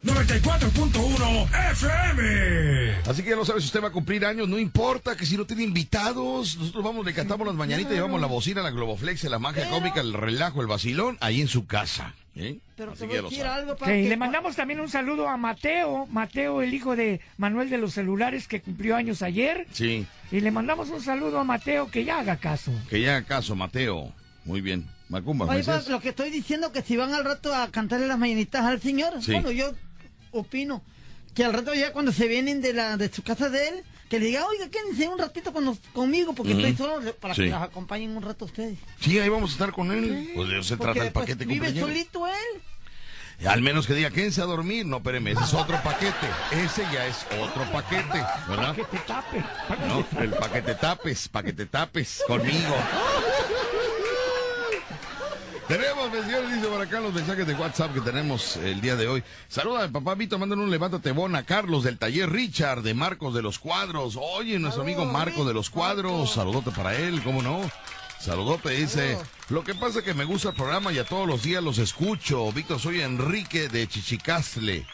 94.1 0.04 1.50
FM. 1.72 2.96
Así 3.10 3.24
que 3.24 3.32
ya 3.32 3.36
lo 3.36 3.46
sabes, 3.46 3.66
usted 3.66 3.82
va 3.84 3.88
a 3.88 3.92
cumplir 3.92 4.26
años, 4.26 4.48
no 4.48 4.60
importa 4.60 5.16
que 5.18 5.26
si 5.26 5.38
no 5.38 5.46
tiene 5.46 5.64
invitados, 5.64 6.56
nosotros 6.58 6.84
vamos, 6.84 7.06
le 7.06 7.14
cantamos 7.14 7.48
las 7.48 7.56
mañanitas, 7.56 7.94
llevamos 7.94 8.22
la 8.22 8.28
bocina, 8.28 8.62
la 8.62 8.70
globoflex, 8.72 9.24
la 9.26 9.40
magia 9.40 9.70
cómica, 9.70 10.00
el 10.02 10.14
relajo, 10.14 10.62
el 10.62 10.68
vacilón, 10.68 11.18
ahí 11.20 11.42
en 11.42 11.48
su 11.48 11.66
casa. 11.66 12.14
¿eh? 12.36 12.60
Pero 12.76 12.92
Así 12.94 13.08
que 13.08 13.16
ya 13.16 13.22
lo 13.22 13.32
sabe. 13.32 13.44
algo 13.50 13.76
para 13.76 13.92
Sí, 13.96 14.04
que... 14.04 14.10
le 14.10 14.18
mandamos 14.18 14.56
también 14.56 14.80
un 14.80 14.90
saludo 14.90 15.28
a 15.28 15.38
Mateo, 15.38 16.06
Mateo, 16.08 16.62
el 16.62 16.74
hijo 16.74 16.96
de 16.96 17.20
Manuel 17.38 17.70
de 17.70 17.78
los 17.80 17.94
celulares 17.94 18.48
que 18.48 18.62
cumplió 18.62 18.96
años 18.96 19.22
ayer. 19.24 19.68
Sí, 19.72 20.06
Y 20.32 20.42
le 20.42 20.52
mandamos 20.52 20.90
un 20.90 21.02
saludo 21.02 21.40
a 21.40 21.44
Mateo 21.44 21.90
que 21.90 22.06
ya 22.06 22.20
haga 22.20 22.38
caso. 22.38 22.72
que 22.90 23.02
ya 23.02 23.18
haga 23.18 23.26
caso, 23.28 23.56
Mateo. 23.56 24.14
Muy 24.46 24.62
bien. 24.62 24.86
Macumba, 25.10 25.46
¿me 25.46 25.54
Oye, 25.56 25.64
pues, 25.64 25.88
lo 25.88 26.02
que 26.02 26.10
estoy 26.10 26.30
diciendo 26.30 26.72
que 26.74 26.82
si 26.82 26.98
van 26.98 27.14
al 27.14 27.24
rato 27.24 27.56
a 27.56 27.72
cantarle 27.72 28.08
las 28.08 28.20
mañanitas 28.20 28.64
al 28.66 28.82
señor, 28.82 29.24
Sí. 29.24 29.32
bueno, 29.32 29.52
yo 29.52 29.72
opino 30.32 30.82
que 31.34 31.44
al 31.46 31.54
rato 31.54 31.74
ya 31.76 31.94
cuando 31.94 32.12
se 32.12 32.28
vienen 32.28 32.62
de 32.62 32.74
la 32.74 32.98
de 32.98 33.12
su 33.14 33.22
casa 33.24 33.50
de 33.50 33.68
él, 33.68 33.84
que 34.10 34.20
le 34.20 34.28
diga, 34.28 34.46
oiga, 34.48 34.70
quédense 34.70 35.08
un 35.08 35.20
ratito 35.20 35.52
con 35.54 35.66
nos- 35.66 35.80
conmigo 35.94 36.34
porque 36.34 36.54
estoy 36.54 36.76
solo 36.76 37.14
para 37.16 37.36
Sí. 37.36 37.44
que 37.44 37.50
las 37.50 37.62
acompañen 37.64 38.16
un 38.16 38.24
rato 38.24 38.46
ustedes. 38.46 38.80
Sí, 39.02 39.20
ahí 39.20 39.30
vamos 39.30 39.52
a 39.52 39.54
estar 39.54 39.72
con 39.72 39.92
él. 39.92 40.32
Pues 40.34 40.50
de 40.50 40.56
eso 40.60 40.64
se 40.70 40.78
porque, 40.78 40.94
trata 40.94 41.08
el 41.08 41.14
pues, 41.14 41.24
paquete 41.26 41.46
vive 41.46 41.80
solito 41.80 42.26
él. 42.28 42.62
Al 43.46 43.62
menos 43.62 43.86
que 43.86 43.94
diga, 43.94 44.10
quédense 44.10 44.42
a 44.42 44.46
dormir. 44.46 44.84
No, 44.88 44.98
espéreme, 44.98 45.32
ese 45.34 45.44
es 45.44 45.54
otro 45.54 45.80
paquete. 45.84 46.26
Ese 46.54 46.82
ya 46.92 47.06
es 47.06 47.18
otro 47.40 47.72
paquete, 47.72 48.24
¿verdad? 48.50 48.76
Que 48.76 48.84
te 48.86 48.98
tape. 48.98 49.44
No, 49.88 50.04
el 50.22 50.32
paquete 50.32 50.74
tapes, 50.74 51.28
paquete 51.28 51.66
tapes 51.68 52.24
conmigo. 52.26 52.76
Tenemos, 55.68 56.10
menciones, 56.10 56.56
dice 56.56 56.68
por 56.68 56.82
acá 56.82 57.02
los 57.02 57.14
mensajes 57.14 57.46
de 57.46 57.54
WhatsApp 57.54 57.94
que 57.94 58.00
tenemos 58.00 58.56
el 58.56 58.80
día 58.80 58.96
de 58.96 59.10
hoy. 59.10 59.22
Saluda 59.50 59.84
al 59.84 59.92
papá 59.92 60.16
Vito, 60.16 60.40
mandan 60.40 60.60
un 60.60 60.72
levántate 60.72 61.12
bona, 61.12 61.44
Carlos 61.44 61.84
del 61.84 61.98
taller 61.98 62.32
Richard 62.32 62.84
de 62.84 62.94
Marcos 62.94 63.34
de 63.34 63.42
los 63.42 63.60
Cuadros. 63.60 64.18
Oye, 64.18 64.60
nuestro 64.60 64.84
amigo 64.84 65.04
Marcos 65.04 65.46
de 65.46 65.54
los 65.54 65.70
Cuadros, 65.70 66.32
saludote 66.32 66.72
para 66.72 66.96
él, 66.96 67.22
¿cómo 67.22 67.42
no? 67.42 67.60
Saludote, 68.18 68.70
dice. 68.70 69.18
Lo 69.50 69.66
que 69.66 69.76
pasa 69.76 70.00
es 70.00 70.06
que 70.06 70.14
me 70.14 70.24
gusta 70.24 70.50
el 70.50 70.56
programa 70.56 70.94
y 70.94 71.00
a 71.00 71.04
todos 71.04 71.28
los 71.28 71.44
días 71.44 71.62
los 71.62 71.80
escucho. 71.80 72.50
Víctor, 72.54 72.80
soy 72.80 73.02
Enrique 73.02 73.68
de 73.68 73.88
Chichicastle. 73.88 74.86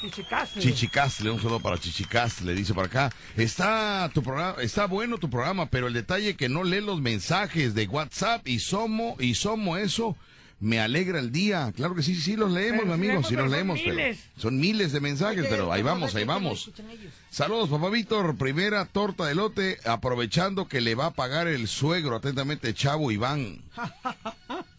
Chichicastle. 0.00 0.62
Chichicastle, 0.62 1.30
un 1.30 1.38
saludo 1.38 1.60
para 1.60 1.78
Chichicastle, 1.78 2.54
dice 2.54 2.72
por 2.72 2.84
acá. 2.86 3.10
Está 3.36 4.08
tu 4.14 4.22
programa, 4.22 4.62
está 4.62 4.86
bueno 4.86 5.18
tu 5.18 5.28
programa, 5.28 5.66
pero 5.66 5.88
el 5.88 5.92
detalle 5.94 6.36
que 6.36 6.48
no 6.48 6.62
lee 6.62 6.80
los 6.80 7.00
mensajes 7.00 7.74
de 7.74 7.86
WhatsApp 7.88 8.46
y 8.46 8.60
somo, 8.60 9.16
y 9.18 9.34
somo 9.34 9.76
eso, 9.76 10.16
me 10.60 10.80
alegra 10.80 11.18
el 11.18 11.32
día. 11.32 11.72
Claro 11.74 11.94
que 11.96 12.02
sí, 12.02 12.14
sí 12.14 12.36
los 12.36 12.52
leemos, 12.52 12.82
Pero 12.84 12.96
mi 12.96 13.24
sí 13.24 13.34
los 13.34 13.50
leemos, 13.50 13.80
pero 13.80 13.94
miles. 13.96 14.18
son 14.36 14.58
miles 14.58 14.92
de 14.92 15.00
mensajes, 15.00 15.40
Oye, 15.40 15.48
pero 15.48 15.72
ahí 15.72 15.82
vamos, 15.82 16.14
ahí 16.14 16.24
vamos. 16.24 16.70
Saludos, 17.30 17.68
papá 17.68 17.90
Víctor, 17.90 18.36
primera 18.36 18.84
torta 18.84 19.26
de 19.26 19.34
lote, 19.34 19.78
aprovechando 19.84 20.68
que 20.68 20.80
le 20.80 20.94
va 20.94 21.06
a 21.06 21.10
pagar 21.12 21.48
el 21.48 21.66
suegro, 21.66 22.16
atentamente, 22.16 22.72
Chavo 22.72 23.10
Iván. 23.10 23.62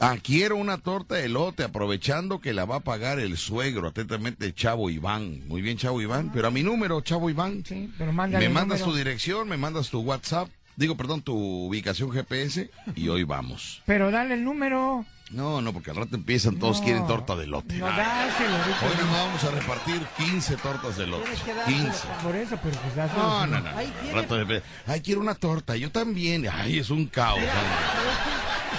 Ah, 0.00 0.16
quiero 0.22 0.56
una 0.56 0.78
torta 0.78 1.14
de 1.16 1.24
elote, 1.26 1.62
aprovechando 1.64 2.40
que 2.40 2.52
la 2.52 2.64
va 2.64 2.76
a 2.76 2.80
pagar 2.80 3.18
el 3.18 3.36
suegro, 3.36 3.88
atentamente 3.88 4.52
Chavo 4.54 4.90
Iván. 4.90 5.46
Muy 5.48 5.62
bien, 5.62 5.76
Chavo 5.78 6.00
Iván, 6.00 6.30
pero 6.32 6.48
a 6.48 6.50
mi 6.50 6.62
número, 6.62 7.00
Chavo 7.00 7.30
Iván. 7.30 7.64
Sí, 7.66 7.90
pero 7.98 8.12
me 8.12 8.48
mandas 8.48 8.82
tu 8.82 8.94
dirección, 8.94 9.48
me 9.48 9.56
mandas 9.56 9.90
tu 9.90 10.00
WhatsApp, 10.00 10.48
digo, 10.76 10.96
perdón, 10.96 11.22
tu 11.22 11.34
ubicación 11.36 12.10
GPS 12.10 12.70
y 12.94 13.08
hoy 13.08 13.24
vamos. 13.24 13.82
Pero 13.86 14.10
dale 14.10 14.34
el 14.34 14.44
número. 14.44 15.04
No, 15.30 15.62
no, 15.62 15.72
porque 15.72 15.90
al 15.90 15.96
rato 15.96 16.14
empiezan, 16.16 16.58
todos 16.58 16.78
No. 16.80 16.84
quieren 16.84 17.06
torta 17.06 17.34
de 17.34 17.46
lote. 17.46 17.76
No, 17.76 17.86
Ah, 17.86 17.96
dáselo. 17.96 18.54
Hoy 18.56 18.96
nos 19.00 19.10
vamos 19.10 19.42
a 19.44 19.50
repartir 19.52 20.02
15 20.18 20.56
tortas 20.56 20.96
de 20.98 21.06
lote. 21.06 21.24
Tienes 21.24 21.40
que 21.42 21.54
dárselo 21.54 21.78
15. 21.84 22.08
Por 22.22 22.36
eso, 22.36 22.58
pero 22.62 22.78
pues 22.78 22.94
dáselo. 22.94 23.22
No, 23.22 23.46
no, 23.46 23.60
no. 23.60 23.68
Al 23.70 23.92
tiene. 24.02 24.14
rato 24.20 24.44
de- 24.44 24.62
Ay, 24.86 25.00
quiero 25.00 25.20
una 25.22 25.34
torta. 25.34 25.76
Yo 25.76 25.90
también. 25.90 26.46
Ay, 26.52 26.78
es 26.78 26.90
un 26.90 27.06
caos. 27.06 27.40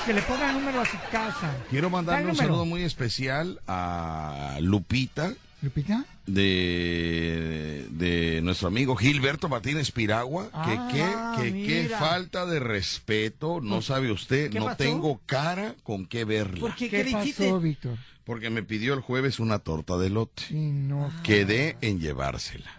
Que 0.06 0.14
le 0.14 0.22
ponga 0.22 0.50
el 0.52 0.58
número 0.58 0.82
a 0.82 0.86
su 0.86 0.98
casa. 1.12 1.56
Quiero 1.70 1.90
mandarle 1.90 2.26
un 2.26 2.28
número. 2.32 2.48
saludo 2.48 2.66
muy 2.66 2.84
especial 2.84 3.60
a 3.68 4.60
Lupita 4.62 5.34
¿Lupita? 5.64 6.06
de, 6.28 7.88
de 7.90 8.40
nuestro 8.44 8.68
amigo 8.68 8.96
Gilberto 8.96 9.50
Martínez 9.50 9.92
Piragua. 9.92 10.50
Ah, 10.54 10.90
que 10.92 11.44
qué, 11.44 11.54
que 11.54 11.66
qué 11.66 11.90
falta 11.90 12.46
de 12.46 12.60
respeto. 12.60 13.62
No 13.62 13.82
sabe 13.82 14.12
usted, 14.12 14.52
¿Qué 14.52 14.60
no 14.60 14.66
pasó? 14.66 14.78
tengo 14.78 15.22
cara 15.26 15.74
con 15.82 16.06
qué 16.06 16.24
verla. 16.24 16.60
¿Por 16.60 16.76
qué? 16.76 16.88
¿Qué, 16.90 17.04
¿Qué 17.06 17.12
pasó, 17.12 17.60
Víctor? 17.60 17.98
Porque 18.26 18.52
me 18.52 18.62
pidió 18.62 18.94
el 18.94 19.02
jueves 19.02 19.40
una 19.40 19.58
torta 19.60 19.98
de 19.98 20.12
lote. 20.12 20.44
Sí, 20.48 20.56
no. 20.72 21.12
Quedé 21.24 21.78
en 21.82 22.00
llevársela. 22.00 22.72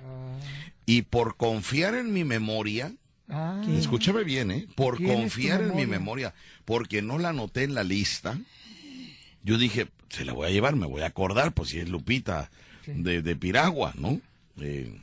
Y 0.87 1.03
por 1.03 1.37
confiar 1.37 1.97
en 1.97 2.13
mi 2.13 2.23
memoria, 2.23 2.93
Ah, 3.29 3.61
escúchame 3.77 4.23
bien, 4.25 4.51
¿eh? 4.51 4.67
Por 4.77 4.97
¿Quién 4.99 5.11
es 5.11 5.17
tu 5.17 5.21
confiar 5.23 5.61
en 5.63 5.69
mi 5.69 5.87
memoria? 5.87 5.99
memoria, 5.99 6.35
porque 6.65 7.03
no 7.03 7.19
la 7.19 7.31
anoté 7.31 7.65
en 7.65 7.75
la 7.75 7.83
lista, 7.85 8.39
yo 9.43 9.59
dije, 9.59 9.89
se 10.09 10.25
la 10.25 10.33
voy 10.33 10.47
a 10.47 10.51
llevar, 10.51 10.77
me 10.77 10.87
voy 10.87 11.03
a 11.03 11.07
acordar, 11.07 11.53
pues 11.53 11.71
si 11.71 11.79
es 11.79 11.89
Lupita 11.89 12.51
Sí. 12.85 12.93
de, 12.95 13.21
de 13.23 13.35
Piragua, 13.35 13.93
¿no? 13.99 14.21
Eh, 14.61 14.97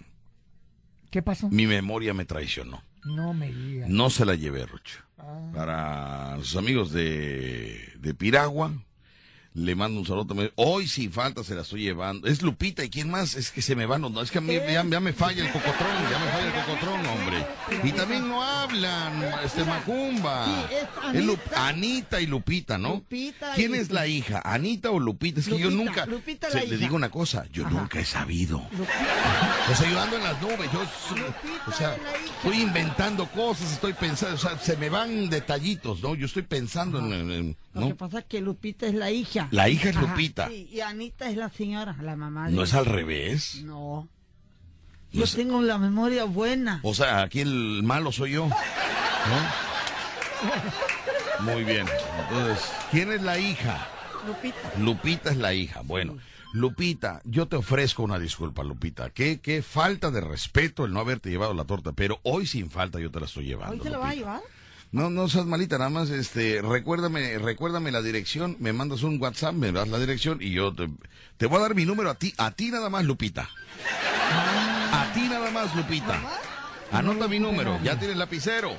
¿Qué 1.12 1.22
pasó? 1.22 1.50
mi 1.50 1.68
memoria 1.68 2.14
me 2.14 2.24
traicionó. 2.24 2.82
No 3.04 3.34
me 3.34 3.52
digas. 3.52 3.90
No 3.90 4.10
se 4.10 4.26
la 4.26 4.36
llevé, 4.36 4.66
Rocho. 4.66 5.00
Ah. 5.18 5.52
Para 5.54 6.38
los 6.38 6.56
amigos 6.56 6.94
de, 6.94 7.92
de 8.00 8.14
Piragua, 8.14 8.72
le 9.56 9.76
mando 9.76 10.00
un 10.00 10.06
saludo 10.06 10.26
también. 10.28 10.52
Hoy 10.56 10.88
sin 10.88 11.12
falta 11.12 11.44
se 11.44 11.54
la 11.56 11.62
estoy 11.62 11.82
llevando. 11.84 12.28
Es 12.28 12.42
Lupita 12.42 12.84
y 12.84 12.90
quién 12.90 13.10
más, 13.12 13.36
es 13.36 13.52
que 13.52 13.62
se 13.62 13.76
me 13.76 13.86
van 13.86 14.02
los... 14.02 14.12
no, 14.12 14.22
Es 14.22 14.32
que 14.32 14.40
a 14.40 14.42
mí 14.42 14.54
ya, 14.56 14.84
ya 14.84 15.00
me 15.00 15.14
falla 15.14 15.46
el 15.46 15.52
cocotrón, 15.52 15.92
ya 16.12 16.20
me 16.20 16.32
falla 16.32 16.48
el 16.48 16.66
cocotrón, 16.66 17.06
hombre. 17.06 17.46
Y 17.84 17.92
también 17.92 18.28
no 18.28 18.42
hablan, 18.44 19.24
este 19.46 19.64
Macumba. 19.64 20.46
Sí, 20.46 20.76
es 20.76 20.88
Anita. 21.04 21.68
Anita 21.68 22.22
y 22.22 22.26
Lupita, 22.28 22.78
¿no? 22.78 22.96
Lupita 22.96 23.54
¿Quién 23.54 23.76
es 23.76 23.92
la 23.92 24.08
hija? 24.08 24.42
¿Anita 24.44 24.90
o 24.92 25.00
Lupita? 25.00 25.40
Es 25.40 25.48
que 25.48 25.60
yo 25.60 25.70
nunca... 25.70 26.06
Lupita 26.06 26.50
se- 26.50 26.60
la 26.62 26.64
le 26.66 26.78
digo 26.78 26.96
una 26.96 27.10
cosa, 27.10 27.46
yo 27.52 27.66
Ajá. 27.68 27.76
nunca 27.80 28.00
he 28.00 28.06
sabido. 28.06 28.58
Lupita. 28.72 29.66
O 29.72 29.76
sea, 29.76 29.90
yo 29.92 30.02
ando 30.02 30.18
en 30.18 30.24
las 30.24 30.42
nubes, 30.42 30.70
yo 30.74 30.82
o 31.68 31.72
sea, 31.72 31.96
estoy 32.38 32.62
inventando 32.62 33.28
cosas, 33.28 33.72
estoy 33.72 33.94
pensando, 33.94 34.36
o 34.36 34.40
sea, 34.40 34.58
se 34.58 34.76
me 34.78 34.90
van 34.90 35.30
detallitos, 35.30 36.02
¿no? 36.02 36.16
Yo 36.16 36.26
estoy 36.26 36.44
pensando 36.44 37.00
en, 37.00 37.14
en- 37.14 37.32
en- 37.32 37.58
Lo 37.74 37.88
que 37.90 37.96
pasa 37.96 38.20
es 38.20 38.26
que 38.26 38.42
Lupita 38.42 38.88
es 38.88 38.94
la 38.96 39.12
hija. 39.12 39.43
La 39.52 39.70
hija 39.70 39.90
es 39.90 39.98
Ajá, 39.98 40.06
Lupita. 40.08 40.48
sí, 40.50 40.68
y 40.72 40.80
Anita 40.82 41.30
es 41.30 41.38
la 41.38 41.50
señora, 41.50 41.96
la 42.02 42.16
mamá. 42.16 42.48
de 42.48 42.54
¿No 42.56 42.64
es 42.64 42.74
al 42.74 42.86
revés? 42.86 43.62
No. 43.64 44.08
No 45.12 45.20
Yo 45.20 45.24
es- 45.26 45.36
tengo 45.36 45.62
la 45.62 45.78
memoria 45.78 46.24
buena. 46.26 46.80
O 46.84 46.94
sea, 46.94 47.22
aquí 47.22 47.40
el 47.42 47.82
malo 47.84 48.12
soy 48.12 48.32
yo, 48.32 48.48
¿no? 48.48 48.56
Muy 51.54 51.64
bien. 51.64 51.86
Entonces, 52.30 52.72
¿quién 52.92 53.12
es 53.12 53.22
la 53.22 53.38
hija? 53.40 53.88
Lupita. 54.28 54.72
Lupita 54.80 55.30
es 55.32 55.38
la 55.38 55.54
hija. 55.54 55.82
Bueno, 55.84 56.18
Lupita, 56.54 57.22
yo 57.26 57.48
te 57.48 57.56
ofrezco 57.56 58.04
una 58.04 58.20
disculpa, 58.20 58.64
Lupita. 58.64 59.10
Qué, 59.10 59.40
qué 59.42 59.62
falta 59.62 60.12
de 60.12 60.22
respeto 60.22 60.86
el 60.86 60.94
no 60.94 61.00
haberte 61.00 61.30
llevado 61.30 61.54
la 61.54 61.66
torta, 61.66 61.92
pero 61.94 62.20
hoy 62.24 62.46
sin 62.48 62.70
falta 62.70 63.00
yo 63.00 63.12
te 63.12 63.20
la 63.20 63.26
estoy 63.26 63.46
llevando. 63.46 63.74
¿Hoy 63.76 63.82
se 63.82 63.90
la 63.90 63.98
va 63.98 64.10
a 64.10 64.16
llevar? 64.16 64.42
No, 64.94 65.10
no 65.10 65.28
seas 65.28 65.48
malita, 65.48 65.80
nada 65.80 65.90
más, 65.90 66.12
este, 66.12 66.62
recuérdame, 66.62 67.40
recuérdame 67.40 67.92
la 67.92 68.04
dirección, 68.04 68.56
me 68.60 68.74
mandas 68.74 69.02
un 69.02 69.20
WhatsApp, 69.20 69.56
me 69.56 69.72
das 69.72 69.88
la 69.88 69.98
dirección 69.98 70.38
y 70.40 70.52
yo 70.52 70.72
te, 70.72 70.88
te 71.38 71.48
voy 71.48 71.58
a 71.58 71.62
dar 71.64 71.74
mi 71.76 71.84
número 71.84 72.12
a 72.12 72.14
ti, 72.16 72.32
a 72.38 72.52
ti 72.52 72.70
nada 72.70 72.92
más, 72.92 73.04
Lupita. 73.04 73.50
A 74.92 75.12
ti 75.16 75.22
nada 75.28 75.50
más, 75.50 75.76
Lupita. 75.76 76.22
Anota 76.92 77.28
mi 77.28 77.40
número, 77.40 77.80
ya 77.84 77.98
tienes 77.98 78.18
lapicero. 78.18 78.72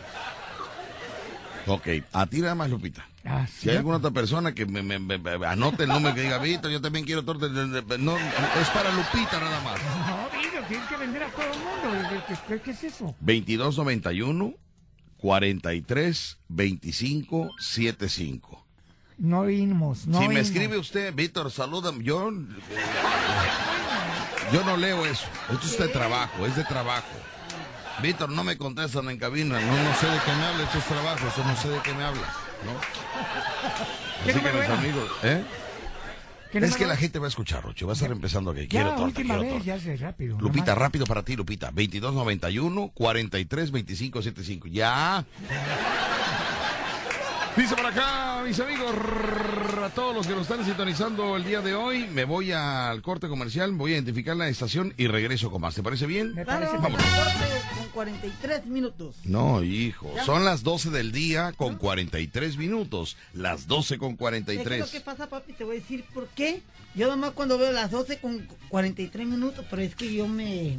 Ok, 1.66 1.88
a 2.12 2.26
ti 2.26 2.40
nada 2.40 2.54
más, 2.54 2.70
Lupita. 2.70 3.04
Ah, 3.24 3.46
Si 3.48 3.68
hay 3.70 3.78
alguna 3.78 3.96
otra 3.96 4.12
persona 4.12 4.54
que 4.54 4.66
me, 4.66 4.82
me- 4.84 5.00
me- 5.00 5.18
me- 5.18 5.46
anote 5.46 5.82
el 5.82 5.88
número 5.88 6.14
que 6.14 6.20
diga, 6.22 6.38
Víctor, 6.38 6.70
yo 6.70 6.80
también 6.80 7.04
quiero 7.06 7.24
torta, 7.24 7.48
no, 7.48 8.16
es 8.16 8.68
para 8.72 8.92
Lupita 8.92 9.40
nada 9.40 9.60
más. 9.62 9.80
No, 9.82 10.38
Víctor, 10.40 10.62
tienes 10.68 10.86
que 10.88 10.96
vender 10.96 11.22
a 11.24 11.28
todo 11.30 11.42
el 11.42 11.58
mundo. 11.58 12.22
¿Qué, 12.28 12.34
qué- 12.46 12.60
qué 12.60 12.70
es 12.70 12.84
eso? 12.84 13.16
2291 13.18 14.54
43 15.24 16.36
25 16.48 17.50
75. 17.58 18.62
No 19.16 19.40
oímos. 19.40 20.06
No 20.06 20.20
si 20.20 20.28
me 20.28 20.40
escribe 20.40 20.76
usted, 20.76 21.14
Víctor, 21.14 21.50
salúdame. 21.50 22.04
Yo, 22.04 22.30
yo 24.52 24.64
no 24.66 24.76
leo 24.76 25.06
eso. 25.06 25.24
Esto 25.50 25.66
es 25.66 25.78
de 25.78 25.88
trabajo, 25.88 26.44
es 26.44 26.56
de 26.56 26.64
trabajo. 26.64 27.16
Víctor, 28.02 28.28
no 28.28 28.44
me 28.44 28.58
contestan 28.58 29.08
en 29.08 29.16
cabina. 29.16 29.58
No, 29.58 29.82
no 29.82 29.94
sé 29.96 30.08
de 30.08 30.18
qué 30.26 30.32
me 30.36 30.44
hablas. 30.44 30.66
Esto 30.66 30.78
es 30.78 30.84
trabajo. 30.84 31.26
Eso 31.26 31.42
no 31.42 31.56
sé 31.56 31.68
de 31.70 31.80
qué 31.80 31.94
me 31.94 32.04
hablas. 32.04 32.30
¿no? 32.66 32.72
¿Qué 34.24 34.30
Así 34.30 34.40
que 34.40 34.52
mis 34.52 34.68
amigos, 34.68 35.10
¿eh? 35.22 35.42
¿Qué 36.54 36.58
Es 36.58 36.70
número 36.70 36.78
que 36.78 36.86
la 36.86 36.96
gente 36.96 37.18
va 37.18 37.24
a 37.26 37.28
escuchar, 37.28 37.64
Rocho. 37.64 37.86
Va 37.86 37.92
a 37.92 37.94
estar 37.94 38.10
empezando 38.12 38.54
que 38.54 38.62
Ya, 38.62 38.68
quiero 38.68 38.88
torta, 38.90 39.02
última 39.04 39.34
quiero 39.34 39.40
vez, 39.42 39.50
torta. 39.54 39.64
ya 39.66 39.80
sé, 39.80 39.96
rápido. 39.96 40.38
Lupita, 40.40 40.66
nomás. 40.66 40.78
rápido 40.78 41.04
para 41.06 41.24
ti, 41.24 41.34
Lupita. 41.34 41.66
2291 41.72 42.90
43 42.94 43.70
25 43.72 44.22
75. 44.22 44.68
Ya. 44.68 45.24
Dice 47.56 47.76
por 47.76 47.86
acá, 47.86 48.42
mis 48.44 48.58
amigos, 48.58 48.90
a 49.80 49.88
todos 49.90 50.12
los 50.12 50.26
que 50.26 50.32
nos 50.32 50.42
están 50.42 50.64
sintonizando 50.64 51.36
el 51.36 51.44
día 51.44 51.60
de 51.60 51.76
hoy, 51.76 52.04
me 52.08 52.24
voy 52.24 52.50
al 52.50 53.00
corte 53.00 53.28
comercial, 53.28 53.70
voy 53.72 53.92
a 53.92 53.94
identificar 53.94 54.36
la 54.36 54.48
estación 54.48 54.92
y 54.96 55.06
regreso 55.06 55.52
con 55.52 55.60
más. 55.60 55.76
¿Te 55.76 55.82
parece 55.82 56.06
bien? 56.06 56.34
Me 56.34 56.44
parece 56.44 56.72
Vámonos. 56.78 57.00
con 57.78 57.88
43 57.90 58.66
minutos. 58.66 59.16
No, 59.22 59.62
hijo, 59.62 60.12
son 60.26 60.44
las 60.44 60.64
12 60.64 60.90
del 60.90 61.12
día 61.12 61.52
con 61.52 61.76
43 61.76 62.56
minutos. 62.56 63.16
Las 63.34 63.68
12 63.68 63.98
con 63.98 64.12
Es 64.12 64.16
que 64.16 64.18
lo 64.18 64.18
43. 64.18 64.90
que 64.90 65.00
pasa, 65.00 65.28
papi, 65.28 65.52
te 65.52 65.62
voy 65.62 65.76
a 65.76 65.80
decir 65.80 66.04
por 66.12 66.26
qué. 66.28 66.60
Yo 66.96 67.08
nomás 67.08 67.30
cuando 67.32 67.56
veo 67.56 67.70
las 67.70 67.92
12 67.92 68.18
con 68.18 68.48
43 68.68 69.28
minutos, 69.28 69.64
pero 69.70 69.80
es 69.80 69.94
que 69.94 70.12
yo 70.12 70.26
me... 70.26 70.76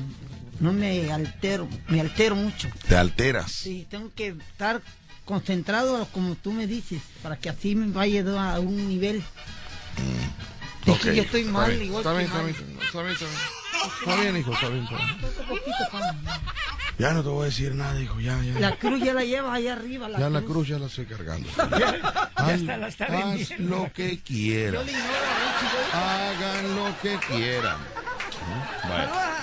No 0.60 0.74
me 0.74 1.12
altero, 1.12 1.70
me 1.88 2.02
altero 2.02 2.36
mucho. 2.36 2.70
Te 2.88 2.96
alteras. 2.98 3.52
Sí, 3.52 3.88
tengo 3.90 4.12
que 4.14 4.36
estar 4.52 4.82
concentrado 5.26 6.08
como 6.14 6.36
tú 6.36 6.52
me 6.54 6.68
dices, 6.68 7.02
para 7.24 7.38
que 7.38 7.50
así 7.50 7.76
me 7.76 7.92
vaya 7.92 8.24
a 8.54 8.60
un 8.60 8.88
nivel. 8.88 9.24
Es 10.86 10.94
Ok, 10.94 11.02
que 11.02 11.16
yo 11.16 11.24
estoy 11.24 11.44
mal, 11.46 11.82
igual 11.82 12.02
está 12.02 12.12
que 12.12 12.18
bien, 12.20 12.28
está 12.30 12.38
mal. 12.44 12.46
bien, 12.54 12.80
está 12.86 13.02
bien, 13.02 13.14
está 13.14 13.26
bien. 13.26 13.40
Está 14.00 14.16
bien, 14.22 14.38
hijo, 14.38 14.54
está 14.54 14.70
bien, 14.70 14.84
está 14.84 14.96
bien. 14.98 15.18
Ya 16.98 17.12
no 17.12 17.24
te 17.24 17.30
voy 17.30 17.42
a 17.42 17.46
decir 17.46 17.76
nada, 17.76 18.00
hijo, 18.00 18.20
ya, 18.22 18.42
ya. 18.42 18.60
La 18.60 18.78
cruz 18.78 19.02
ya 19.04 19.14
la 19.14 19.24
llevas 19.26 19.54
allá 19.54 19.74
arriba. 19.74 20.08
La 20.08 20.18
ya 20.20 20.30
la 20.30 20.40
cruz. 20.42 20.52
cruz 20.54 20.68
ya 20.70 20.80
la 20.80 20.86
estoy 20.86 21.06
cargando. 21.06 21.50
Ya 22.38 22.52
Haz, 22.54 22.60
está, 22.62 22.78
la 22.78 22.88
está 22.88 23.06
haz 23.06 23.60
lo 23.60 23.92
que 23.94 24.20
voy. 24.20 24.80
Hagan 25.94 26.76
lo 26.76 26.96
que 27.02 27.18
quieran. 27.28 27.78
¿Mm? 27.78 28.88
Bueno, 28.88 29.14
Saludos 29.14 29.35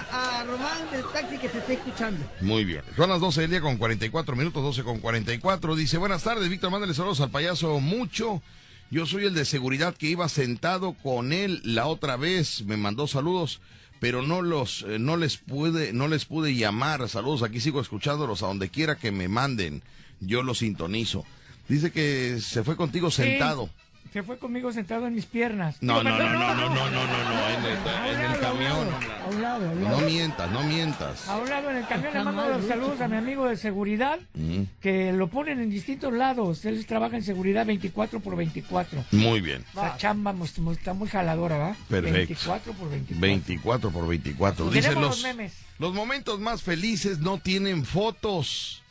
a, 0.43 0.44
Román 0.44 0.90
del 0.90 1.05
taxi 1.12 1.39
que 1.39 1.48
se 1.48 1.59
está 1.59 1.73
escuchando. 1.73 2.24
muy 2.40 2.64
bien. 2.64 2.82
Son 2.97 3.09
las 3.09 3.20
12 3.20 3.43
del 3.43 3.51
día 3.51 3.60
con 3.60 3.77
44 3.77 4.36
minutos, 4.36 4.62
12 4.62 4.82
con 4.82 4.98
44. 4.98 5.77
Dice, 5.77 5.98
buenas 5.98 6.23
tardes, 6.23 6.48
Víctor, 6.48 6.70
mándale 6.70 6.94
saludos 6.94 7.20
al 7.20 7.31
payaso 7.31 7.81
mucho. 7.81 8.43
Yo 8.90 9.06
soy 9.06 9.24
el 9.24 9.35
de 9.35 9.44
seguridad 9.44 9.94
que 9.94 10.09
iba 10.09 10.28
sentado 10.28 10.93
con 11.02 11.32
él 11.32 11.60
la 11.64 11.86
otra 11.86 12.16
vez. 12.16 12.62
Me 12.64 12.77
mandó 12.77 13.06
saludos, 13.06 13.60
pero 14.01 14.23
no 14.23 14.43
los, 14.43 14.82
eh, 14.82 14.98
no 14.98 15.16
les 15.16 15.39
pude, 15.39 15.93
no 15.93 16.09
les 16.09 16.24
pude 16.24 16.55
llamar. 16.55 17.09
Saludos, 17.09 17.43
aquí 17.43 17.60
sigo 17.60 17.81
escuchándolos 17.81 18.43
a 18.43 18.48
donde 18.48 18.69
quiera 18.69 18.97
que 18.97 19.12
me 19.12 19.28
manden. 19.28 19.82
Yo 20.20 20.43
los 20.43 20.59
sintonizo. 20.59 21.24
Dice 21.69 21.90
que 21.90 22.39
se 22.40 22.64
fue 22.64 22.77
contigo 22.77 23.10
Sí, 23.10 23.23
sentado. 23.23 23.70
Se 24.12 24.22
fue 24.22 24.36
conmigo 24.39 24.70
sentado 24.72 25.06
en 25.06 25.14
mis 25.14 25.24
piernas. 25.24 25.76
No, 25.80 26.02
no, 26.02 26.10
no, 26.10 26.18
no, 26.18 26.28
no, 26.28 26.55
no, 26.55 26.68
no, 26.68 26.90
no, 26.90 27.24
no, 27.24 27.48
en 27.48 27.64
el, 27.64 28.14
en 28.24 28.30
el 28.32 28.40
camión. 28.40 28.89
A 29.24 29.28
un 29.30 29.40
lado, 29.43 29.68
a 29.68 29.72
un 29.72 29.80
No 29.84 29.90
lado. 29.90 30.01
mientas, 30.06 30.51
no 30.51 30.62
mientas. 30.64 31.28
A 31.30 31.39
un 31.39 31.48
lado 31.48 31.70
en 31.70 31.76
el 31.78 31.86
camión 31.86 32.12
le 32.12 32.22
mando 32.24 32.47
los 32.48 32.56
Lucho. 32.60 32.68
saludos 32.68 33.01
a 33.01 33.09
mi 33.09 33.16
amigo 33.16 33.47
de 33.48 33.56
seguridad, 33.56 34.18
Mm, 34.34 34.62
que 34.82 35.12
lo 35.12 35.28
ponen 35.28 35.60
en 35.60 35.70
distintos 35.70 36.12
lados. 36.12 36.62
Él 36.66 36.84
trabaja 36.84 37.16
en 37.16 37.22
seguridad 37.24 37.64
24 37.64 38.20
por 38.20 38.36
24. 38.36 39.02
Muy 39.12 39.40
bien. 39.40 39.64
Esa 39.72 39.97
chamba 39.97 40.34
está 40.72 40.93
muy 40.93 41.09
jaladora, 41.09 41.56
¿va? 41.56 41.76
Perfecto. 41.89 42.12
24 42.18 42.72
por 42.74 42.90
24. 42.90 43.20
24 43.20 43.90
por 43.90 44.06
24. 44.09 44.66
Y 44.66 44.74
Dice 44.74 44.89
tenemos 44.90 45.09
los, 45.09 45.16
los 45.16 45.22
memes. 45.36 45.55
los 45.78 45.94
momentos 45.94 46.39
más 46.39 46.60
felices 46.62 47.20
no 47.20 47.39
tienen 47.39 47.86
fotos, 47.86 48.82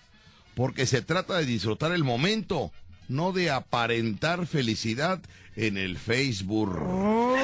porque 0.55 0.87
se 0.87 1.03
trata 1.03 1.37
de 1.37 1.45
disfrutar 1.45 1.91
el 1.91 2.03
momento, 2.03 2.71
no 3.11 3.31
de 3.31 3.51
aparentar 3.51 4.47
felicidad 4.47 5.21
en 5.55 5.77
el 5.77 5.97
Facebook. 5.97 6.75
Oh. 6.81 7.35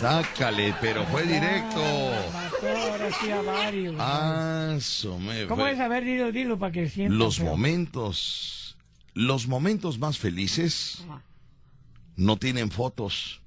Sácale, 0.00 0.74
pero 0.80 1.04
fue 1.06 1.22
directo. 1.24 1.82
Ah, 3.98 4.76
su 4.80 5.18
me 5.18 5.46
¿Cómo 5.46 5.66
es? 5.66 5.78
A 5.80 5.88
ver, 5.88 6.04
dilo, 6.04 6.32
dilo 6.32 6.58
para 6.58 6.72
que 6.72 6.88
sientan. 6.88 7.18
Los 7.18 7.36
feo. 7.36 7.46
momentos 7.46 8.64
los 9.14 9.46
momentos 9.46 9.98
más 9.98 10.18
felices 10.18 11.04
no 12.16 12.36
tienen 12.36 12.70
fotos. 12.70 13.40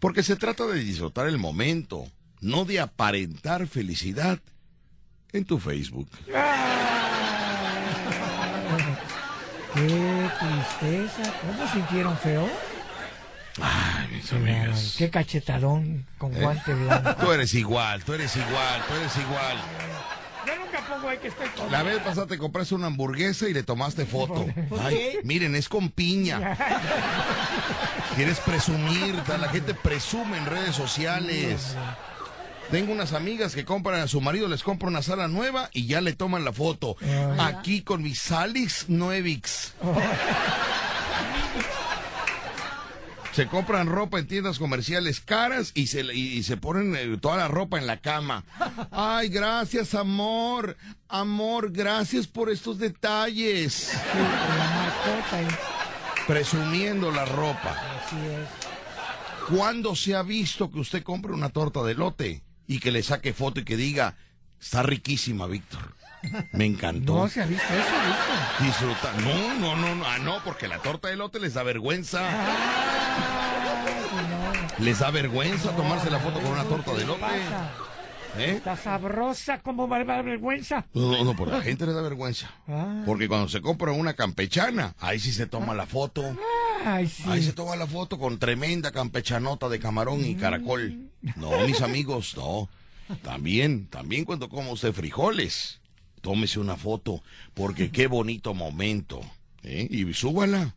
Porque 0.00 0.22
se 0.22 0.36
trata 0.36 0.66
de 0.66 0.80
disfrutar 0.80 1.28
el 1.28 1.38
momento, 1.38 2.06
no 2.40 2.64
de 2.64 2.80
aparentar 2.80 3.66
felicidad 3.66 4.40
en 5.32 5.44
tu 5.44 5.58
Facebook. 5.58 6.08
Qué 9.74 10.30
tristeza. 10.40 11.32
¿Cómo 11.40 11.72
sintieron 11.72 12.18
feo? 12.18 12.48
Ay, 13.60 14.08
mis 14.12 14.32
amigas. 14.32 14.94
Qué 14.96 15.10
cachetadón 15.10 16.06
con 16.18 16.34
¿Eh? 16.34 16.40
guante 16.40 16.74
blanco. 16.74 17.16
Tú 17.16 17.32
eres 17.32 17.54
igual, 17.54 18.02
tú 18.04 18.14
eres 18.14 18.34
igual, 18.36 18.82
tú 18.88 18.94
eres 18.94 19.16
igual. 19.16 19.56
Yo 20.46 20.56
nunca 20.56 20.80
pongo 20.88 21.08
ahí 21.08 21.18
que 21.18 21.28
estoy 21.28 21.48
con... 21.48 21.70
La 21.70 21.82
vez 21.82 21.98
pasada 21.98 22.26
te 22.26 22.38
compraste 22.38 22.74
una 22.74 22.86
hamburguesa 22.86 23.48
y 23.48 23.52
le 23.52 23.62
tomaste 23.62 24.06
foto. 24.06 24.46
¿Por 24.68 24.80
Ay, 24.80 25.18
miren, 25.24 25.54
es 25.54 25.68
con 25.68 25.90
piña. 25.90 26.56
Quieres 28.16 28.40
presumir, 28.40 29.14
la 29.28 29.48
gente 29.48 29.74
presume 29.74 30.38
en 30.38 30.46
redes 30.46 30.74
sociales. 30.74 31.76
Tengo 32.70 32.92
unas 32.92 33.12
amigas 33.14 33.54
que 33.54 33.64
compran 33.64 34.00
a 34.00 34.06
su 34.06 34.20
marido, 34.20 34.46
les 34.46 34.62
compra 34.62 34.88
una 34.88 35.02
sala 35.02 35.26
nueva 35.26 35.70
y 35.72 35.86
ya 35.86 36.00
le 36.00 36.12
toman 36.12 36.44
la 36.44 36.52
foto. 36.52 36.96
Aquí 37.38 37.82
con 37.82 38.02
mis 38.02 38.20
Salix 38.20 38.88
Nuevix. 38.88 39.74
Se 43.32 43.46
compran 43.46 43.86
ropa 43.86 44.18
en 44.18 44.26
tiendas 44.26 44.58
comerciales 44.58 45.20
caras 45.20 45.70
y 45.74 45.86
se, 45.86 46.00
y, 46.14 46.38
y 46.38 46.42
se 46.42 46.56
ponen 46.56 46.96
eh, 46.96 47.16
toda 47.20 47.36
la 47.36 47.46
ropa 47.46 47.78
en 47.78 47.86
la 47.86 47.98
cama. 47.98 48.44
Ay, 48.90 49.28
gracias, 49.28 49.94
amor. 49.94 50.76
Amor, 51.08 51.70
gracias 51.70 52.26
por 52.26 52.50
estos 52.50 52.78
detalles. 52.78 53.92
Presumiendo 56.26 57.12
la 57.12 57.24
ropa. 57.24 57.76
Así 58.04 58.16
es. 58.16 59.56
¿Cuándo 59.56 59.94
se 59.94 60.16
ha 60.16 60.22
visto 60.22 60.70
que 60.70 60.80
usted 60.80 61.04
compre 61.04 61.32
una 61.32 61.50
torta 61.50 61.82
de 61.84 61.94
lote 61.94 62.42
y 62.70 62.78
que 62.78 62.92
le 62.92 63.02
saque 63.02 63.32
foto 63.32 63.58
y 63.58 63.64
que 63.64 63.76
diga, 63.76 64.14
está 64.60 64.84
riquísima, 64.84 65.48
Víctor? 65.48 65.96
Me 66.52 66.66
encantó. 66.66 67.14
No 67.14 67.28
se 67.28 67.42
ha 67.42 67.46
visto 67.46 67.64
eso, 67.64 67.82
¿viste? 68.06 68.64
Disfruta. 68.64 69.12
No, 69.24 69.54
no, 69.58 69.76
no, 69.76 69.96
no. 69.96 70.04
Ah, 70.06 70.18
no, 70.20 70.38
porque 70.44 70.68
la 70.68 70.78
torta 70.78 71.08
de 71.08 71.16
lote 71.16 71.40
les 71.40 71.54
da 71.54 71.64
vergüenza. 71.64 72.22
Les 74.78 75.00
da 75.00 75.10
vergüenza 75.10 75.74
tomarse 75.74 76.10
la 76.10 76.20
foto 76.20 76.38
con 76.38 76.52
una 76.52 76.62
torta 76.62 76.92
de 76.92 77.06
lote. 77.06 77.24
¿Eh? 78.38 78.52
Está 78.58 78.76
sabrosa 78.76 79.58
como 79.58 79.88
va 79.88 79.96
a 79.96 80.04
dar 80.04 80.24
vergüenza. 80.24 80.86
No, 80.94 81.10
no, 81.10 81.24
no, 81.24 81.34
por 81.34 81.48
la 81.48 81.62
gente 81.62 81.86
le 81.86 81.92
da 81.92 82.02
vergüenza. 82.02 82.52
Ah. 82.68 83.02
Porque 83.04 83.26
cuando 83.26 83.48
se 83.48 83.60
compra 83.60 83.90
una 83.90 84.14
campechana, 84.14 84.94
ahí 85.00 85.18
sí 85.18 85.32
se 85.32 85.48
toma 85.48 85.74
la 85.74 85.86
foto. 85.86 86.22
Ay, 86.84 87.08
sí. 87.08 87.24
Ahí 87.26 87.42
se 87.42 87.52
toma 87.52 87.76
la 87.76 87.86
foto 87.86 88.18
con 88.18 88.38
tremenda 88.38 88.90
campechanota 88.90 89.68
de 89.68 89.78
camarón 89.78 90.24
y 90.24 90.34
caracol. 90.34 91.10
No, 91.36 91.66
mis 91.66 91.80
amigos, 91.82 92.34
no. 92.36 92.68
También, 93.22 93.86
también 93.86 94.24
cuando 94.24 94.48
coma 94.48 94.70
usted 94.70 94.92
frijoles, 94.92 95.80
tómese 96.20 96.60
una 96.60 96.76
foto, 96.76 97.22
porque 97.54 97.90
qué 97.90 98.06
bonito 98.06 98.54
momento. 98.54 99.20
¿eh? 99.62 99.86
Y 99.90 100.12
súbala. 100.14 100.74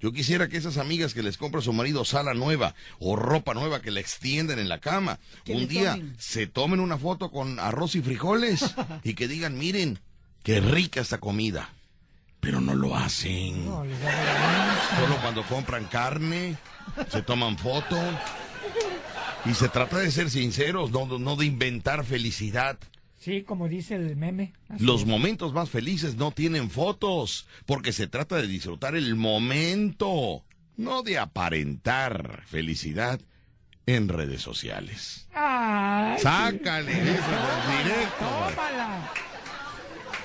Yo 0.00 0.12
quisiera 0.12 0.48
que 0.48 0.56
esas 0.56 0.78
amigas 0.78 1.12
que 1.12 1.22
les 1.22 1.36
compra 1.36 1.60
a 1.60 1.64
su 1.64 1.74
marido 1.74 2.06
sala 2.06 2.32
nueva 2.32 2.74
o 2.98 3.16
ropa 3.16 3.52
nueva 3.52 3.82
que 3.82 3.90
le 3.90 4.00
extienden 4.00 4.58
en 4.58 4.68
la 4.68 4.80
cama, 4.80 5.18
un 5.46 5.68
día 5.68 5.92
tomen. 5.92 6.16
se 6.18 6.46
tomen 6.46 6.80
una 6.80 6.96
foto 6.96 7.30
con 7.30 7.60
arroz 7.60 7.94
y 7.96 8.00
frijoles 8.00 8.74
y 9.04 9.12
que 9.12 9.28
digan, 9.28 9.58
miren, 9.58 9.98
qué 10.42 10.60
rica 10.60 11.02
esta 11.02 11.18
comida. 11.18 11.68
Pero 12.40 12.60
no 12.60 12.74
lo 12.74 12.96
hacen. 12.96 13.66
No. 13.66 13.84
Solo 13.84 15.16
cuando 15.20 15.42
compran 15.44 15.84
carne, 15.84 16.56
se 17.08 17.22
toman 17.22 17.58
foto. 17.58 17.96
Y 19.44 19.54
se 19.54 19.68
trata 19.68 19.98
de 19.98 20.10
ser 20.10 20.30
sinceros, 20.30 20.90
no, 20.90 21.06
no 21.18 21.36
de 21.36 21.46
inventar 21.46 22.04
felicidad. 22.04 22.78
Sí, 23.20 23.42
como 23.42 23.68
dice 23.68 23.96
el 23.96 24.16
meme. 24.16 24.54
Así 24.68 24.84
Los 24.84 25.04
momentos 25.04 25.52
más 25.52 25.68
felices 25.68 26.16
no 26.16 26.30
tienen 26.30 26.70
fotos, 26.70 27.46
porque 27.66 27.92
se 27.92 28.06
trata 28.06 28.36
de 28.36 28.46
disfrutar 28.46 28.96
el 28.96 29.14
momento, 29.14 30.42
no 30.76 31.02
de 31.02 31.18
aparentar 31.18 32.42
felicidad 32.46 33.20
en 33.84 34.08
redes 34.08 34.40
sociales. 34.40 35.28
Ay, 35.34 36.16
sí. 36.16 36.22
Sácale 36.22 36.92
eso 36.92 37.38
directo. 37.82 38.24
Tómala. 38.54 39.12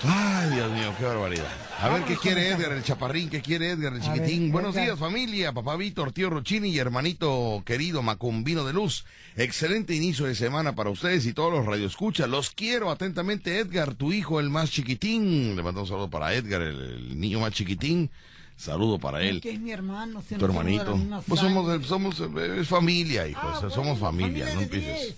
Ay, 0.08 0.50
Dios 0.52 0.72
mío, 0.72 0.94
qué 0.98 1.06
barbaridad. 1.06 1.48
A 1.82 1.90
ver, 1.90 2.04
¿qué 2.04 2.16
quiere 2.16 2.50
Edgar, 2.50 2.72
el 2.72 2.84
chaparrín? 2.84 3.30
¿Qué 3.30 3.42
quiere 3.42 3.72
Edgar, 3.72 3.94
el 3.94 4.02
chiquitín? 4.02 4.44
ver, 4.44 4.52
Buenos 4.52 4.76
días, 4.76 4.98
familia. 4.98 5.52
Papá 5.52 5.76
Víctor, 5.76 6.12
tío 6.12 6.30
Rochini 6.30 6.70
y 6.70 6.78
hermanito 6.80 7.64
querido 7.66 8.02
Macumbino 8.02 8.64
de 8.64 8.74
Luz. 8.74 9.06
Excelente 9.36 9.96
inicio 9.96 10.26
de 10.26 10.36
semana 10.36 10.76
para 10.76 10.90
ustedes 10.90 11.26
y 11.26 11.34
todos 11.34 11.52
los 11.52 11.66
radioescuchas. 11.66 12.30
Los 12.30 12.52
quiero 12.52 12.92
atentamente, 12.92 13.60
Edgar, 13.60 13.96
tu 13.96 14.14
hijo, 14.14 14.40
el 14.40 14.50
más 14.50 14.72
chiquitín. 14.72 15.56
Le 15.56 15.64
mando 15.64 15.82
un 15.82 15.88
saludo 15.88 16.10
para 16.10 16.34
Edgar, 16.34 16.62
el, 16.62 16.80
el 16.80 17.20
niño 17.20 17.40
más 17.40 17.52
chiquitín. 17.52 18.10
Saludo 18.58 19.00
para 19.00 19.22
él. 19.22 19.42
Que 19.42 19.52
es 19.52 19.60
mi 19.60 19.72
hermano. 19.72 20.24
si 20.28 20.36
Tu 20.36 20.46
hermanito. 20.46 20.98
Pues 21.28 21.42
somos, 21.42 21.86
somos 21.86 22.22
eh, 22.22 22.60
es 22.62 22.68
familia, 22.68 23.28
hijo. 23.28 23.42
Ah, 23.44 23.56
o 23.58 23.60
sea, 23.60 23.70
somos 23.70 24.00
familia, 24.00 24.46
familia 24.48 24.56
no 24.56 24.62
empieces. 24.62 25.16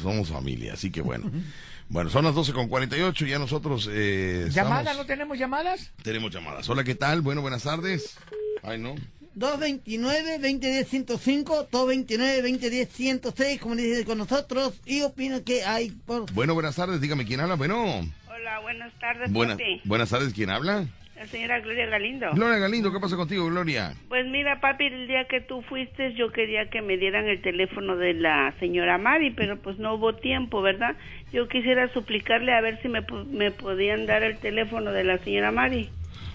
somos 0.00 0.28
familia, 0.28 0.74
así 0.74 0.90
que 0.90 1.00
bueno. 1.00 1.30
bueno, 1.88 2.10
son 2.10 2.24
las 2.24 2.34
12 2.34 2.52
con 2.52 2.68
48, 2.68 3.26
ya 3.26 3.38
nosotros 3.38 3.88
eh, 3.92 4.48
¿Llamadas? 4.50 4.80
estamos- 4.80 4.96
¿No 4.98 5.06
tenemos 5.06 5.38
llamadas? 5.38 5.92
tenemos 6.02 6.32
llamadas. 6.32 6.68
Hola, 6.68 6.84
¿qué 6.84 6.94
tal? 6.94 7.20
Bueno, 7.22 7.40
buenas 7.42 7.62
tardes. 7.62 8.16
Ay, 8.62 8.78
no. 8.78 8.94
229-2010-105, 9.36 11.68
229-2010-106, 11.70 13.58
como 13.60 13.76
dice 13.76 14.04
con 14.04 14.18
nosotros, 14.18 14.74
y 14.86 15.02
opino 15.02 15.42
que 15.44 15.64
hay 15.64 15.90
por... 15.90 16.30
Bueno, 16.32 16.54
buenas 16.54 16.76
tardes. 16.76 17.00
Dígame 17.00 17.24
quién 17.26 17.40
habla. 17.40 17.54
Bueno, 17.54 17.84
Hola, 18.28 18.60
buenas 18.60 18.92
tardes, 18.98 19.32
buenas, 19.32 19.58
buenas 19.84 20.08
tardes. 20.10 20.32
¿Quién 20.32 20.50
habla? 20.50 20.86
La 21.16 21.26
señora 21.26 21.60
Gloria 21.60 21.86
Galindo. 21.86 22.30
Gloria 22.34 22.58
Galindo, 22.58 22.92
¿qué 22.92 23.00
pasa 23.00 23.16
contigo, 23.16 23.46
Gloria? 23.46 23.94
Pues 24.08 24.26
mira, 24.26 24.60
papi, 24.60 24.84
el 24.84 25.08
día 25.08 25.26
que 25.26 25.40
tú 25.40 25.62
fuiste 25.62 26.12
yo 26.14 26.30
quería 26.30 26.68
que 26.68 26.82
me 26.82 26.98
dieran 26.98 27.26
el 27.26 27.40
teléfono 27.40 27.96
de 27.96 28.12
la 28.12 28.54
señora 28.60 28.98
Mari, 28.98 29.30
pero 29.30 29.56
pues 29.56 29.78
no 29.78 29.94
hubo 29.94 30.14
tiempo, 30.14 30.60
¿verdad? 30.60 30.94
Yo 31.32 31.48
quisiera 31.48 31.90
suplicarle 31.94 32.52
a 32.52 32.60
ver 32.60 32.80
si 32.82 32.88
me, 32.88 33.00
me 33.30 33.50
podían 33.50 34.04
dar 34.04 34.22
el 34.22 34.38
teléfono 34.38 34.92
de 34.92 35.04
la 35.04 35.18
señora 35.18 35.50
Mari. 35.50 35.90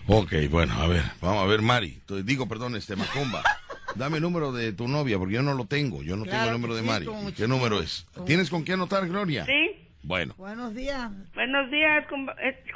Ok, 0.08 0.34
bueno, 0.50 0.74
a 0.74 0.88
ver, 0.88 1.04
vamos 1.22 1.44
a 1.44 1.48
ver, 1.48 1.62
Mari. 1.62 2.00
Te 2.08 2.24
Digo, 2.24 2.48
perdón, 2.48 2.76
este 2.76 2.96
Macumba. 2.96 3.44
Dame 3.96 4.18
el 4.18 4.24
número 4.24 4.52
de 4.52 4.74
tu 4.74 4.88
novia, 4.88 5.20
porque 5.20 5.36
yo 5.36 5.44
no 5.44 5.54
lo 5.54 5.66
tengo. 5.66 6.02
Yo 6.02 6.16
no 6.16 6.26
tengo 6.26 6.44
el 6.46 6.52
número 6.54 6.76
de 6.76 6.82
sí, 6.82 6.88
Mari. 6.88 7.08
¿Qué 7.38 7.48
número 7.48 7.82
es? 7.82 8.08
¿Tienes 8.26 8.50
con 8.50 8.64
qué 8.64 8.74
anotar, 8.74 9.08
Gloria? 9.08 9.46
¿Sí? 9.46 9.91
Bueno, 10.04 10.34
Buenos 10.38 10.74
días. 10.74 11.12
Buenos 11.34 11.70
días, 11.70 12.06
con, 12.08 12.28
eh, 12.42 12.64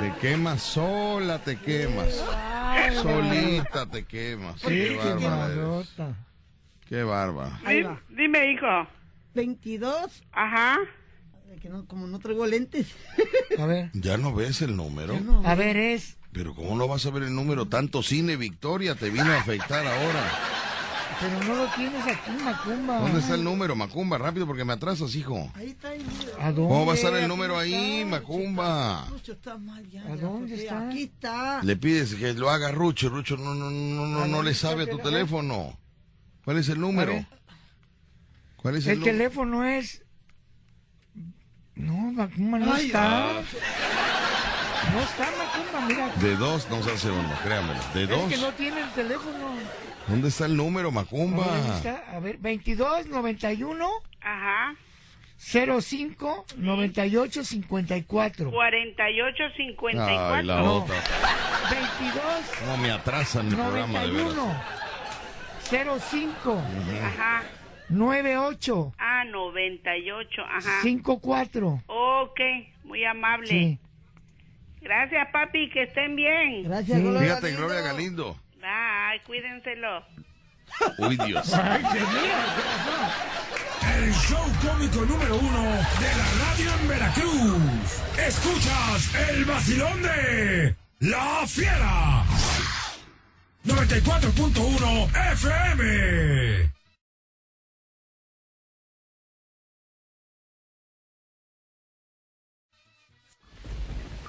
te 0.00 0.12
quemas 0.20 0.62
sola, 0.62 1.38
te 1.40 1.56
quemas. 1.56 2.24
Solita 3.02 3.86
te 3.90 4.04
quemas. 4.04 4.60
Sí, 4.60 4.68
qué 4.68 4.88
qué 5.02 5.14
bárbara 5.14 5.52
eres. 5.52 5.92
Qué 6.88 7.02
bárbara. 7.02 7.60
Dime, 8.08 8.52
hijo. 8.52 8.86
22, 9.34 10.22
Ajá. 10.32 10.78
que 11.60 11.68
no, 11.68 11.86
como 11.86 12.06
no 12.06 12.18
traigo 12.20 12.46
lentes. 12.46 12.94
A 13.58 13.66
ver. 13.66 13.90
¿Ya 13.92 14.16
no 14.16 14.34
ves 14.34 14.62
el 14.62 14.76
número? 14.76 15.18
No, 15.20 15.42
A 15.46 15.54
ver, 15.54 15.76
es. 15.76 16.16
Pero 16.32 16.54
¿cómo 16.54 16.76
no 16.76 16.86
vas 16.86 17.06
a 17.06 17.10
ver 17.10 17.22
el 17.24 17.34
número? 17.34 17.66
Tanto 17.66 18.02
cine 18.02 18.36
Victoria 18.36 18.94
te 18.94 19.08
vino 19.10 19.32
a 19.32 19.38
afectar 19.38 19.86
ahora. 19.86 20.30
Pero 21.18 21.42
no 21.44 21.54
lo 21.64 21.66
tienes 21.74 22.04
aquí, 22.06 22.30
Macumba. 22.44 22.98
¿Dónde 23.00 23.20
está 23.20 23.34
el 23.34 23.44
número, 23.44 23.74
Macumba? 23.74 24.18
Rápido 24.18 24.46
porque 24.46 24.64
me 24.64 24.74
atrasas, 24.74 25.14
hijo. 25.14 25.50
Ahí 25.54 25.70
está 25.70 25.94
el 25.94 26.04
número. 26.06 26.32
¿A 26.40 26.52
dónde? 26.52 26.68
¿Cómo 26.68 26.86
va 26.86 26.92
a 26.92 26.96
estar 26.96 27.14
el 27.14 27.26
número 27.28 27.58
ahí, 27.58 28.00
está. 28.00 28.06
Macumba? 28.10 29.06
Rucho 29.08 29.32
está 29.32 29.56
mal 29.56 29.88
ya. 29.90 30.02
¿A 30.02 30.16
dónde 30.16 30.54
está? 30.62 30.88
Aquí 30.88 31.02
está. 31.04 31.62
Le 31.62 31.76
pides 31.76 32.14
que 32.16 32.34
lo 32.34 32.50
haga 32.50 32.70
Rucho. 32.70 33.08
Rucho 33.08 33.36
no, 33.38 33.54
no, 33.54 33.70
no, 33.70 34.06
no, 34.06 34.26
no 34.26 34.42
le 34.42 34.52
sabe 34.54 34.84
a 34.84 34.90
tu 34.90 34.98
teléfono. 34.98 35.78
¿Cuál 36.44 36.58
es 36.58 36.68
el 36.68 36.80
número? 36.80 37.24
¿Cuál 38.56 38.76
es 38.76 38.86
el, 38.86 38.92
El 38.92 38.98
número? 39.00 39.16
teléfono 39.16 39.64
es. 39.64 40.02
No, 41.76 41.94
Macumba 42.12 42.58
no 42.58 42.72
Ay, 42.74 42.86
está. 42.86 43.30
Ah, 43.30 43.42
No 44.92 45.00
está 45.00 45.24
Macumba, 45.38 45.86
mira. 45.88 46.08
de 46.16 46.36
dos 46.36 46.66
no 46.70 46.82
se 46.82 46.92
hace 46.92 47.10
uno, 47.10 47.32
créamelo. 47.42 47.80
De 47.94 48.02
Es 48.04 48.08
dos. 48.10 48.28
que 48.28 48.36
no 48.38 48.52
tiene 48.52 48.80
el 48.82 48.90
teléfono. 48.90 49.56
¿Dónde 50.08 50.28
está 50.28 50.46
el 50.46 50.56
número, 50.56 50.90
Macumba? 50.90 51.44
A 51.44 51.50
ver, 51.50 51.62
¿dónde 51.62 51.76
está? 51.76 52.16
A 52.16 52.20
ver, 52.20 52.38
22 52.38 53.06
91 53.06 53.88
Ajá. 54.20 54.74
05 55.38 56.46
98 56.56 57.44
54. 57.44 58.50
48 58.50 59.44
54. 59.56 60.34
Ay, 60.34 60.44
la 60.46 60.56
No. 60.56 60.74
otra. 60.76 60.96
22 61.70 62.22
¿Cómo 62.60 62.76
me 62.78 62.90
atrasan 62.90 63.48
el 63.48 63.54
programa 63.56 64.00
de 64.00 64.10
veras? 64.12 64.34
91 64.34 65.98
05 66.00 66.62
Ajá. 67.04 67.42
98 67.88 68.92
Ah, 68.98 69.24
98. 69.24 70.42
Ajá. 70.42 70.82
54. 70.82 71.82
Ok, 71.86 72.40
muy 72.84 73.04
amable. 73.04 73.46
Sí. 73.48 73.78
Gracias, 74.80 75.28
papi, 75.32 75.68
que 75.70 75.82
estén 75.82 76.14
bien. 76.16 76.62
Gracias, 76.64 77.00
Gloria 77.00 77.20
Fíjate, 77.20 77.52
Gloria 77.52 77.80
Galindo. 77.80 78.36
Bye, 78.66 79.22
cuídenselo. 79.24 80.04
Uy, 80.98 81.16
Dios. 81.16 81.52
El 83.96 84.12
show 84.12 84.44
cómico 84.60 85.04
número 85.04 85.36
uno 85.36 85.62
de 85.62 86.14
la 86.16 86.26
radio 86.42 86.72
en 86.80 86.88
Veracruz. 86.88 88.02
Escuchas 88.18 89.14
el 89.28 89.44
vacilón 89.44 90.02
de 90.02 90.74
La 90.98 91.46
Fiera. 91.46 92.24
94.1 93.64 95.32
FM. 95.32 96.75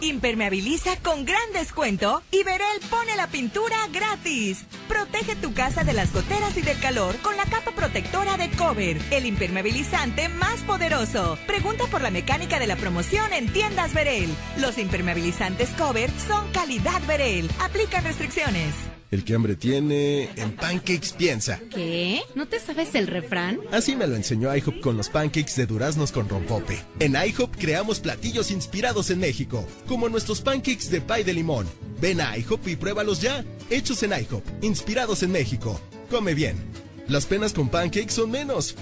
Impermeabiliza 0.02 0.96
con 0.98 1.26
gran 1.26 1.52
descuento 1.54 2.22
y 2.32 2.44
Verel 2.44 2.80
pone 2.90 3.16
la 3.16 3.28
pintura 3.28 3.76
gratis. 3.92 4.66
Protege 4.88 5.36
tu 5.36 5.54
casa 5.54 5.84
de 5.84 5.94
las 5.94 6.14
goteras 6.14 6.56
y 6.56 6.62
del 6.62 6.80
calor 6.80 7.16
con 7.18 7.36
la 7.36 7.46
capa 7.46 7.72
protectora 7.72 8.38
de 8.38 8.50
Cover, 8.52 9.02
el 9.12 9.26
impermeabilizante 9.26 10.30
más 10.30 10.62
poderoso. 10.62 11.38
Pregunta 11.48 11.86
por 11.88 12.02
la 12.02 12.12
mecánica 12.12 12.60
de 12.60 12.68
la 12.68 12.76
promoción 12.76 13.34
en 13.34 13.52
tiendas 13.52 13.94
Verel. 13.94 14.30
Los 14.58 14.78
impermeabilizantes 14.78 15.70
Cover 15.72 16.12
son 16.28 16.52
calidad 16.52 17.02
Verel. 17.08 17.50
Aplican 17.60 18.04
restricciones. 18.04 18.97
El 19.10 19.24
que 19.24 19.36
hambre 19.36 19.56
tiene, 19.56 20.30
en 20.36 20.56
pancakes 20.58 21.14
piensa. 21.18 21.62
¿Qué? 21.74 22.22
¿No 22.36 22.46
te 22.46 22.60
sabes 22.60 22.94
el 22.94 23.08
refrán? 23.08 23.60
Así 23.72 23.96
me 23.96 24.06
lo 24.06 24.18
enseñó 24.18 24.54
IHOP 24.54 24.82
con 24.82 24.98
los 24.98 25.08
pancakes 25.08 25.56
de 25.56 25.66
duraznos 25.66 26.12
con 26.12 26.28
rompope. 26.28 26.78
En 27.00 27.16
IHOP 27.16 27.56
creamos 27.56 28.02
platillos 28.02 28.52
inspirados 28.52 29.10
en 29.10 29.20
México, 29.20 29.66
como 29.88 30.10
nuestros 30.10 30.42
pancakes 30.42 30.90
de 30.92 31.00
pay 31.00 31.24
de 31.24 31.34
limón. 31.34 31.68
Ven 32.02 32.20
a 32.20 32.38
IHOP 32.38 32.68
y 32.68 32.76
pruébalos 32.76 33.22
ya. 33.22 33.46
Hechos 33.70 34.04
en 34.04 34.12
IHOP, 34.12 34.44
inspirados 34.62 35.24
en 35.24 35.32
México. 35.32 35.80
Come 36.10 36.34
bien. 36.34 36.58
Las 37.08 37.26
penas 37.26 37.54
con 37.54 37.70
pancakes 37.70 38.12
son 38.14 38.30
menos. 38.30 38.76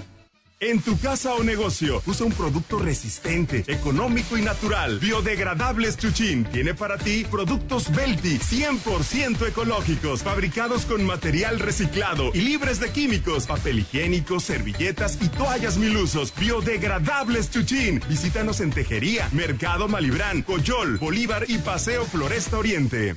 En 0.68 0.82
tu 0.82 0.98
casa 0.98 1.36
o 1.36 1.44
negocio, 1.44 2.02
usa 2.08 2.26
un 2.26 2.32
producto 2.32 2.80
resistente, 2.80 3.64
económico 3.68 4.36
y 4.36 4.42
natural. 4.42 4.98
Biodegradables 4.98 5.96
Chuchín 5.96 6.44
tiene 6.46 6.74
para 6.74 6.98
ti 6.98 7.24
productos 7.30 7.94
Belti 7.96 8.40
100% 8.40 9.48
ecológicos, 9.48 10.24
fabricados 10.24 10.88
con 10.88 11.06
material 11.06 11.60
reciclado 11.60 12.32
y 12.34 12.42
libres 12.42 12.80
de 12.80 12.90
químicos, 12.90 13.46
papel 13.46 13.78
higiénico, 13.78 14.40
servilletas 14.40 15.20
y 15.22 15.30
toallas 15.30 15.78
mil 15.78 15.96
usos. 15.98 16.34
Biodegradables 16.36 17.52
Chuchín. 17.52 18.02
Visítanos 18.10 18.60
en 18.60 18.72
Tejería, 18.72 19.30
Mercado 19.34 19.88
Malibrán, 19.88 20.42
Coyol, 20.42 20.98
Bolívar 20.98 21.46
y 21.48 21.60
Paseo 21.60 22.06
Floresta 22.06 22.58
Oriente. 22.58 23.16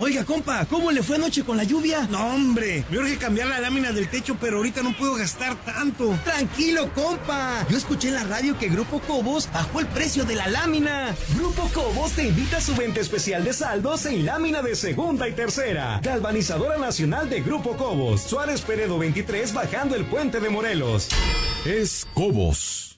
Oiga, 0.00 0.24
compa, 0.24 0.66
¿cómo 0.66 0.90
le 0.90 1.04
fue 1.04 1.16
anoche 1.16 1.44
con 1.44 1.56
la 1.56 1.62
lluvia? 1.62 2.08
No, 2.10 2.34
hombre, 2.34 2.84
me 2.90 2.98
urge 2.98 3.16
cambiar 3.16 3.46
la 3.46 3.60
lámina 3.60 3.92
del 3.92 4.08
techo, 4.08 4.36
pero 4.40 4.56
ahorita 4.56 4.82
no 4.82 4.96
puedo 4.96 5.14
gastar 5.14 5.54
tanto. 5.64 6.18
Tranquilo, 6.24 6.92
compa. 6.94 7.64
Yo 7.70 7.76
escuché 7.76 8.08
en 8.08 8.14
la 8.14 8.24
radio 8.24 8.58
que 8.58 8.68
Grupo 8.68 9.00
Cobos 9.00 9.48
bajó 9.52 9.78
el 9.78 9.86
precio 9.86 10.24
de 10.24 10.34
la 10.34 10.48
lámina. 10.48 11.14
Grupo 11.36 11.70
Cobos 11.72 12.12
te 12.12 12.26
invita 12.26 12.56
a 12.56 12.60
su 12.60 12.74
venta 12.74 13.00
especial 13.00 13.44
de 13.44 13.52
saldos 13.52 14.04
en 14.06 14.26
lámina 14.26 14.62
de 14.62 14.74
segunda 14.74 15.28
y 15.28 15.32
tercera. 15.32 16.00
Galvanizadora 16.02 16.76
Nacional 16.76 17.30
de 17.30 17.40
Grupo 17.40 17.76
Cobos. 17.76 18.22
Suárez 18.22 18.62
Peredo 18.62 18.98
23 18.98 19.52
bajando 19.52 19.94
el 19.94 20.06
puente 20.06 20.40
de 20.40 20.50
Morelos. 20.50 21.08
Es 21.64 22.04
Cobos. 22.14 22.93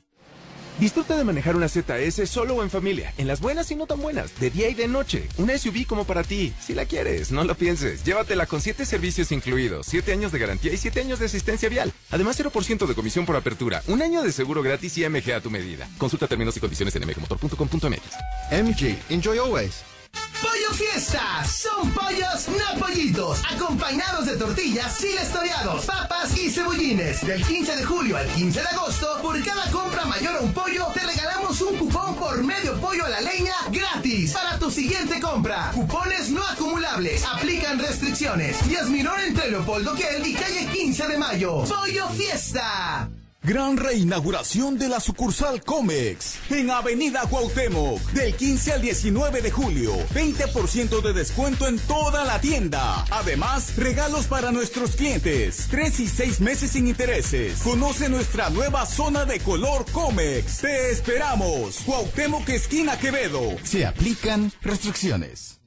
Disfruta 0.78 1.16
de 1.16 1.24
manejar 1.24 1.56
una 1.56 1.68
ZS 1.68 2.28
solo 2.28 2.56
o 2.56 2.62
en 2.62 2.68
familia, 2.68 3.14
en 3.16 3.26
las 3.26 3.40
buenas 3.40 3.70
y 3.70 3.76
no 3.76 3.86
tan 3.86 3.98
buenas, 3.98 4.38
de 4.38 4.50
día 4.50 4.68
y 4.68 4.74
de 4.74 4.86
noche. 4.88 5.26
Una 5.38 5.56
SUV 5.56 5.86
como 5.86 6.04
para 6.04 6.22
ti. 6.22 6.52
Si 6.60 6.74
la 6.74 6.84
quieres, 6.84 7.32
no 7.32 7.44
lo 7.44 7.54
pienses. 7.54 8.04
Llévatela 8.04 8.44
con 8.44 8.60
7 8.60 8.84
servicios 8.84 9.32
incluidos, 9.32 9.86
7 9.86 10.12
años 10.12 10.32
de 10.32 10.38
garantía 10.38 10.74
y 10.74 10.76
7 10.76 11.00
años 11.00 11.18
de 11.18 11.26
asistencia 11.26 11.70
vial. 11.70 11.94
Además, 12.10 12.38
0% 12.38 12.86
de 12.86 12.94
comisión 12.94 13.24
por 13.24 13.36
apertura, 13.36 13.82
un 13.86 14.02
año 14.02 14.22
de 14.22 14.32
seguro 14.32 14.62
gratis 14.62 14.98
y 14.98 15.08
MG 15.08 15.32
a 15.32 15.40
tu 15.40 15.50
medida. 15.50 15.88
Consulta 15.96 16.28
términos 16.28 16.54
y 16.58 16.60
condiciones 16.60 16.94
en 16.94 17.06
mgmotor.com.mx. 17.06 18.02
MG, 18.50 18.98
enjoy 19.08 19.38
always. 19.38 19.95
Pollo 20.40 20.72
Fiesta. 20.72 21.44
Son 21.44 21.90
pollos, 21.92 22.48
no 22.48 22.78
pollitos. 22.78 23.40
Acompañados 23.50 24.26
de 24.26 24.36
tortillas 24.36 24.96
sin 24.96 25.14
historiados, 25.14 25.86
papas 25.86 26.36
y 26.36 26.50
cebollines. 26.50 27.26
Del 27.26 27.44
15 27.44 27.76
de 27.76 27.84
julio 27.84 28.16
al 28.16 28.26
15 28.28 28.60
de 28.60 28.68
agosto, 28.68 29.18
por 29.22 29.42
cada 29.44 29.70
compra 29.70 30.04
mayor 30.04 30.36
a 30.36 30.40
un 30.40 30.52
pollo, 30.52 30.86
te 30.92 31.00
regalamos 31.00 31.60
un 31.60 31.76
cupón 31.78 32.14
por 32.16 32.42
medio 32.44 32.78
pollo 32.80 33.04
a 33.06 33.08
la 33.08 33.20
leña 33.20 33.54
gratis 33.70 34.32
para 34.32 34.58
tu 34.58 34.70
siguiente 34.70 35.20
compra. 35.20 35.70
Cupones 35.74 36.30
no 36.30 36.42
acumulables. 36.46 37.24
Aplican 37.24 37.78
restricciones. 37.78 38.58
Yasminor 38.68 39.20
entre 39.20 39.50
Leopoldo 39.50 39.94
Kell 39.94 40.26
y 40.26 40.34
calle 40.34 40.66
15 40.72 41.08
de 41.08 41.18
mayo. 41.18 41.64
Pollo 41.64 42.08
Fiesta. 42.10 43.08
Gran 43.46 43.76
reinauguración 43.76 44.76
de 44.76 44.88
la 44.88 44.98
sucursal 44.98 45.62
Comex 45.62 46.50
en 46.50 46.68
Avenida 46.68 47.20
Cuauhtémoc 47.30 48.00
del 48.10 48.34
15 48.34 48.72
al 48.72 48.82
19 48.82 49.40
de 49.40 49.52
julio. 49.52 49.92
20% 50.16 51.00
de 51.00 51.12
descuento 51.12 51.68
en 51.68 51.78
toda 51.78 52.24
la 52.24 52.40
tienda. 52.40 53.04
Además, 53.08 53.76
regalos 53.76 54.26
para 54.26 54.50
nuestros 54.50 54.96
clientes. 54.96 55.68
3 55.70 56.00
y 56.00 56.08
6 56.08 56.40
meses 56.40 56.72
sin 56.72 56.88
intereses. 56.88 57.60
Conoce 57.62 58.08
nuestra 58.08 58.50
nueva 58.50 58.84
zona 58.84 59.24
de 59.24 59.38
color 59.38 59.86
Comex. 59.92 60.62
Te 60.62 60.90
esperamos. 60.90 61.82
Cuauhtémoc 61.86 62.48
esquina 62.48 62.98
Quevedo. 62.98 63.56
Se 63.62 63.86
aplican 63.86 64.50
restricciones. 64.60 65.60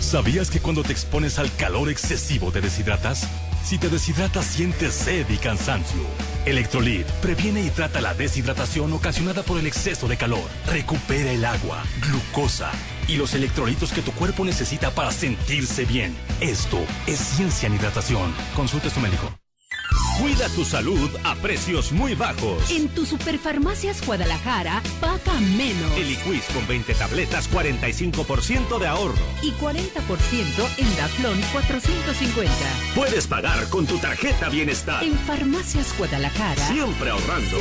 ¿Sabías 0.00 0.50
que 0.50 0.60
cuando 0.60 0.82
te 0.82 0.92
expones 0.92 1.38
al 1.38 1.54
calor 1.56 1.90
excesivo 1.90 2.52
te 2.52 2.60
deshidratas? 2.60 3.26
Si 3.64 3.78
te 3.78 3.88
deshidratas 3.88 4.44
sientes 4.44 4.92
sed 4.92 5.26
y 5.30 5.38
cansancio. 5.38 6.00
Electrolit 6.44 7.06
previene 7.22 7.62
y 7.62 7.70
trata 7.70 8.02
la 8.02 8.12
deshidratación 8.12 8.92
ocasionada 8.92 9.42
por 9.42 9.58
el 9.58 9.66
exceso 9.66 10.06
de 10.06 10.18
calor. 10.18 10.44
Recupera 10.66 11.32
el 11.32 11.44
agua, 11.46 11.82
glucosa 12.02 12.70
y 13.08 13.16
los 13.16 13.32
electrolitos 13.32 13.92
que 13.92 14.02
tu 14.02 14.12
cuerpo 14.12 14.44
necesita 14.44 14.90
para 14.90 15.10
sentirse 15.10 15.86
bien. 15.86 16.14
Esto 16.40 16.78
es 17.06 17.18
ciencia 17.18 17.66
en 17.68 17.76
hidratación. 17.76 18.34
Consulta 18.54 18.88
a 18.88 18.90
tu 18.90 19.00
médico. 19.00 19.43
Cuida 20.18 20.48
tu 20.50 20.64
salud 20.64 21.10
a 21.24 21.34
precios 21.34 21.90
muy 21.90 22.14
bajos. 22.14 22.70
En 22.70 22.88
tu 22.88 23.04
Superfarmacias 23.04 24.04
Guadalajara, 24.06 24.80
paga 25.00 25.40
menos. 25.40 25.96
Eliquis 25.96 26.44
con 26.54 26.66
20 26.68 26.94
tabletas, 26.94 27.50
45% 27.50 28.78
de 28.78 28.86
ahorro. 28.86 29.14
Y 29.42 29.50
40% 29.52 30.68
en 30.78 30.96
Daflón 30.96 31.40
450. 31.52 32.52
Puedes 32.94 33.26
pagar 33.26 33.68
con 33.68 33.86
tu 33.86 33.98
tarjeta 33.98 34.48
Bienestar. 34.48 35.02
En 35.02 35.18
Farmacias 35.18 35.92
Guadalajara. 35.98 36.68
Siempre 36.68 37.10
ahorrando. 37.10 37.58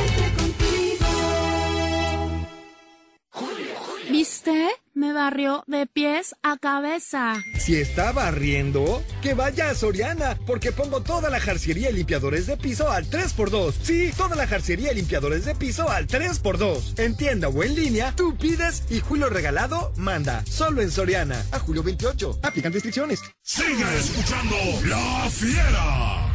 ¿Viste? 4.14 4.70
Me 4.94 5.12
barrió 5.12 5.64
de 5.66 5.88
pies 5.88 6.36
a 6.44 6.60
cabeza. 6.60 7.42
Si 7.58 7.78
está 7.78 8.12
barriendo, 8.12 9.04
que 9.24 9.34
vaya 9.34 9.72
a 9.72 9.74
Soriana, 9.74 10.38
porque 10.46 10.72
pongo 10.72 11.02
toda 11.02 11.32
la 11.32 11.40
jarciería 11.40 11.90
y 11.90 11.94
limpiadores 11.94 12.46
de 12.46 12.56
piso 12.56 12.92
al 12.92 13.10
3x2. 13.10 13.74
Sí, 13.82 14.12
toda 14.16 14.36
la 14.36 14.46
jarciería 14.46 14.92
y 14.92 14.98
limpiadores 14.98 15.46
de 15.46 15.56
piso 15.56 15.90
al 15.90 16.06
3x2. 16.06 17.00
En 17.00 17.18
tienda 17.18 17.48
o 17.48 17.64
en 17.64 17.74
línea, 17.74 18.14
tú 18.16 18.38
pides 18.38 18.84
y 18.92 19.00
Julio 19.00 19.30
Regalado 19.30 19.92
manda. 19.98 20.46
Solo 20.46 20.84
en 20.84 20.92
Soriana. 20.92 21.44
A 21.52 21.58
julio 21.58 21.82
28. 21.82 22.38
Aplican 22.44 22.72
restricciones. 22.72 23.20
Sigue 23.42 23.98
escuchando 23.98 24.56
La 24.86 25.28
Fiera. 25.32 26.32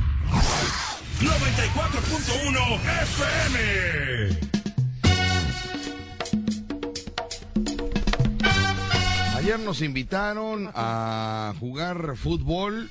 94.1 1.20 2.80
FM. 3.02 4.57
Ayer 9.48 9.60
nos 9.60 9.80
invitaron 9.80 10.70
a 10.74 11.54
jugar 11.58 12.18
fútbol 12.18 12.90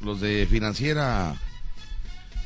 los 0.00 0.20
de 0.20 0.48
financiera 0.50 1.36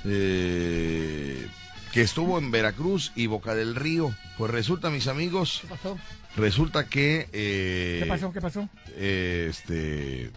eh, 0.05 1.49
que 1.95 2.03
estuvo 2.03 2.39
en 2.39 2.51
Veracruz 2.51 3.13
y 3.17 3.27
Boca 3.27 3.55
del 3.55 3.77
Río. 3.77 4.15
Pues 4.37 4.51
resulta, 4.51 4.91
mis 4.91 5.07
amigos, 5.09 5.61
¿Qué 5.63 5.69
pasó? 5.69 5.99
resulta 6.37 6.87
que 6.87 7.31
eh, 7.33 8.01
¿Qué 8.03 8.07
pasó? 8.11 8.31
¿Qué 8.31 8.43
pasó? 8.43 8.69
eh, 8.89 9.47
este 9.49 10.31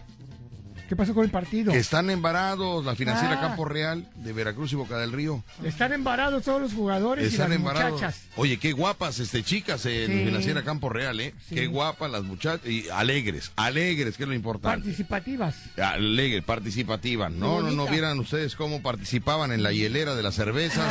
¿Qué 0.88 0.96
pasó 0.96 1.12
con 1.14 1.22
el 1.24 1.30
partido? 1.30 1.70
Están 1.72 2.08
embarados 2.08 2.82
la 2.84 2.94
financiera 2.96 3.34
Ah. 3.34 3.40
Campo 3.42 3.66
Real 3.66 4.08
de 4.14 4.32
Veracruz 4.32 4.72
y 4.72 4.76
Boca 4.76 4.96
del 4.96 5.12
Río. 5.12 5.44
Están 5.62 5.92
embarados 5.92 6.44
todos 6.44 6.62
los 6.62 6.72
jugadores 6.72 7.26
Están 7.30 7.48
y 7.48 7.50
las 7.50 7.56
embarados. 7.58 7.92
muchachas. 7.92 8.22
Oye, 8.36 8.56
qué 8.58 8.72
guapas 8.72 9.18
este 9.18 9.42
chicas 9.42 9.84
en 9.84 10.06
Sí. 10.06 10.24
financiera 10.24 10.62
Campo 10.64 10.88
Real, 10.88 11.20
¿eh? 11.20 11.34
Sí. 11.46 11.56
Qué 11.56 11.66
guapas 11.66 12.10
las 12.10 12.22
muchachas 12.24 12.66
y 12.66 12.88
alegres, 12.88 13.52
alegres, 13.56 14.16
que 14.16 14.22
es 14.22 14.28
lo 14.30 14.34
importante. 14.34 14.78
Participativas. 14.78 15.56
Alegres, 15.76 16.42
participativas. 16.44 17.30
No, 17.32 17.60
no, 17.60 17.70
no 17.70 17.86
vieran 17.86 18.18
ustedes 18.18 18.56
cómo 18.56 18.80
participaban 18.80 19.52
en 19.52 19.62
la 19.62 19.72
hielera 19.72 20.14
de 20.14 20.22
las 20.22 20.36
cervezas. 20.36 20.90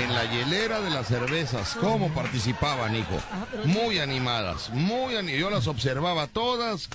En 0.00 0.14
la 0.14 0.24
hielera 0.30 0.80
de 0.80 0.90
las 0.90 1.08
cervezas, 1.08 1.76
cómo 1.80 2.08
participaban, 2.14 2.94
hijo. 2.94 3.18
Muy 3.64 3.98
animadas, 3.98 4.70
muy 4.70 5.16
ani- 5.16 5.36
Yo 5.36 5.50
las 5.50 5.66
observaba 5.66 6.28
todas. 6.28 6.88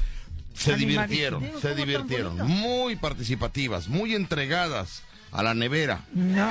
Se 0.54 0.76
divirtieron, 0.76 1.42
se 1.44 1.50
¿cómo 1.50 1.60
tan 1.62 1.76
divirtieron. 1.76 2.38
Muy 2.48 2.96
participativas, 2.96 3.88
muy 3.88 4.14
entregadas 4.16 5.04
a 5.32 5.44
la 5.44 5.54
nevera. 5.54 6.02
No. 6.14 6.48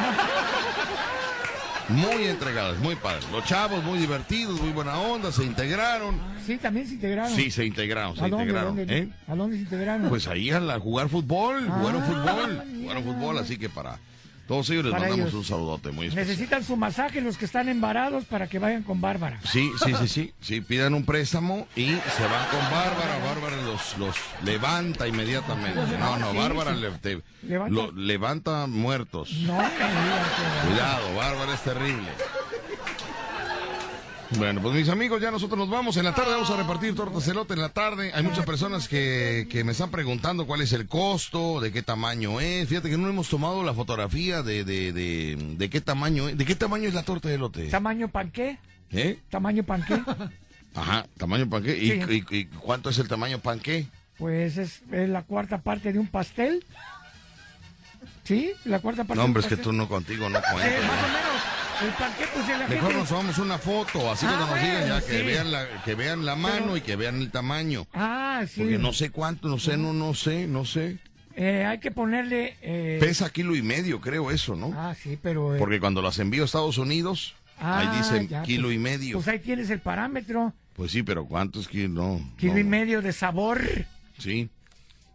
Muy 1.88 2.24
entregadas, 2.24 2.78
muy 2.78 2.94
padres. 2.96 3.26
Los 3.30 3.44
chavos 3.44 3.82
muy 3.84 3.98
divertidos, 3.98 4.60
muy 4.60 4.70
buena 4.70 4.98
onda, 4.98 5.32
se 5.32 5.44
integraron. 5.44 6.18
Sí, 6.46 6.56
también 6.56 6.86
se 6.86 6.94
integraron. 6.94 7.34
Sí, 7.36 7.50
se 7.50 7.64
integraron, 7.66 8.14
se 8.16 8.24
¿A 8.24 8.28
dónde, 8.28 8.44
integraron. 8.44 8.76
dónde? 8.76 8.98
¿eh? 8.98 9.08
¿A 9.28 9.34
dónde 9.34 9.56
se 9.56 9.62
integraron? 9.62 10.08
Pues 10.08 10.26
ahí 10.28 10.50
a 10.50 10.60
la- 10.60 10.78
jugar 10.78 11.08
fútbol, 11.08 11.68
jugaron 11.68 12.02
Ah, 12.02 12.06
fútbol, 12.06 12.62
mira. 12.66 12.80
jugaron 12.82 13.04
fútbol, 13.04 13.38
así 13.38 13.58
que 13.58 13.68
para 13.68 13.98
todos 14.46 14.68
ellos 14.70 14.84
les 14.84 14.92
mandamos 14.92 15.18
ellos. 15.18 15.34
un 15.34 15.44
saludote 15.44 15.90
muy 15.92 16.06
especial. 16.08 16.26
Necesitan 16.28 16.64
su 16.64 16.76
masaje 16.76 17.20
los 17.20 17.36
que 17.38 17.44
están 17.44 17.68
embarados 17.68 18.24
para 18.24 18.46
que 18.48 18.58
vayan 18.58 18.82
con 18.82 19.00
Bárbara. 19.00 19.40
Sí, 19.44 19.70
sí, 19.84 19.92
sí, 20.00 20.08
sí, 20.08 20.34
sí, 20.40 20.60
pidan 20.60 20.94
un 20.94 21.04
préstamo 21.04 21.66
y 21.76 21.86
se 21.86 22.22
van 22.24 22.46
con 22.50 22.60
Bárbara, 22.70 23.18
Bárbara 23.24 23.56
los, 23.62 23.96
los 23.98 24.16
levanta 24.44 25.06
inmediatamente. 25.08 25.80
No, 25.98 26.18
no, 26.18 26.30
Sí, 26.32 26.36
Bárbara 26.38 26.72
le- 26.74 26.90
te- 26.98 27.22
Levanta- 27.46 27.72
lo- 27.74 27.92
levanta 27.92 28.66
muertos. 28.66 29.32
No 29.32 29.58
Cuidado, 30.66 31.14
Bárbara 31.16 31.54
es 31.54 31.60
terrible. 31.62 32.08
Bueno, 34.38 34.62
pues 34.62 34.74
mis 34.74 34.88
amigos, 34.88 35.20
ya 35.20 35.30
nosotros 35.30 35.58
nos 35.58 35.68
vamos. 35.68 35.96
En 35.96 36.04
la 36.04 36.14
tarde 36.14 36.32
vamos 36.32 36.50
a 36.50 36.56
repartir 36.56 36.94
tortas 36.94 37.26
elote 37.28 37.54
en 37.54 37.60
la 37.60 37.68
tarde. 37.68 38.12
Hay 38.14 38.22
muchas 38.22 38.44
personas 38.46 38.88
que, 38.88 39.46
que 39.50 39.62
me 39.62 39.72
están 39.72 39.90
preguntando 39.90 40.46
cuál 40.46 40.62
es 40.62 40.72
el 40.72 40.86
costo, 40.88 41.60
de 41.60 41.70
qué 41.70 41.82
tamaño 41.82 42.40
es. 42.40 42.68
Fíjate 42.68 42.88
que 42.90 42.96
no 42.96 43.08
hemos 43.08 43.28
tomado 43.28 43.62
la 43.62 43.74
fotografía 43.74 44.42
de, 44.42 44.64
de, 44.64 44.92
de, 44.92 45.36
de 45.58 45.70
qué 45.70 45.80
tamaño 45.80 46.28
es. 46.28 46.38
¿De 46.38 46.44
qué 46.44 46.54
tamaño 46.54 46.88
es 46.88 46.94
la 46.94 47.02
torta 47.02 47.28
de 47.28 47.34
elote? 47.34 47.68
¿Tamaño 47.68 48.08
panqué? 48.08 48.58
¿Eh? 48.90 49.18
¿Tamaño 49.30 49.62
panqué? 49.64 50.00
Ajá, 50.74 51.06
tamaño 51.18 51.48
panqué. 51.48 51.76
¿Y, 51.76 51.90
Sí. 52.02 52.24
y- 52.30 52.36
y 52.38 52.44
cuánto 52.46 52.88
es 52.90 52.98
el 52.98 53.08
tamaño 53.08 53.38
panqué? 53.38 53.86
Pues 54.18 54.56
es, 54.56 54.80
es 54.90 55.08
la 55.10 55.22
cuarta 55.22 55.58
parte 55.58 55.92
de 55.92 55.98
un 55.98 56.06
pastel. 56.06 56.64
¿Sí? 58.24 58.52
La 58.64 58.78
cuarta 58.78 59.04
parte 59.04 59.18
No, 59.18 59.24
hombre, 59.24 59.42
es 59.42 59.48
que 59.48 59.56
tú 59.56 59.72
no 59.72 59.88
contigo 59.88 60.28
no 60.30 60.38
Sí, 60.38 60.44
cuentas. 60.52 60.82
más 60.84 60.90
o 61.04 61.06
menos. 61.06 61.61
Pues 61.86 62.48
la 62.48 62.68
Mejor 62.68 62.80
gente... 62.88 62.94
nos 62.98 63.08
tomamos 63.08 63.38
una 63.38 63.58
foto, 63.58 64.10
así 64.10 64.26
Ah, 64.26 64.34
cuando 64.36 64.54
nos 64.56 64.62
digan 64.64 64.88
ya 64.88 65.00
que 65.06 65.22
vean 65.22 65.50
la, 65.52 65.82
que 65.84 65.94
vean 65.94 66.24
la 66.24 66.36
mano 66.36 66.56
Pero- 66.66 66.76
y 66.76 66.80
que 66.82 66.96
vean 66.96 67.16
el 67.16 67.30
tamaño. 67.30 67.86
Ah, 67.92 68.44
sí. 68.48 68.60
Porque 68.60 68.78
no 68.78 68.92
sé 68.92 69.10
cuánto, 69.10 69.48
no 69.48 69.58
sé, 69.58 69.76
no, 69.76 69.92
no 69.92 70.14
sé, 70.14 70.46
no 70.46 70.64
sé. 70.64 70.98
Eh, 71.34 71.64
hay 71.64 71.78
que 71.78 71.90
ponerle... 71.90 72.56
eh, 72.62 72.98
Pesa 73.00 73.30
kilo 73.30 73.56
y 73.56 73.62
medio, 73.62 74.00
creo 74.00 74.30
eso, 74.30 74.54
¿no? 74.54 74.72
Ah, 74.76 74.94
sí, 75.00 75.18
pero... 75.20 75.54
eh, 75.56 75.58
Porque 75.58 75.80
cuando 75.80 76.02
las 76.02 76.18
envío 76.18 76.42
a 76.42 76.46
Estados 76.46 76.78
Unidos, 76.78 77.34
ah, 77.58 77.78
ahí 77.80 77.98
dicen 77.98 78.28
ya, 78.28 78.42
kilo 78.42 78.68
pues- 78.68 78.76
y 78.76 78.78
medio. 78.78 79.16
Pues 79.16 79.28
ahí 79.28 79.38
tienes 79.38 79.70
el 79.70 79.80
parámetro. 79.80 80.52
Pues 80.74 80.92
sí, 80.92 81.02
pero 81.02 81.24
¿cuántos 81.26 81.68
kilos? 81.68 81.90
No, 81.90 82.20
Kilo 82.38 82.54
no, 82.54 82.58
y 82.60 82.64
medio 82.64 83.02
de 83.02 83.12
sabor. 83.12 83.60
Sí. 84.18 84.48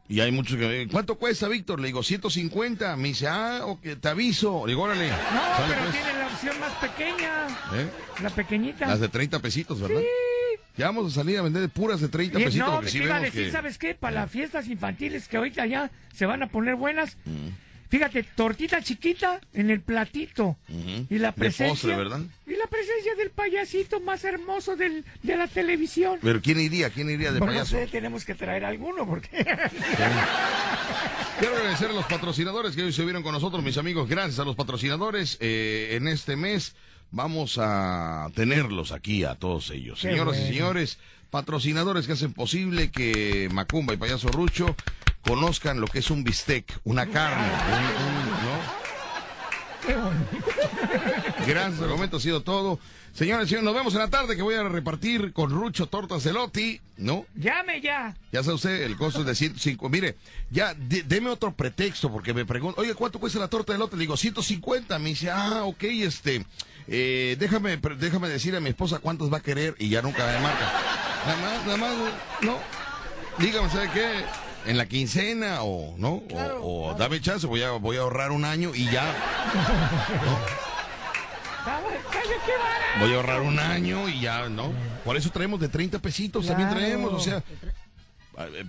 Y 0.09 0.21
hay 0.21 0.31
muchos 0.31 0.57
que 0.57 0.65
me 0.67 0.87
¿cuánto 0.87 1.15
cuesta, 1.15 1.47
Víctor? 1.47 1.79
Le 1.81 1.87
digo, 1.87 2.01
150. 2.03 2.95
Me 2.95 3.09
dice, 3.09 3.27
ah, 3.27 3.61
ok, 3.65 3.81
te 3.99 4.07
aviso. 4.07 4.65
Le 4.65 4.71
digo, 4.71 4.83
órale. 4.83 5.09
No, 5.09 5.15
Sale, 5.15 5.73
pero 5.73 5.81
pues. 5.81 5.91
tiene 6.03 6.19
la 6.19 6.27
opción 6.27 6.59
más 6.59 6.73
pequeña. 6.75 7.47
¿Eh? 7.73 7.89
La 8.23 8.29
pequeñita. 8.29 8.87
Las 8.87 8.99
de 9.01 9.09
30 9.09 9.39
pesitos, 9.39 9.79
¿verdad? 9.81 10.01
Ya 10.77 10.85
vamos 10.85 11.11
a 11.11 11.15
salir 11.15 11.39
a 11.39 11.41
vender 11.41 11.61
de 11.63 11.69
puras 11.69 11.99
de 11.99 12.07
30 12.07 12.39
Y- 12.39 12.43
pesitos. 12.45 12.67
no, 12.67 12.75
porque 12.75 12.89
sí 12.91 12.99
te 12.99 13.05
iba 13.05 13.15
a 13.17 13.19
decir, 13.19 13.45
que... 13.45 13.51
¿sabes 13.51 13.77
qué? 13.77 13.95
Para 13.95 14.21
las 14.21 14.31
fiestas 14.31 14.67
infantiles 14.67 15.27
que 15.27 15.37
ahorita 15.37 15.65
ya 15.65 15.89
se 16.15 16.25
van 16.25 16.43
a 16.43 16.47
poner 16.47 16.75
buenas. 16.75 17.17
Mm. 17.25 17.47
Fíjate, 17.89 18.23
tortita 18.23 18.81
chiquita 18.81 19.39
en 19.53 19.69
el 19.69 19.81
platito. 19.81 20.57
Ujú. 20.69 21.07
Y 21.09 21.19
la 21.19 21.27
De 21.31 21.33
presencia. 21.33 21.69
postre, 21.69 21.95
¿verdad? 21.95 22.19
Y 22.45 22.55
la 22.55 22.67
presencia 22.67 23.15
del 23.15 23.29
payasito 23.31 23.99
más 24.01 24.23
hermoso 24.25 24.75
del, 24.75 25.05
de 25.23 25.35
la 25.37 25.47
televisión. 25.47 26.19
Pero 26.21 26.41
¿quién 26.41 26.59
iría? 26.59 26.89
¿Quién 26.89 27.09
iría 27.09 27.31
de 27.31 27.39
Pues 27.39 27.49
no 27.51 27.53
payaso? 27.57 27.71
sé, 27.77 27.87
tenemos 27.87 28.25
que 28.25 28.35
traer 28.35 28.65
alguno 28.65 29.05
porque. 29.07 29.29
Quiero 31.39 31.55
agradecer 31.55 31.89
a 31.89 31.93
los 31.93 32.05
patrocinadores 32.05 32.75
que 32.75 32.83
hoy 32.83 32.91
se 32.93 33.03
vieron 33.03 33.23
con 33.23 33.31
nosotros, 33.31 33.63
mis 33.63 33.77
amigos. 33.77 34.09
Gracias 34.09 34.39
a 34.39 34.43
los 34.45 34.55
patrocinadores. 34.55 35.37
eh, 35.39 35.89
en 35.95 36.07
este 36.07 36.35
mes 36.35 36.75
vamos 37.11 37.57
a 37.61 38.27
tenerlos 38.35 38.91
aquí 38.91 39.23
a 39.23 39.35
todos 39.35 39.69
ellos. 39.71 39.99
Qué 40.01 40.09
Señoras 40.09 40.37
y 40.39 40.47
señores, 40.47 40.97
patrocinadores 41.29 42.07
que 42.07 42.13
hacen 42.13 42.33
posible 42.33 42.89
que 42.91 43.49
Macumba 43.51 43.93
y 43.93 43.97
Payaso 43.97 44.29
Rucho 44.29 44.75
conozcan 45.25 45.79
lo 45.81 45.87
que 45.87 45.99
es 45.99 46.09
un 46.09 46.23
bistec, 46.23 46.79
una 46.83 47.05
carne, 47.07 47.47
un-. 47.47 48.27
Gracias, 51.47 51.81
al 51.81 51.89
momento 51.89 52.17
ha 52.17 52.19
sido 52.19 52.41
todo. 52.41 52.79
Señores 53.13 53.47
y 53.47 53.49
señores, 53.49 53.65
nos 53.65 53.73
vemos 53.73 53.93
en 53.93 53.99
la 54.01 54.09
tarde 54.09 54.35
que 54.35 54.41
voy 54.43 54.53
a 54.55 54.63
repartir 54.63 55.33
con 55.33 55.49
Rucho 55.49 55.87
tortas 55.87 56.23
de 56.23 56.33
Loti, 56.33 56.79
¿no? 56.97 57.25
Llame 57.35 57.81
ya. 57.81 58.15
Ya 58.31 58.43
sabe 58.43 58.55
usted, 58.55 58.81
el 58.83 58.95
costo 58.95 59.21
es 59.21 59.25
de 59.25 59.33
105. 59.33 59.89
Mire, 59.89 60.17
ya, 60.51 60.73
de- 60.75 61.01
deme 61.03 61.29
otro 61.29 61.51
pretexto, 61.53 62.11
porque 62.11 62.33
me 62.33 62.45
pregunto, 62.45 62.81
oye, 62.81 62.93
¿cuánto 62.93 63.19
cuesta 63.19 63.39
la 63.39 63.47
torta 63.47 63.73
de 63.73 63.79
lote? 63.79 63.95
Le 63.95 64.01
digo, 64.01 64.17
150. 64.17 64.99
Me 64.99 65.09
dice, 65.09 65.31
ah, 65.31 65.63
ok, 65.63 65.83
este, 65.85 66.45
eh, 66.87 67.35
déjame, 67.39 67.77
déjame 67.77 68.29
decirle 68.29 68.57
a 68.57 68.61
mi 68.61 68.69
esposa 68.69 68.99
cuántas 68.99 69.31
va 69.33 69.37
a 69.37 69.41
querer 69.41 69.75
y 69.79 69.89
ya 69.89 70.01
nunca 70.03 70.25
me 70.27 70.39
marca. 70.39 70.71
Nada 71.25 71.37
más, 71.41 71.65
nada 71.65 71.77
más, 71.77 71.93
no. 72.41 72.57
Dígame, 73.39 73.69
¿sabe 73.69 73.89
qué? 73.93 74.25
En 74.67 74.77
la 74.77 74.85
quincena 74.85 75.63
o, 75.63 75.95
¿no? 75.97 76.21
O, 76.61 76.89
o 76.91 76.93
dame 76.95 77.19
chance, 77.21 77.47
voy 77.47 77.63
a, 77.63 77.71
voy 77.71 77.97
a 77.97 78.01
ahorrar 78.01 78.31
un 78.31 78.43
año 78.45 78.75
y 78.75 78.85
ya. 78.91 79.05
Voy 82.99 83.13
a 83.13 83.15
ahorrar 83.15 83.41
un 83.41 83.59
año 83.59 84.09
y 84.09 84.19
ya, 84.21 84.49
¿no? 84.49 84.71
Por 85.05 85.17
eso 85.17 85.29
traemos 85.29 85.59
de 85.59 85.69
30 85.69 85.99
pesitos, 85.99 86.45
también 86.47 86.69
Claro. 86.69 86.83
traemos, 86.85 87.13
o 87.13 87.19
sea, 87.19 87.43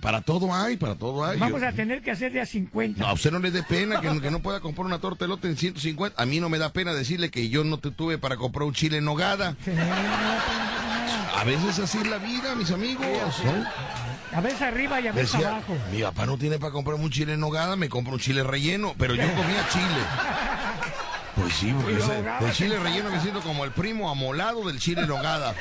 para 0.01 0.21
todo 0.21 0.53
hay, 0.53 0.77
para 0.77 0.95
todo 0.95 1.23
hay. 1.25 1.37
Vamos 1.39 1.61
Yo- 1.61 1.67
a 1.67 1.71
tener 1.71 2.01
que 2.01 2.11
hacer 2.11 2.31
de 2.31 2.41
a 2.41 2.45
50. 2.45 2.99
No, 3.01 3.07
a 3.07 3.13
usted 3.13 3.31
no 3.31 3.39
le 3.39 3.51
dé 3.51 3.63
pena 3.63 3.99
que, 4.01 4.07
no- 4.07 4.21
que 4.21 4.31
no 4.31 4.39
pueda 4.39 4.59
comprar 4.59 4.85
una 4.85 4.99
torta 4.99 5.25
de 5.25 5.29
lote 5.29 5.47
en 5.47 5.57
150. 5.57 6.21
A 6.21 6.25
mí 6.25 6.39
no 6.39 6.49
me 6.49 6.57
da 6.59 6.71
pena 6.71 6.93
decirle 6.93 7.29
que 7.29 7.49
yo 7.49 7.63
no 7.63 7.77
te 7.79 7.91
tuve 7.91 8.17
para 8.17 8.35
comprar 8.37 8.63
un 8.67 8.73
chile 8.73 8.97
en 8.97 9.05
nogada. 9.05 9.55
A 11.35 11.43
veces 11.43 11.79
así 11.79 11.97
es 11.99 12.07
la 12.07 12.17
vida, 12.17 12.55
mis 12.55 12.71
amigos. 12.71 13.05
¿no? 13.45 13.65
A 14.33 14.41
veces 14.41 14.61
arriba 14.61 15.01
y 15.01 15.07
a 15.07 15.11
veces 15.11 15.31
Decía, 15.33 15.49
abajo. 15.49 15.75
mi 15.91 16.01
papá 16.01 16.25
no 16.25 16.37
tiene 16.37 16.59
para 16.59 16.71
comprar 16.71 16.95
un 16.95 17.09
chile 17.09 17.33
en 17.33 17.39
nogada, 17.39 17.75
me 17.75 17.89
compra 17.89 18.13
un 18.13 18.19
chile 18.19 18.43
relleno, 18.43 18.93
pero 18.97 19.15
yo 19.15 19.23
comía 19.35 19.67
chile. 19.71 19.85
Pues 21.35 21.53
sí, 21.53 21.73
porque 21.73 22.45
el 22.45 22.51
chile 22.51 22.75
en 22.75 22.83
relleno 22.83 23.09
me 23.11 23.21
siento 23.21 23.39
como 23.39 23.63
el 23.63 23.71
primo 23.71 24.09
amolado 24.09 24.67
del 24.67 24.77
chile 24.77 25.03
en 25.03 25.07
nogada. 25.07 25.55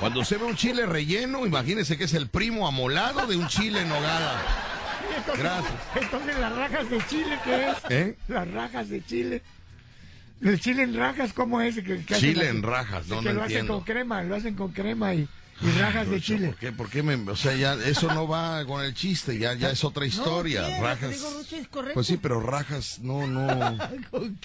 Cuando 0.00 0.20
usted 0.20 0.40
ve 0.40 0.46
un 0.46 0.56
chile 0.56 0.86
relleno, 0.86 1.46
imagínese 1.46 1.96
que 1.96 2.04
es 2.04 2.14
el 2.14 2.26
primo 2.28 2.66
amolado 2.66 3.28
de 3.28 3.36
un 3.36 3.46
chile 3.46 3.82
en 3.82 3.88
nogada. 3.88 4.42
Entonces, 5.16 5.42
Gracias. 5.44 5.72
Entonces, 5.94 6.38
las 6.38 6.56
rajas 6.56 6.90
de 6.90 7.06
chile, 7.06 7.38
¿qué 7.44 7.68
es? 7.68 7.76
¿Eh? 7.90 8.16
Las 8.26 8.50
rajas 8.50 8.88
de 8.88 9.04
chile. 9.04 9.42
¿El 10.40 10.58
chile 10.58 10.82
en 10.82 10.96
rajas 10.96 11.32
cómo 11.32 11.60
es? 11.60 11.76
Que, 11.76 12.04
que 12.04 12.14
hacen 12.14 12.30
Chile 12.32 12.48
en 12.48 12.62
rajas, 12.64 13.06
no, 13.06 13.20
que 13.20 13.26
no 13.26 13.34
lo 13.34 13.42
entiendo. 13.42 13.44
hacen 13.44 13.66
con 13.68 13.80
crema, 13.84 14.22
lo 14.24 14.34
hacen 14.34 14.54
con 14.56 14.72
crema 14.72 15.14
y, 15.14 15.28
y 15.62 15.78
rajas 15.78 16.06
de 16.08 16.14
Rucho, 16.16 16.24
chile. 16.26 16.46
¿Por 16.48 16.56
qué? 16.56 16.72
¿Por 16.72 16.90
qué 16.90 17.02
me, 17.02 17.30
o 17.30 17.36
sea, 17.36 17.54
ya 17.54 17.74
eso 17.74 18.12
no 18.12 18.26
va 18.28 18.64
con 18.64 18.82
el 18.84 18.94
chiste, 18.94 19.38
ya, 19.38 19.54
ya 19.54 19.70
es 19.70 19.84
otra 19.84 20.04
historia. 20.06 20.80
rajas. 20.80 21.10
digo, 21.10 21.30
Rucho, 21.30 21.56
es 21.56 21.68
correcto. 21.68 21.94
Pues 21.94 22.06
sí, 22.06 22.16
pero 22.20 22.40
rajas, 22.40 22.98
no, 23.00 23.26
no. 23.26 23.48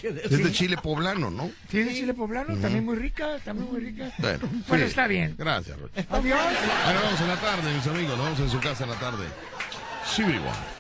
Es 0.04 0.44
de 0.44 0.52
chile 0.52 0.78
poblano, 0.82 1.30
¿no? 1.30 1.52
Sí, 1.72 1.80
de 1.80 1.94
chile 1.94 2.14
poblano, 2.14 2.56
también 2.58 2.86
muy 2.86 2.96
rica, 2.96 3.38
también 3.44 3.72
muy 3.72 3.82
rica. 3.82 4.12
Bueno, 4.20 4.40
Bueno, 4.68 4.84
sí. 4.86 4.90
está 4.90 5.08
bien. 5.08 5.36
Gracias, 5.38 5.78
Rucho. 5.80 5.94
Adiós. 6.10 6.40
Ahora 6.86 7.02
vamos 7.02 7.22
en 7.22 7.28
la 7.28 7.36
tarde, 7.42 7.74
mis 7.74 7.88
amigos, 7.88 8.18
nos 8.18 8.26
vemos 8.26 8.40
en 8.40 8.50
su 8.50 8.60
casa 8.60 8.84
en 8.84 8.90
la 8.92 9.00
tarde. 9.00 9.26
Sí, 10.16 10.22
igual. 10.22 10.56